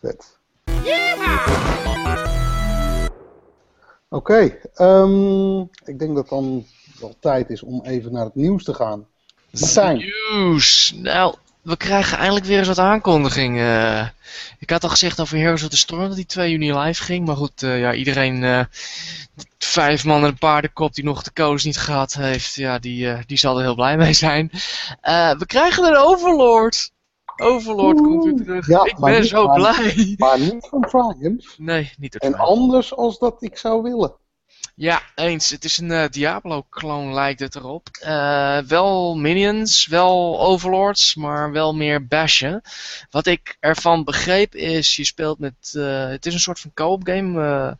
Vet. 0.00 0.38
Oké, 4.08 4.58
ehm, 4.74 5.60
ik 5.60 5.98
denk 5.98 6.14
dat 6.14 6.16
het 6.16 6.28
dan 6.28 6.64
wel 7.00 7.14
tijd 7.20 7.50
is 7.50 7.62
om 7.62 7.82
even 7.84 8.12
naar 8.12 8.24
het 8.24 8.34
nieuws 8.34 8.64
te 8.64 8.74
gaan. 8.74 9.06
Martijn. 9.50 9.96
Nieuws. 9.96 10.94
Nou, 11.02 11.34
we 11.64 11.76
krijgen 11.76 12.18
eindelijk 12.18 12.46
weer 12.46 12.58
eens 12.58 12.68
wat 12.68 12.78
aankondiging. 12.78 13.58
eh. 13.58 14.06
ik 14.58 14.70
had 14.70 14.82
al 14.82 14.88
gezegd 14.88 15.20
over 15.20 15.38
Heroes 15.38 15.62
of 15.62 15.68
the 15.68 15.76
Storm 15.76 16.06
dat 16.06 16.16
die 16.16 16.26
2 16.26 16.50
juni 16.50 16.78
live 16.78 17.02
ging. 17.02 17.26
Maar 17.26 17.36
goed, 17.36 17.62
eh, 17.62 17.80
ja, 17.80 17.94
iedereen, 17.94 18.44
eh, 18.44 18.60
vijf 19.58 20.04
man 20.04 20.22
en 20.22 20.28
een 20.28 20.38
paardenkop 20.38 20.94
die 20.94 21.04
nog 21.04 21.22
de 21.22 21.32
codes 21.32 21.64
niet 21.64 21.78
gehad 21.78 22.14
heeft, 22.14 22.54
ja, 22.54 22.78
die, 22.78 23.26
die 23.26 23.38
zal 23.38 23.56
er 23.56 23.62
heel 23.62 23.74
blij 23.74 23.96
mee 23.96 24.12
zijn. 24.12 24.50
We 25.38 25.44
krijgen 25.46 25.84
een 25.84 25.96
Overlord. 25.96 26.92
Overlord 27.36 27.96
komt 27.96 28.24
weer 28.24 28.44
terug. 28.44 28.66
Ja, 28.66 28.84
ik 28.84 28.96
ben 28.98 29.24
zo 29.24 29.48
blij. 29.48 30.14
Maar 30.18 30.40
niet 30.40 30.66
van 30.70 30.80
Triumph. 30.80 31.58
Nee, 31.58 31.92
niet 31.98 32.14
het 32.14 32.22
En 32.22 32.34
anders 32.34 32.96
als 32.96 33.18
dat 33.18 33.42
ik 33.42 33.56
zou 33.58 33.82
willen. 33.82 34.14
Ja, 34.76 35.02
eens. 35.14 35.50
Het 35.50 35.64
is 35.64 35.78
een 35.78 35.90
eh, 35.90 36.08
Diablo-kloon 36.10 37.14
lijkt 37.14 37.40
het 37.40 37.54
erop. 37.54 37.88
Eh, 38.00 38.58
wel 38.58 39.16
minions, 39.16 39.86
wel 39.86 40.40
overlords, 40.40 41.14
maar 41.14 41.52
wel 41.52 41.74
meer 41.74 42.06
bashen. 42.06 42.62
Wat 43.10 43.26
ik 43.26 43.56
ervan 43.60 44.04
begreep 44.04 44.54
is, 44.54 44.96
je 44.96 45.04
speelt 45.04 45.38
met... 45.38 45.74
eh, 45.74 46.08
het 46.08 46.26
is 46.26 46.34
een 46.34 46.40
soort 46.40 46.60
van 46.60 46.70
co-op 46.74 47.06
game 47.06 47.78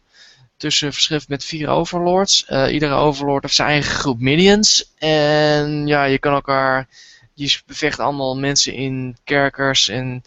tussen 0.56 0.92
verschrift 0.92 1.28
met 1.28 1.44
vier 1.44 1.68
overlords. 1.68 2.46
Iedere 2.48 2.94
overlord 2.94 3.42
heeft 3.42 3.54
zijn 3.54 3.68
eigen 3.68 3.94
groep 3.94 4.20
minions. 4.20 4.92
En 4.98 5.86
ja, 5.86 6.04
je 6.04 6.18
kan 6.18 6.32
elkaar... 6.32 6.88
Je 7.36 7.60
bevecht 7.66 7.98
allemaal 7.98 8.36
mensen 8.36 8.72
in 8.74 9.16
kerkers 9.24 9.88
en 9.88 10.24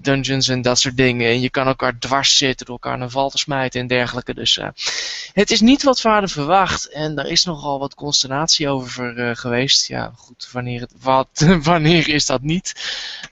dungeons 0.00 0.48
en 0.48 0.62
dat 0.62 0.78
soort 0.78 0.96
dingen. 0.96 1.28
En 1.28 1.40
je 1.40 1.50
kan 1.50 1.66
elkaar 1.66 1.98
dwars 1.98 2.36
zitten 2.36 2.66
door 2.66 2.78
elkaar 2.80 3.00
een 3.00 3.10
val 3.10 3.30
te 3.30 3.38
smijten 3.38 3.80
en 3.80 3.86
dergelijke. 3.86 4.34
Dus 4.34 4.58
eh, 4.58 4.68
het 5.32 5.50
is 5.50 5.60
niet 5.60 5.82
wat 5.82 6.02
hadden 6.02 6.30
verwacht. 6.30 6.88
En 6.88 7.14
daar 7.14 7.26
is 7.26 7.44
nogal 7.44 7.78
wat 7.78 7.94
consternatie 7.94 8.68
over 8.68 9.18
eh, 9.18 9.36
geweest. 9.36 9.86
Ja, 9.86 10.12
goed, 10.16 10.48
wanneer, 10.52 10.80
het, 10.80 10.92
wat, 11.00 11.28
wanneer 11.62 12.08
is 12.08 12.26
dat 12.26 12.42
niet? 12.42 12.74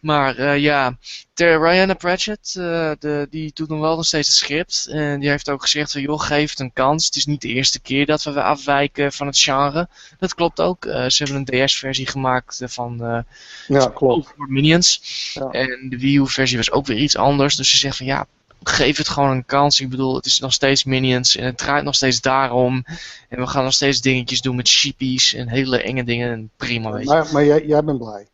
Maar 0.01 0.37
eh, 0.37 0.59
ja, 0.59 0.97
ter 1.37 1.61
Rihanna 1.61 1.95
Pratchett, 1.95 2.55
eh, 2.59 2.91
de, 2.99 3.27
die 3.31 3.51
doet 3.55 3.69
nog 3.69 3.81
wel 3.81 3.97
nog 3.97 4.07
steeds 4.07 4.29
het 4.29 4.37
script. 4.37 4.87
En 4.91 5.21
die 5.21 5.29
heeft 5.29 5.51
ook 5.51 5.63
gezegd 5.63 5.93
van, 5.93 6.01
joh, 6.01 6.21
geef 6.21 6.51
het 6.51 6.61
een 6.61 6.73
kans. 6.73 7.07
Het 7.07 7.17
is 7.17 7.27
niet 7.27 7.41
de 7.41 7.49
eerste 7.49 7.81
keer 7.81 8.07
dat 8.07 8.23
we 8.23 8.43
afwijken 8.43 9.13
van 9.13 9.27
het 9.27 9.39
genre. 9.39 9.89
Dat 10.19 10.35
klopt 10.35 10.61
ook. 10.61 10.85
Eh, 10.85 11.09
ze 11.09 11.25
hebben 11.25 11.45
een 11.47 11.67
DS-versie 11.67 12.07
gemaakt 12.07 12.61
van 12.65 13.05
eh 13.05 13.19
Ja, 13.67 13.87
klopt. 13.87 14.33
Minions. 14.37 15.01
Ja. 15.35 15.51
En 15.51 15.87
de 15.89 15.99
Wii 15.99 16.19
U-versie 16.19 16.57
was 16.57 16.71
ook 16.71 16.87
weer 16.87 16.99
iets 16.99 17.17
anders. 17.17 17.57
Dus 17.57 17.71
ze 17.71 17.77
zegt 17.77 17.97
van 17.97 18.07
ja, 18.07 18.27
geef 18.63 18.97
het 18.97 19.09
gewoon 19.09 19.31
een 19.31 19.47
kans. 19.47 19.81
Ik 19.81 19.91
bedoel, 19.91 20.15
het 20.15 20.27
is 20.27 20.39
nog 20.39 20.53
steeds 20.53 20.85
Minions 20.85 21.37
en 21.37 21.45
het 21.45 21.59
draait 21.59 21.85
nog 21.85 21.95
steeds 21.95 22.21
daarom. 22.21 22.85
En 23.29 23.39
we 23.39 23.47
gaan 23.47 23.65
nog 23.65 23.75
steeds 23.75 24.01
dingetjes 24.01 24.41
doen 24.41 24.57
met 24.57 24.69
sheepies 24.69 25.35
en 25.35 25.49
hele 25.49 25.83
enge 25.83 26.05
dingen. 26.05 26.33
En 26.33 26.51
prima, 26.57 26.93
weet 26.93 27.03
je. 27.03 27.09
Maar, 27.09 27.33
maar 27.33 27.45
jij, 27.45 27.67
jij 27.67 27.85
bent 27.85 27.99
blij. 27.99 28.27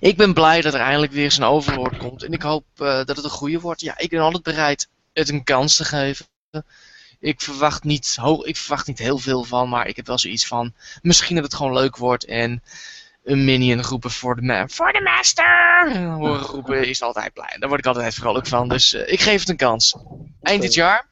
Ik 0.00 0.16
ben 0.16 0.34
blij 0.34 0.60
dat 0.60 0.74
er 0.74 0.80
eindelijk 0.80 1.12
weer 1.12 1.24
eens 1.24 1.36
een 1.36 1.44
overlord 1.44 1.96
komt. 1.96 2.22
En 2.22 2.32
ik 2.32 2.42
hoop 2.42 2.64
eh, 2.76 2.86
dat 2.86 3.16
het 3.16 3.24
een 3.24 3.30
goede 3.30 3.60
wordt. 3.60 3.80
Ja, 3.80 3.98
ik 3.98 4.10
ben 4.10 4.20
altijd 4.20 4.42
bereid 4.42 4.88
het 5.12 5.28
een 5.28 5.44
kans 5.44 5.76
te 5.76 5.84
geven. 5.84 6.26
Ik 7.20 7.40
verwacht, 7.40 7.84
niet 7.84 8.16
ik 8.42 8.56
verwacht 8.56 8.86
niet 8.86 8.98
heel 8.98 9.18
veel 9.18 9.44
van, 9.44 9.68
maar 9.68 9.86
ik 9.86 9.96
heb 9.96 10.06
wel 10.06 10.18
zoiets 10.18 10.46
van... 10.46 10.74
Misschien 11.02 11.34
dat 11.34 11.44
het 11.44 11.54
gewoon 11.54 11.72
leuk 11.72 11.96
wordt 11.96 12.24
en 12.24 12.62
een 13.24 13.44
minion 13.44 13.82
roepen 13.82 14.10
voor 14.10 14.36
de, 14.36 14.42
ma 14.42 14.68
voor 14.68 14.92
de 14.92 15.00
master. 15.00 15.96
Horen 16.12 16.40
roepen 16.40 16.88
is 16.88 17.02
altijd 17.02 17.32
blij. 17.32 17.56
Daar 17.58 17.68
word 17.68 17.80
ik 17.80 17.86
altijd 17.86 18.14
vrolijk 18.14 18.46
van. 18.46 18.68
Dus 18.68 18.94
eh, 18.94 19.12
ik 19.12 19.20
geef 19.20 19.40
het 19.40 19.48
een 19.48 19.56
kans. 19.56 19.96
Eind 20.42 20.62
dit 20.62 20.74
jaar. 20.74 21.08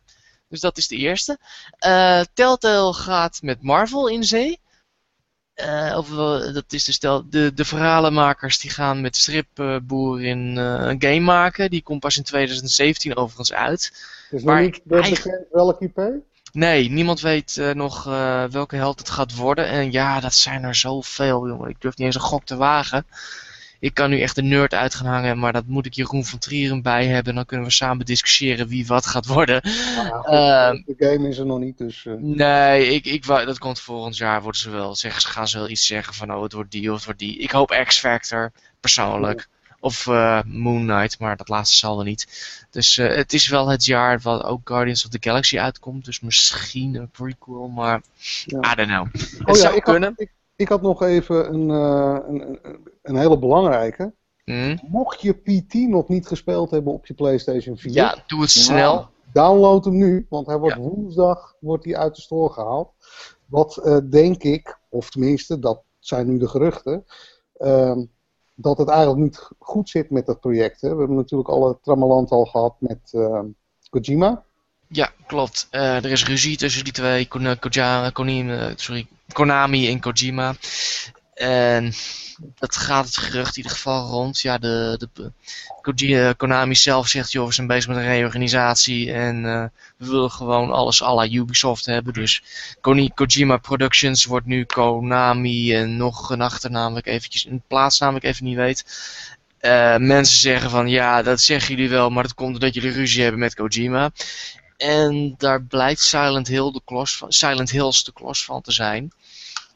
Dus 0.49 0.61
dat 0.61 0.79
is 0.79 0.89
de 0.89 0.97
eerste. 0.97 1.39
Eh, 1.79 2.21
Telltale 2.35 2.93
gaat 2.93 3.39
met 3.43 3.63
Marvel 3.63 4.09
in 4.09 4.25
zee. 4.25 4.61
Eh, 5.59 5.95
of, 5.97 6.11
wel, 6.11 6.53
dat 6.53 6.65
is 6.69 6.85
dus 6.85 6.99
tel, 6.99 7.25
de, 7.31 7.55
de 7.55 7.65
verhalenmakers 7.65 8.59
die 8.59 8.71
gaan 8.71 9.01
met 9.01 9.13
de 9.15 9.21
stripboer 9.21 10.23
in 10.23 10.59
eh, 10.59 10.65
een 10.65 11.03
game 11.03 11.21
maken. 11.21 11.71
Die 11.71 11.83
komt 11.83 12.01
pas 12.01 12.17
in 12.17 12.23
2017 12.23 13.17
overigens 13.17 13.53
uit. 13.53 13.93
Is 14.31 14.43
Maar 14.43 14.61
niet 14.63 14.81
bekend 14.85 15.47
welk 15.51 15.81
IP? 15.81 16.01
Nee, 16.53 16.91
niemand 16.91 17.21
weet 17.21 17.57
eh, 17.57 17.71
nog 17.71 18.07
eh, 18.07 18.45
welke 18.45 18.77
held 18.77 18.99
het 18.99 19.11
gaat 19.11 19.35
worden. 19.35 19.67
En 19.67 19.93
ja, 19.93 20.21
dat 20.21 20.35
zijn 20.35 20.65
er 20.65 20.75
zoveel, 20.75 21.49
jongen. 21.49 21.69
Ik 21.69 21.81
durf 21.81 21.97
niet 21.97 22.07
eens 22.07 22.15
een 22.15 22.21
gok 22.21 22.45
te 22.45 22.57
wagen. 22.57 23.07
Ik 23.81 23.95
kan 23.95 24.11
nu 24.11 24.21
echt 24.21 24.35
de 24.35 24.43
nerd 24.43 24.75
uit 24.75 24.95
gaan 24.95 25.07
hangen, 25.07 25.39
maar 25.39 25.53
dat 25.53 25.67
moet 25.67 25.87
ik 25.87 25.93
Jeroen 25.95 26.25
van 26.25 26.39
Trieren 26.39 26.83
bij 26.83 27.07
hebben. 27.07 27.35
Dan 27.35 27.45
kunnen 27.45 27.67
we 27.67 27.73
samen 27.73 28.07
discussiëren 28.07 28.69
wie 28.69 28.87
wat 28.87 29.07
gaat 29.07 29.27
worden. 29.27 29.61
Nou 29.65 30.07
ja, 30.07 30.19
goed, 30.23 30.35
Ehm, 30.35 30.97
de 30.97 31.07
game 31.07 31.29
is 31.29 31.39
er 31.39 31.47
nog 31.47 31.59
niet, 31.59 31.79
dus... 31.79 32.07
eh, 32.07 32.15
Nee, 32.19 32.95
ik, 32.95 33.05
ik, 33.07 33.27
dat 33.27 33.59
komt 33.59 33.81
volgend 33.81 34.17
jaar. 34.17 34.43
Worden 34.43 34.61
ze 34.61 34.71
wel, 34.71 34.95
zeggen, 34.97 35.21
ze 35.21 35.29
gaan 35.29 35.49
ze 35.49 35.59
wel 35.59 35.69
iets 35.69 35.87
zeggen 35.87 36.15
van 36.15 36.35
oh, 36.35 36.43
het 36.43 36.53
wordt 36.53 36.71
die 36.71 36.89
of 36.91 36.97
het 36.97 37.05
wordt 37.05 37.21
die. 37.21 37.39
Ik 37.39 37.51
hoop 37.51 37.83
X-Factor, 37.87 38.53
persoonlijk. 38.81 39.49
Of 39.81 40.07
eh, 40.07 40.41
Moon 40.47 40.87
Knight, 40.87 41.19
maar 41.19 41.37
dat 41.37 41.49
laatste 41.49 41.77
zal 41.77 41.99
er 41.99 42.05
niet. 42.05 42.27
Dus 42.71 42.99
eh, 42.99 43.17
het 43.17 43.33
is 43.33 43.49
wel 43.49 43.69
het 43.69 43.85
jaar 43.85 44.21
wat 44.21 44.43
ook 44.43 44.61
Guardians 44.65 45.05
of 45.05 45.11
the 45.11 45.19
Galaxy 45.21 45.59
uitkomt. 45.59 46.05
Dus 46.05 46.21
misschien 46.21 46.95
een 46.95 47.11
prequel, 47.11 47.69
maar 47.69 48.01
Ja. 48.45 48.73
I 48.73 48.75
don't 48.75 48.89
know. 48.89 49.07
Het 49.13 49.39
Oh 49.45 49.55
ja, 49.57 49.63
zou 49.63 49.77
ik 49.77 49.85
had, 49.85 49.93
kunnen. 49.95 50.13
ik, 50.17 50.31
ik 50.59 50.69
had 50.69 50.83
nog 50.83 51.03
even 51.03 51.55
een, 51.55 51.71
eh, 51.71 52.19
een, 52.29 52.59
een, 53.03 53.17
hele 53.17 53.39
belangrijke. 53.39 54.15
Hm? 54.45 54.77
Mocht 54.89 55.21
je 55.21 55.33
PT 55.33 55.75
nog 55.75 56.09
niet 56.09 56.27
gespeeld 56.27 56.71
hebben 56.71 56.93
op 56.93 57.07
je 57.07 57.15
PlayStation 57.15 57.77
4, 57.77 57.93
Ja, 57.93 58.25
doe 58.27 58.41
het 58.41 58.51
snel. 58.51 59.09
download 59.33 59.85
hem 59.85 59.97
nu, 59.97 60.27
want 60.29 60.47
hij 60.47 60.59
wordt 60.59 60.77
Ja. 60.77 60.83
woensdag 60.83 61.55
wordt 61.61 61.85
hij 61.85 61.97
uit 61.97 62.15
de 62.15 62.21
store 62.21 62.53
gehaald. 62.53 62.93
Wat 63.47 63.77
eh, 63.77 63.99
denk 64.11 64.43
ik, 64.43 64.79
of 64.89 65.11
tenminste, 65.11 65.59
dat 65.59 65.83
zijn 65.99 66.27
nu 66.27 66.39
de 66.39 66.49
geruchten, 66.49 67.05
ehm, 67.57 68.05
dat 68.55 68.79
het 68.79 68.89
eigenlijk 68.89 69.21
niet 69.21 69.49
goed 69.59 69.89
zit 69.89 70.11
met 70.11 70.27
dat 70.27 70.41
project. 70.41 70.81
Hè. 70.81 70.93
We 70.93 70.99
hebben 70.99 71.17
natuurlijk 71.17 71.49
alle 71.49 71.79
trammeland 71.83 72.31
al 72.31 72.45
gehad 72.45 72.75
met 72.79 73.11
ehm, 73.13 73.47
Kojima. 73.91 74.45
Ja, 74.89 75.13
klopt. 75.27 75.67
Eh, 75.71 75.97
er 75.97 76.11
is 76.11 76.25
ruzie 76.25 76.57
tussen 76.57 76.85
die 76.85 76.93
twee, 76.93 77.27
Kon- 77.29 77.59
Koja- 77.59 78.11
Konami, 78.11 78.51
eh, 78.51 78.67
sorry, 78.77 79.07
Konami 79.33 79.89
en 79.89 80.01
Kojima. 80.01 80.55
En 81.35 81.93
dat 82.59 82.77
gaat 82.77 83.05
het 83.07 83.17
gerucht 83.17 83.51
in 83.57 83.63
ieder 83.63 83.71
geval 83.77 84.07
rond. 84.09 84.41
Ja, 84.41 84.59
de, 84.59 85.09
de, 85.15 85.33
Koji- 85.83 86.15
eh, 86.17 86.31
Konami 86.37 86.75
zelf 86.75 87.09
zegt, 87.09 87.33
joh, 87.33 87.47
we 87.47 87.53
zijn 87.53 87.67
bezig 87.67 87.89
met 87.89 87.97
een 87.97 88.05
reorganisatie 88.07 89.13
en 89.13 89.45
eh, 89.45 89.65
we 89.97 90.07
willen 90.07 90.31
gewoon 90.31 90.71
alles 90.73 91.03
à 91.03 91.15
la 91.15 91.29
Ubisoft 91.29 91.87
hebben. 91.87 92.13
Dus 92.13 92.43
Koni- 92.81 93.11
Kojima 93.15 93.57
Productions 93.57 94.25
wordt 94.25 94.47
nu 94.47 94.65
Konami 94.65 95.75
en 95.75 95.97
nog 95.97 96.31
een 96.31 96.41
achternaam, 96.41 96.97
eventjes, 96.97 97.45
een 97.45 97.63
plaatsnaam 97.67 98.13
wat 98.13 98.23
ik 98.23 98.29
even 98.31 98.45
niet 98.45 98.57
weet. 98.57 98.85
Eh, 99.59 99.97
mensen 99.97 100.39
zeggen 100.39 100.71
van, 100.71 100.89
ja, 100.89 101.23
dat 101.23 101.41
zeggen 101.41 101.75
jullie 101.75 101.91
wel, 101.91 102.11
maar 102.11 102.23
dat 102.23 102.35
komt 102.35 102.55
omdat 102.55 102.75
jullie 102.75 102.91
ruzie 102.93 103.23
hebben 103.23 103.41
met 103.41 103.55
Kojima. 103.55 104.11
En 104.79 105.35
daar 105.39 105.63
blijkt 105.63 106.01
Silent, 106.01 106.49
Hill 106.49 106.73
de 106.73 106.81
klos 106.85 107.17
van, 107.17 107.33
Silent 107.33 107.71
Hills 107.71 108.05
de 108.05 108.13
klos 108.13 108.45
van 108.45 108.63
te 108.63 108.73
zijn. 108.73 109.13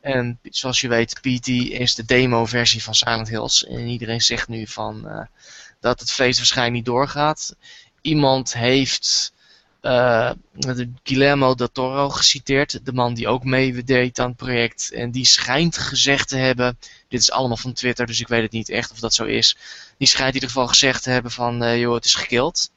En 0.01 0.39
zoals 0.43 0.81
je 0.81 0.89
weet, 0.89 1.20
PT 1.20 1.49
is 1.49 1.95
de 1.95 2.05
demo-versie 2.05 2.83
van 2.83 2.95
Silent 2.95 3.29
Hills. 3.29 3.65
En 3.65 3.87
iedereen 3.87 4.20
zegt 4.20 4.49
nu 4.49 4.66
van 4.66 5.09
eh, 5.09 5.27
dat 5.81 6.01
het 6.01 6.12
feest 6.12 6.39
waarschijnlijk 6.39 6.77
niet 6.77 6.85
doorgaat. 6.85 7.57
Iemand 8.01 8.53
heeft 8.53 9.33
de 9.83 10.93
Guillermo 11.03 11.55
del 11.55 11.73
Toro 11.73 12.09
geciteerd, 12.09 12.87
de 12.87 12.93
man 12.93 13.15
die 13.15 13.29
ook 13.29 13.45
meedeed 13.45 14.19
aan 14.19 14.29
het 14.29 14.37
project. 14.37 14.93
En 14.93 15.11
die 15.11 15.24
schijnt 15.24 15.79
gezegd 15.79 16.29
te 16.29 16.37
hebben, 16.37 16.79
dit 17.09 17.20
is 17.20 17.31
allemaal 17.31 17.57
van 17.57 17.73
Twitter, 17.73 18.07
dus 18.07 18.20
ik 18.20 18.29
weet 18.29 18.43
het 18.43 18.53
niet 18.53 18.69
echt 18.69 18.91
of 18.91 18.99
dat 18.99 19.15
zo 19.15 19.24
is. 19.24 19.57
Die 19.99 20.09
schijnt 20.09 20.29
in 20.29 20.35
ieder 20.35 20.49
geval 20.49 20.69
gezegd 20.69 21.03
te 21.03 21.11
hebben 21.11 21.31
van, 21.31 21.62
eh, 21.62 21.81
joh, 21.81 21.95
het 21.95 22.05
is 22.05 22.15
gekild. 22.15 22.70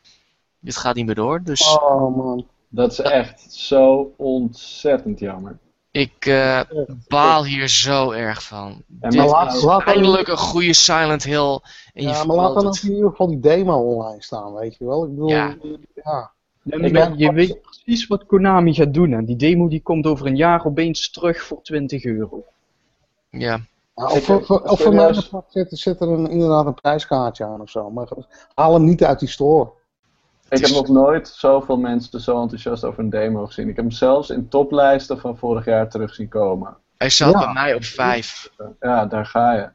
Dit 0.65 0.77
gaat 0.77 0.95
niet 0.95 1.05
meer 1.05 1.15
door, 1.15 1.43
dus... 1.43 1.77
Oh 1.77 2.17
man. 2.17 2.45
Dat 2.69 2.91
is 2.91 2.99
echt 2.99 3.53
zo 3.53 4.13
ontzettend 4.17 5.19
jammer. 5.19 5.57
Ik 5.91 6.25
uh, 6.25 6.61
baal 7.07 7.45
hier 7.45 7.67
zo 7.67 8.11
erg 8.11 8.43
van. 8.43 8.83
Ja, 9.01 9.09
Dit 9.09 9.25
laat, 9.25 9.53
is 9.55 9.63
laat 9.63 9.83
eindelijk 9.83 10.27
een 10.27 10.37
goede 10.37 10.73
Silent 10.73 11.23
Hill. 11.23 11.59
En 11.93 12.03
ja, 12.03 12.19
je 12.21 12.25
maar 12.27 12.35
laat 12.35 12.53
dan 12.53 12.67
ook 12.67 12.77
in 12.77 12.91
ieder 12.93 13.09
geval 13.09 13.27
die 13.27 13.39
demo 13.39 13.77
online 13.77 14.21
staan, 14.23 14.53
weet 14.53 14.75
je 14.77 14.85
wel. 14.85 15.03
Ik 15.03 15.09
bedoel, 15.09 15.29
Ja. 15.29 15.55
ja. 16.03 16.31
Ja, 16.63 16.77
maar 16.91 17.17
je 17.17 17.33
weet 17.33 17.61
precies 17.61 18.07
wat 18.07 18.25
Konami 18.25 18.73
gaat 18.73 18.93
doen. 18.93 19.13
En 19.13 19.25
die 19.25 19.35
demo 19.35 19.67
die 19.67 19.81
komt 19.81 20.05
over 20.05 20.25
een 20.25 20.35
jaar 20.35 20.65
opeens 20.65 21.09
terug 21.11 21.41
voor 21.43 21.61
20 21.61 22.03
euro. 22.05 22.43
Ja. 23.29 23.59
Ja, 23.95 24.05
of, 24.05 24.23
voor- 24.23 24.45
voor- 24.45 24.61
of 24.61 24.79
voor 24.81 24.93
mij 24.93 25.13
zit, 25.49 25.67
zit 25.69 26.01
er 26.01 26.09
een, 26.09 26.29
inderdaad 26.29 26.65
een 26.65 26.73
prijskaartje 26.73 27.45
aan 27.45 27.61
of 27.61 27.69
zo. 27.69 27.89
Maar 27.91 28.07
haal 28.55 28.73
hem 28.73 28.83
niet 28.83 29.03
uit 29.03 29.19
die 29.19 29.29
store. 29.29 29.69
Ik 30.59 30.65
heb 30.65 30.75
nog 30.75 30.87
nooit 30.87 31.27
zoveel 31.27 31.77
mensen 31.77 32.19
zo 32.21 32.41
enthousiast 32.41 32.83
over 32.83 32.99
een 33.03 33.09
demo 33.09 33.45
gezien. 33.45 33.69
Ik 33.69 33.75
heb 33.75 33.85
hem 33.85 33.93
zelfs 33.93 34.29
in 34.29 34.49
toplijsten 34.49 35.19
van 35.19 35.37
vorig 35.37 35.65
jaar 35.65 35.89
terug 35.89 36.13
zien 36.13 36.27
komen. 36.29 36.77
Hij 36.97 37.09
zat 37.09 37.31
Ja. 37.33 37.39
bij 37.39 37.53
mij 37.53 37.73
op 37.73 37.83
5. 37.83 38.49
Ja, 38.79 39.05
daar 39.05 39.25
ga 39.25 39.53
je. 39.53 39.69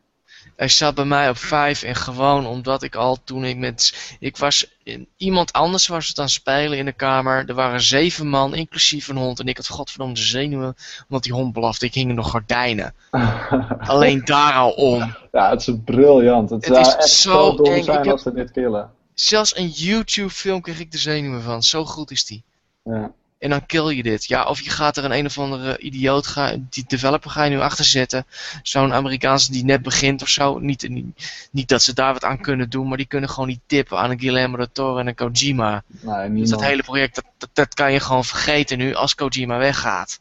Hij 0.57 0.69
zat 0.69 0.95
bij 0.95 1.05
mij 1.05 1.29
op 1.29 1.37
5 1.37 1.83
en 1.83 1.95
gewoon 1.95 2.47
omdat 2.47 2.83
ik 2.83 2.95
al 2.95 3.19
toen 3.25 3.45
ik 3.45 3.57
met. 3.57 4.17
Ik 4.21 4.37
was. 4.37 4.79
Iemand 5.17 5.53
anders 5.53 5.87
was 5.87 6.09
het 6.09 6.19
aan 6.19 6.25
het 6.25 6.33
spelen 6.33 6.79
in 6.79 6.85
de 6.85 6.93
kamer. 6.93 7.45
Er 7.49 7.55
waren 7.55 7.81
zeven 7.81 8.27
man, 8.29 8.55
inclusief 8.55 9.09
een 9.09 9.17
hond. 9.17 9.41
En 9.41 9.47
ik 9.47 9.57
had 9.57 9.69
godverdomme 9.69 10.15
de 10.15 10.21
zenuwen 10.21 10.75
omdat 11.09 11.23
die 11.23 11.33
hond 11.33 11.53
blafte. 11.53 11.87
Ik 11.87 11.95
hing 11.95 12.11
in 12.11 12.17
de 12.17 12.23
gordijnen. 12.23 12.95
Alleen 13.87 14.25
daar 14.25 14.53
al 14.53 14.71
om. 14.71 15.15
ja, 15.33 15.51
het 15.51 15.61
is 15.61 15.75
briljant. 15.85 16.51
Het, 16.51 16.65
Het 16.65 16.75
zou 16.75 16.87
is 16.87 16.95
echt 16.95 17.09
zo 17.09 17.31
zo 17.33 17.57
dom 17.57 17.67
eng. 17.67 17.77
Ik 17.79 17.85
zijn 17.85 17.97
heb- 17.99 18.07
als 18.13 18.23
ze 18.23 18.33
dit 18.33 18.51
killen. 18.51 18.91
Zelfs 19.21 19.57
een 19.57 19.69
YouTube-film 19.69 20.61
kreeg 20.61 20.79
ik 20.79 20.93
de 20.93 20.99
zenuwen 20.99 21.43
van. 21.43 21.63
Zo 21.63 21.85
goed 21.85 22.11
is 22.11 22.25
die. 22.25 22.43
Ja. 22.85 23.13
En 23.39 23.51
dan 23.51 23.67
kill 23.67 23.89
je 23.89 24.03
dit. 24.03 24.25
Ja, 24.25 24.45
of 24.45 24.61
je 24.61 24.71
gaat 24.71 24.97
er 24.97 25.05
een 25.05 25.13
een 25.13 25.27
of 25.27 25.39
andere 25.39 25.79
idioot, 25.79 26.27
ga, 26.27 26.57
die 26.59 26.85
developer 26.87 27.31
ga 27.31 27.45
je 27.45 27.51
nu 27.51 27.61
achter 27.61 27.85
zetten. 27.85 28.27
Zo'n 28.63 28.93
Amerikaanse 28.93 29.53
die 29.53 29.65
net 29.65 29.83
begint 29.83 30.23
of 30.23 30.29
zo. 30.29 30.59
Niet, 30.59 30.89
niet, 30.89 31.49
niet 31.51 31.69
dat 31.69 31.83
ze 31.83 31.95
daar 31.95 32.13
wat 32.13 32.25
aan 32.25 32.41
kunnen 32.41 32.71
doen, 32.71 32.89
maar 32.89 32.97
die 32.97 33.07
kunnen 33.07 33.31
gewoon 33.31 33.49
niet 33.49 33.61
tippen 33.67 33.99
aan 33.99 34.11
een 34.11 34.21
Guillermo 34.21 34.57
del 34.57 34.73
Toro 34.73 34.99
en 34.99 35.07
een 35.07 35.15
Kojima. 35.15 35.83
Nee, 35.87 36.33
Dus 36.33 36.51
dat 36.51 36.63
hele 36.63 36.83
project, 36.83 37.15
dat, 37.15 37.25
dat, 37.39 37.51
dat 37.53 37.75
kan 37.75 37.93
je 37.93 38.01
gewoon 38.01 38.25
vergeten 38.25 38.79
nu 38.79 38.95
als 38.95 39.15
Kojima 39.15 39.59
weggaat. 39.59 40.21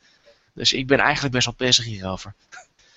Dus 0.53 0.73
ik 0.73 0.87
ben 0.87 0.99
eigenlijk 0.99 1.33
best 1.33 1.45
wel 1.45 1.55
pissig 1.55 1.85
hierover. 1.85 2.33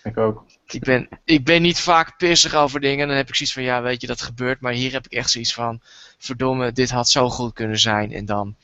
Ik 0.03 0.19
ook. 0.19 0.45
Ik 0.67 0.81
ben, 0.85 1.09
ik 1.25 1.45
ben 1.45 1.63
niet 1.63 1.81
vaak 1.81 2.17
pissig 2.17 2.55
over 2.55 2.81
dingen. 2.81 3.09
Dan 3.09 3.17
heb 3.17 3.29
ik 3.29 3.35
zoiets 3.35 3.55
van, 3.55 3.63
ja, 3.63 3.83
weet 3.83 4.01
je, 4.01 4.07
dat 4.07 4.21
gebeurt. 4.21 4.61
Maar 4.61 4.73
hier 4.73 4.93
heb 4.93 5.05
ik 5.05 5.13
echt 5.13 5.31
zoiets 5.31 5.55
van, 5.55 5.81
verdomme, 6.19 6.73
dit 6.73 6.91
had 6.91 7.09
zo 7.09 7.29
goed 7.29 7.53
kunnen 7.53 7.79
zijn. 7.79 8.13
En 8.13 8.25
dan, 8.25 8.57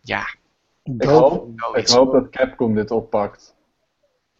ja, 0.00 0.26
Ik 0.82 1.02
hoop, 1.02 1.48
ik 1.72 1.88
hoop 1.88 2.12
dat 2.12 2.30
Capcom 2.30 2.74
dit 2.74 2.90
oppakt. 2.90 3.54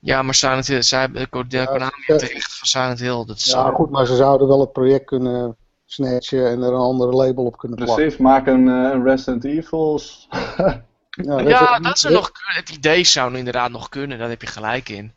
Ja, 0.01 0.23
maar 0.23 0.35
Silent 0.35 0.67
Hill, 0.67 0.83
zij, 0.83 1.11
de 1.11 1.29
Konami 1.29 1.91
heeft 2.07 2.21
de 2.21 2.27
rechten 2.27 2.57
van 2.57 2.67
Silent 2.67 2.99
Hill. 2.99 3.25
Dat 3.25 3.37
is 3.37 3.45
Ja, 3.45 3.71
goed, 3.71 3.91
maar 3.91 4.07
ze 4.07 4.17
zouden 4.17 4.49
wel 4.49 4.61
het 4.61 4.73
project 4.73 5.05
kunnen 5.05 5.57
snatchen 5.85 6.51
en 6.51 6.63
er 6.63 6.73
een 6.73 6.75
andere 6.75 7.13
label 7.13 7.45
op 7.45 7.57
kunnen 7.57 7.77
plakken. 7.77 7.97
Precies, 7.97 8.21
maak 8.21 8.47
een, 8.47 8.69
eh, 8.69 9.03
Resident 9.03 9.45
Evils. 9.45 10.29
Ja, 11.11 11.41
ja, 11.41 11.79
dat 11.79 11.99
zou 11.99 12.15
nog 12.15 12.33
kunnen. 12.33 12.55
Het 12.55 12.71
idee 12.71 13.05
zou 13.05 13.31
nu 13.31 13.39
inderdaad 13.39 13.71
nog 13.71 13.89
kunnen, 13.89 14.19
daar 14.19 14.29
heb 14.29 14.41
je 14.41 14.47
gelijk 14.47 14.89
in. 14.89 15.13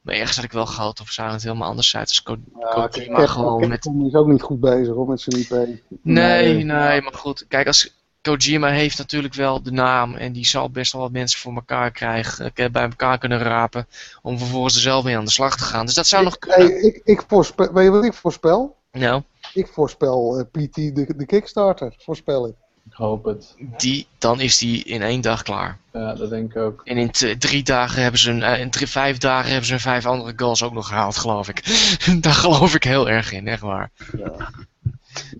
Maar 0.00 0.14
ergens 0.14 0.36
had 0.36 0.44
ik 0.44 0.52
wel 0.52 0.66
op 1.00 1.08
Silent 1.08 1.42
Hill, 1.42 1.54
maar 1.54 1.68
anderzijds 1.68 2.12
is 2.12 2.22
Ko- 2.22 2.36
Ja, 2.60 2.88
Kojima 2.88 3.16
Capcom- 3.16 3.26
gewoon 3.26 3.68
met... 3.68 3.80
Capcom 3.80 4.06
is 4.06 4.14
ook 4.14 4.26
niet 4.26 4.42
goed 4.42 4.60
bezig 4.60 4.94
hoor, 4.94 5.08
met 5.08 5.20
zijn 5.20 5.38
IP. 5.40 5.50
Nee, 5.50 5.78
Nee. 6.02 6.64
nee, 6.64 7.02
maar 7.02 7.14
goed. 7.14 7.44
Kijk, 7.48 7.66
als 7.66 7.94
Kojima 8.22 8.68
heeft 8.68 8.98
natuurlijk 8.98 9.34
wel 9.34 9.62
de 9.62 9.70
naam 9.72 10.14
en 10.14 10.32
die 10.32 10.46
zal 10.46 10.70
best 10.70 10.92
wel 10.92 11.02
wat 11.02 11.10
mensen 11.12 11.40
voor 11.40 11.54
elkaar 11.54 11.90
krijgen, 11.90 12.50
eh, 12.54 12.70
bij 12.70 12.82
elkaar 12.82 13.18
kunnen 13.18 13.38
rapen, 13.38 13.86
om 14.22 14.38
vervolgens 14.38 14.74
er 14.74 14.80
zelf 14.80 15.04
mee 15.04 15.16
aan 15.16 15.24
de 15.24 15.30
slag 15.30 15.56
te 15.56 15.64
gaan. 15.64 15.86
Dus 15.86 15.94
dat 15.94 16.06
zou 16.06 16.24
nog 16.24 16.38
kunnen. 16.38 16.66
Hey, 16.66 16.80
ik, 16.80 17.00
ik 17.04 17.24
voorspel, 17.28 17.72
weet 17.72 17.84
je 17.84 17.90
wat 17.90 18.04
ik 18.04 18.14
voorspel? 18.14 18.76
Nou, 18.92 19.22
Ik 19.54 19.66
voorspel 19.66 20.38
eh, 20.38 20.44
PT 20.52 20.74
de, 20.74 21.14
de 21.16 21.26
Kickstarter, 21.26 21.94
voorspel 21.98 22.46
ik. 22.48 22.54
Ik 22.86 22.92
hoop 22.96 23.24
het. 23.24 23.54
die, 23.76 24.06
dan 24.18 24.40
is 24.40 24.58
die 24.58 24.84
in 24.84 25.02
één 25.02 25.20
dag 25.20 25.42
klaar. 25.42 25.78
Ja, 25.92 26.14
dat 26.14 26.30
denk 26.30 26.50
ik 26.50 26.56
ook. 26.56 26.80
En 26.84 26.96
in 26.96 27.10
drie 27.38 27.62
dagen 27.62 28.02
hebben 28.02 28.20
ze 28.20 28.30
een, 28.30 28.42
eh, 28.42 28.60
in 28.60 28.70
drie, 28.70 28.86
vijf 28.86 29.18
dagen 29.18 29.46
hebben 29.48 29.64
ze 29.66 29.72
hun 29.72 29.80
vijf 29.80 30.06
andere 30.06 30.32
goals 30.36 30.62
ook 30.62 30.72
nog 30.72 30.86
gehaald, 30.88 31.16
geloof 31.16 31.48
ik. 31.48 31.62
Daar 32.20 32.32
geloof 32.34 32.74
ik 32.74 32.84
heel 32.84 33.08
erg 33.08 33.32
in, 33.32 33.48
echt 33.48 33.60
waar. 33.62 33.90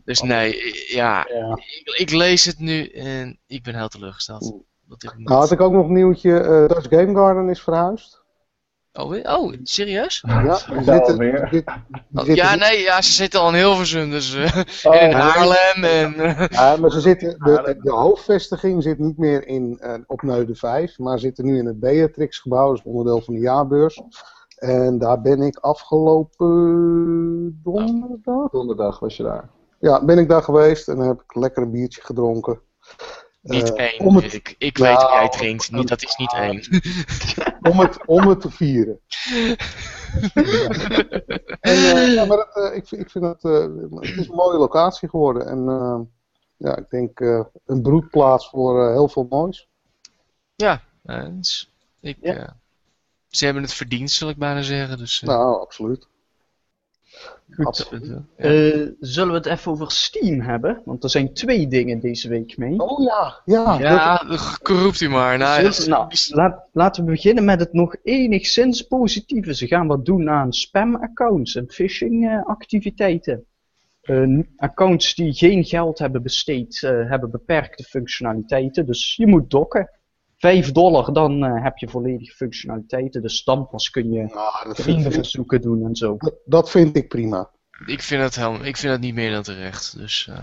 Dus 0.04 0.20
nee, 0.20 0.56
ja, 0.88 1.26
Ja. 1.28 1.56
ik, 1.56 1.94
ik 1.98 2.10
lees 2.10 2.44
het 2.44 2.58
nu 2.58 2.86
en 2.86 3.38
ik 3.46 3.62
ben 3.62 3.74
heel 3.74 3.88
teleurgesteld. 3.88 4.54
Dat 4.88 5.14
niet- 5.16 5.28
Nou 5.28 5.40
had 5.40 5.50
ik 5.52 5.60
ook 5.60 5.72
nog 5.72 5.86
een 5.86 5.92
nieuwtje, 5.92 6.38
eh 6.40 6.68
Dutch 6.68 6.88
Game 6.88 7.14
Garden 7.14 7.48
is 7.48 7.60
verhuisd. 7.62 8.19
Oh, 8.92 9.16
oh, 9.22 9.52
serieus? 9.62 10.24
Ja, 10.26 10.54
zitten, 10.82 11.18
die 11.18 11.32
Oh, 12.14 12.24
zitten- 12.24 12.34
ja, 12.34 12.54
nee, 12.54 12.78
ja, 12.80 13.02
ze 13.02 13.12
zitten 13.12 13.40
al 13.40 13.48
in 13.48 13.54
Hilversum, 13.54 14.10
dus 14.10 14.34
Oh, 14.34 14.42
en 15.02 15.06
in. 15.10 15.16
Haarlem 15.16 15.84
en... 15.84 16.14
Ja, 16.50 16.76
maar 16.76 16.90
ze 16.90 17.00
zitten, 17.00 17.38
de, 17.38 17.76
de 17.82 17.90
hoofdvestiging 17.92 18.82
zit 18.82 18.98
niet 18.98 19.18
meer 19.18 19.46
in, 19.46 19.78
eh, 19.80 19.94
op 20.06 20.22
Neude 20.22 20.54
5, 20.54 20.98
maar 20.98 21.18
zitten 21.18 21.44
nu 21.44 21.58
in 21.58 21.66
het 21.66 21.80
Beatrix 21.80 22.38
gebouw, 22.38 22.68
dat 22.68 22.76
is 22.78 22.84
onderdeel 22.84 23.20
van 23.22 23.34
de 23.34 23.40
jaarbeurs. 23.40 24.02
En 24.58 24.98
daar 24.98 25.20
ben 25.20 25.42
ik 25.42 25.58
afgelopen 25.58 27.60
donderdag, 27.62 28.50
Donderdag 28.50 28.98
was 28.98 29.16
je 29.16 29.22
daar. 29.22 29.48
ja, 29.78 30.04
ben 30.04 30.18
ik 30.18 30.28
daar 30.28 30.42
geweest 30.42 30.88
en 30.88 30.98
heb 30.98 31.20
ik 31.22 31.34
lekker 31.34 31.62
een 31.62 31.70
biertje 31.70 32.00
gedronken. 32.02 32.60
Niet 33.42 33.74
Eh, 33.74 33.84
één, 33.86 34.00
om 34.06 34.16
het- 34.16 34.32
ik, 34.32 34.54
ik 34.58 34.78
Nou, 34.78 34.88
weet 34.94 35.02
hoe 35.02 35.12
jij 35.18 35.28
drinkt, 35.28 35.70
niet, 35.72 35.88
dat 35.88 36.02
is 36.02 36.16
niet 36.16 36.32
één. 36.32 36.62
om 37.72 37.78
het, 37.80 38.06
om 38.06 38.28
het 38.28 38.40
te 38.40 38.50
vieren. 38.50 39.00
En, 41.60 41.72
eh, 41.96 42.14
ja, 42.14 42.24
maar 42.24 42.36
dat, 42.36 42.56
eh, 42.56 42.76
ik, 42.76 42.90
ik 42.90 43.10
vind 43.10 43.24
het, 43.24 43.44
eh, 43.44 43.62
het 44.00 44.18
is 44.18 44.28
een 44.28 44.34
mooie 44.34 44.58
locatie 44.58 45.08
geworden. 45.08 45.46
En 45.46 45.64
ja, 46.56 46.76
ik 46.76 46.90
denk 46.90 47.20
een 47.66 47.82
broedplaats 47.82 48.48
voor 48.48 48.90
heel 48.90 49.08
veel 49.08 49.26
moois. 49.30 49.68
Ja, 50.56 50.82
eh, 51.04 51.26
dus 51.30 51.72
ik, 52.00 52.16
Ja. 52.20 52.56
ze 53.28 53.44
hebben 53.44 53.62
het 53.62 53.72
verdiend, 53.72 54.10
zal 54.10 54.28
ik 54.28 54.36
bijna 54.36 54.62
zeggen. 54.62 54.98
Dus, 54.98 55.20
Nou, 55.20 55.60
absoluut. 55.60 56.08
Goed. 57.50 57.66
absoluut. 57.66 58.06
ja. 58.06 58.24
Eh, 58.36 58.86
zullen 59.00 59.32
we 59.32 59.38
het 59.38 59.46
even 59.46 59.72
over 59.72 59.90
Steam 59.90 60.40
hebben? 60.40 60.82
Want 60.84 61.04
er 61.04 61.10
zijn 61.10 61.34
twee 61.34 61.68
dingen 61.68 62.00
deze 62.00 62.28
week 62.28 62.56
mee. 62.56 62.78
Oh 62.78 63.02
ja, 63.02 63.40
ja. 63.44 63.78
Ja, 63.78 64.22
corrupt 64.62 65.00
u 65.00 65.08
maar. 65.08 65.38
Nou, 65.38 65.72
nou, 65.86 66.12
laat, 66.28 66.68
laten 66.72 67.04
we 67.04 67.10
beginnen 67.10 67.44
met 67.44 67.60
het 67.60 67.72
nog 67.72 67.96
enigszins 68.02 68.82
positieve. 68.82 69.54
Ze 69.54 69.66
gaan 69.66 69.86
wat 69.86 70.04
doen 70.04 70.30
aan 70.30 70.52
spam-accounts 70.52 71.54
en 71.54 71.70
phishing-activiteiten. 71.70 73.44
accounts 74.56 75.14
die 75.14 75.32
geen 75.32 75.64
geld 75.64 75.98
hebben 75.98 76.22
besteed, 76.22 76.82
eh, 76.82 76.90
hebben 76.90 77.30
beperkte 77.30 77.84
functionaliteiten. 77.84 78.86
Dus 78.86 79.16
je 79.16 79.26
moet 79.26 79.50
dokken. 79.50 79.90
5 80.40 80.72
dollar, 80.72 81.12
dan 81.12 81.44
eh, 81.44 81.62
heb 81.62 81.76
je 81.78 81.88
volledige 81.88 82.32
functionaliteiten. 82.34 83.22
Dus 83.22 83.44
dan 83.44 83.68
pas 83.68 83.90
kun 83.90 84.12
je 84.12 84.20
Nou, 84.20 84.34
dat, 84.34 84.62
vind, 84.62 84.76
vriendenverzoeken 84.76 85.60
doen 85.60 85.84
en 85.86 85.94
zo. 85.96 86.14
dat, 86.18 86.34
dat 86.44 86.70
vind 86.70 86.96
ik 86.96 87.08
prima. 87.08 87.50
ik, 87.86 88.02
vind 88.02 88.22
het 88.22 88.36
helemaal, 88.36 88.64
ik 88.64 88.76
vind 88.76 88.92
het 88.92 89.00
niet 89.00 89.14
meer 89.14 89.30
dan 89.30 89.42
terecht. 89.42 89.98
Dus, 89.98 90.28
eh, 90.30 90.40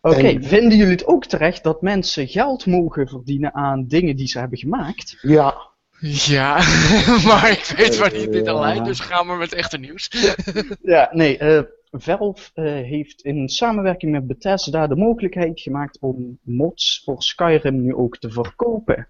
Oké, 0.00 0.16
En- 0.16 0.44
vinden 0.44 0.78
jullie 0.78 0.92
het 0.92 1.06
ook 1.06 1.24
terecht 1.26 1.62
dat 1.62 1.82
mensen 1.82 2.28
geld 2.28 2.66
mogen 2.66 3.08
verdienen 3.08 3.54
aan 3.54 3.84
dingen 3.86 4.16
die 4.16 4.26
ze 4.26 4.38
hebben 4.38 4.58
gemaakt? 4.58 5.18
Ja, 5.20 5.56
ja, 6.00 6.54
maar 7.26 7.50
ik 7.50 7.74
weet 7.76 7.96
waar 7.98 8.10
dit, 8.10 8.32
dit 8.32 8.48
al 8.48 8.54
Ja. 8.54 8.60
leidt, 8.60 8.84
dus 8.84 9.00
gaan 9.00 9.26
we 9.26 9.34
met 9.34 9.52
echte 9.52 9.78
nieuws. 9.78 10.10
Ja, 10.82 11.08
nee, 11.12 11.38
eh, 11.38 11.62
Valve 11.90 12.50
eh, 12.54 12.64
heeft 12.64 13.22
in 13.22 13.48
samenwerking 13.48 14.12
met 14.12 14.26
Bethesda 14.26 14.86
de 14.86 14.96
mogelijkheid 14.96 15.60
gemaakt 15.60 15.98
om 16.00 16.38
mods 16.42 17.02
voor 17.04 17.22
Skyrim 17.22 17.82
nu 17.82 17.94
ook 17.94 18.18
te 18.18 18.30
verkopen. 18.30 19.08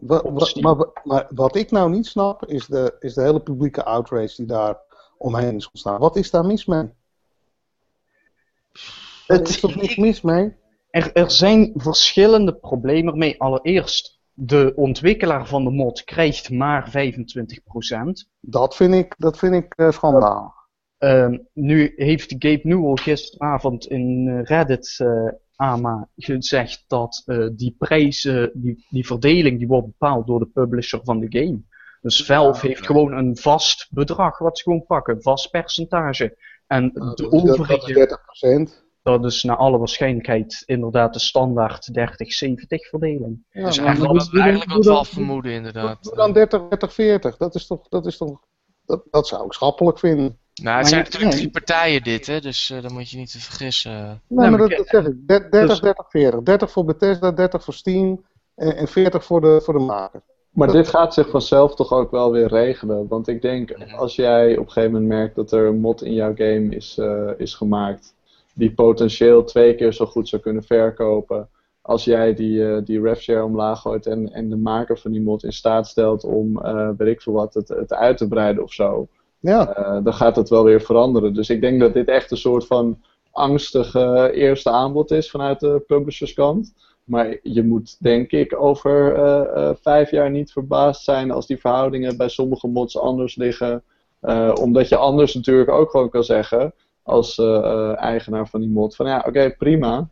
Maar, 0.00 0.76
wa- 0.76 0.92
maar 1.04 1.26
wat 1.30 1.56
ik 1.56 1.70
nou 1.70 1.90
niet 1.90 2.06
snap, 2.06 2.46
is 2.46 2.66
de, 2.66 2.96
is 2.98 3.14
de 3.14 3.22
hele 3.22 3.40
publieke 3.40 3.84
outrage 3.84 4.36
die 4.36 4.46
daar 4.46 4.76
omheen 5.18 5.56
is 5.56 5.66
ontstaan. 5.66 6.00
Wat 6.00 6.16
is 6.16 6.30
daar 6.30 6.44
mis 6.46 6.66
mee? 6.66 6.90
Er 9.26 9.40
is 9.48 9.60
toch 9.60 9.74
niks 9.76 9.96
mis 9.96 10.20
mee? 10.20 10.54
Er, 10.90 11.12
er 11.12 11.30
zijn 11.30 11.72
verschillende 11.76 12.54
problemen 12.54 13.18
mee. 13.18 13.40
Allereerst, 13.40 14.20
de 14.34 14.72
ontwikkelaar 14.76 15.46
van 15.46 15.64
de 15.64 15.70
mod 15.70 16.04
krijgt 16.04 16.50
maar 16.50 16.90
25%. 16.90 16.92
Dat 18.40 18.76
vind 18.76 18.94
ik, 18.94 19.14
dat 19.18 19.38
vind 19.38 19.54
ik 19.54 19.74
eh, 19.74 19.90
schandaal. 19.90 20.54
Ehm, 20.98 21.38
nu 21.52 21.92
heeft 21.96 22.34
Gabe 22.38 22.60
Newell 22.62 22.96
gisteravond 22.96 23.86
in 23.86 24.28
eh, 24.28 24.42
Reddit 24.42 24.96
eh 24.98 25.28
AMA 25.62 26.08
gezegd 26.16 26.84
dat 26.86 27.22
eh, 27.26 27.46
die 27.52 27.74
prijzen, 27.78 28.50
die, 28.54 28.86
die 28.88 29.06
verdeling, 29.06 29.58
die 29.58 29.66
wordt 29.68 29.86
bepaald 29.86 30.26
door 30.26 30.38
de 30.38 30.46
publisher 30.46 31.00
van 31.04 31.20
de 31.20 31.38
game. 31.38 31.60
Dus 32.00 32.24
Valve 32.24 32.66
heeft 32.66 32.86
gewoon 32.86 33.12
een 33.12 33.36
vast 33.36 33.88
bedrag 33.90 34.38
wat 34.38 34.56
ze 34.58 34.62
gewoon 34.62 34.86
pakken, 34.86 35.14
een 35.14 35.22
vast 35.22 35.50
percentage. 35.50 36.36
En 36.66 36.88
de 36.92 37.00
Dat- 37.00 37.16
dat 37.18 37.32
is 37.32 37.50
overige, 37.50 37.92
30%. 37.92 38.84
dat 39.02 39.24
is 39.24 39.42
naar 39.42 39.56
alle 39.56 39.78
waarschijnlijkheid 39.78 40.62
inderdaad 40.66 41.12
de 41.12 41.18
standaard 41.20 41.92
30-70 41.92 42.88
verdeling. 42.88 43.44
Ja, 43.50 43.64
dus 43.64 43.76
we 43.78 43.82
doe- 44.30 44.40
eigenlijk 44.40 44.72
wat 44.72 44.84
we 44.84 44.90
al 44.90 45.04
vermoeden 45.04 45.52
inderdaad. 45.52 46.12
Dan 46.14 46.32
30, 46.32 46.68
30, 46.68 46.92
40. 46.94 47.36
Dat 47.36 47.54
is 47.54 47.66
toch, 47.66 47.88
dat 47.88 48.06
is 48.06 48.16
toch, 48.16 48.40
dat, 48.86 49.02
dat 49.10 49.26
zou 49.28 49.44
ik 49.44 49.52
schappelijk 49.52 49.98
vinden. 49.98 50.38
Nou, 50.54 50.76
het 50.76 50.82
Maar 50.82 50.86
zijn 50.86 51.02
natuurlijk 51.02 51.30
nee. 51.30 51.40
drie 51.40 51.50
partijen 51.50 52.02
dit, 52.02 52.26
hè, 52.26 52.40
dus 52.40 52.70
eh 52.70 52.82
dan 52.82 52.92
moet 52.92 53.10
je 53.10 53.18
niet 53.18 53.32
te 53.32 53.40
vergissen. 53.40 53.92
Nee, 53.92 54.20
maar 54.26 54.50
maar 54.50 54.68
dat, 54.68 54.88
zeg 54.88 55.06
ik. 55.06 55.26
Der- 55.26 55.50
30, 55.50 55.68
dus- 55.68 55.80
30, 55.80 56.10
40. 56.10 56.42
30 56.42 56.70
voor 56.70 56.84
Bethesda, 56.84 57.30
30 57.30 57.64
voor 57.64 57.74
Steam 57.74 58.24
en, 58.54 58.76
en 58.76 58.88
40 58.88 59.24
voor 59.24 59.40
de, 59.40 59.60
voor 59.64 59.74
de 59.74 59.84
maker. 59.84 60.22
Maar 60.50 60.72
dit 60.72 60.88
gaat 60.88 61.14
zich 61.14 61.30
vanzelf 61.30 61.74
toch 61.74 61.92
ook 61.92 62.10
wel 62.10 62.30
weer 62.32 62.48
regelen. 62.48 63.08
Want 63.08 63.28
ik 63.28 63.42
denk, 63.42 63.74
als 63.96 64.16
jij 64.16 64.52
op 64.56 64.66
een 64.66 64.72
gegeven 64.72 64.92
moment 64.92 65.10
merkt 65.10 65.34
dat 65.34 65.52
er 65.52 65.66
een 65.66 65.80
mod 65.80 66.02
in 66.02 66.14
jouw 66.14 66.34
game 66.34 66.68
is, 66.68 66.98
eh, 66.98 67.30
is 67.36 67.54
gemaakt, 67.54 68.14
die 68.54 68.72
potentieel 68.72 69.44
twee 69.44 69.74
keer 69.74 69.92
zo 69.92 70.06
goed 70.06 70.28
zou 70.28 70.42
kunnen 70.42 70.62
verkopen. 70.62 71.48
Als 71.82 72.04
jij 72.04 72.34
die, 72.34 72.66
eh 72.66 72.84
die 72.84 73.00
refshare 73.00 73.44
omlaag 73.44 73.80
gooit 73.80 74.06
en, 74.06 74.32
en 74.32 74.48
de 74.48 74.56
maker 74.56 74.98
van 74.98 75.12
die 75.12 75.22
mod 75.22 75.44
in 75.44 75.52
staat 75.52 75.86
stelt 75.86 76.24
om, 76.24 76.62
eh 76.62 76.88
weet 76.96 77.08
ik 77.08 77.22
veel 77.22 77.32
wat, 77.32 77.54
het, 77.54 77.68
het 77.68 77.92
uit 77.92 78.16
te 78.16 78.28
breiden 78.28 78.62
of 78.62 78.72
zo. 78.72 79.08
Ja, 79.42 79.74
eh, 79.74 80.04
dan 80.04 80.14
gaat 80.14 80.36
het 80.36 80.48
wel 80.48 80.64
weer 80.64 80.80
veranderen. 80.80 81.34
Dus 81.34 81.50
ik 81.50 81.60
denk 81.60 81.80
dat 81.80 81.94
dit 81.94 82.08
echt 82.08 82.30
een 82.30 82.36
soort 82.36 82.66
van 82.66 83.00
angstig 83.30 83.94
eerste 84.34 84.70
aanbod 84.70 85.10
is 85.10 85.30
vanuit 85.30 85.60
de 85.60 85.82
publisherskant. 85.86 86.74
Maar 87.04 87.38
je 87.42 87.62
moet 87.62 87.96
denk 88.02 88.30
ik 88.30 88.60
over 88.60 89.14
eh, 89.14 89.40
eh, 89.40 89.76
vijf 89.80 90.10
jaar 90.10 90.30
niet 90.30 90.52
verbaasd 90.52 91.04
zijn 91.04 91.30
als 91.30 91.46
die 91.46 91.60
verhoudingen 91.60 92.16
bij 92.16 92.28
sommige 92.28 92.66
mods 92.66 92.98
anders 92.98 93.36
liggen. 93.36 93.82
Omdat 94.60 94.88
je 94.88 94.96
anders 94.96 95.34
natuurlijk 95.34 95.70
ook 95.70 95.90
gewoon 95.90 96.10
kan 96.10 96.24
zeggen 96.24 96.74
als 97.02 97.38
eigenaar 97.94 98.48
van 98.48 98.60
die 98.60 98.70
mod 98.70 98.96
van 98.96 99.06
ja 99.06 99.24
oké 99.26 99.54
prima. 99.58 100.08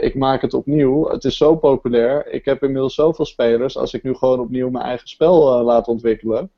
Ik 0.00 0.14
maak 0.14 0.42
het 0.42 0.54
opnieuw. 0.54 1.08
Het 1.08 1.24
is 1.24 1.36
zo 1.36 1.56
populair. 1.56 2.26
Ik 2.26 2.44
heb 2.44 2.62
inmiddels 2.62 2.94
zoveel 2.94 3.24
spelers. 3.24 3.76
Als 3.76 3.94
ik 3.94 4.02
nu 4.02 4.14
gewoon 4.14 4.40
opnieuw 4.40 4.70
mijn 4.70 4.84
eigen 4.84 5.08
spel 5.08 5.62
laat 5.62 5.88
ontwikkelen 5.88 6.50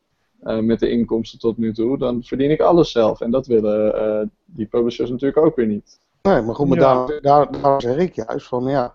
eh, 0.47 0.59
met 0.59 0.81
de 0.81 0.91
inkomsten 0.91 1.39
tot 1.39 1.57
nu 1.57 1.73
toe, 1.75 1.99
dan 1.99 2.23
verdien 2.23 2.51
ik 2.51 2.61
alles 2.61 2.91
zelf. 2.91 3.21
En 3.21 3.31
dat 3.31 3.47
willen 3.47 3.95
eh, 3.95 4.27
die 4.45 4.67
publishers 4.67 5.11
natuurlijk 5.11 5.47
ook 5.47 5.57
weer 5.57 5.67
niet. 5.67 6.01
nee, 6.23 6.43
maar 6.43 6.55
goed, 6.55 6.69
maar 6.69 6.79
Ja. 6.79 7.07
daar, 7.07 7.21
daar, 7.21 7.61
daar 7.63 7.81
zeg 7.81 7.97
ik 7.97 8.15
juist 8.15 8.47
van, 8.47 8.65
ja, 8.65 8.95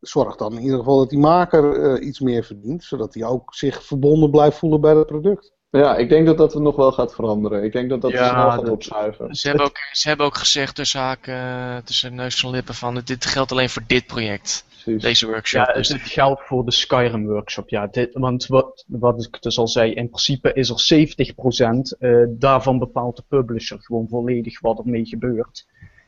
zorg 0.00 0.36
dan 0.36 0.52
in 0.52 0.62
ieder 0.62 0.78
geval 0.78 0.98
dat 0.98 1.10
die 1.10 1.18
maker 1.18 1.82
eh, 1.82 2.06
iets 2.06 2.20
meer 2.20 2.44
verdient, 2.44 2.84
zodat 2.84 3.14
hij 3.14 3.24
ook 3.24 3.54
zich 3.54 3.84
verbonden 3.84 4.30
blijft 4.30 4.58
voelen 4.58 4.80
bij 4.80 4.94
het 4.94 5.06
product. 5.06 5.52
Ja, 5.80 5.96
ik 5.96 6.08
denk 6.08 6.26
dat 6.26 6.36
dat 6.38 6.54
nog 6.54 6.76
wel 6.76 6.92
gaat 6.92 7.14
veranderen. 7.14 7.64
Ik 7.64 7.72
denk 7.72 7.88
dat 7.88 8.00
dat 8.00 8.10
Ja, 8.10 8.28
snel 8.28 8.50
gaat 8.50 8.68
opschuiven. 8.68 9.34
Ze 9.34 9.48
hebben, 9.48 9.66
ook, 9.66 9.78
ze 9.92 10.08
hebben 10.08 10.26
ook 10.26 10.36
gezegd 10.36 10.74
tussen 10.74 11.00
haken, 11.00 11.34
eh, 11.34 11.76
tussen 11.76 12.14
neus 12.14 12.42
en 12.42 12.50
lippen 12.50 12.74
van 12.74 13.00
dit 13.04 13.26
geldt 13.26 13.52
alleen 13.52 13.68
voor 13.70 13.82
dit 13.86 14.06
project, 14.06 14.64
Precies. 14.68 15.02
deze 15.02 15.26
workshop. 15.26 15.66
Ja, 15.66 15.72
Dus 15.72 15.88
het 15.88 16.00
geldt 16.00 16.42
voor 16.44 16.64
de 16.64 16.70
Skyrim 16.70 17.26
workshop. 17.26 17.68
Ja, 17.68 17.86
dit, 17.86 18.08
want 18.12 18.46
wat, 18.46 18.84
wat 18.86 19.24
ik 19.24 19.42
dus 19.42 19.58
al 19.58 19.68
zei, 19.68 19.92
in 19.92 20.08
principe 20.08 20.52
is 20.52 20.68
er 20.68 20.80
70% 20.80 21.98
eh 21.98 22.24
daarvan 22.28 22.78
bepaalt 22.78 23.16
de 23.16 23.24
publisher 23.28 23.78
gewoon 23.80 24.08
volledig 24.08 24.60
wat 24.60 24.78
ermee 24.78 25.04
gebeurt. 25.04 25.66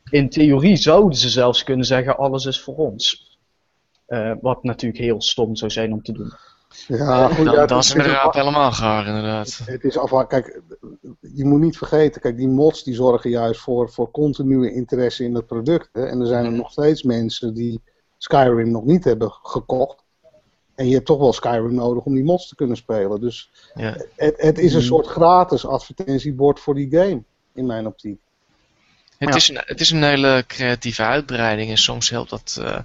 In 0.09 0.29
theorie 0.29 0.75
zouden 0.75 1.17
ze 1.17 1.29
zelfs 1.29 1.63
kunnen 1.63 1.85
zeggen: 1.85 2.17
alles 2.17 2.45
is 2.45 2.61
voor 2.61 2.75
ons. 2.75 3.37
Eh, 4.05 4.31
wat 4.41 4.63
natuurlijk 4.63 5.03
heel 5.03 5.21
stom 5.21 5.55
zou 5.55 5.71
zijn 5.71 5.93
om 5.93 6.01
te 6.01 6.11
doen. 6.11 6.33
Ja, 6.87 7.27
goed, 7.27 7.45
dan, 7.45 7.55
ja, 7.55 7.65
dan 7.65 7.77
het 7.77 7.85
is 7.85 7.93
het 7.93 8.05
raap 8.05 8.33
helemaal 8.33 8.71
gaar 8.71 9.07
inderdaad. 9.07 9.59
Het 9.65 9.83
is 9.83 9.97
afhankelijk. 9.97 10.45
Kijk, 10.45 10.61
je 11.19 11.45
moet 11.45 11.59
niet 11.59 11.77
vergeten, 11.77 12.21
kijk, 12.21 12.37
die 12.37 12.47
mods 12.47 12.83
die 12.83 12.93
zorgen 12.93 13.29
juist 13.29 13.61
voor, 13.61 13.89
voor 13.89 14.11
continue 14.11 14.73
interesse 14.73 15.23
in 15.23 15.35
het 15.35 15.45
product. 15.45 15.89
Hè? 15.91 16.05
En 16.05 16.19
er 16.21 16.27
zijn 16.27 16.45
er 16.45 16.51
nog 16.51 16.71
steeds 16.71 17.03
mensen 17.03 17.53
die 17.53 17.81
Skyrim 18.17 18.71
nog 18.71 18.83
niet 18.83 19.03
hebben 19.03 19.31
gekocht. 19.31 20.03
En 20.75 20.87
je 20.87 20.93
hebt 20.93 21.05
toch 21.05 21.19
wel 21.19 21.33
Skyrim 21.33 21.73
nodig 21.73 22.03
om 22.03 22.13
die 22.13 22.23
mods 22.23 22.47
te 22.47 22.55
kunnen 22.55 22.77
spelen. 22.77 23.21
Dus 23.21 23.51
Ja. 23.73 23.97
het, 24.15 24.33
het 24.37 24.57
is 24.59 24.73
een 24.73 24.81
soort 24.81 25.07
gratis 25.07 25.65
advertentiebord 25.65 26.59
voor 26.59 26.75
die 26.75 26.91
game, 26.91 27.23
in 27.53 27.65
mijn 27.65 27.87
optiek. 27.87 28.19
Het, 29.17 29.29
Ja. 29.29 29.35
is 29.35 29.49
een, 29.49 29.61
het 29.65 29.79
is 29.81 29.89
een 29.91 30.03
hele 30.03 30.43
creatieve 30.47 31.03
uitbreiding 31.03 31.69
en 31.69 31.77
soms 31.77 32.09
helpt 32.09 32.29
dat. 32.29 32.57
eh, 32.61 32.77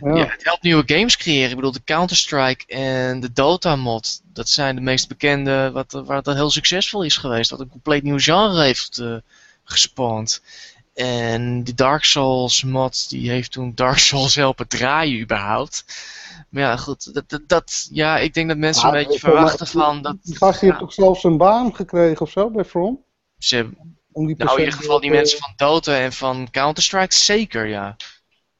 Ja. 0.00 0.14
ja. 0.16 0.26
het 0.26 0.44
helpt 0.44 0.62
nieuwe 0.62 0.82
games 0.86 1.16
creëren. 1.16 1.50
Ik 1.50 1.56
bedoel, 1.56 1.72
de 1.72 1.84
Counter-Strike 1.84 2.66
en 2.66 3.20
de 3.20 3.32
Dota-mod, 3.32 4.20
dat 4.32 4.48
zijn 4.48 4.74
de 4.74 4.80
meest 4.80 5.08
bekende, 5.08 5.70
wat, 5.72 5.92
waar 5.92 6.16
het 6.16 6.26
heel 6.26 6.50
succesvol 6.50 7.02
is 7.02 7.16
geweest. 7.16 7.50
Wat 7.50 7.60
een 7.60 7.68
compleet 7.68 8.02
nieuw 8.02 8.18
genre 8.18 8.62
heeft 8.62 8.98
eh 8.98 9.16
gespannen. 9.64 10.28
En 10.94 11.62
die 11.62 11.74
Dark 11.74 12.04
Souls 12.04 12.62
mod, 12.64 13.08
die 13.08 13.30
heeft 13.30 13.52
toen 13.52 13.72
Dark 13.74 13.98
Souls 13.98 14.34
helpen 14.34 14.68
draaien 14.68 15.20
überhaupt. 15.20 15.84
Maar 16.48 16.62
ja, 16.62 16.76
goed, 16.76 17.14
dat, 17.14 17.28
dat, 17.28 17.40
dat- 17.46 17.88
ja, 17.90 18.18
ik 18.18 18.34
denk 18.34 18.48
dat 18.48 18.56
mensen 18.56 18.88
Ja, 18.88 18.94
een 18.94 19.04
beetje 19.04 19.18
verwachten 19.18 19.58
dat- 19.58 19.68
van 19.70 20.02
dat... 20.02 20.16
Die 20.22 20.36
gast 20.36 20.60
die 20.60 20.68
ja, 20.68 20.74
heeft 20.74 20.86
toch 20.86 21.04
zelfs 21.04 21.24
een 21.24 21.36
baan 21.36 21.74
gekregen 21.74 22.20
of 22.20 22.30
zo 22.30 22.50
bij 22.50 22.64
From? 22.64 23.04
ze 23.38 23.56
hebben- 23.56 23.95
Om 24.16 24.26
die 24.26 24.36
nou, 24.36 24.58
in 24.58 24.64
ieder 24.64 24.78
geval 24.78 25.00
die 25.00 25.10
mensen 25.10 25.38
van 25.38 25.52
Dota 25.56 25.98
en 25.98 26.12
van 26.12 26.48
Counter-Strike, 26.50 27.14
zeker, 27.14 27.66
ja. 27.66 27.96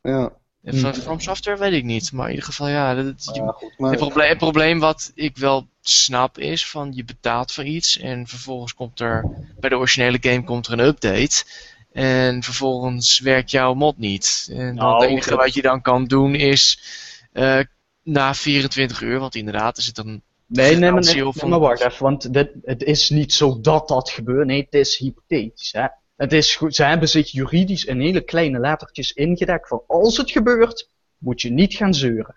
Ja, 0.02 0.32
En 0.62 0.78
van 0.78 0.94
From 0.94 1.20
Software 1.20 1.58
weet 1.58 1.72
ik 1.72 1.84
niet, 1.84 2.12
maar 2.12 2.24
in 2.24 2.30
ieder 2.30 2.46
geval 2.46 2.68
ja. 2.68 2.94
Dat, 2.94 3.30
ja 3.32 3.46
goed. 3.46 3.78
Maar, 3.78 3.90
het, 3.90 3.98
probleem, 3.98 4.28
het 4.28 4.38
probleem 4.38 4.78
wat 4.78 5.12
ik 5.14 5.36
wel 5.36 5.68
snap 5.80 6.38
is 6.38 6.68
van 6.68 6.92
je 6.94 7.04
betaalt 7.04 7.52
voor 7.52 7.64
iets 7.64 7.98
en 7.98 8.26
vervolgens 8.26 8.74
komt 8.74 9.00
er 9.00 9.24
bij 9.60 9.70
de 9.70 9.76
originele 9.76 10.18
game 10.20 10.44
komt 10.44 10.66
er 10.66 10.72
een 10.72 10.86
update 10.86 11.44
en 11.92 12.42
vervolgens 12.42 13.18
werkt 13.18 13.50
jouw 13.50 13.74
mod 13.74 13.98
niet. 13.98 14.48
En 14.50 14.56
dan 14.56 14.74
Nou, 14.74 15.00
het 15.00 15.10
enige 15.10 15.36
wat 15.36 15.54
je 15.54 15.62
dan 15.62 15.82
kan 15.82 16.04
doen 16.04 16.34
is 16.34 16.80
eh, 17.32 17.60
na 18.02 18.34
24 18.34 19.00
uur, 19.00 19.18
want 19.18 19.34
inderdaad 19.34 19.76
is 19.76 19.86
het 19.86 19.98
een 19.98 20.22
Nee, 20.46 20.70
nee, 20.70 20.78
maar, 20.80 20.88
garantie 20.88 21.14
nee, 21.14 21.26
of 21.26 21.34
nee, 21.34 21.44
een- 21.44 21.50
maar 21.50 21.58
wacht 21.68 21.80
even, 21.80 22.02
want 22.02 22.32
dit, 22.32 22.50
het 22.62 22.82
is 22.82 23.10
niet 23.10 23.32
zo 23.32 23.60
dat 23.60 23.88
dat 23.88 24.10
gebeurt. 24.10 24.46
Nee, 24.46 24.60
het 24.70 24.74
is 24.74 24.96
hypothetisch. 24.98 25.72
Hè? 25.72 25.86
Het 26.16 26.32
is 26.32 26.56
goed, 26.56 26.74
ze 26.74 26.84
hebben 26.84 27.08
zich 27.08 27.30
juridisch 27.30 27.84
in 27.84 28.00
hele 28.00 28.20
kleine 28.20 28.58
lettertjes 28.58 29.12
ingedekt 29.12 29.68
van 29.68 29.82
als 29.86 30.16
het 30.16 30.30
gebeurt, 30.30 30.90
moet 31.18 31.42
je 31.42 31.50
niet 31.50 31.74
gaan 31.74 31.94
zeuren. 31.94 32.34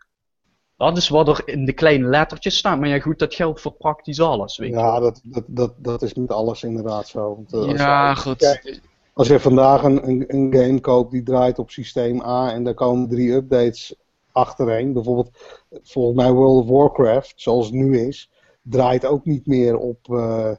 Dat 0.77 0.97
is 0.97 1.09
wat 1.09 1.27
er 1.27 1.41
in 1.45 1.65
de 1.65 1.73
kleine 1.73 2.07
lettertjes 2.07 2.57
staat. 2.57 2.79
Maar 2.79 2.89
ja, 2.89 2.99
goed, 2.99 3.19
dat 3.19 3.35
geldt 3.35 3.61
voor 3.61 3.71
praktisch 3.71 4.19
alles. 4.21 4.57
Weet 4.57 4.69
je. 4.69 4.75
ja, 4.75 4.99
dat, 4.99 5.19
dat, 5.23 5.43
dat, 5.47 5.73
dat 5.77 6.01
is 6.01 6.13
met 6.13 6.31
alles 6.31 6.63
inderdaad 6.63 7.07
zo. 7.07 7.35
Want, 7.35 7.53
eh, 7.53 7.59
als 7.59 7.79
ja, 7.79 8.05
jij- 8.05 8.15
goed. 8.15 8.37
Kijk, 8.37 8.81
Als 9.13 9.27
je 9.27 9.39
vandaag 9.39 9.83
een, 9.83 10.07
een, 10.07 10.23
een 10.27 10.53
game 10.53 10.79
koopt 10.79 11.11
die 11.11 11.23
draait 11.23 11.59
op 11.59 11.69
systeem 11.71 12.21
A 12.21 12.51
en 12.51 12.63
daar 12.63 12.73
komen 12.73 13.09
drie 13.09 13.31
updates 13.31 13.95
achtereen, 14.31 14.93
bijvoorbeeld 14.93 15.29
volgens 15.83 16.15
mij 16.15 16.31
World 16.31 16.63
of 16.63 16.69
Warcraft, 16.69 17.33
zoals 17.35 17.65
het 17.65 17.75
nu 17.75 17.99
is, 18.07 18.29
draait 18.61 19.05
ook 19.05 19.25
niet 19.25 19.47
meer 19.47 19.77
op, 19.77 20.09
eh, 20.09 20.51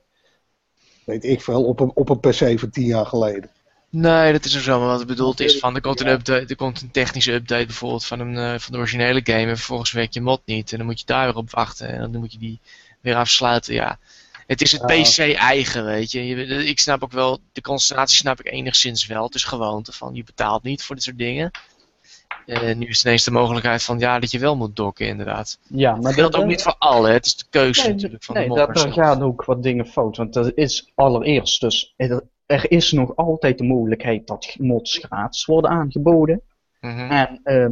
weet 1.05 1.25
ik 1.25 1.41
veel, 1.41 1.65
op 1.65 1.81
een, 1.81 1.91
op 1.95 2.09
een 2.09 2.21
PC 2.21 2.59
van 2.59 2.71
tien 2.71 2.87
jaar 2.87 3.07
geleden. 3.07 3.51
Nee, 3.91 4.33
dat 4.33 4.45
is 4.45 4.57
ook 4.57 4.63
zo. 4.63 4.79
Maar 4.79 4.89
wat 4.89 4.99
het 4.99 5.09
bedoeld 5.09 5.41
is 5.41 5.59
van 5.59 5.75
er 5.75 5.81
komt 5.81 6.01
een, 6.01 6.09
update, 6.09 6.47
er 6.47 6.57
komt 6.57 6.81
een 6.81 6.91
technische 6.91 7.33
update 7.33 7.67
bijvoorbeeld 7.67 8.07
van, 8.07 8.21
een, 8.21 8.37
eh, 8.37 8.59
van 8.59 8.73
de 8.73 8.79
originele 8.79 9.21
game 9.25 9.47
en 9.47 9.57
vervolgens 9.57 9.93
werkt 9.93 10.15
je 10.15 10.21
mod 10.21 10.41
niet. 10.45 10.73
En 10.73 10.79
dan 10.79 10.87
moet 10.87 11.01
je 11.01 11.07
daar 11.07 11.27
weer 11.27 11.37
op 11.37 11.51
wachten 11.51 11.89
en 11.89 12.13
dan 12.13 12.21
moet 12.21 12.33
je 12.33 12.39
die 12.39 12.61
weer 13.01 13.15
afsluiten. 13.15 13.75
Ja. 13.75 13.99
Het 14.47 14.61
is 14.61 14.73
het 14.73 14.81
Ja. 14.81 15.03
PC 15.03 15.35
eigen, 15.35 15.85
weet 15.85 16.13
je. 16.13 16.27
je. 16.27 16.67
Ik 16.67 16.79
snap 16.79 17.03
ook 17.03 17.13
wel, 17.13 17.39
de 17.53 17.61
concentratie 17.61 18.17
snap 18.17 18.41
ik 18.41 18.53
enigszins 18.53 19.07
wel. 19.07 19.25
Het 19.25 19.35
is 19.35 19.45
gewoonte 19.45 19.93
van 19.93 20.15
je 20.15 20.25
betaalt 20.25 20.63
niet 20.63 20.83
voor 20.83 20.95
dit 20.95 21.05
soort 21.05 21.19
dingen. 21.19 21.51
En 22.47 22.79
nu 22.79 22.87
is 22.87 23.05
ineens 23.05 23.25
de 23.25 23.31
mogelijkheid 23.31 23.83
van 23.83 23.99
ja, 23.99 24.19
dat 24.19 24.31
je 24.31 24.39
wel 24.39 24.57
moet 24.57 24.77
dokken 24.77 25.07
inderdaad. 25.07 25.59
Ja, 25.69 25.93
Maar 25.93 26.03
dat 26.03 26.15
geldt 26.15 26.37
ook 26.37 26.47
niet 26.47 26.63
voor 26.63 26.75
alle, 26.79 27.11
het 27.11 27.27
is 27.27 27.37
de 27.37 27.45
keuze 27.51 27.83
Nee, 27.83 27.93
natuurlijk 27.93 28.25
van 28.25 28.35
nee, 28.35 28.49
de 28.49 28.49
modders. 28.49 28.83
daar 28.83 28.93
gaan 28.93 29.23
ook 29.23 29.45
wat 29.45 29.63
dingen 29.63 29.87
fout. 29.87 30.17
Want 30.17 30.33
dat 30.33 30.53
is 30.55 30.93
allereerst 30.95 31.61
dus, 31.61 31.95
er, 31.97 32.23
er 32.47 32.71
is 32.71 32.93
nog 32.93 33.17
altijd 33.17 33.59
de 33.59 33.65
mogelijkheid 33.65 34.27
dat 34.27 34.55
mods 34.59 34.99
gratis 34.99 35.45
worden 35.45 35.71
aangeboden. 35.71 36.43
Mhm. 36.81 37.11
En 37.11 37.41
eh, 37.43 37.63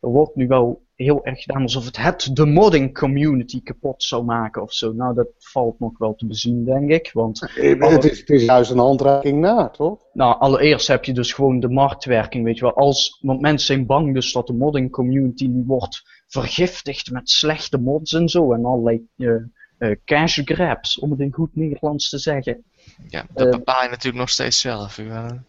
er 0.00 0.08
wordt 0.10 0.36
nu 0.36 0.46
wel 0.46 0.82
heel 1.02 1.24
erg 1.24 1.42
gedaan 1.42 1.62
alsof 1.62 1.84
het 1.84 1.96
het 1.96 2.30
de 2.32 2.46
modding 2.46 2.98
community 2.98 3.62
kapot 3.62 4.02
zou 4.02 4.24
maken 4.24 4.62
of 4.62 4.72
zo. 4.72 4.92
Nou, 4.92 5.14
dat 5.14 5.28
valt 5.38 5.80
nog 5.80 5.98
wel 5.98 6.14
te 6.14 6.26
bezien, 6.26 6.64
denk 6.64 6.90
ik. 6.90 7.10
Want 7.12 7.40
Het 7.40 8.04
is, 8.04 8.18
het 8.18 8.30
is 8.30 8.44
juist 8.44 8.70
een 8.70 8.78
handreiking 8.78 9.40
na, 9.40 9.68
toch? 9.68 9.98
nou, 10.12 10.38
allereerst 10.38 10.86
heb 10.86 11.04
je 11.04 11.12
dus 11.12 11.32
gewoon 11.32 11.60
de 11.60 11.68
marktwerking, 11.68 12.44
weet 12.44 12.56
je 12.58 12.64
wel. 12.64 12.74
Als, 12.74 13.18
want 13.22 13.40
mensen 13.40 13.66
zijn 13.66 13.86
bang 13.86 14.14
dus 14.14 14.32
dat 14.32 14.46
de 14.46 14.52
modding 14.52 14.90
community 14.90 15.46
nu 15.46 15.64
wordt 15.66 16.22
vergiftigd 16.26 17.10
met 17.10 17.30
slechte 17.30 17.78
mods 17.78 18.12
en 18.12 18.28
zo. 18.28 18.52
En 18.52 18.64
allerlei 18.64 19.06
eh, 19.16 19.34
eh, 19.78 19.96
cash 20.04 20.40
grabs, 20.44 20.98
om 20.98 21.10
het 21.10 21.20
in 21.20 21.32
goed 21.32 21.56
Nederlands 21.56 22.08
te 22.08 22.18
zeggen. 22.18 22.64
Ja, 23.08 23.26
dat 23.34 23.46
eh, 23.46 23.52
bepaal 23.52 23.82
je 23.82 23.88
natuurlijk 23.88 24.18
nog 24.18 24.30
steeds 24.30 24.60
zelf. 24.60 24.96
Ja, 24.96 25.42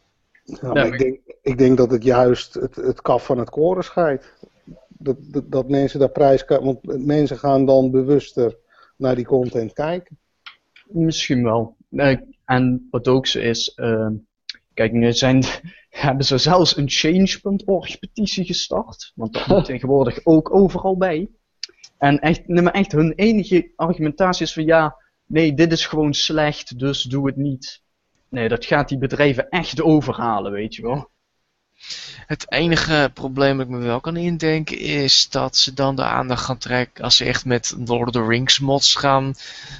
maar- 0.61 0.87
ik, 0.87 0.97
denk, 0.97 1.19
ik 1.41 1.57
denk 1.57 1.77
dat 1.77 1.91
het 1.91 2.03
juist 2.03 2.53
het, 2.53 2.75
het 2.75 3.01
kaf 3.01 3.25
van 3.25 3.37
het 3.37 3.49
koren 3.49 3.83
scheidt. 3.83 4.33
Dat, 5.03 5.17
dat, 5.19 5.51
dat 5.51 5.69
mensen 5.69 5.99
daar 5.99 6.09
prijs... 6.09 6.45
Want 6.45 7.05
mensen 7.05 7.37
gaan 7.37 7.65
dan 7.65 7.91
bewuster 7.91 8.57
naar 8.97 9.15
die 9.15 9.25
content 9.25 9.73
kijken. 9.73 10.17
Misschien 10.85 11.43
wel. 11.43 11.77
En 12.45 12.87
wat 12.91 13.07
ook 13.07 13.27
zo 13.27 13.39
is, 13.39 13.73
eh, 13.73 14.09
kijk, 14.73 14.91
nu 14.91 15.13
zijn, 15.13 15.43
hebben 15.89 16.25
ze 16.25 16.37
zelfs 16.37 16.77
een 16.77 16.89
change.org 16.89 17.99
petitie 17.99 18.45
gestart. 18.45 19.11
Want 19.15 19.33
dat 19.33 19.47
moet 19.47 19.65
tegenwoordig 19.73 20.19
ook 20.23 20.55
overal 20.55 20.97
bij. 20.97 21.29
En 21.97 22.19
echt, 22.19 22.47
nee, 22.47 22.63
maar 22.63 22.73
echt 22.73 22.91
hun 22.91 23.13
enige 23.13 23.71
argumentatie 23.75 24.45
is 24.45 24.53
van 24.53 24.65
ja, 24.65 24.95
nee, 25.25 25.53
dit 25.53 25.71
is 25.71 25.85
gewoon 25.85 26.13
slecht, 26.13 26.79
dus 26.79 27.03
doe 27.03 27.27
het 27.27 27.35
niet. 27.35 27.81
Nee, 28.29 28.49
dat 28.49 28.65
gaat 28.65 28.89
die 28.89 28.97
bedrijven 28.97 29.49
echt 29.49 29.81
overhalen, 29.81 30.51
weet 30.51 30.75
je 30.75 30.81
wel. 30.81 31.09
Het 32.27 32.51
enige 32.51 33.11
probleem 33.13 33.57
dat 33.57 33.65
ik 33.65 33.71
me 33.71 33.77
wel 33.79 33.99
kan 33.99 34.15
indenken 34.17 34.77
is 34.79 35.29
dat 35.29 35.57
ze 35.57 35.73
dan 35.73 35.95
de 35.95 36.03
aandacht 36.03 36.45
gaan 36.45 36.57
trekken 36.57 37.03
als 37.03 37.15
ze 37.17 37.25
echt 37.25 37.45
met 37.45 37.75
Lord 37.85 38.07
of 38.07 38.13
the 38.13 38.25
Rings 38.25 38.59
mods 38.59 38.95
gaan, 38.95 39.33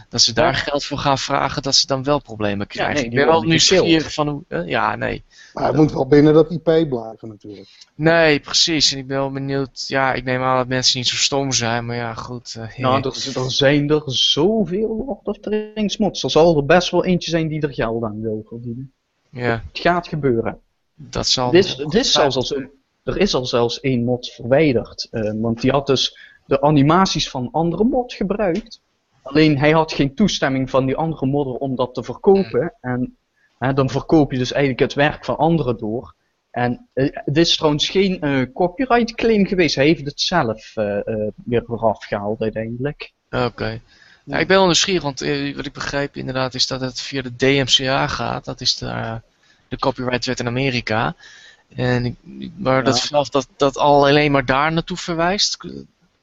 dat 0.09 0.21
ze 0.21 0.33
daar 0.33 0.55
geld 0.55 0.83
voor 0.85 0.97
gaan 0.97 1.17
vragen, 1.17 1.61
dat 1.61 1.75
ze 1.75 1.87
dan 1.87 2.03
wel 2.03 2.21
problemen 2.21 2.67
krijgen. 2.67 2.95
nee, 2.95 3.03
ik 3.03 3.15
ben 3.15 3.25
wel 3.25 3.41
nieuwsgierig 3.43 4.13
van 4.13 4.27
hoe, 4.27 4.43
eh, 4.47 4.67
ja, 4.67 4.95
nee. 4.95 5.23
Maar 5.53 5.65
het 5.67 5.75
moet 5.75 5.91
wel 5.91 6.07
binnen 6.07 6.33
dat 6.33 6.51
IP 6.51 6.63
blijven 6.63 7.27
natuurlijk. 7.27 7.69
Nee, 7.95 8.39
precies. 8.39 8.91
En 8.91 8.97
ik 8.97 9.07
ben 9.07 9.17
wel 9.17 9.31
benieuwd, 9.31 9.85
ja, 9.87 10.13
ik 10.13 10.23
neem 10.23 10.41
aan 10.41 10.57
dat 10.57 10.67
mensen 10.67 10.97
niet 10.97 11.07
zo 11.07 11.15
stom 11.15 11.51
zijn, 11.51 11.85
maar 11.85 11.95
ja, 11.95 12.13
goed. 12.13 12.55
eh, 12.59 12.77
Nou, 12.77 12.97
er, 13.01 13.41
er 13.43 13.51
zijn 13.51 13.89
er 13.89 14.01
zoveel 14.05 15.03
Lord 15.05 15.27
of 15.27 15.37
the 15.39 15.71
Rings 15.75 15.97
mods. 15.97 16.23
Er 16.23 16.29
zal 16.31 16.57
er 16.57 16.65
best 16.65 16.89
wel 16.91 17.05
eentje 17.05 17.29
zijn 17.29 17.47
die 17.47 17.61
er 17.61 17.73
geld 17.73 18.03
aan 18.03 18.21
wil 18.21 18.43
verdienen. 18.47 18.93
ja, 19.29 19.63
Het 19.71 19.79
gaat 19.81 20.07
gebeuren. 20.07 20.59
Dat 20.95 21.27
zal... 21.27 21.51
Dit 21.51 21.65
is, 21.65 21.75
dit 21.75 21.93
is 21.93 22.11
zelfs 22.11 22.35
al 22.35 22.41
zo- 22.43 22.69
er 23.03 23.17
is 23.17 23.33
al 23.33 23.45
zelfs 23.45 23.79
één 23.79 24.03
mod 24.03 24.27
verwijderd. 24.27 25.07
eh, 25.11 25.31
want 25.35 25.61
die 25.61 25.71
had 25.71 25.87
dus 25.87 26.17
de 26.45 26.61
animaties 26.61 27.29
van 27.29 27.49
andere 27.51 27.83
mod 27.83 28.13
gebruikt. 28.13 28.81
Alleen 29.21 29.57
hij 29.57 29.71
had 29.71 29.93
geen 29.93 30.15
toestemming 30.15 30.69
van 30.69 30.85
die 30.85 30.95
andere 30.95 31.25
modder 31.25 31.53
om 31.55 31.75
dat 31.75 31.93
te 31.93 32.03
verkopen. 32.03 32.73
En 32.81 33.17
hè, 33.59 33.73
dan 33.73 33.89
verkoop 33.89 34.31
je 34.31 34.37
dus 34.37 34.51
eigenlijk 34.51 34.81
het 34.83 34.93
werk 34.93 35.25
van 35.25 35.37
anderen 35.37 35.77
door. 35.77 36.13
En 36.51 36.87
eh, 36.93 37.17
dit 37.25 37.37
is 37.47 37.55
trouwens 37.55 37.89
geen 37.89 38.21
eh, 38.21 38.41
copyright 38.53 39.15
claim 39.15 39.45
geweest. 39.45 39.75
Hij 39.75 39.85
heeft 39.85 40.05
het 40.05 40.21
zelf 40.21 40.73
weer 41.45 41.63
eraf 41.67 42.05
gehaald 42.05 42.41
uiteindelijk. 42.41 43.11
Oké. 43.31 43.79
Ja, 44.25 44.37
ik 44.37 44.47
ben 44.47 44.57
wel 44.57 44.65
nieuwsgierig, 44.65 45.03
want 45.03 45.19
wat 45.55 45.65
ik 45.65 45.73
begrijp 45.73 46.15
inderdaad 46.15 46.53
is 46.53 46.67
dat 46.67 46.81
het 46.81 47.01
via 47.01 47.21
de 47.21 47.35
DMCA 47.35 48.07
gaat. 48.07 48.45
Dat 48.45 48.61
is 48.61 48.77
de, 48.77 49.21
de 49.73 49.79
copyrightwet 49.79 50.39
in 50.39 50.47
Amerika. 50.47 51.15
En 51.75 52.05
ik, 52.05 52.15
maar 52.55 52.83
dat, 52.83 52.97
zelf, 52.99 53.29
dat, 53.29 53.47
dat 53.57 53.77
al 53.77 54.05
alleen 54.07 54.31
maar 54.31 54.45
daar 54.45 54.71
naartoe 54.71 54.97
verwijst. 54.97 55.57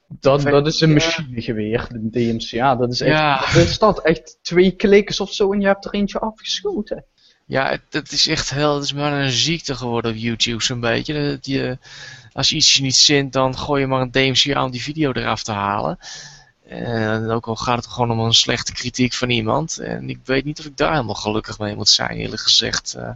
Dat, 0.09 0.43
dat 0.43 0.66
is 0.66 0.81
een 0.81 0.93
machinegeweer, 0.93 1.86
de 1.90 2.10
DMCA. 2.10 2.77
Dat 2.77 2.93
is 2.93 3.01
echt, 3.01 3.16
Ja. 3.16 3.39
dat 3.39 3.66
is 3.66 3.78
dat 3.78 4.02
echt 4.02 4.39
twee 4.43 4.70
kliks 4.70 5.20
of 5.20 5.32
zo 5.32 5.52
en 5.52 5.60
je 5.60 5.66
hebt 5.66 5.85
er 5.85 5.94
eentje 5.94 6.18
afgeschoten. 6.18 7.05
Ja, 7.47 7.68
het, 7.70 7.82
het 7.90 8.12
is 8.12 8.27
echt 8.27 8.51
heel, 8.51 8.74
het 8.74 8.85
is 8.85 8.93
maar 8.93 9.12
een 9.12 9.31
ziekte 9.31 9.74
geworden 9.74 10.10
op 10.10 10.16
YouTube 10.16 10.62
zo'n 10.62 10.81
beetje. 10.81 11.31
Dat 11.31 11.47
je, 11.47 11.78
als 12.32 12.48
je 12.48 12.56
iets 12.56 12.81
niet 12.81 12.97
zint, 12.97 13.32
dan 13.32 13.59
gooi 13.59 13.81
je 13.81 13.86
maar 13.86 14.01
een 14.01 14.10
DMCA 14.10 14.64
om 14.64 14.70
die 14.70 14.82
video 14.82 15.12
eraf 15.12 15.43
te 15.43 15.52
halen. 15.52 15.98
En 16.70 17.30
ook 17.30 17.47
al 17.47 17.56
gaat 17.56 17.76
het 17.76 17.86
gewoon 17.86 18.10
om 18.10 18.18
een 18.20 18.32
slechte 18.32 18.72
kritiek 18.72 19.12
van 19.12 19.30
iemand. 19.30 19.78
En 19.78 20.09
ik 20.10 20.18
weet 20.24 20.44
niet 20.44 20.59
of 20.59 20.64
ik 20.64 20.76
daar 20.76 20.92
helemaal 20.92 21.14
gelukkig 21.14 21.59
mee 21.59 21.76
moet 21.76 21.88
zijn, 21.88 22.10
eerlijk 22.10 22.42
gezegd. 22.42 22.94
Eh, 22.94 23.10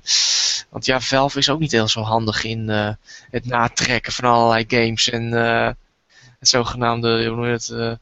want 0.70 0.85
ja, 0.85 1.01
Valve 1.01 1.39
is 1.39 1.51
ook 1.51 1.59
niet 1.60 1.72
heel 1.72 1.89
zo 1.89 2.01
handig 2.01 2.44
in 2.44 2.70
eh, 2.70 2.90
het 3.31 3.47
natrekken 3.47 4.12
van 4.12 4.24
allerlei 4.31 4.64
games 4.68 5.10
en 5.10 5.32
eh, 5.35 5.70
het 6.39 6.48
zogenaamde, 6.48 7.26
hoe 7.26 7.36
noem 7.36 7.47
je 7.47 7.98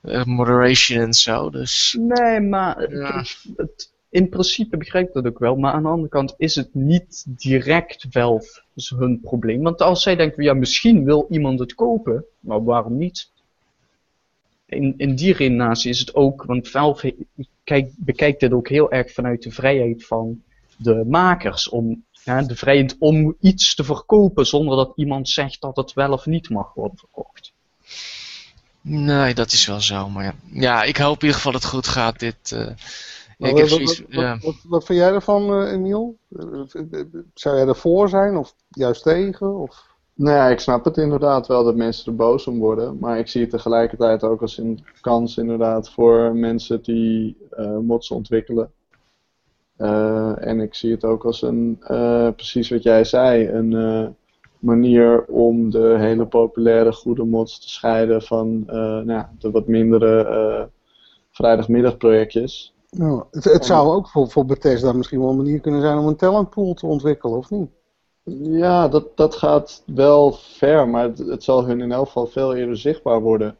het, 0.00 0.26
moderation 0.26 1.00
en 1.00 1.14
zo. 1.14 1.50
Dus 1.50 1.96
Nee, 2.00 2.40
maar 2.40 2.94
Ja. 2.96 3.24
het, 3.56 3.92
in 4.10 4.28
principe 4.28 4.76
begrijp 4.76 5.08
ik 5.08 5.14
dat 5.14 5.26
ook 5.26 5.38
wel. 5.38 5.56
Maar 5.56 5.72
aan 5.72 5.82
de 5.82 5.88
andere 5.88 6.08
kant 6.08 6.34
is 6.36 6.54
het 6.54 6.74
niet 6.74 7.24
direct 7.26 8.06
Valve 8.10 8.62
hun 8.96 9.20
probleem. 9.20 9.62
Want 9.62 9.82
als 9.82 10.02
zij 10.02 10.16
denken, 10.16 10.42
ja, 10.42 10.54
misschien 10.54 11.04
wil 11.04 11.26
iemand 11.30 11.58
het 11.58 11.74
kopen, 11.74 12.24
maar 12.40 12.64
waarom 12.64 12.96
niet? 12.96 13.34
In, 14.66 14.94
in 14.96 15.14
die 15.14 15.32
redenatie 15.32 15.90
is 15.90 15.98
het 15.98 16.14
ook, 16.14 16.42
want 16.44 16.68
Valve 16.68 17.16
kijk, 17.64 17.90
bekijkt 17.96 18.40
dit 18.40 18.52
ook 18.52 18.68
heel 18.68 18.90
erg 18.90 19.12
vanuit 19.12 19.42
de 19.42 19.50
vrijheid 19.50 20.06
van 20.06 20.42
de 20.76 21.04
makers. 21.06 21.68
Om 21.68 22.04
ja, 22.24 22.42
de 22.42 22.56
vrijheid 22.56 22.96
om 22.98 23.36
iets 23.40 23.74
te 23.74 23.84
verkopen 23.84 24.46
zonder 24.46 24.76
dat 24.76 24.92
iemand 24.96 25.28
zegt 25.28 25.60
dat 25.60 25.76
het 25.76 25.92
wel 25.92 26.12
of 26.12 26.26
niet 26.26 26.50
mag 26.50 26.74
worden 26.74 26.98
verkocht. 26.98 27.52
Nee, 28.80 29.34
dat 29.34 29.52
is 29.52 29.66
wel 29.66 29.80
zo. 29.80 30.08
Maar 30.08 30.24
ja, 30.24 30.34
ja 30.52 30.82
ik 30.82 30.96
hoop 30.96 31.16
in 31.16 31.20
ieder 31.20 31.36
geval 31.36 31.52
dat 31.52 31.62
het 31.62 31.70
goed 31.70 31.88
gaat. 31.88 32.18
Dit, 32.18 32.52
eh, 32.52 32.68
ik 33.38 33.56
heb 33.56 33.58
wat, 33.58 33.68
zoiets, 33.68 33.98
wat, 33.98 34.08
ja. 34.08 34.32
wat, 34.32 34.42
wat, 34.42 34.54
wat 34.62 34.84
vind 34.84 34.98
jij 34.98 35.12
ervan, 35.12 35.62
eh, 35.62 35.72
Emiel? 35.72 36.18
Eh, 36.38 36.80
Zou 37.34 37.56
jij 37.56 37.66
ervoor 37.66 38.08
zijn 38.08 38.36
of 38.36 38.54
juist 38.68 39.02
tegen? 39.02 39.56
Of... 39.58 39.94
Nou 40.16 40.36
ja, 40.36 40.48
ik 40.48 40.60
snap 40.60 40.84
het 40.84 40.96
inderdaad 40.96 41.46
wel 41.46 41.64
dat 41.64 41.76
mensen 41.76 42.06
er 42.06 42.16
boos 42.16 42.46
om 42.46 42.58
worden. 42.58 42.98
Maar 42.98 43.18
ik 43.18 43.28
zie 43.28 43.40
het 43.40 43.50
tegelijkertijd 43.50 44.22
ook 44.22 44.40
als 44.40 44.58
een 44.58 44.84
kans 45.00 45.36
inderdaad 45.36 45.90
voor 45.90 46.34
mensen 46.34 46.82
die 46.82 47.36
eh, 47.50 47.78
mods 47.78 48.10
ontwikkelen. 48.10 48.72
Eh, 49.76 50.46
en 50.46 50.60
ik 50.60 50.74
zie 50.74 50.90
het 50.90 51.04
ook 51.04 51.24
als 51.24 51.42
een, 51.42 51.76
eh, 51.80 52.28
precies 52.36 52.70
wat 52.70 52.82
jij 52.82 53.04
zei, 53.04 53.48
een 53.48 54.16
manier 54.58 55.24
om 55.24 55.70
de 55.70 55.96
hele 55.98 56.26
populaire 56.26 56.92
goede 56.92 57.24
mods 57.24 57.60
te 57.60 57.68
scheiden 57.68 58.22
van 58.22 58.64
nou, 59.04 59.24
de 59.38 59.50
wat 59.50 59.66
mindere 59.66 60.68
vrijdagmiddagprojectjes. 61.30 62.74
Nou, 62.90 63.24
het, 63.30 63.44
het 63.44 63.64
zou 63.64 63.94
ook 63.94 64.08
voor, 64.08 64.30
voor 64.30 64.44
Bethesda 64.44 64.92
misschien 64.92 65.20
wel 65.20 65.28
een 65.28 65.36
manier 65.36 65.60
kunnen 65.60 65.80
zijn 65.80 65.98
om 65.98 66.06
een 66.06 66.16
talentpool 66.16 66.74
te 66.74 66.86
ontwikkelen, 66.86 67.36
of 67.36 67.50
niet? 67.50 67.75
Ja, 68.34 68.88
dat, 68.88 69.16
dat 69.16 69.34
gaat 69.34 69.82
wel 69.86 70.32
ver, 70.32 70.88
maar 70.88 71.02
het, 71.02 71.18
het 71.18 71.44
zal 71.44 71.66
hun 71.66 71.80
in 71.80 71.92
elk 71.92 72.06
geval 72.06 72.26
veel 72.26 72.54
eerder 72.54 72.76
zichtbaar 72.78 73.20
worden. 73.20 73.56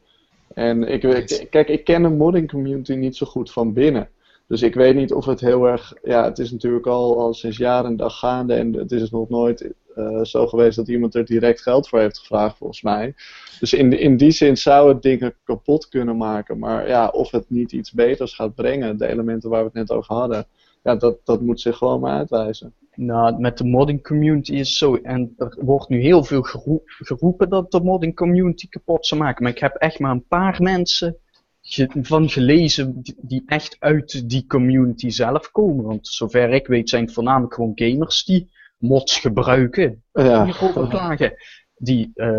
En 0.54 0.82
ik, 0.82 1.02
ik- 1.02 1.46
kijk, 1.50 1.68
ik 1.68 1.84
ken 1.84 2.02
de 2.02 2.08
modding 2.08 2.50
community 2.50 2.92
niet 2.94 3.16
zo 3.16 3.26
goed 3.26 3.52
van 3.52 3.72
binnen. 3.72 4.08
Dus 4.48 4.62
ik 4.62 4.74
weet 4.74 4.94
niet 4.94 5.12
of 5.12 5.24
het 5.26 5.40
heel 5.40 5.64
erg. 5.66 5.92
Ja, 6.02 6.24
het 6.24 6.38
is 6.38 6.50
natuurlijk 6.50 6.86
al, 6.86 7.18
al 7.20 7.34
sinds 7.34 7.56
jaren 7.56 7.90
en 7.90 7.96
dag 7.96 8.18
gaande. 8.18 8.54
En 8.54 8.72
het 8.72 8.92
is 8.92 9.10
nog 9.10 9.28
nooit 9.28 9.72
eh, 9.94 10.22
zo 10.22 10.46
geweest 10.46 10.76
dat 10.76 10.88
iemand 10.88 11.14
er 11.14 11.24
direct 11.24 11.62
geld 11.62 11.88
voor 11.88 11.98
heeft 12.00 12.18
gevraagd, 12.18 12.56
volgens 12.56 12.82
mij. 12.82 13.14
Dus 13.60 13.72
in, 13.72 13.98
in 13.98 14.16
die 14.16 14.30
zin 14.30 14.56
zou 14.56 14.88
het 14.88 15.02
dingen 15.02 15.34
kapot 15.44 15.88
kunnen 15.88 16.16
maken. 16.16 16.58
Maar 16.58 16.88
ja, 16.88 17.08
of 17.08 17.30
het 17.30 17.44
niet 17.50 17.72
iets 17.72 17.92
beters 17.92 18.34
gaat 18.34 18.54
brengen, 18.54 18.98
de 18.98 19.06
elementen 19.06 19.50
waar 19.50 19.60
we 19.60 19.66
het 19.66 19.74
net 19.88 19.90
over 19.98 20.14
hadden. 20.14 20.46
Ja, 20.86 20.96
dat, 20.96 21.18
dat 21.24 21.40
moet 21.40 21.60
zich 21.60 21.76
gewoon 21.76 22.00
maar 22.00 22.18
uitwijzen. 22.18 22.74
Nou, 22.94 23.38
met 23.40 23.58
de 23.58 23.64
modding 23.64 24.02
community 24.02 24.52
is 24.52 24.78
zo. 24.78 24.94
En 24.94 25.34
er 25.36 25.56
wordt 25.60 25.88
nu 25.88 26.00
heel 26.00 26.24
veel 26.24 26.42
geroe- 26.42 26.82
geroepen 26.84 27.48
dat 27.48 27.70
de 27.70 27.80
modding 27.80 28.16
community 28.16 28.68
kapot 28.68 29.06
zou 29.06 29.20
maken. 29.20 29.42
Maar 29.42 29.52
ik 29.52 29.58
heb 29.58 29.74
echt 29.74 29.98
maar 29.98 30.10
een 30.10 30.26
paar 30.26 30.62
mensen 30.62 31.16
ge- 31.60 31.88
van 32.02 32.28
gelezen 32.28 33.02
die, 33.20 33.42
echt 33.46 33.76
uit 33.78 34.28
die 34.28 34.46
community 34.46 35.08
zelf 35.08 35.50
komen. 35.50 35.84
Want 35.84 36.08
zover 36.08 36.50
ik 36.50 36.66
weet 36.66 36.88
zijn 36.88 37.04
het 37.04 37.12
voornamelijk 37.12 37.54
gewoon 37.54 37.72
gamers 37.74 38.24
die 38.24 38.50
mods 38.78 39.18
gebruiken. 39.18 40.02
Ja. 40.12 40.44
Hierover 40.44 40.88
klagen. 40.88 41.34
Die, 41.76 42.10
eh, 42.14 42.38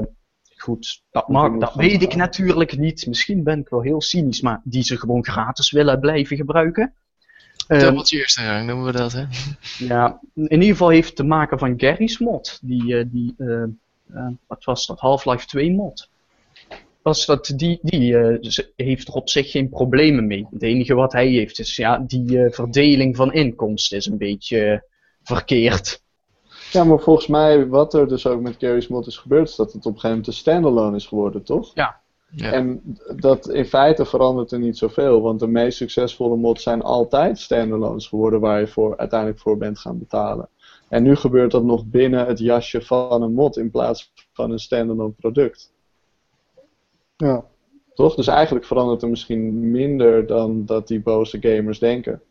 goed, 0.58 1.04
dat, 1.12 1.28
mag, 1.28 1.58
dat 1.58 1.74
weet 1.76 2.02
ik 2.02 2.16
natuurlijk 2.16 2.78
niet. 2.78 3.08
Misschien 3.08 3.44
ben 3.44 3.60
ik 3.60 3.70
wel 3.70 3.82
heel 3.82 4.02
cynisch, 4.02 4.42
maar 4.42 4.62
die 4.64 4.84
ze 4.84 4.98
gewoon 4.98 5.26
gratis 5.26 5.72
willen 5.72 6.00
blijven 6.00 6.38
gebruiken. 6.38 6.94
Ehm, 7.68 7.80
Dubbeltje 7.80 8.18
eerste 8.18 8.46
rang 8.46 8.68
noemen 8.68 8.86
we 8.86 8.92
dat, 8.92 9.12
hè? 9.12 9.24
ja, 9.78 10.20
in 10.34 10.52
ieder 10.52 10.68
geval 10.68 10.90
heeft 10.90 11.08
het 11.08 11.16
te 11.16 11.24
maken 11.24 11.60
van 11.60 11.74
Gary's 11.78 12.18
mod. 12.18 12.60
Die, 12.62 12.98
eh, 12.98 13.06
die 13.08 13.34
eh, 13.38 13.64
eh, 14.14 14.28
wat 14.48 14.64
was 14.64 14.86
dat? 14.86 15.00
Half-Life 15.00 15.46
2 15.46 15.72
mod. 15.72 16.10
Was 17.02 17.26
dat, 17.26 17.54
die 17.56 17.80
die 17.82 18.18
eh, 18.18 18.64
heeft 18.76 19.08
er 19.08 19.14
op 19.14 19.30
zich 19.30 19.52
geen 19.52 19.70
problemen 19.70 20.28
mee. 20.28 20.48
Het 20.52 20.64
enige 20.64 20.94
wat 20.94 21.14
hij 21.14 21.28
heeft 21.28 21.60
is, 21.60 21.76
ja, 21.76 21.98
die 21.98 22.44
eh, 22.44 22.52
verdeling 22.52 23.16
van 23.16 23.34
inkomsten 23.34 23.98
is 23.98 24.06
een 24.06 24.18
beetje 24.18 24.84
verkeerd. 25.24 26.02
Ja, 26.72 26.84
maar 26.84 27.00
volgens 27.00 27.28
mij, 27.28 27.68
wat 27.68 27.94
er 27.94 28.08
dus 28.08 28.26
ook 28.26 28.42
met 28.42 28.56
Gary's 28.60 28.88
Mod 28.88 29.08
is 29.08 29.18
gebeurd, 29.18 29.50
is 29.50 29.56
dat 29.56 29.74
het 29.74 29.76
op 29.76 29.94
een 29.94 30.00
gegeven 30.00 30.10
moment 30.10 30.28
een 30.28 30.34
standalone 30.34 30.96
is 30.96 31.06
geworden, 31.06 31.44
toch? 31.44 31.72
Ja. 32.40 32.52
En 32.52 32.98
dat 33.16 33.50
in 33.50 33.66
feite 33.66 34.06
verandert 34.06 34.52
er 34.52 34.60
niet 34.60 34.78
zoveel, 34.78 35.22
want 35.22 35.40
de 35.40 35.48
meest 35.48 35.78
succesvolle 35.78 36.36
mods 36.36 36.64
zijn 36.64 36.82
altijd 36.82 37.40
standalones 37.40 38.08
geworden 38.08 38.40
waar 38.40 38.60
je 38.60 38.68
voor, 38.68 38.98
uiteindelijk 38.98 39.40
voor 39.40 39.58
bent 39.58 39.80
gaan 39.80 39.98
betalen. 40.00 40.50
En 40.90 41.04
nu 41.04 41.16
gebeurt 41.16 41.52
dat 41.52 41.64
nog 41.64 41.86
binnen 41.86 42.26
het 42.26 42.40
jasje 42.40 42.82
van 42.82 43.22
een 43.22 43.34
mod 43.34 43.58
in 43.58 43.72
plaats 43.72 44.12
van 44.34 44.52
een 44.52 44.60
standalone 44.60 45.14
product. 45.20 45.72
Ja. 47.18 47.44
Toch? 47.94 48.16
Dus 48.16 48.28
eigenlijk 48.28 48.66
verandert 48.66 49.02
er 49.02 49.10
misschien 49.10 49.72
minder 49.72 50.28
dan 50.28 50.66
dat 50.66 50.88
die 50.88 51.00
boze 51.02 51.38
gamers 51.42 51.80
denken. 51.80 52.22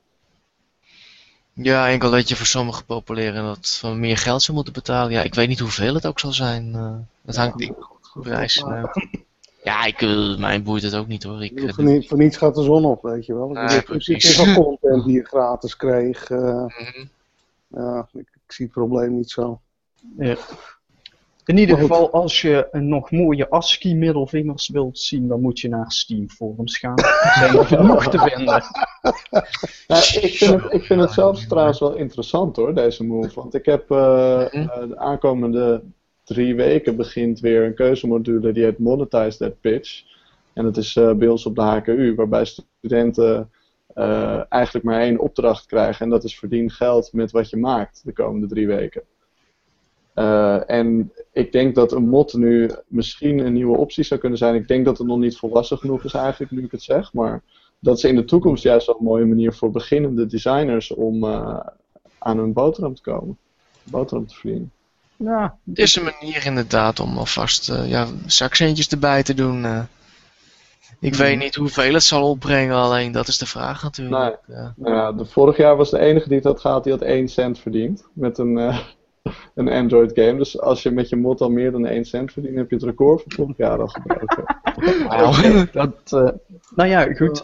Ja, 1.53 1.89
enkel 1.89 2.11
dat 2.11 2.29
je 2.29 2.37
voor 2.37 2.47
sommige 2.47 2.85
populairen 2.85 3.45
dat 3.45 3.77
van 3.81 4.01
meer 4.01 4.17
geld 4.17 4.43
zou 4.43 4.57
moeten 4.57 4.75
betalen. 4.75 5.13
Ja, 5.13 5.23
ik 5.23 5.35
weet 5.35 5.49
niet 5.49 5.59
hoeveel 5.61 5.95
het 5.95 6.07
ook 6.07 6.19
zal 6.21 6.33
zijn. 6.33 6.75
eh, 6.75 6.95
dat 7.23 7.37
hangt 7.37 7.61
ik 7.61 7.73
prijs. 8.21 8.57
eh. 8.57 8.85
Ja, 9.67 9.85
ik, 9.85 10.03
eh, 10.03 10.37
mij 10.39 10.63
boeit 10.63 10.83
het 10.83 10.95
ook 10.95 11.07
niet 11.07 11.23
hoor. 11.23 11.45
Ik, 11.45 11.61
eh, 11.61 11.73
Voor, 11.75 11.85
niet, 11.85 12.09
voor 12.09 12.19
niets 12.19 12.37
gaat 12.37 12.55
de 12.55 12.63
zon 12.63 12.85
op, 12.85 13.03
weet 13.03 13.27
je 13.27 13.35
wel. 13.35 13.57
Er 13.57 13.77
is 13.77 13.83
precies. 13.83 14.37
veel 14.41 14.55
content 14.63 15.05
die 15.05 15.15
je 15.15 15.25
gratis 15.25 15.77
kreeg. 15.77 16.31
eh, 16.31 16.65
mhm. 16.67 17.05
Ja, 17.69 18.09
ik, 18.13 18.21
ik 18.47 18.53
zie 18.53 18.65
het 18.65 18.75
probleem 18.75 19.15
niet 19.17 19.31
zo. 19.31 19.61
Ja. 20.19 20.37
In 21.45 21.59
ieder 21.59 21.79
geval, 21.79 22.11
als 22.13 22.41
je 22.41 22.69
een 22.71 22.89
nog 22.89 23.11
mooie 23.11 23.51
ASCII 23.51 23.95
middelvingers 23.95 24.69
wilt 24.69 24.99
zien, 24.99 25.29
dan 25.29 25.41
moet 25.41 25.61
je 25.61 25.69
naar 25.69 25.93
Steam 25.93 26.29
forums 26.31 26.79
gaan. 26.79 26.99
Er 27.25 27.33
zijn 27.39 27.57
er 27.59 27.65
genoeg 27.67 28.09
te 28.09 28.19
vinden. 28.19 28.63
Ja, 29.87 29.97
ik, 29.97 30.35
vind 30.37 30.63
het, 30.63 30.73
ik 30.73 30.83
vind 30.85 31.01
het 31.01 31.11
zelfs 31.13 31.47
trouwens 31.47 31.79
wel 31.81 31.95
interessant 31.95 32.57
hoor, 32.57 32.75
deze 32.75 33.05
move. 33.05 33.35
Want 33.35 33.55
ik 33.55 33.65
heb 33.65 33.91
eh, 33.91 33.97
Mhm. 34.53 34.89
de 34.89 34.97
aankomende 34.99 35.83
drie 36.27 36.55
weken 36.55 36.97
begint 36.97 37.41
weer 37.41 37.65
een 37.65 37.75
keuzemodule 37.75 38.53
die 38.53 38.65
heet 38.65 38.79
Monetize 38.79 39.39
That 39.39 39.61
Pitch. 39.61 40.03
En 40.53 40.65
dat 40.65 40.77
is 40.77 40.97
eh, 40.97 41.13
bij 41.13 41.29
ons 41.29 41.47
op 41.47 41.55
de 41.55 41.63
HKU, 41.63 42.15
waarbij 42.15 42.45
studenten 42.45 43.51
eh, 43.95 44.43
eigenlijk 44.49 44.85
maar 44.85 45.01
één 45.01 45.19
opdracht 45.19 45.67
krijgen. 45.67 46.05
En 46.05 46.11
dat 46.11 46.25
is 46.25 46.39
verdien 46.39 46.71
geld 46.71 47.13
met 47.13 47.31
wat 47.31 47.51
je 47.51 47.57
maakt 47.57 48.01
de 48.05 48.13
komende 48.13 48.47
drie 48.47 48.67
weken. 48.67 49.03
Eh, 50.15 50.71
en 50.71 51.13
ik 51.33 51.53
denk 51.53 51.75
dat 51.75 51.93
een 51.93 52.09
mod 52.09 52.35
nu 52.35 52.71
misschien 52.87 53.39
een 53.39 53.53
nieuwe 53.53 53.77
optie 53.77 54.05
zou 54.05 54.21
kunnen 54.21 54.39
zijn. 54.39 54.55
Ik 54.55 54.69
denk 54.69 54.85
dat 54.85 54.99
het 54.99 55.07
nog 55.07 55.19
niet 55.19 55.37
volwassen 55.37 55.79
genoeg 55.79 56.05
is 56.05 56.15
eigenlijk, 56.15 56.53
nu 56.53 56.65
ik 56.65 56.71
het 56.71 56.83
zeg. 56.83 57.13
Maar 57.13 57.43
dat 57.79 57.97
is 57.97 58.05
in 58.05 58.17
de 58.17 58.25
toekomst 58.25 58.63
juist 58.63 58.87
wel 58.87 58.97
een 58.99 59.05
mooie 59.05 59.27
manier 59.27 59.53
voor 59.53 59.71
beginnende 59.71 60.27
designers 60.27 60.95
om 60.95 61.25
aan 62.19 62.39
hun 62.39 62.53
boterham 62.53 62.95
te 62.95 63.03
komen. 63.03 63.39
Boterham 63.83 64.27
te 64.27 64.35
verdienen. 64.35 64.73
Ja, 65.19 65.59
Het 65.67 65.79
is 65.79 65.97
een 65.97 66.05
manier 66.05 66.47
inderdaad 66.47 67.01
om 67.01 67.19
alvast 67.19 67.69
eh, 67.71 67.89
ja, 67.89 68.07
zakcentjes 68.27 68.89
erbij 68.89 69.23
te 69.23 69.35
doen. 69.35 69.65
eh. 69.65 69.81
Ik 71.01 71.13
Mhm. 71.13 71.23
weet 71.23 71.39
niet 71.39 71.55
hoeveel 71.55 71.93
het 71.95 72.03
zal 72.03 72.31
opbrengen, 72.31 72.75
alleen 72.77 73.13
dat 73.13 73.29
is 73.29 73.39
de 73.39 73.47
vraag 73.47 73.83
natuurlijk. 73.83 74.39
Ja. 74.47 74.73
Nou 74.77 74.95
ja, 74.95 75.13
de, 75.13 75.25
vorig 75.25 75.57
jaar 75.57 75.77
was 75.77 75.91
de 75.91 75.99
enige 75.99 76.29
die 76.29 76.37
het 76.37 76.47
had 76.47 76.61
gehad, 76.61 76.85
die 76.85 76.93
had 76.93 77.03
1 77.03 77.29
cent 77.29 77.59
verdiend 77.59 78.07
met 78.13 78.39
een, 78.39 78.59
eh, 78.59 78.79
een 79.55 79.69
Android 79.69 80.11
game. 80.15 80.37
Dus 80.37 80.61
als 80.61 80.83
je 80.83 80.91
met 80.91 81.09
je 81.09 81.17
mod 81.17 81.41
al 81.41 81.51
meer 81.51 81.71
dan 81.73 81.87
1 81.87 82.05
cent 82.05 82.33
verdient, 82.33 82.57
heb 82.57 82.71
je 82.71 82.77
het 82.77 82.85
record 82.85 83.23
van 83.23 83.33
vorig 83.33 83.57
jaar 83.57 83.81
al 83.81 83.87
gebroken. 83.89 84.45
Wauw. 85.09 85.33
dat, 85.73 85.95
eh, 86.05 86.29
nou 86.75 86.89
ja, 86.91 87.15
goed. 87.15 87.43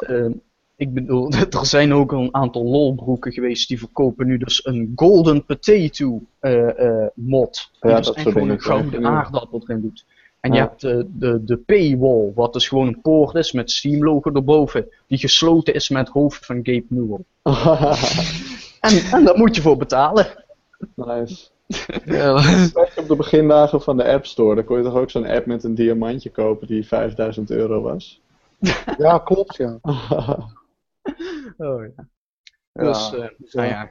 Eh, 0.82 0.88
ik 0.88 0.94
bedoel, 0.94 1.30
er 1.60 1.66
zijn 1.66 1.94
ook 1.94 2.12
een 2.12 2.34
aantal 2.34 2.64
lolbroeken 2.64 3.32
geweest 3.32 3.68
die 3.68 3.78
verkopen 3.78 4.26
nu 4.26 4.38
dus 4.38 4.66
een 4.66 4.92
golden 4.96 5.44
potato 5.44 6.20
eh, 6.38 6.86
eh, 6.86 7.08
mod. 7.14 7.70
Die 7.80 7.90
Ja, 7.90 7.96
dus 7.96 8.06
dat 8.06 8.14
echt 8.14 8.24
soort 8.24 8.34
gewoon 8.34 8.50
een 8.50 8.60
gouden 8.60 9.06
aardappel 9.06 9.62
erin 9.66 9.80
doet. 9.80 10.04
En 10.40 10.52
je 10.52 10.58
hebt 10.58 10.80
de, 10.80 11.06
de, 11.08 11.44
de 11.44 11.56
paywall, 11.56 12.32
wat 12.34 12.52
dus 12.52 12.68
gewoon 12.68 12.86
een 12.86 13.00
poort 13.00 13.34
is 13.34 13.52
met 13.52 13.70
Steam 13.70 14.04
logo 14.04 14.32
erboven, 14.32 14.88
die 15.06 15.18
gesloten 15.18 15.74
is 15.74 15.88
met 15.88 16.06
het 16.06 16.14
hoofd 16.14 16.46
van 16.46 16.60
Gabe 16.62 16.84
Newell. 16.88 17.24
En, 18.80 18.98
en 19.12 19.24
daar 19.24 19.36
moet 19.36 19.56
je 19.56 19.62
voor 19.62 19.76
betalen. 19.76 20.26
nice. 20.94 21.48
Ja, 22.04 22.34
op 22.96 23.08
de 23.08 23.16
begindagen 23.16 23.82
van 23.82 23.96
de 23.96 24.12
App 24.12 24.26
Store, 24.26 24.54
dan 24.54 24.64
kon 24.64 24.76
je 24.76 24.84
toch 24.84 24.94
ook 24.94 25.10
zo'n 25.10 25.26
app 25.26 25.46
met 25.46 25.64
een 25.64 25.74
diamantje 25.74 26.30
kopen 26.30 26.66
die 26.66 26.86
5000 26.86 27.50
euro 27.50 27.80
was? 27.82 28.20
Ja, 28.98 29.18
klopt, 29.18 29.56
ja. 29.56 29.78
Oh, 31.56 31.84
ja. 31.96 32.06
Ja, 32.72 32.82
Dus, 32.84 33.12
eh, 33.12 33.28
nou 33.52 33.68
ja. 33.68 33.90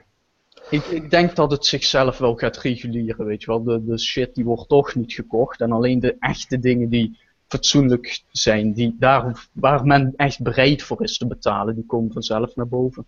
Ik, 0.70 0.84
ik 0.86 1.10
denk 1.10 1.36
dat 1.36 1.52
het 1.52 1.66
zichzelf 1.66 2.18
wel 2.18 2.36
gaat 2.36 2.58
reguleren, 2.58 3.26
weet 3.26 3.42
je 3.42 3.48
wel. 3.48 3.64
De, 3.64 3.86
de 3.86 4.00
shit 4.00 4.36
die 4.36 4.44
wordt 4.44 4.70
toch 4.70 4.96
niet 4.96 5.14
gekocht. 5.14 5.62
En 5.62 5.72
alleen 5.72 6.00
de 6.00 6.16
echte 6.20 6.60
dingen 6.60 6.90
die 6.90 7.20
fatsoenlijk 7.48 8.24
zijn, 8.32 8.74
die 8.74 8.96
daar, 9.00 9.48
waar 9.52 9.86
men 9.86 10.14
echt 10.16 10.42
bereid 10.44 10.84
voor 10.84 11.04
is 11.04 11.18
te 11.18 11.28
betalen, 11.28 11.76
die 11.76 11.86
komen 11.86 12.12
vanzelf 12.12 12.56
naar 12.56 12.68
boven. 12.68 13.06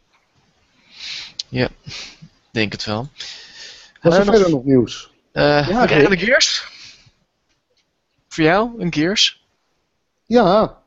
denk 2.52 2.72
het 2.72 2.86
wel. 2.86 3.08
Was 4.02 4.14
Eh, 4.14 4.20
er 4.20 4.26
nog- 4.26 4.36
verder 4.36 4.52
nog 4.52 4.64
nieuws? 4.64 5.12
Eh, 5.32 5.44
Ja, 5.70 5.82
we 5.82 5.86
krijgen 5.88 6.12
een 6.12 6.18
Gears. 6.20 6.68
Voor 8.28 8.44
jou, 8.44 8.82
een 8.82 8.94
Gears? 8.94 9.46
Ja, 10.26 10.83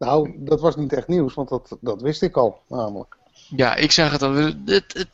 nou, 0.00 0.34
dat 0.38 0.60
was 0.60 0.76
niet 0.76 0.92
echt 0.92 1.08
nieuws, 1.08 1.34
want 1.34 1.48
dat, 1.48 1.76
dat 1.80 2.02
wist 2.02 2.22
ik 2.22 2.36
al, 2.36 2.60
namelijk. 2.68 3.16
Ja, 3.56 3.74
ik 3.76 3.92
zeg 3.92 4.12
het 4.12 4.22
al. 4.22 4.32
we- 4.32 4.60
Het, 4.64 4.92
het, 4.92 5.08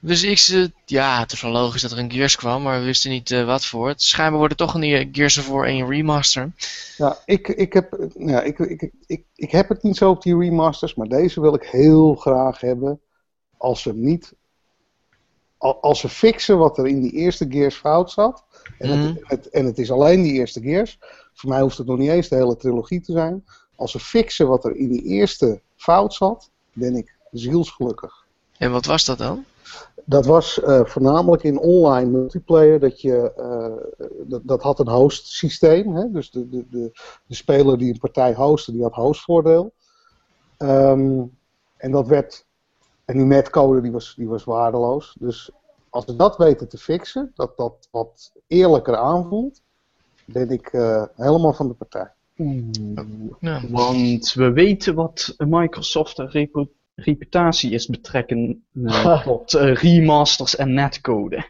dus 0.00 0.22
ik, 0.22 0.38
ze- 0.38 0.72
ja, 0.84 1.18
het 1.20 1.32
is 1.32 1.40
wel 1.42 1.50
logisch 1.50 1.82
dat 1.82 1.90
er 1.90 1.98
een 1.98 2.12
Gears 2.12 2.36
kwam, 2.36 2.62
maar 2.62 2.78
we 2.78 2.84
wisten 2.84 3.10
niet 3.10 3.30
eh, 3.30 3.44
wat 3.46 3.66
voor. 3.66 3.88
Het 3.88 4.02
schijnbaar 4.02 4.38
wordt 4.38 4.58
het 4.58 4.68
toch 4.68 4.80
een 4.82 5.08
Gears 5.12 5.46
War 5.46 5.64
1 5.66 5.88
remaster. 5.88 6.52
Ja, 6.96 7.18
ik, 7.24 7.48
ik, 7.48 7.72
heb, 7.72 8.06
ja, 8.18 8.42
ik, 8.42 8.58
ik, 8.58 8.90
ik, 9.06 9.24
ik 9.34 9.50
heb 9.50 9.68
het 9.68 9.82
niet 9.82 9.96
zo 9.96 10.10
op 10.10 10.22
die 10.22 10.38
remasters, 10.38 10.94
maar 10.94 11.08
deze 11.08 11.40
wil 11.40 11.54
ik 11.54 11.62
heel 11.64 12.14
graag 12.14 12.60
hebben. 12.60 13.00
Als 13.56 13.82
ze 13.82 13.94
niet. 13.94 14.34
al- 15.58 15.80
Als 15.82 16.00
ze 16.00 16.08
fixen 16.08 16.58
wat 16.58 16.78
er 16.78 16.86
in 16.86 17.00
die 17.00 17.12
eerste 17.12 17.46
Gears 17.48 17.74
fout 17.76 18.10
zat. 18.10 18.44
En, 18.78 18.88
Mhm. 18.98 19.06
het, 19.06 19.20
het, 19.28 19.50
en 19.50 19.64
het 19.66 19.78
is 19.78 19.90
alleen 19.90 20.22
die 20.22 20.32
eerste 20.32 20.60
Gears. 20.60 20.98
Voor 21.34 21.50
mij 21.50 21.60
hoeft 21.60 21.78
het 21.78 21.86
nog 21.86 21.98
niet 21.98 22.10
eens 22.10 22.28
de 22.28 22.36
hele 22.36 22.56
trilogie 22.56 23.00
te 23.00 23.12
zijn. 23.12 23.44
Als 23.82 23.90
ze 23.90 24.00
fixen 24.00 24.48
wat 24.48 24.64
er 24.64 24.76
in 24.76 24.88
die 24.88 25.02
eerste 25.02 25.60
fout 25.76 26.14
zat, 26.14 26.50
ben 26.72 26.96
ik 26.96 27.16
zielsgelukkig. 27.30 28.26
En 28.58 28.72
wat 28.72 28.86
was 28.86 29.04
dat 29.04 29.18
dan? 29.18 29.44
Dat 30.04 30.26
was 30.26 30.60
eh, 30.60 30.84
voornamelijk 30.84 31.42
in 31.42 31.58
online 31.58 32.10
multiplayer. 32.10 32.80
Dat, 32.80 33.00
je, 33.00 33.32
eh, 33.34 34.06
dat, 34.28 34.40
dat 34.44 34.62
had 34.62 34.78
een 34.78 34.88
host 34.88 35.26
systeem. 35.26 35.96
Hè? 35.96 36.10
Dus 36.10 36.30
de, 36.30 36.48
de, 36.48 36.64
de, 36.70 36.90
de 37.26 37.34
speler 37.34 37.78
die 37.78 37.92
een 37.92 37.98
partij 37.98 38.34
hostte, 38.34 38.72
die 38.72 38.82
had 38.82 38.94
hostvoordeel. 38.94 39.72
Ehm, 40.56 41.22
en 41.76 41.90
dat 41.90 42.06
werd. 42.06 42.46
En 43.04 43.16
die 43.16 43.26
netcode 43.26 43.80
die 43.80 43.92
was, 43.92 44.14
die 44.16 44.28
was 44.28 44.44
waardeloos. 44.44 45.16
Dus 45.18 45.50
als 45.90 46.04
we 46.04 46.16
dat 46.16 46.36
weten 46.36 46.68
te 46.68 46.78
fixen, 46.78 47.32
dat 47.34 47.56
dat 47.56 47.88
wat 47.90 48.32
eerlijker 48.46 48.96
aanvoelt, 48.96 49.62
ben 50.24 50.50
ik 50.50 50.72
eh, 50.72 51.04
helemaal 51.16 51.52
van 51.52 51.68
de 51.68 51.74
partij. 51.74 52.12
Ja. 53.40 53.60
Want 53.68 54.32
we 54.32 54.52
weten 54.52 54.94
wat 54.94 55.34
Microsoft 55.38 56.18
repu- 56.18 56.68
reputatie 56.94 57.70
is 57.70 57.86
betrekken 57.86 58.64
eh, 58.84 59.22
tot 59.26 59.54
eh, 59.54 59.74
remasters 59.74 60.56
en 60.56 60.72
netcode. 60.74 61.44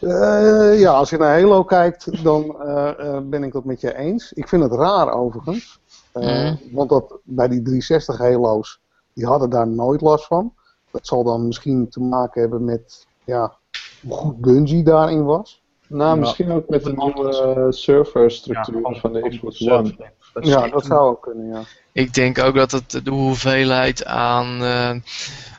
Eh, 0.00 0.80
ja, 0.80 0.92
als 0.92 1.10
je 1.10 1.16
naar 1.16 1.40
Halo 1.40 1.64
kijkt, 1.64 2.24
dan 2.24 2.60
eh, 2.60 2.88
eh, 3.16 3.22
ben 3.24 3.42
ik 3.42 3.52
dat 3.52 3.64
met 3.64 3.80
je 3.80 3.96
eens. 3.96 4.32
Ik 4.32 4.48
vind 4.48 4.62
het 4.62 4.72
raar 4.72 5.12
overigens. 5.12 5.78
Eh, 6.12 6.22
Mhm. 6.22 6.56
Want 6.72 6.88
dat, 6.90 7.18
bij 7.22 7.48
die 7.48 7.62
360 7.62 8.18
Halo's, 8.18 8.80
die 9.12 9.26
hadden 9.26 9.50
daar 9.50 9.68
nooit 9.68 10.00
last 10.00 10.26
van. 10.26 10.54
Dat 10.90 11.06
zal 11.06 11.24
dan 11.24 11.46
misschien 11.46 11.88
te 11.88 12.00
maken 12.00 12.40
hebben 12.40 12.64
met 12.64 13.06
ja, 13.24 13.56
hoe 14.02 14.12
goed 14.12 14.40
Bungie 14.40 14.82
daarin 14.84 15.24
was. 15.24 15.59
Nou, 15.90 16.14
Ja. 16.14 16.14
misschien 16.20 16.50
ook 16.50 16.68
met 16.68 16.84
de 16.84 16.90
een 16.90 16.96
nieuwe 16.96 17.12
andere- 17.14 17.54
eh, 17.66 17.70
serverstructuur 17.70 18.80
Ja, 18.80 18.94
van 19.00 19.12
de 19.12 19.28
Xbox 19.28 19.56
server. 19.56 19.96
One. 20.34 20.46
Ja, 20.46 20.68
dat 20.68 20.84
zou 20.84 21.00
ook 21.10 21.22
kunnen, 21.22 21.46
ja. 21.48 21.62
Ik 21.92 22.14
denk 22.14 22.38
ook 22.38 22.54
dat 22.54 22.70
het, 22.70 23.00
de 23.04 23.10
hoeveelheid 23.10 24.04
aan 24.04 24.62
eh, 24.62 24.94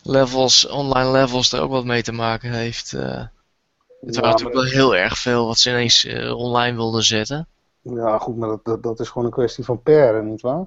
levels, 0.04 0.68
online 0.68 1.12
levels 1.12 1.52
er 1.52 1.62
ook 1.62 1.72
wat 1.72 1.86
mee 1.86 2.04
te 2.04 2.12
maken 2.12 2.52
heeft. 2.52 2.94
eh. 2.94 3.02
het 3.02 4.16
Ja, 4.16 4.22
waren 4.22 4.30
natuurlijk 4.30 4.54
wel 4.54 4.64
heel 4.64 4.96
erg 4.96 5.18
veel 5.18 5.46
wat 5.48 5.58
ze 5.58 5.70
ineens 5.70 6.06
eh, 6.06 6.38
online 6.38 6.76
wilden 6.76 7.04
zetten. 7.04 7.48
Ja, 7.82 8.18
goed, 8.18 8.38
maar 8.38 8.50
dat, 8.50 8.66
dat, 8.66 8.84
dat 8.84 9.00
is 9.00 9.10
gewoon 9.10 9.28
een 9.28 9.34
kwestie 9.34 9.64
van 9.66 9.82
paren, 9.82 10.28
nietwaar? 10.28 10.66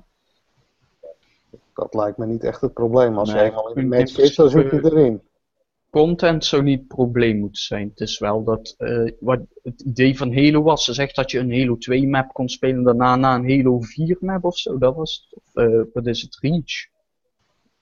Dat 1.74 1.94
lijkt 1.94 2.16
me 2.18 2.26
niet 2.26 2.44
echt 2.44 2.60
het 2.60 2.72
probleem. 2.72 3.18
Als 3.18 3.32
Nee, 3.32 3.42
je 3.42 3.48
eenmaal 3.48 3.68
in 3.72 3.90
de 3.90 3.96
match 3.96 4.12
zit, 4.12 4.36
dan 4.36 4.50
zit 4.50 4.70
je 4.70 4.80
erin. 4.84 5.22
Content 5.94 6.44
zou 6.44 6.62
niet 6.62 6.78
het 6.78 6.88
probleem 6.88 7.38
moeten 7.38 7.62
zijn. 7.62 7.88
Het 7.88 8.00
is 8.00 8.18
wel 8.18 8.44
dat 8.44 8.74
eh, 8.78 9.10
wat 9.20 9.40
het 9.62 9.80
idee 9.80 10.16
van 10.16 10.34
Halo 10.34 10.62
was. 10.62 10.84
Ze 10.84 10.92
zegt 10.92 11.16
dat 11.16 11.30
je 11.30 11.38
een 11.38 11.58
Halo 11.58 11.76
2 11.78 12.08
map 12.08 12.32
kon 12.32 12.48
spelen 12.48 12.76
en 12.76 12.82
daarna 12.84 13.16
na 13.16 13.34
een 13.34 13.50
Halo 13.50 13.80
4 13.80 14.16
map 14.20 14.44
of 14.44 14.58
zo. 14.58 14.78
Dat 14.78 14.94
was 14.94 15.26
het. 15.30 15.40
Of, 15.44 15.62
eh, 15.64 15.80
wat 15.92 16.06
is 16.06 16.22
het? 16.22 16.38
Reach. 16.40 16.86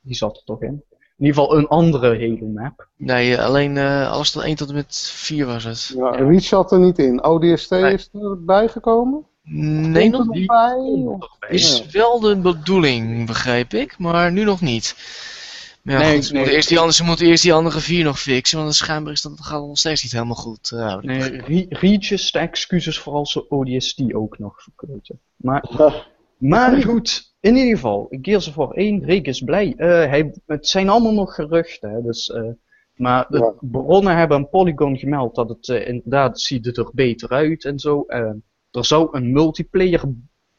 Die 0.00 0.14
zat 0.14 0.36
er 0.36 0.42
toch 0.44 0.62
in? 0.62 0.82
In 1.18 1.28
ieder 1.28 1.42
geval 1.42 1.58
een 1.58 1.66
andere 1.68 2.06
Halo 2.18 2.46
map. 2.46 2.88
Nee, 2.96 3.36
eh, 3.36 3.44
alleen 3.44 3.76
eh, 3.76 4.10
alles 4.12 4.30
tot 4.30 4.42
1 4.42 4.56
tot 4.56 4.68
en 4.68 4.74
met 4.74 5.10
4 5.14 5.46
was 5.46 5.64
het. 5.64 5.92
Ja, 5.96 6.10
Reach 6.10 6.42
zat 6.42 6.72
er 6.72 6.78
niet 6.80 6.98
in. 6.98 7.24
ODST 7.24 7.70
Nee. 7.70 7.92
is 7.92 8.10
erbij 8.12 8.68
gekomen? 8.68 9.26
Nee, 9.44 10.08
nog 10.10 10.28
niet. 10.28 10.46
bij? 10.46 10.76
Is 11.48 11.86
wel 11.86 12.20
de 12.20 12.36
bedoeling, 12.36 13.26
begreep 13.26 13.72
ik, 13.74 13.98
maar 13.98 14.32
nu 14.32 14.44
nog 14.44 14.60
niet. 14.60 14.94
Maar 15.82 15.94
ja, 15.94 16.00
Nee, 16.00 16.14
goed, 16.14 16.24
ze, 16.24 16.30
nee. 16.32 16.38
moeten 16.40 16.56
eerst 16.56 16.68
die 16.68 16.78
andere, 16.78 16.96
ze 16.96 17.04
moeten 17.04 17.26
eerst 17.26 17.42
die 17.42 17.52
andere 17.52 17.80
vier 17.80 18.04
nog 18.04 18.20
fixen, 18.20 18.58
want 18.58 18.74
schijnbaar 18.74 19.12
is 19.12 19.22
dat, 19.22 19.36
dat 19.36 19.46
gaat 19.46 19.60
nog 19.66 19.78
steeds 19.78 20.02
niet 20.02 20.12
helemaal 20.12 20.34
goed. 20.34 20.70
eh, 20.70 20.96
ik 21.00 21.04
Nee. 21.04 21.40
Re- 21.40 21.66
Reach 21.68 22.10
is 22.10 22.30
de 22.32 22.38
excuses 22.38 22.98
voor 22.98 23.12
als 23.12 23.32
ze 23.32 23.48
ODST 23.50 24.14
ook 24.14 24.38
nog 24.38 24.62
verkloten. 24.62 25.20
Maar, 25.36 25.64
maar 26.38 26.82
goed, 26.82 27.34
in 27.40 27.56
ieder 27.56 27.74
geval, 27.74 28.06
Gears 28.10 28.48
of 28.48 28.54
War 28.54 28.70
1, 28.70 29.04
Rick 29.04 29.26
is 29.26 29.40
blij. 29.40 29.74
Eh, 29.76 29.88
hij, 29.88 30.32
het 30.46 30.66
zijn 30.68 30.88
allemaal 30.88 31.14
nog 31.14 31.34
geruchten, 31.34 31.90
hè, 31.90 32.02
dus... 32.02 32.30
eh, 32.30 32.42
maar 32.92 33.26
de 33.28 33.38
Ja. 33.38 33.54
bronnen 33.60 34.16
hebben 34.16 34.36
aan 34.36 34.48
Polygon 34.48 34.96
gemeld 34.98 35.34
dat 35.34 35.48
het 35.48 35.68
inderdaad 35.68 36.40
ziet 36.40 36.66
het 36.66 36.76
er 36.76 36.90
beter 36.94 37.28
uit 37.28 37.64
en 37.64 37.78
zo. 37.78 38.02
Eh, 38.06 38.20
er 38.70 38.84
zou 38.84 39.08
een 39.16 39.32
multiplayer 39.32 40.02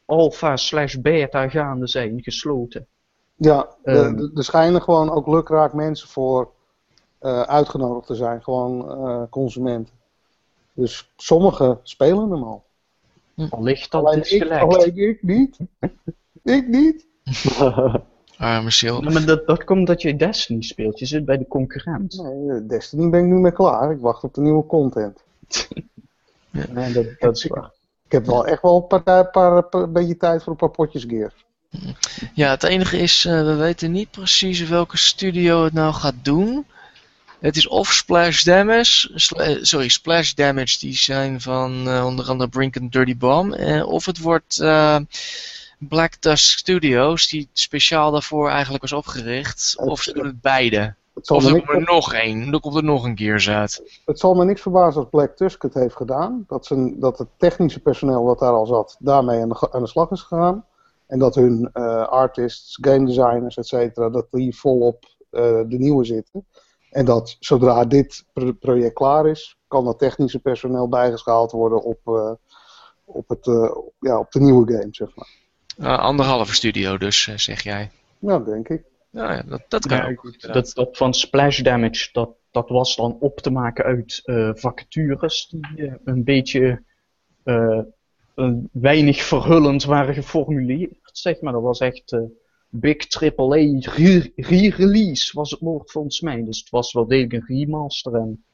alpha 0.04 0.56
slash 0.56 0.94
beta 0.94 1.48
gaande 1.48 1.86
zijn, 1.86 2.22
gesloten. 2.22 2.86
Ja, 3.36 3.68
Ehm. 3.82 4.18
er- 4.18 4.44
schijnen 4.44 4.82
gewoon 4.82 5.10
ook 5.10 5.26
lukraak 5.26 5.72
mensen 5.72 6.08
voor 6.08 6.50
eh, 7.18 7.40
uitgenodigd 7.40 8.06
te 8.06 8.14
zijn, 8.14 8.42
gewoon 8.42 8.90
eh, 8.90 9.22
consumenten. 9.30 9.94
Dus 10.72 11.12
sommigen 11.16 11.80
spelen 11.82 12.30
hem 12.30 12.42
al. 12.42 12.64
Allicht 13.50 13.90
dat 13.90 14.04
Alleen 14.04 14.20
is 14.20 14.32
ik, 14.32 14.50
alleen 14.50 14.96
ik 14.96 15.22
niet. 15.22 15.58
ik 16.42 16.68
niet. 16.68 17.06
Arme 18.38 18.70
ziel. 18.70 19.02
Ja, 19.02 19.10
maar 19.10 19.24
dat, 19.26 19.46
dat 19.46 19.64
komt 19.64 19.78
omdat 19.78 20.02
je 20.02 20.16
Destiny 20.16 20.62
speelt. 20.62 20.98
Je 20.98 21.06
zit 21.06 21.24
bij 21.24 21.38
de 21.38 21.46
concurrent. 21.48 22.22
Nee, 22.22 22.50
eh, 22.58 22.68
Destiny 22.68 23.10
ben 23.10 23.20
ik 23.20 23.26
nu 23.26 23.34
mee 23.38 23.52
klaar. 23.52 23.90
Ik 23.92 24.00
wacht 24.00 24.24
op 24.24 24.34
de 24.34 24.40
nieuwe 24.40 24.66
content. 24.66 25.22
Nee, 26.72 26.92
dat, 26.92 27.04
dat 27.18 27.36
is 27.36 27.46
waar. 27.46 27.72
Ik 28.04 28.12
heb 28.12 28.26
wel 28.26 28.46
echt 28.46 28.62
wel 28.62 28.76
een 28.90 29.02
paar, 29.02 29.30
paar, 29.30 29.62
paar- 29.64 29.90
beetje 29.90 30.16
tijd 30.16 30.42
voor 30.42 30.52
een 30.52 30.58
paar 30.58 30.70
potjes 30.70 31.04
gear. 31.04 31.32
Ja, 32.34 32.50
het 32.50 32.62
enige 32.62 32.98
is, 32.98 33.24
eh, 33.24 33.32
we 33.42 33.54
weten 33.54 33.92
niet 33.92 34.10
precies 34.10 34.60
welke 34.68 34.96
studio 34.96 35.64
het 35.64 35.72
nou 35.72 35.92
gaat 35.94 36.14
doen. 36.22 36.66
Het 37.40 37.56
is 37.56 37.68
of 37.68 37.92
Splash 37.92 38.42
Damage, 38.42 39.10
eh, 39.36 39.56
sorry, 39.62 39.88
Splash 39.88 40.32
Damage, 40.32 40.78
die 40.78 40.96
zijn 40.96 41.40
van 41.40 41.88
eh, 41.88 42.04
onder 42.06 42.28
andere 42.28 42.50
Brink 42.50 42.76
and 42.76 42.92
Dirty 42.92 43.16
Bomb. 43.16 43.54
of 43.84 44.06
het 44.06 44.18
wordt 44.18 44.56
Black 45.78 46.14
Tusk 46.14 46.58
Studios, 46.58 47.28
die 47.28 47.48
speciaal 47.52 48.10
daarvoor 48.10 48.48
eigenlijk 48.50 48.82
was 48.82 48.92
opgericht. 48.92 49.74
Of 49.78 50.02
ze 50.02 50.12
doen 50.12 50.26
het 50.26 50.40
beide. 50.40 50.94
Het 51.14 51.30
Of 51.30 51.44
er 51.44 51.50
komt 51.50 51.68
er 51.68 51.80
nog 51.94 52.12
één, 52.14 52.50
dan 52.50 52.60
komt 52.60 52.76
er 52.76 52.84
nog 52.84 53.04
een 53.04 53.18
Gears 53.18 53.48
uit. 53.48 54.00
het 54.04 54.18
zal 54.18 54.34
me 54.34 54.44
niks 54.44 54.60
verbazen 54.60 55.00
als 55.00 55.10
Black 55.10 55.36
Tusk 55.36 55.62
het 55.62 55.74
heeft 55.74 55.96
gedaan. 55.96 56.44
Dat, 56.48 56.70
dat 56.94 57.18
het 57.18 57.28
technische 57.38 57.80
personeel 57.80 58.24
wat 58.24 58.38
daar 58.38 58.52
al 58.52 58.66
zat, 58.66 58.96
daarmee 58.98 59.40
aan 59.42 59.48
de, 59.48 59.54
ga- 59.54 59.68
aan 59.72 59.82
de 59.82 59.88
slag 59.88 60.10
is 60.10 60.20
gegaan. 60.20 60.64
En 61.06 61.18
dat 61.18 61.34
hun 61.34 61.70
eh, 61.72 62.06
artists, 62.08 62.78
game 62.80 63.06
designers, 63.06 63.56
et 63.56 63.66
cetera, 63.66 64.08
dat 64.10 64.26
die 64.30 64.56
volop 64.56 65.04
eh, 65.30 65.40
de 65.42 65.78
nieuwe 65.78 66.04
zitten. 66.04 66.46
En 66.90 67.04
dat 67.04 67.36
zodra 67.40 67.84
dit 67.84 68.24
pro- 68.32 68.52
project 68.52 68.94
klaar 68.94 69.26
is, 69.28 69.56
kan 69.68 69.84
dat 69.84 69.98
technische 69.98 70.38
personeel 70.38 70.88
bijgeschaald 70.88 71.52
worden 71.52 71.82
op, 71.82 71.98
eh, 72.04 72.32
op, 73.04 73.28
het, 73.28 73.46
eh, 73.46 73.76
ja, 73.98 74.18
op 74.18 74.30
de 74.32 74.40
nieuwe 74.40 74.72
game, 74.72 74.88
zeg 74.90 75.08
maar. 75.14 75.98
Anderhalve 75.98 76.54
studio 76.54 76.98
dus, 76.98 77.22
zeg 77.34 77.62
jij. 77.62 77.90
Nou, 78.18 78.44
denk 78.44 78.68
ik. 78.68 78.82
Ja, 79.10 79.32
ja, 79.32 79.42
dat, 79.42 79.62
dat 79.68 79.86
kan 79.86 79.96
Ja, 79.96 80.08
ook. 80.10 80.24
inderdaad. 80.24 80.52
Dat, 80.54 80.72
dat 80.74 80.96
van 80.96 81.14
splash 81.14 81.60
damage, 81.60 82.08
dat, 82.12 82.30
dat 82.50 82.68
was 82.68 82.96
dan 82.96 83.16
op 83.20 83.40
te 83.40 83.50
maken 83.50 83.84
uit 83.84 84.20
eh, 84.24 84.50
vacatures 84.54 85.46
die 85.48 85.92
een 86.04 86.24
beetje 86.24 86.82
eh, 87.42 87.80
weinig 88.72 89.22
verhullend 89.22 89.84
waren 89.84 90.14
geformuleerd, 90.14 90.98
zeg 91.12 91.40
maar. 91.40 91.52
Dat 91.52 91.62
was 91.62 91.78
echt 91.80 92.12
eh, 92.12 92.20
Big 92.68 92.96
AAA 93.22 93.78
re- 93.80 94.30
re-release 94.36 95.36
was 95.36 95.50
het 95.50 95.60
woord 95.60 95.90
volgens 95.90 96.20
mij. 96.20 96.44
Dus 96.44 96.58
het 96.58 96.70
was 96.70 96.92
wel 96.92 97.06
degelijk 97.06 97.32
een 97.32 97.56
remaster 97.56 98.14
en 98.14 98.44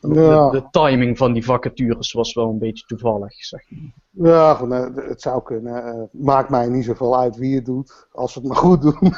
Ja. 0.00 0.50
de, 0.50 0.60
de 0.60 0.66
timing 0.70 1.18
van 1.18 1.32
die 1.32 1.44
vacatures 1.44 2.12
was 2.12 2.34
wel 2.34 2.48
een 2.48 2.58
beetje 2.58 2.84
toevallig, 2.86 3.32
zeg 3.44 3.64
maar. 3.70 4.28
Ja, 4.32 4.54
goed, 4.54 4.68
nou, 4.68 5.02
het 5.08 5.20
zou 5.22 5.42
kunnen. 5.42 5.84
Eh, 5.84 6.02
maakt 6.10 6.50
mij 6.50 6.68
niet 6.68 6.84
zoveel 6.84 7.18
uit 7.18 7.36
wie 7.36 7.54
het 7.54 7.64
doet, 7.64 8.06
als 8.12 8.32
ze 8.32 8.38
het 8.38 8.48
maar 8.48 8.56
goed 8.56 8.82
doen. 8.82 8.98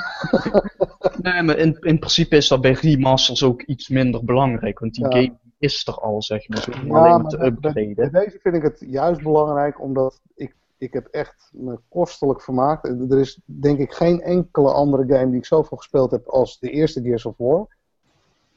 Nee, 1.23 1.43
maar 1.43 1.59
in, 1.59 1.77
in 1.81 1.99
principe 1.99 2.37
is 2.37 2.49
dat 2.49 2.61
bij 2.61 2.73
remasters 2.73 3.43
ook 3.43 3.63
iets 3.63 3.89
minder 3.89 4.25
belangrijk, 4.25 4.79
want 4.79 4.95
die 4.95 5.05
Ja. 5.05 5.11
game 5.11 5.39
is 5.63 5.87
er 5.87 5.95
al, 5.95 6.23
zeg 6.23 6.49
maar. 6.49 6.63
Zo 6.63 6.71
Ja, 6.73 6.79
alleen 6.79 7.23
maar 7.23 7.31
te 7.31 7.45
upgraden. 7.45 7.95
Bij 7.95 8.11
deze 8.11 8.39
vind 8.43 8.55
ik 8.55 8.63
het 8.63 8.85
juist 8.87 9.23
belangrijk, 9.23 9.81
omdat 9.81 10.21
ik, 10.35 10.55
ik 10.79 10.93
heb 10.93 11.07
echt 11.07 11.51
me 11.53 11.79
kostelijk 11.89 12.43
vermaakt. 12.43 12.87
Er 12.89 13.19
is 13.19 13.41
denk 13.45 13.79
ik 13.79 13.93
geen 13.93 14.21
enkele 14.21 14.73
andere 14.73 15.05
game 15.15 15.27
die 15.31 15.39
ik 15.39 15.45
zoveel 15.47 15.77
gespeeld 15.77 16.11
heb 16.11 16.27
als 16.29 16.59
de 16.59 16.71
eerste 16.71 17.03
Gears 17.03 17.25
of 17.27 17.35
War. 17.37 17.67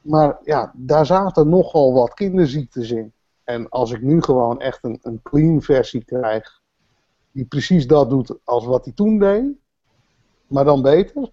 Maar 0.02 0.40
ja, 0.44 0.72
daar 0.76 1.06
zaten 1.06 1.49
nogal 1.49 1.94
wat 1.94 2.14
kinderziektes 2.14 2.91
in. 2.91 3.14
En 3.44 3.69
als 3.69 3.91
ik 3.91 4.02
nu 4.02 4.22
gewoon 4.22 4.60
echt 4.61 4.84
een, 4.84 4.99
een 5.02 5.19
clean 5.23 5.61
versie 5.61 6.03
krijg, 6.06 6.61
die 7.32 7.45
precies 7.45 7.88
dat 7.88 8.10
doet 8.10 8.36
als 8.44 8.65
wat 8.65 8.86
hij 8.86 8.94
toen 8.94 9.19
deed, 9.19 9.45
maar 10.48 10.65
dan 10.65 10.82
beter. 10.82 11.30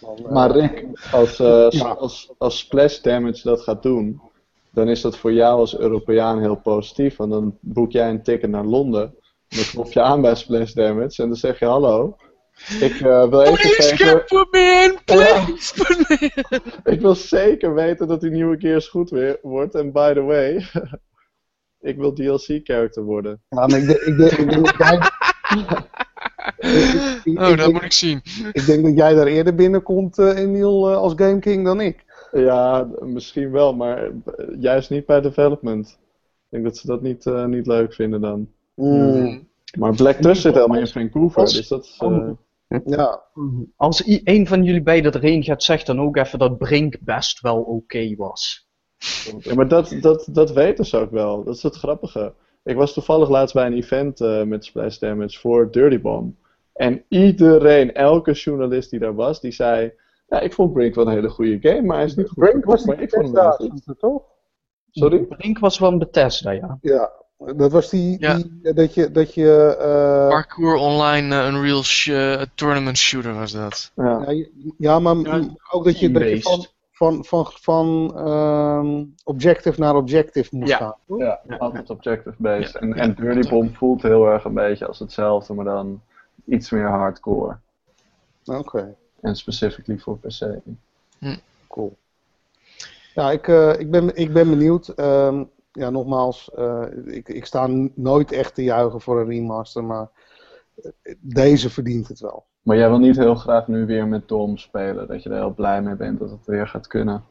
dan, 0.00 0.32
Maar 0.32 0.50
Rick, 0.50 0.88
als, 1.12 1.38
eh, 1.40 1.66
Ja. 1.70 1.88
als, 1.88 2.32
als 2.38 2.58
splash 2.58 3.00
damage 3.00 3.42
dat 3.42 3.60
gaat 3.60 3.82
doen, 3.82 4.20
dan 4.72 4.88
is 4.88 5.00
dat 5.00 5.16
voor 5.16 5.32
jou 5.32 5.58
als 5.58 5.78
Europeaan 5.78 6.40
heel 6.40 6.56
positief. 6.56 7.16
Want 7.16 7.30
dan 7.30 7.58
boek 7.60 7.92
jij 7.92 8.10
een 8.10 8.22
ticket 8.22 8.50
naar 8.50 8.64
Londen. 8.64 9.14
Dan 9.48 9.64
klop 9.70 9.92
je 9.92 10.00
aan 10.00 10.20
bij 10.20 10.34
splash 10.34 10.72
damage 10.72 11.22
en 11.22 11.28
dan 11.28 11.36
zeg 11.36 11.58
je 11.58 11.64
hallo. 11.64 12.16
Ik 12.80 12.92
eh, 13.00 13.28
wil 13.28 13.40
even 13.42 13.54
Please 13.58 14.24
put 14.28 14.46
me 14.50 14.88
in, 14.90 14.98
please 15.04 15.74
put 15.74 16.08
me 16.08 16.30
in. 16.30 16.60
ik 16.94 17.00
wil 17.00 17.14
zeker 17.14 17.74
weten 17.74 18.08
dat 18.08 18.20
die 18.20 18.30
nieuwe 18.30 18.58
Gears 18.60 18.88
goed 18.88 19.10
weer 19.10 19.38
wordt. 19.42 19.74
En 19.74 19.92
by 19.92 20.12
the 20.12 20.20
way, 20.22 20.66
ik 21.90 21.96
wil 21.96 22.12
DLC-character 22.12 23.02
worden. 23.02 23.42
ja, 23.48 23.66
maar 23.66 23.78
ik, 23.78 23.86
denk- 23.86 24.00
ik, 24.00 24.16
denk- 24.16 24.30
ik 24.32 24.50
denk 24.50 24.64
dat 24.66 24.74
jij. 24.78 24.98
Ik- 26.58 27.20
ik- 27.24 27.38
Oh, 27.38 27.48
dat 27.48 27.56
denk- 27.56 27.72
moet 27.72 27.82
ik 27.82 27.92
zien. 27.92 28.20
Ik 28.52 28.66
denk 28.66 28.84
dat 28.84 28.96
jij 28.96 29.14
daar 29.14 29.26
eerder 29.26 29.54
binnenkomt, 29.54 30.18
eh 30.18 30.36
Emiel, 30.38 30.90
eh, 30.90 30.96
als 30.96 31.12
Game 31.16 31.38
King 31.38 31.64
dan 31.64 31.80
ik. 31.80 32.04
Ja, 32.32 32.88
misschien 33.00 33.50
wel, 33.50 33.74
maar 33.74 34.04
eh, 34.04 34.10
juist 34.60 34.90
niet 34.90 35.06
bij 35.06 35.20
development. 35.20 35.88
Ik 35.88 36.46
denk 36.48 36.64
dat 36.64 36.76
ze 36.76 36.86
dat 36.86 37.02
niet, 37.02 37.26
eh, 37.26 37.44
niet 37.44 37.66
leuk 37.66 37.94
vinden 37.94 38.20
dan. 38.20 38.48
Mm, 38.74 39.48
Maar 39.78 39.94
Black 39.94 40.16
Tusk 40.16 40.40
zit 40.40 40.54
helemaal 40.54 40.78
in 40.78 40.86
Vancouver, 40.86 41.40
Als- 41.40 41.52
dus 41.54 41.68
dat 41.68 41.84
is... 41.84 41.96
eh, 42.00 42.30
ja, 42.84 43.22
Als 43.76 44.06
i- 44.06 44.20
een 44.24 44.46
van 44.46 44.64
jullie 44.64 44.82
beiden 44.82 45.12
erheen 45.12 45.42
gaat, 45.42 45.62
zeg 45.62 45.82
dan 45.82 46.00
ook 46.00 46.16
even 46.16 46.38
dat 46.38 46.58
Brink 46.58 46.96
best 47.00 47.40
wel 47.40 47.60
oké 47.62 48.14
was. 48.16 48.68
Ja, 49.38 49.54
maar 49.54 49.68
dat, 49.68 49.96
dat, 50.00 50.28
dat 50.32 50.52
weten 50.52 50.84
ze 50.84 50.96
ook 50.96 51.10
wel. 51.10 51.44
Dat 51.44 51.54
is 51.56 51.62
het 51.62 51.74
grappige. 51.76 52.32
Ik 52.64 52.76
was 52.76 52.92
toevallig 52.92 53.28
laatst 53.28 53.54
bij 53.54 53.66
een 53.66 53.72
event 53.76 54.20
eh, 54.20 54.42
met 54.42 54.64
Splash 54.64 54.98
Damage 54.98 55.38
voor 55.38 55.70
Dirty 55.70 56.00
Bomb. 56.00 56.34
En 56.72 57.02
iedereen, 57.08 57.94
elke 57.94 58.32
journalist 58.32 58.90
die 58.90 58.98
daar 59.00 59.14
was, 59.14 59.40
die 59.40 59.52
zei... 59.52 59.92
Ja, 60.32 60.40
ik 60.40 60.52
vond 60.52 60.72
Brink 60.72 60.94
wel 60.94 61.06
een 61.06 61.12
hele 61.12 61.28
goede 61.28 61.58
game, 61.60 61.82
maar 61.82 61.96
hij 61.96 62.04
is 62.06 62.14
niet 62.14 62.28
goed 62.28 62.38
Brink 62.38 62.64
was 62.64 62.84
maar 62.84 63.00
ik 63.00 63.10
vond 63.10 63.24
hem 63.24 63.34
wel 63.34 63.50
Bethesda, 63.58 63.82
goed. 63.86 63.98
toch? 63.98 64.22
Sorry? 64.90 65.18
Brink 65.18 65.58
was 65.58 65.78
wel 65.78 65.92
een 65.92 65.98
Bethesda, 65.98 66.50
ja. 66.50 66.78
Ja, 66.80 67.10
dat 67.56 67.72
was 67.72 67.88
die, 67.90 68.16
Ja. 68.20 68.34
die 68.34 68.58
eh, 68.62 68.74
dat 68.74 68.94
je, 68.94 69.10
dat 69.10 69.34
je 69.34 69.76
eh, 69.80 70.28
Parkour 70.28 70.74
online 70.76 71.46
Unreal 71.48 71.82
sh 71.82 72.08
eh, 72.08 72.42
tournament 72.54 72.96
shooter 72.98 73.34
was 73.34 73.52
dat. 73.52 73.92
Ja. 73.94 74.34
ja, 74.78 74.98
maar 74.98 75.16
Ja, 75.16 75.48
ook 75.70 75.84
dat 75.84 75.98
je, 75.98 76.10
dat 76.10 76.22
je 76.28 76.40
van, 76.42 76.66
van, 76.92 77.24
van, 77.24 77.46
van 77.50 78.12
ehm, 78.16 79.04
objective 79.24 79.80
naar 79.80 79.96
objective 79.96 80.56
moest 80.56 80.70
Ja. 80.70 80.76
gaan. 80.76 80.94
toch? 81.06 81.18
Ja, 81.18 81.40
altijd 81.58 81.90
objective-based. 81.90 82.72
Ja. 82.72 82.80
En, 82.80 82.94
en 82.94 83.14
Dirty 83.14 83.48
Bomb 83.48 83.76
voelt 83.76 84.02
heel 84.02 84.26
erg 84.26 84.44
een 84.44 84.54
beetje 84.54 84.86
als 84.86 84.98
hetzelfde, 84.98 85.54
maar 85.54 85.64
dan 85.64 86.00
iets 86.44 86.70
meer 86.70 86.88
hardcore. 86.88 87.56
Oké, 88.44 88.94
En 89.22 89.36
specifically 89.36 89.98
voor 89.98 90.18
PC. 90.18 90.58
cool. 91.68 91.96
Ja, 93.14 93.30
ik, 93.30 93.48
eh, 93.48 93.78
ik, 93.78 93.90
ben, 93.90 94.16
ik 94.16 94.32
ben 94.32 94.50
benieuwd. 94.50 94.88
Ehm, 94.88 95.44
ja, 95.72 95.90
nogmaals, 95.90 96.50
eh, 96.54 96.84
ik, 97.04 97.28
ik 97.28 97.44
sta 97.44 97.66
nooit 97.94 98.32
echt 98.32 98.54
te 98.54 98.62
juichen 98.62 99.00
voor 99.00 99.20
een 99.20 99.26
remaster, 99.26 99.84
maar 99.84 100.08
eh, 100.74 101.14
deze 101.20 101.70
verdient 101.70 102.08
het 102.08 102.20
wel. 102.20 102.44
Maar 102.62 102.76
jij 102.76 102.88
wil 102.88 102.98
niet 102.98 103.16
heel 103.16 103.34
graag 103.34 103.66
nu 103.66 103.86
weer 103.86 104.06
met 104.06 104.28
Dom 104.28 104.56
spelen, 104.56 105.08
dat 105.08 105.22
je 105.22 105.30
er 105.30 105.36
heel 105.36 105.54
blij 105.54 105.82
mee 105.82 105.94
bent 105.94 106.18
dat 106.18 106.30
het 106.30 106.46
weer 106.46 106.68
gaat 106.68 106.86
kunnen. 106.86 107.24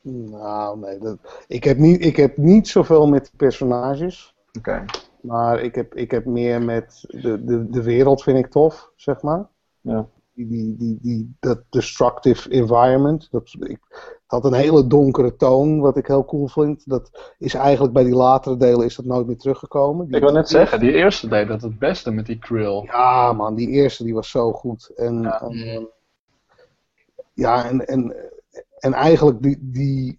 Nou, 0.00 0.78
nee. 0.78 0.98
Dat, 0.98 1.18
ik, 1.46 1.64
heb 1.64 1.78
niet, 1.78 2.04
ik 2.04 2.16
heb 2.16 2.36
niet 2.36 2.68
zoveel 2.68 3.06
met 3.06 3.30
personages. 3.36 4.34
Oké. 4.58 4.84
Maar 5.20 5.60
ik 5.60 5.74
heb, 5.74 5.94
ik 5.94 6.10
heb 6.10 6.24
meer 6.24 6.62
met 6.62 7.04
de, 7.08 7.44
de, 7.44 7.70
de 7.70 7.82
wereld 7.82 8.22
vind 8.22 8.38
ik 8.38 8.50
tof, 8.50 8.92
zeg 8.96 9.22
maar. 9.22 9.46
Ja. 9.80 10.06
Die, 10.36 10.76
die, 10.76 10.98
die, 11.02 11.34
dat 11.40 11.62
destructive 11.70 12.50
environment. 12.50 13.28
Dat, 13.30 13.56
ik, 13.60 13.78
het 13.90 14.20
had 14.26 14.44
een 14.44 14.52
hele 14.52 14.86
donkere 14.86 15.36
toon, 15.36 15.80
wat 15.80 15.96
ik 15.96 16.06
heel 16.06 16.24
cool 16.24 16.48
vind. 16.48 16.82
Dat 16.88 17.34
is 17.38 17.54
eigenlijk 17.54 17.92
bij 17.94 18.04
die 18.04 18.14
latere 18.14 18.56
delen 18.56 18.84
is 18.86 18.96
dat 18.96 19.04
nooit 19.04 19.26
meer 19.26 19.36
teruggekomen. 19.36 20.06
Die- 20.06 20.16
Ik 20.16 20.22
wil 20.22 20.32
net 20.32 20.48
zeggen, 20.48 20.80
die 20.80 20.92
eerste 20.92 21.28
deed 21.28 21.48
dat 21.48 21.62
het 21.62 21.78
beste 21.78 22.10
met 22.10 22.26
die 22.26 22.38
krill. 22.38 22.82
Ja, 22.84 23.32
man, 23.32 23.54
die 23.54 23.68
eerste 23.68 24.04
die 24.04 24.14
was 24.14 24.30
zo 24.30 24.52
goed. 24.52 24.92
En 24.96 25.22
Ja. 25.22 25.40
en, 25.40 25.88
ja, 27.32 27.64
en, 27.68 27.86
en, 27.86 28.14
en 28.78 28.92
eigenlijk 28.92 29.42
die, 29.42 29.58
die 29.60 30.18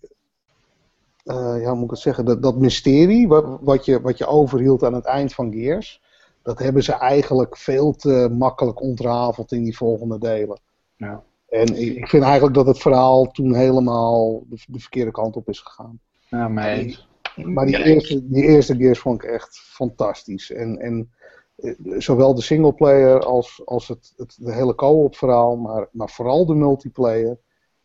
eh, 1.23 1.61
ja, 1.61 1.67
hoe 1.69 1.75
moet 1.75 1.83
ik 1.83 1.89
het 1.89 1.99
zeggen, 1.99 2.25
dat, 2.25 2.41
dat 2.41 2.55
mysterie 2.57 3.27
wat, 3.27 3.57
wat, 3.61 3.85
je, 3.85 4.01
wat 4.01 4.17
je 4.17 4.25
overhield 4.25 4.83
aan 4.83 4.93
het 4.93 5.05
eind 5.05 5.33
van 5.33 5.51
Gears, 5.53 6.01
dat 6.47 6.59
hebben 6.59 6.83
ze 6.83 6.93
eigenlijk 6.93 7.57
veel 7.57 7.93
te 7.93 8.29
makkelijk 8.37 8.81
ontrafeld 8.81 9.51
in 9.51 9.63
die 9.63 9.77
volgende 9.77 10.19
delen. 10.19 10.59
Ja. 10.95 11.23
En 11.49 11.75
ik, 11.75 11.95
ik 11.95 12.07
vind 12.07 12.23
eigenlijk 12.23 12.55
dat 12.55 12.65
het 12.65 12.77
verhaal 12.77 13.27
toen 13.31 13.53
helemaal 13.53 14.43
de, 14.49 14.63
de 14.67 14.79
verkeerde 14.79 15.11
kant 15.11 15.35
op 15.35 15.49
is 15.49 15.59
gegaan. 15.59 15.99
Ja. 16.29 16.47
Maar 16.47 17.65
die, 17.65 17.77
Ja, 17.77 17.83
eerste, 17.83 18.29
die 18.29 18.43
eerste 18.43 18.75
Gears 18.75 18.99
vond 18.99 19.23
ik 19.23 19.29
echt 19.29 19.57
fantastisch. 19.57 20.51
En, 20.51 20.77
en 20.77 21.11
eh, 21.55 21.73
zowel 21.97 22.35
de 22.35 22.41
singleplayer 22.41 23.19
als, 23.19 23.61
als 23.65 23.87
het, 23.87 24.13
het 24.17 24.37
de 24.39 24.53
hele 24.53 24.75
co-op 24.75 25.15
verhaal, 25.15 25.55
maar, 25.55 25.87
maar 25.91 26.09
vooral 26.09 26.45
de 26.45 26.55
multiplayer. 26.55 27.37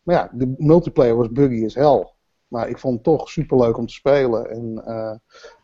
Maar 0.03 0.15
ja, 0.15 0.29
de 0.33 0.53
multiplayer 0.57 1.15
was 1.15 1.31
buggy 1.31 1.65
as 1.65 1.75
hell. 1.75 2.12
Maar 2.53 2.69
ik 2.69 2.77
vond 2.79 2.93
het 2.95 3.03
toch 3.03 3.29
superleuk 3.29 3.77
om 3.77 3.87
te 3.87 3.93
spelen. 3.93 4.49
En 4.49 4.81
eh, 4.85 5.15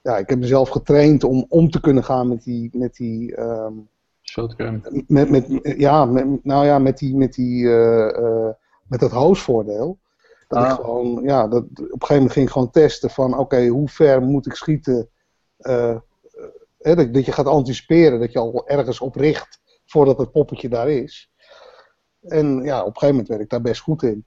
ja, 0.03 0.17
ik 0.17 0.29
heb 0.29 0.39
mezelf 0.39 0.69
getraind 0.69 1.23
om 1.23 1.45
om 1.49 1.69
te 1.69 1.81
kunnen 1.81 2.03
gaan 2.03 2.27
met 2.27 2.43
die. 2.43 2.69
Met 2.77 2.95
die 2.95 3.35
ehm, 3.35 3.73
Shotgun. 4.21 4.83
met, 5.07 5.29
met, 5.29 5.47
ja, 5.77 6.05
met, 6.05 6.43
nou 6.43 6.65
ja, 6.65 6.79
met 6.79 6.97
die. 6.97 7.15
Met, 7.15 7.33
die, 7.33 7.67
eh, 7.67 8.17
eh, 8.17 8.53
met 8.87 8.99
dat 8.99 9.11
hoostvoordeel. 9.11 9.99
Dat 10.47 10.59
Ah. 10.59 10.69
ik 10.69 10.75
gewoon, 10.75 11.23
ja, 11.23 11.47
dat, 11.47 11.63
op 11.63 11.69
een 11.77 11.85
gegeven 11.85 12.15
moment 12.15 12.31
ging 12.31 12.45
ik 12.45 12.51
gewoon 12.51 12.71
testen 12.71 13.09
van, 13.09 13.37
oké, 13.37 13.67
hoe 13.67 13.89
ver 13.89 14.21
moet 14.21 14.45
ik 14.45 14.53
schieten? 14.53 15.09
eh, 15.57 15.95
eh, 16.79 16.95
dat, 16.95 17.13
dat 17.13 17.25
je 17.25 17.31
gaat 17.31 17.45
anticiperen, 17.45 18.19
dat 18.19 18.31
je 18.31 18.39
al 18.39 18.67
ergens 18.67 18.99
op 18.99 19.15
richt 19.15 19.59
voordat 19.85 20.17
het 20.17 20.31
poppetje 20.31 20.69
daar 20.69 20.89
is. 20.89 21.31
En 22.21 22.63
ja, 22.63 22.79
op 22.79 22.85
een 22.87 22.93
gegeven 22.93 23.09
moment 23.09 23.27
werd 23.27 23.41
ik 23.41 23.49
daar 23.49 23.61
best 23.61 23.81
goed 23.81 24.03
in. 24.03 24.25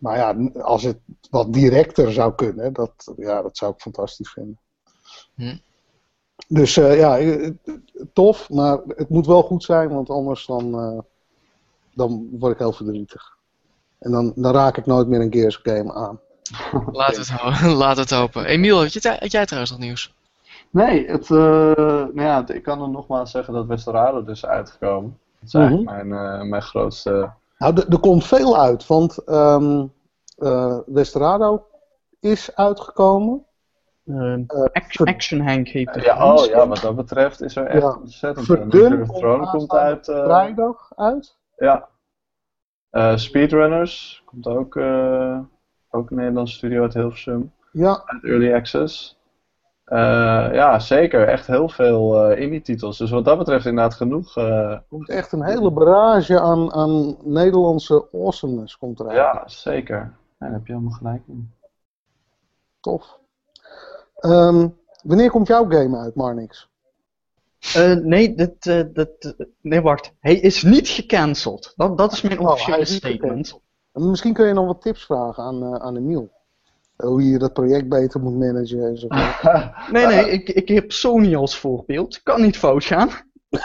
Maar 0.00 0.16
ja, 0.16 0.60
als 0.60 0.82
het 0.82 0.98
wat 1.30 1.52
directer 1.52 2.12
zou 2.12 2.34
kunnen, 2.34 2.72
dat, 2.72 3.12
ja, 3.16 3.42
dat 3.42 3.56
zou 3.56 3.72
ik 3.72 3.80
fantastisch 3.80 4.30
vinden. 4.30 4.58
Hm. 5.34 5.56
Dus 6.48 6.76
eh, 6.76 6.98
ja, 6.98 7.18
eh, 7.18 7.50
tof, 8.12 8.50
maar 8.50 8.78
het 8.86 9.08
moet 9.08 9.26
wel 9.26 9.42
goed 9.42 9.62
zijn, 9.64 9.88
want 9.88 10.10
anders 10.10 10.46
dan, 10.46 10.78
eh, 10.78 10.98
dan 11.94 12.28
word 12.32 12.52
ik 12.52 12.58
heel 12.58 12.72
verdrietig. 12.72 13.36
En 13.98 14.10
dan, 14.10 14.32
dan 14.36 14.52
raak 14.52 14.76
ik 14.76 14.86
nooit 14.86 15.08
meer 15.08 15.20
een 15.20 15.32
Gears 15.32 15.60
game 15.62 15.92
aan. 15.94 16.20
Laten 16.92 17.26
we 17.26 17.32
het, 17.32 17.40
ho- 17.40 17.74
laten 17.82 17.94
we 17.96 18.00
het 18.00 18.20
hopen. 18.20 18.44
Emiel, 18.44 18.78
had, 18.78 18.92
je, 18.92 19.16
had 19.20 19.32
jij 19.32 19.44
trouwens 19.44 19.72
nog 19.72 19.80
nieuws? 19.80 20.14
Nee, 20.70 21.06
het, 21.06 21.30
eh, 21.30 21.36
nou 21.36 22.20
ja, 22.22 22.48
ik 22.48 22.62
kan 22.62 22.82
er 22.82 22.88
nogmaals 22.88 23.30
zeggen 23.30 23.54
dat 23.54 23.66
Westerado 23.66 24.24
dus 24.24 24.42
is 24.42 24.46
uitgekomen. 24.46 25.18
Dat 25.40 25.48
is 25.48 25.54
eigenlijk 25.54 25.90
mijn, 25.90 26.12
eh, 26.12 26.42
mijn 26.42 26.62
grootste... 26.62 27.30
Nou, 27.60 27.74
er- 27.90 28.00
komt 28.00 28.26
veel 28.26 28.58
uit, 28.58 28.86
want 28.86 29.18
ehm 29.24 29.86
eh, 30.36 30.78
Westerado 30.86 31.66
is 32.20 32.54
uitgekomen. 32.56 33.44
Eh, 34.04 34.32
Eh, 34.32 34.62
Action, 34.72 35.06
Action 35.06 35.40
Hank 35.40 35.68
heet 35.68 35.94
het. 35.94 36.04
Ja, 36.04 36.34
oh 36.34 36.44
ja, 36.46 36.68
wat 36.68 36.80
dat 36.80 36.96
betreft 36.96 37.42
is 37.42 37.56
er 37.56 37.66
echt 37.66 37.82
Ja. 37.82 37.96
ontzettend 38.00 38.46
veel. 38.46 38.68
Thrones 39.06 39.50
komt 39.50 39.72
uit. 39.72 40.08
eh, 40.08 40.24
vrijdag 40.24 40.92
uit. 40.96 41.36
ja. 41.56 41.88
Eh, 42.90 43.16
Speedrunners 43.16 44.22
komt 44.24 44.46
ook, 44.46 44.76
eh, 44.76 45.38
ook 45.90 46.10
een 46.10 46.16
Nederlandse 46.16 46.54
studio 46.54 46.82
uit 46.82 46.94
Hilversum. 46.94 47.52
Ja, 47.72 48.02
Uit 48.06 48.24
Early 48.24 48.54
Access. 48.54 49.19
Eh, 49.90 50.48
ja, 50.52 50.78
zeker. 50.78 51.28
Echt 51.28 51.46
heel 51.46 51.68
veel 51.68 52.30
eh 52.30 52.40
indie-titels. 52.40 52.98
Dus 52.98 53.10
wat 53.10 53.24
dat 53.24 53.38
betreft 53.38 53.66
inderdaad 53.66 53.94
genoeg. 53.94 54.36
eh, 54.36 54.44
er 54.70 54.82
komt 54.88 55.08
echt 55.08 55.32
een 55.32 55.44
hele 55.44 55.70
barrage 55.70 56.40
aan, 56.40 56.72
aan 56.72 57.16
Nederlandse 57.24 58.08
awesomeness 58.12 58.78
komt 58.78 59.00
eruit. 59.00 59.16
ja, 59.16 59.42
zeker. 59.46 59.96
Ja, 59.96 60.12
daar 60.38 60.52
heb 60.52 60.66
je 60.66 60.72
helemaal 60.72 60.96
gelijk 60.98 61.22
in. 61.28 61.52
Tof. 62.80 63.18
Ehm, 64.14 64.68
wanneer 65.02 65.30
komt 65.30 65.46
jouw 65.46 65.70
game 65.70 65.98
uit, 65.98 66.14
Marnix? 66.14 66.68
Eh, 67.74 67.92
nee, 67.94 68.34
eh, 68.34 68.36
dit, 68.92 69.34
eh, 69.38 69.46
nee, 69.60 69.80
wacht. 69.80 70.12
Hij 70.20 70.34
is 70.34 70.62
niet 70.62 70.88
gecanceld. 70.88 71.72
Dat, 71.76 71.98
dat 71.98 72.12
is 72.12 72.20
mijn 72.22 72.38
Oh, 72.38 72.50
officiële 72.50 72.84
statement. 72.84 73.60
Misschien 73.92 74.32
kun 74.32 74.46
je 74.46 74.52
nog 74.52 74.66
wat 74.66 74.82
tips 74.82 75.04
vragen 75.04 75.42
aan, 75.44 75.62
eh, 75.62 75.74
aan 75.74 75.96
Emiel. 75.96 76.30
Hoe 77.00 77.24
je 77.24 77.38
dat 77.38 77.52
project 77.52 77.88
beter 77.88 78.20
moet 78.20 78.38
managen 78.38 78.86
en 78.86 78.96
zo. 78.96 79.06
Nee, 79.92 80.06
nee, 80.06 80.30
ik, 80.30 80.48
ik 80.48 80.68
heb 80.68 80.92
Sony 80.92 81.36
als 81.36 81.58
voorbeeld. 81.58 82.22
Kan 82.22 82.42
niet 82.42 82.56
fout 82.56 82.84
gaan. 82.84 83.08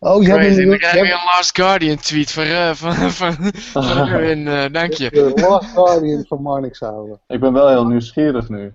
Oh, 0.00 0.22
jij 0.22 0.36
Crazy, 0.36 0.56
bent 0.56 0.68
dan 0.68 0.78
krijg 0.78 0.94
je 0.94 1.00
jij 1.00 1.12
een 1.12 1.24
Last 1.24 1.56
Guardian 1.56 1.96
tweet 1.96 2.30
van, 2.30 2.44
eh, 2.44 2.72
van, 2.72 2.94
van, 3.20 3.34
van 3.72 4.46
eh, 4.46 4.72
dank 4.72 4.92
je. 4.92 5.10
de 5.10 5.32
last 5.34 5.70
guardian 5.70 6.24
van 6.26 6.42
Marnix 6.42 6.80
houden. 6.80 7.20
Ik 7.26 7.40
ben 7.40 7.52
wel 7.52 7.68
heel 7.68 7.86
nieuwsgierig 7.86 8.48
nu. 8.48 8.74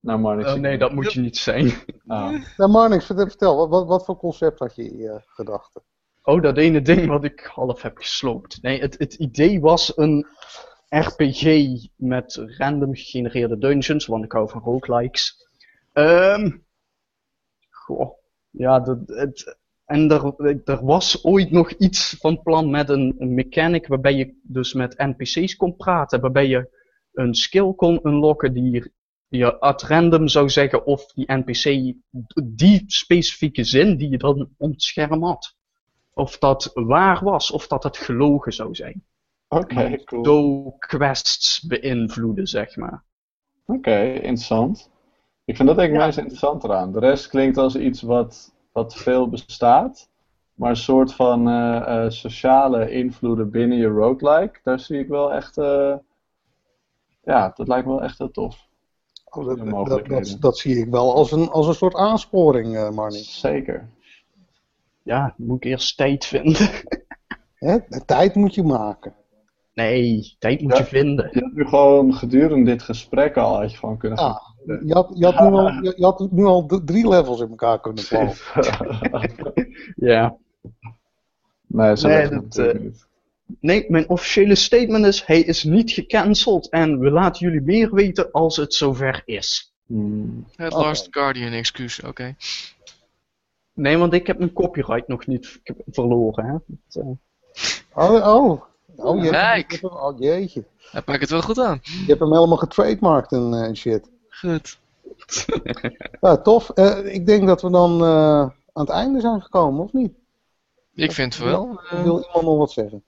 Nou, 0.00 0.18
maar 0.18 0.38
Oh, 0.38 0.54
nee, 0.54 0.78
dat 0.78 0.92
moet 0.92 1.12
je 1.12 1.20
niet 1.20 1.36
zijn. 1.36 1.72
Ah. 2.06 2.42
Nou, 2.56 2.70
Marnix, 2.70 3.06
vertel, 3.06 3.26
vertel 3.26 3.56
wat, 3.56 3.68
wat, 3.68 3.86
wat 3.86 4.04
voor 4.04 4.16
concept 4.16 4.58
had 4.58 4.76
je 4.76 4.84
in 4.84 4.96
je 4.96 5.20
gedachten? 5.26 5.82
Oh, 6.26 6.42
dat 6.42 6.56
ene 6.56 6.82
ding 6.82 7.06
wat 7.06 7.24
ik 7.24 7.40
half 7.40 7.82
heb 7.82 7.96
gesloopt. 7.96 8.62
Nee, 8.62 8.80
het, 8.80 8.98
het 8.98 9.14
idee 9.14 9.60
was 9.60 9.96
een 9.96 10.26
RPG 10.88 11.68
met 11.96 12.34
random 12.46 12.94
gegenereerde 12.94 13.58
dungeons, 13.58 14.06
want 14.06 14.24
ik 14.24 14.32
hou 14.32 14.48
van 14.48 14.60
roguelikes. 14.60 15.46
Ehm 15.92 16.50
goh, 17.70 18.10
ja, 18.50 18.80
dat, 18.80 18.98
het, 19.06 19.58
en 19.84 20.10
er, 20.10 20.34
er 20.64 20.84
was 20.84 21.24
ooit 21.24 21.50
nog 21.50 21.70
iets 21.72 22.16
van 22.18 22.42
plan 22.42 22.70
met 22.70 22.88
een, 22.88 23.14
een 23.18 23.34
mechanic 23.34 23.86
waarbij 23.86 24.14
je 24.14 24.40
dus 24.42 24.72
met 24.72 24.98
NPC's 24.98 25.56
kon 25.56 25.76
praten, 25.76 26.20
waarbij 26.20 26.46
je 26.46 26.82
een 27.12 27.34
skill 27.34 27.72
kon 27.74 28.00
unlocken 28.02 28.52
die 28.52 28.92
je 29.28 29.58
at 29.58 29.82
random 29.82 30.28
zou 30.28 30.48
zeggen 30.48 30.86
of 30.86 31.06
die 31.12 31.32
NPC 31.32 31.94
die 32.44 32.84
specifieke 32.86 33.64
zin 33.64 33.96
die 33.96 34.10
je 34.10 34.18
dan 34.18 34.50
op 34.56 34.70
het 34.70 34.82
scherm 34.82 35.22
had 35.22 35.54
of 36.14 36.38
dat 36.38 36.70
waar 36.74 37.24
was, 37.24 37.50
of 37.50 37.66
dat 37.66 37.82
het 37.82 37.96
gelogen 37.96 38.52
zou 38.52 38.74
zijn. 38.74 39.04
Oké, 39.48 40.04
cool. 40.04 40.24
Zo 40.24 40.70
quests 40.78 41.60
beïnvloeden, 41.60 42.46
zeg 42.46 42.76
maar. 42.76 43.02
Oké, 43.66 44.02
interessant. 44.12 44.90
Ik 45.44 45.56
vind 45.56 45.68
dat 45.68 45.76
denk 45.76 45.90
ik 45.92 45.98
Ja. 45.98 46.04
meest 46.04 46.18
interessant 46.18 46.64
eraan. 46.64 46.92
De 46.92 46.98
rest 46.98 47.28
klinkt 47.28 47.56
als 47.56 47.76
iets 47.76 48.02
wat, 48.02 48.54
wat 48.72 48.94
veel 48.94 49.28
bestaat. 49.28 50.08
Maar 50.54 50.70
een 50.70 50.76
soort 50.76 51.14
van 51.14 51.48
eh, 51.48 52.04
eh, 52.04 52.10
sociale 52.10 52.90
invloeden 52.90 53.50
binnen 53.50 53.78
je 53.78 53.86
roguelike, 53.86 54.58
daar 54.62 54.80
zie 54.80 54.98
ik 54.98 55.08
wel 55.08 55.32
echt... 55.32 55.58
eh, 55.58 55.94
ja, 57.24 57.52
dat 57.54 57.68
lijkt 57.68 57.86
me 57.86 57.92
wel 57.92 58.02
echt 58.02 58.18
heel 58.18 58.30
tof. 58.30 58.66
Oh, 59.24 59.46
dat, 59.46 59.86
dat, 59.88 60.06
dat, 60.06 60.36
dat 60.40 60.58
zie 60.58 60.76
ik 60.78 60.90
wel 60.90 61.14
als 61.14 61.32
een, 61.32 61.48
als 61.50 61.66
een 61.66 61.74
soort 61.74 61.94
aansporing, 61.94 62.76
eh 62.76 62.90
Marnix. 62.90 63.40
Zeker. 63.40 63.88
Ja, 65.04 65.34
moet 65.36 65.56
ik 65.56 65.70
eerst 65.70 65.96
tijd 65.96 66.24
vinden. 66.26 66.68
Hè? 67.54 67.78
De 67.88 68.04
tijd 68.04 68.34
moet 68.34 68.54
je 68.54 68.62
maken. 68.62 69.14
Nee, 69.74 70.36
tijd 70.38 70.60
moet 70.60 70.72
Ja. 70.72 70.78
je 70.78 70.84
vinden. 70.84 71.28
Je 71.32 71.40
had 71.40 71.52
nu 71.52 71.64
gewoon 71.64 72.14
gedurende 72.14 72.70
dit 72.70 72.82
gesprek 72.82 73.36
al 73.36 73.60
had 73.60 73.72
je 73.72 73.78
gewoon 73.78 73.98
kunnen 73.98 74.18
gaan. 74.18 74.30
Ah, 74.30 74.40
je, 74.86 74.94
had, 74.94 75.10
je, 75.14 75.24
had 75.24 75.40
nu 75.40 75.56
al, 75.56 75.68
je, 75.72 75.92
je 75.96 76.04
had 76.04 76.28
nu 76.30 76.44
al 76.44 76.82
drie 76.84 77.08
levels 77.08 77.40
in 77.40 77.48
elkaar 77.48 77.80
kunnen 77.80 78.04
vallen. 78.04 78.34
Ja. 79.96 80.36
nee, 81.66 81.96
zo 81.96 82.08
Nee, 82.08 82.28
dat, 82.28 82.56
eh, 82.56 82.80
niet. 82.80 83.06
Nee, 83.60 83.84
mijn 83.88 84.08
officiële 84.08 84.54
statement 84.54 85.04
is: 85.06 85.24
hij 85.24 85.40
is 85.40 85.64
niet 85.64 85.90
gecanceld 85.90 86.68
en 86.68 86.98
we 86.98 87.10
laten 87.10 87.46
jullie 87.46 87.62
meer 87.62 87.94
weten 87.94 88.30
als 88.32 88.56
het 88.56 88.74
zover 88.74 89.22
is. 89.24 89.74
Hmm. 89.86 90.44
Het. 90.56 90.72
Last 90.72 91.06
Guardian 91.10 91.52
excuus, 91.52 92.02
oké. 92.02 92.34
Nee, 93.74 93.98
want 93.98 94.12
ik 94.12 94.26
heb 94.26 94.38
mijn 94.38 94.52
copyright 94.52 95.08
nog 95.08 95.26
niet 95.26 95.60
verloren. 95.90 96.44
Hè? 96.44 96.52
Dat, 96.88 97.04
eh, 97.04 97.10
Oh, 97.94 98.34
oh. 98.34 98.62
oh 98.96 99.24
je, 99.24 99.30
Kijk. 99.30 99.78
oh 99.82 100.18
jeetje. 100.18 100.64
Hij 100.90 101.02
pakt 101.02 101.20
het 101.20 101.30
wel 101.30 101.42
goed 101.42 101.58
aan. 101.58 101.80
Je 101.82 102.04
hebt 102.06 102.20
hem 102.20 102.32
helemaal 102.32 102.56
getrademarkt 102.56 103.32
en 103.32 103.54
eh, 103.54 103.74
shit. 103.74 104.10
Goed. 104.28 104.78
Ja, 106.20 106.36
tof. 106.36 106.70
Eh, 106.70 107.14
ik 107.14 107.26
denk 107.26 107.46
dat 107.46 107.62
we 107.62 107.70
dan 107.70 108.00
eh, 108.02 108.40
aan 108.40 108.52
het 108.72 108.88
einde 108.88 109.20
zijn 109.20 109.42
gekomen, 109.42 109.84
of 109.84 109.92
niet? 109.92 110.12
Ik 110.94 111.12
vind 111.12 111.34
het 111.34 111.44
wel. 111.44 111.80
Wil 111.90 112.02
iemand 112.26 112.42
nog 112.44 112.56
wat 112.58 112.72
zeggen? 112.72 113.02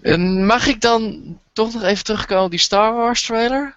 en 0.00 0.46
mag 0.46 0.66
ik 0.66 0.80
dan 0.80 1.38
toch 1.52 1.72
nog 1.74 1.82
even 1.82 2.04
terugkomen 2.04 2.44
op 2.44 2.50
die 2.50 2.58
Star 2.58 2.94
Wars 2.94 3.26
trailer? 3.26 3.76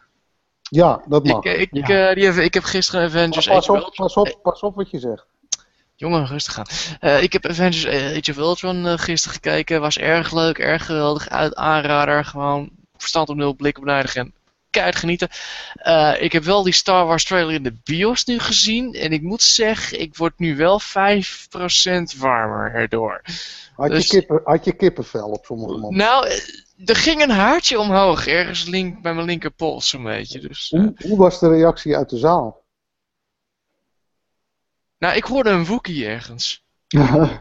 Ja, 0.61 1.03
dat 1.07 1.26
mag. 1.26 1.43
Ik, 1.43 1.72
ik, 1.72 1.88
Ja. 1.88 2.09
eh, 2.09 2.15
die 2.15 2.26
heb, 2.26 2.35
ik 2.35 2.53
heb 2.53 2.63
gisteren 2.63 3.05
Avengers 3.05 3.47
Maar 3.47 3.55
pas 3.55 3.69
op, 3.69 3.93
pas 3.95 4.15
op, 4.15 4.39
pas 4.41 4.61
op 4.61 4.76
wat 4.76 4.89
je 4.89 4.99
zegt. 4.99 5.26
Jongen, 6.02 6.28
rustig 6.28 6.57
aan. 6.57 6.65
Eh, 6.99 7.23
ik 7.23 7.34
heb 7.34 7.45
Avengers 7.45 7.88
Age 7.88 8.32
of 8.32 8.38
Ultron 8.38 8.88
eh, 8.88 8.98
gisteren 8.98 9.34
gekeken. 9.36 9.82
Was 9.82 9.98
erg 9.98 10.34
leuk, 10.34 10.57
erg 10.57 10.86
geweldig. 10.86 11.30
Uit 11.30 11.56
aanrader. 11.56 12.26
Gewoon 12.26 12.69
verstand 12.98 13.30
op 13.30 13.36
nul, 13.36 13.53
blik 13.53 13.78
op 13.78 13.84
nijdig 13.84 14.15
en 14.15 14.34
keihard 14.69 14.95
genieten. 14.98 15.28
Eh, 15.73 16.14
ik 16.19 16.32
heb 16.32 16.44
wel 16.44 16.64
die 16.64 16.73
Star 16.73 17.06
Wars 17.06 17.26
trailer 17.26 17.53
in 17.53 17.64
de 17.64 17.73
bios 17.84 18.26
nu 18.26 18.40
gezien. 18.40 18.94
En 18.94 19.11
ik 19.11 19.22
moet 19.22 19.41
zeggen, 19.41 20.02
ik 20.02 20.15
word 20.15 20.40
nu 20.40 20.56
wel 20.56 20.80
5% 20.80 22.18
warmer 22.18 22.73
erdoor. 22.73 23.22
Had, 23.76 23.90
Dus- 23.90 24.07
je, 24.07 24.18
kippen, 24.18 24.41
had 24.44 24.65
je 24.65 24.73
kippenvel 24.73 25.30
op 25.30 25.45
sommige 25.45 25.72
momenten? 25.72 25.98
Nou, 25.98 26.28
eh, 26.28 26.38
er 26.86 26.95
ging 26.95 27.22
een 27.22 27.30
haartje 27.30 27.80
omhoog. 27.80 28.28
Ergens 28.28 28.65
link, 28.65 29.02
bij 29.02 29.14
mijn 29.14 29.26
linkerpols 29.26 29.90
zo'n 29.90 30.03
beetje. 30.03 30.40
Dus, 30.40 30.72
eh, 30.72 30.80
Hoe, 30.80 30.94
hoe 30.98 31.18
was 31.18 31.40
de 31.40 31.49
reactie 31.49 31.98
uit 31.98 32.10
de 32.10 32.18
zaal? 32.18 32.60
Nou, 35.02 35.15
ik 35.15 35.23
hoorde 35.23 35.49
een 35.49 35.65
Wookie 35.65 36.06
ergens. 36.06 36.64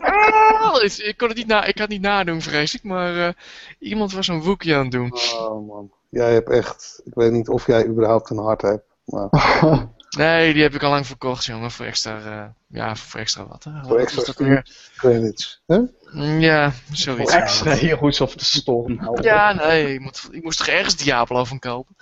Ah, 0.00 0.82
ik, 0.82 0.92
ik 0.92 1.16
kon 1.16 1.28
het 1.28 1.36
niet 1.36 1.46
na, 1.46 1.64
ik 1.64 1.74
kan 1.74 1.82
het 1.82 1.92
niet 1.92 2.00
nadoen, 2.00 2.42
vrees 2.42 2.74
ik. 2.74 2.82
Maar 2.82 3.28
eh, 3.28 3.34
iemand 3.78 4.12
was 4.12 4.28
een 4.28 4.42
Wookie 4.42 4.74
aan 4.74 4.82
het 4.82 4.90
doen. 4.90 5.12
Oh 5.12 5.68
man, 5.68 5.92
jij 6.08 6.32
hebt 6.32 6.50
echt, 6.50 7.00
ik 7.04 7.14
weet 7.14 7.32
niet 7.32 7.48
of 7.48 7.66
jij 7.66 7.86
überhaupt 7.86 8.30
een 8.30 8.38
hart 8.38 8.62
hebt. 8.62 8.84
Maar 9.04 9.28
Nee, 10.16 10.52
die 10.52 10.62
heb 10.62 10.74
ik 10.74 10.82
al 10.82 10.90
lang 10.90 11.06
verkocht, 11.06 11.44
jongen, 11.44 11.70
voor 11.70 11.86
extra, 11.86 12.18
uh, 12.18 12.44
ja, 12.66 12.96
voor 12.96 13.20
extra 13.20 13.46
wat. 13.46 13.64
Hè? 13.64 13.84
Voor 13.84 13.98
extra 13.98 14.32
weer? 14.36 14.90
credits. 14.96 15.62
Hè? 15.66 15.78
Mm, 16.12 16.40
ja, 16.40 16.72
zoiets. 16.92 17.32
Voor 17.32 17.40
extra 17.40 17.74
Heroes 17.74 18.20
of 18.20 18.34
the 18.36 18.44
Storm. 18.44 18.98
Helpen. 18.98 19.22
Ja, 19.22 19.52
nee, 19.52 19.94
ik, 19.94 20.00
moet, 20.00 20.28
ik 20.30 20.42
moest 20.42 20.58
toch 20.58 20.66
ergens 20.66 20.96
Diablo 20.96 21.44
van 21.44 21.58
kopen. 21.58 21.94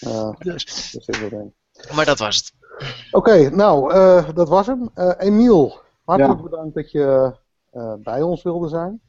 Uh, 0.00 0.30
dus. 0.38 0.90
Dat 0.92 1.16
erin. 1.16 1.54
Maar 1.94 2.04
dat 2.04 2.18
was 2.18 2.36
het. 2.36 2.52
Oké, 2.76 2.86
okay, 3.10 3.46
nou, 3.46 3.94
uh, 3.94 4.28
dat 4.34 4.48
was 4.48 4.66
hem. 4.66 4.90
Emiel, 5.18 5.78
hartelijk 6.04 6.38
ja. 6.38 6.48
bedankt 6.48 6.74
dat 6.74 6.90
je 6.90 7.34
bij 7.98 8.22
ons 8.22 8.42
wilde 8.42 8.68
zijn. 8.68 9.00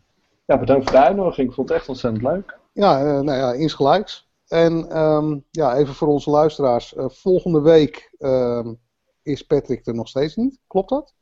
Ja, 0.46 0.60
bedankt 0.60 0.84
voor 0.84 1.00
de 1.00 1.06
uitnodiging. 1.06 1.48
Ik 1.48 1.54
vond 1.54 1.70
het 1.70 1.78
echt 1.78 1.90
ontzettend 1.90 2.24
leuk. 2.24 2.58
Ja, 2.74 3.22
nou 3.22 3.38
ja, 3.38 3.54
insgelijks. 3.54 4.30
En 4.48 4.98
um, 5.02 5.44
ja, 5.52 5.76
even 5.76 5.94
voor 5.94 6.08
onze 6.08 6.30
luisteraars. 6.30 6.94
Uh, 6.94 7.06
volgende 7.08 7.62
week 7.62 8.14
um, 8.20 8.80
is 9.24 9.42
Patrick 9.42 9.88
er 9.88 9.96
nog 9.96 10.08
steeds 10.08 10.36
niet. 10.36 10.60
Klopt 10.68 10.90
dat? 10.90 11.14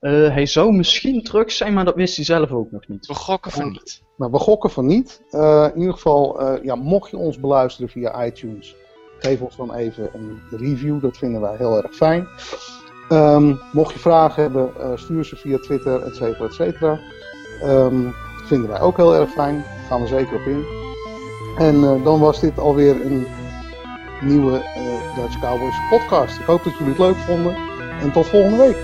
Uh, 0.00 0.28
hij 0.28 0.46
zou 0.46 0.72
misschien 0.72 1.22
terug 1.22 1.52
zijn, 1.52 1.74
maar 1.74 1.84
dat 1.84 1.94
wist 1.94 2.16
hij 2.16 2.24
zelf 2.24 2.50
ook 2.50 2.70
nog 2.70 2.88
niet. 2.88 3.06
We 3.06 3.14
gokken 3.14 3.50
van 3.50 3.70
niet. 3.70 4.02
Nou, 4.16 4.30
we 4.30 4.38
gokken 4.38 4.70
van 4.70 4.86
niet. 4.86 5.22
Uh, 5.30 5.68
in 5.74 5.78
ieder 5.80 5.94
geval, 5.94 6.62
ja, 6.62 6.74
mocht 6.74 7.10
je 7.10 7.16
ons 7.16 7.40
beluisteren 7.40 7.90
via 7.90 8.24
iTunes, 8.24 8.76
geef 9.22 9.40
ons 9.40 9.56
dan 9.56 9.74
even 9.74 10.08
een 10.14 10.40
review. 10.50 11.00
Dat 11.00 11.16
vinden 11.16 11.40
wij 11.40 11.54
heel 11.56 11.82
erg 11.82 11.94
fijn. 11.94 12.28
Um, 13.10 13.60
mocht 13.72 13.92
je 13.92 13.98
vragen 13.98 14.42
hebben, 14.42 14.70
stuur 14.94 15.24
ze 15.24 15.36
via 15.36 15.58
Twitter, 15.58 16.02
et 16.02 16.16
cetera, 16.16 16.44
et 16.44 16.52
cetera. 16.52 16.98
vinden 18.46 18.70
wij 18.70 18.80
ook 18.80 18.96
heel 18.96 19.14
erg 19.14 19.30
fijn. 19.30 19.54
Daar 19.54 19.86
gaan 19.88 20.00
we 20.00 20.06
zeker 20.06 20.34
op 20.34 20.46
in. 20.46 20.64
En 21.58 21.74
uh, 21.74 22.04
dan 22.04 22.20
was 22.20 22.40
dit 22.40 22.58
alweer 22.58 23.06
een 23.06 23.26
nieuwe 24.20 24.52
uh, 24.52 25.16
Dutch 25.16 25.40
Cowboys 25.40 25.76
podcast. 25.90 26.38
Ik 26.38 26.44
hoop 26.44 26.64
dat 26.64 26.72
jullie 26.72 26.92
het 26.92 26.98
leuk 26.98 27.16
vonden. 27.16 27.56
En 28.00 28.12
tot 28.12 28.26
volgende 28.26 28.56
week. 28.56 28.76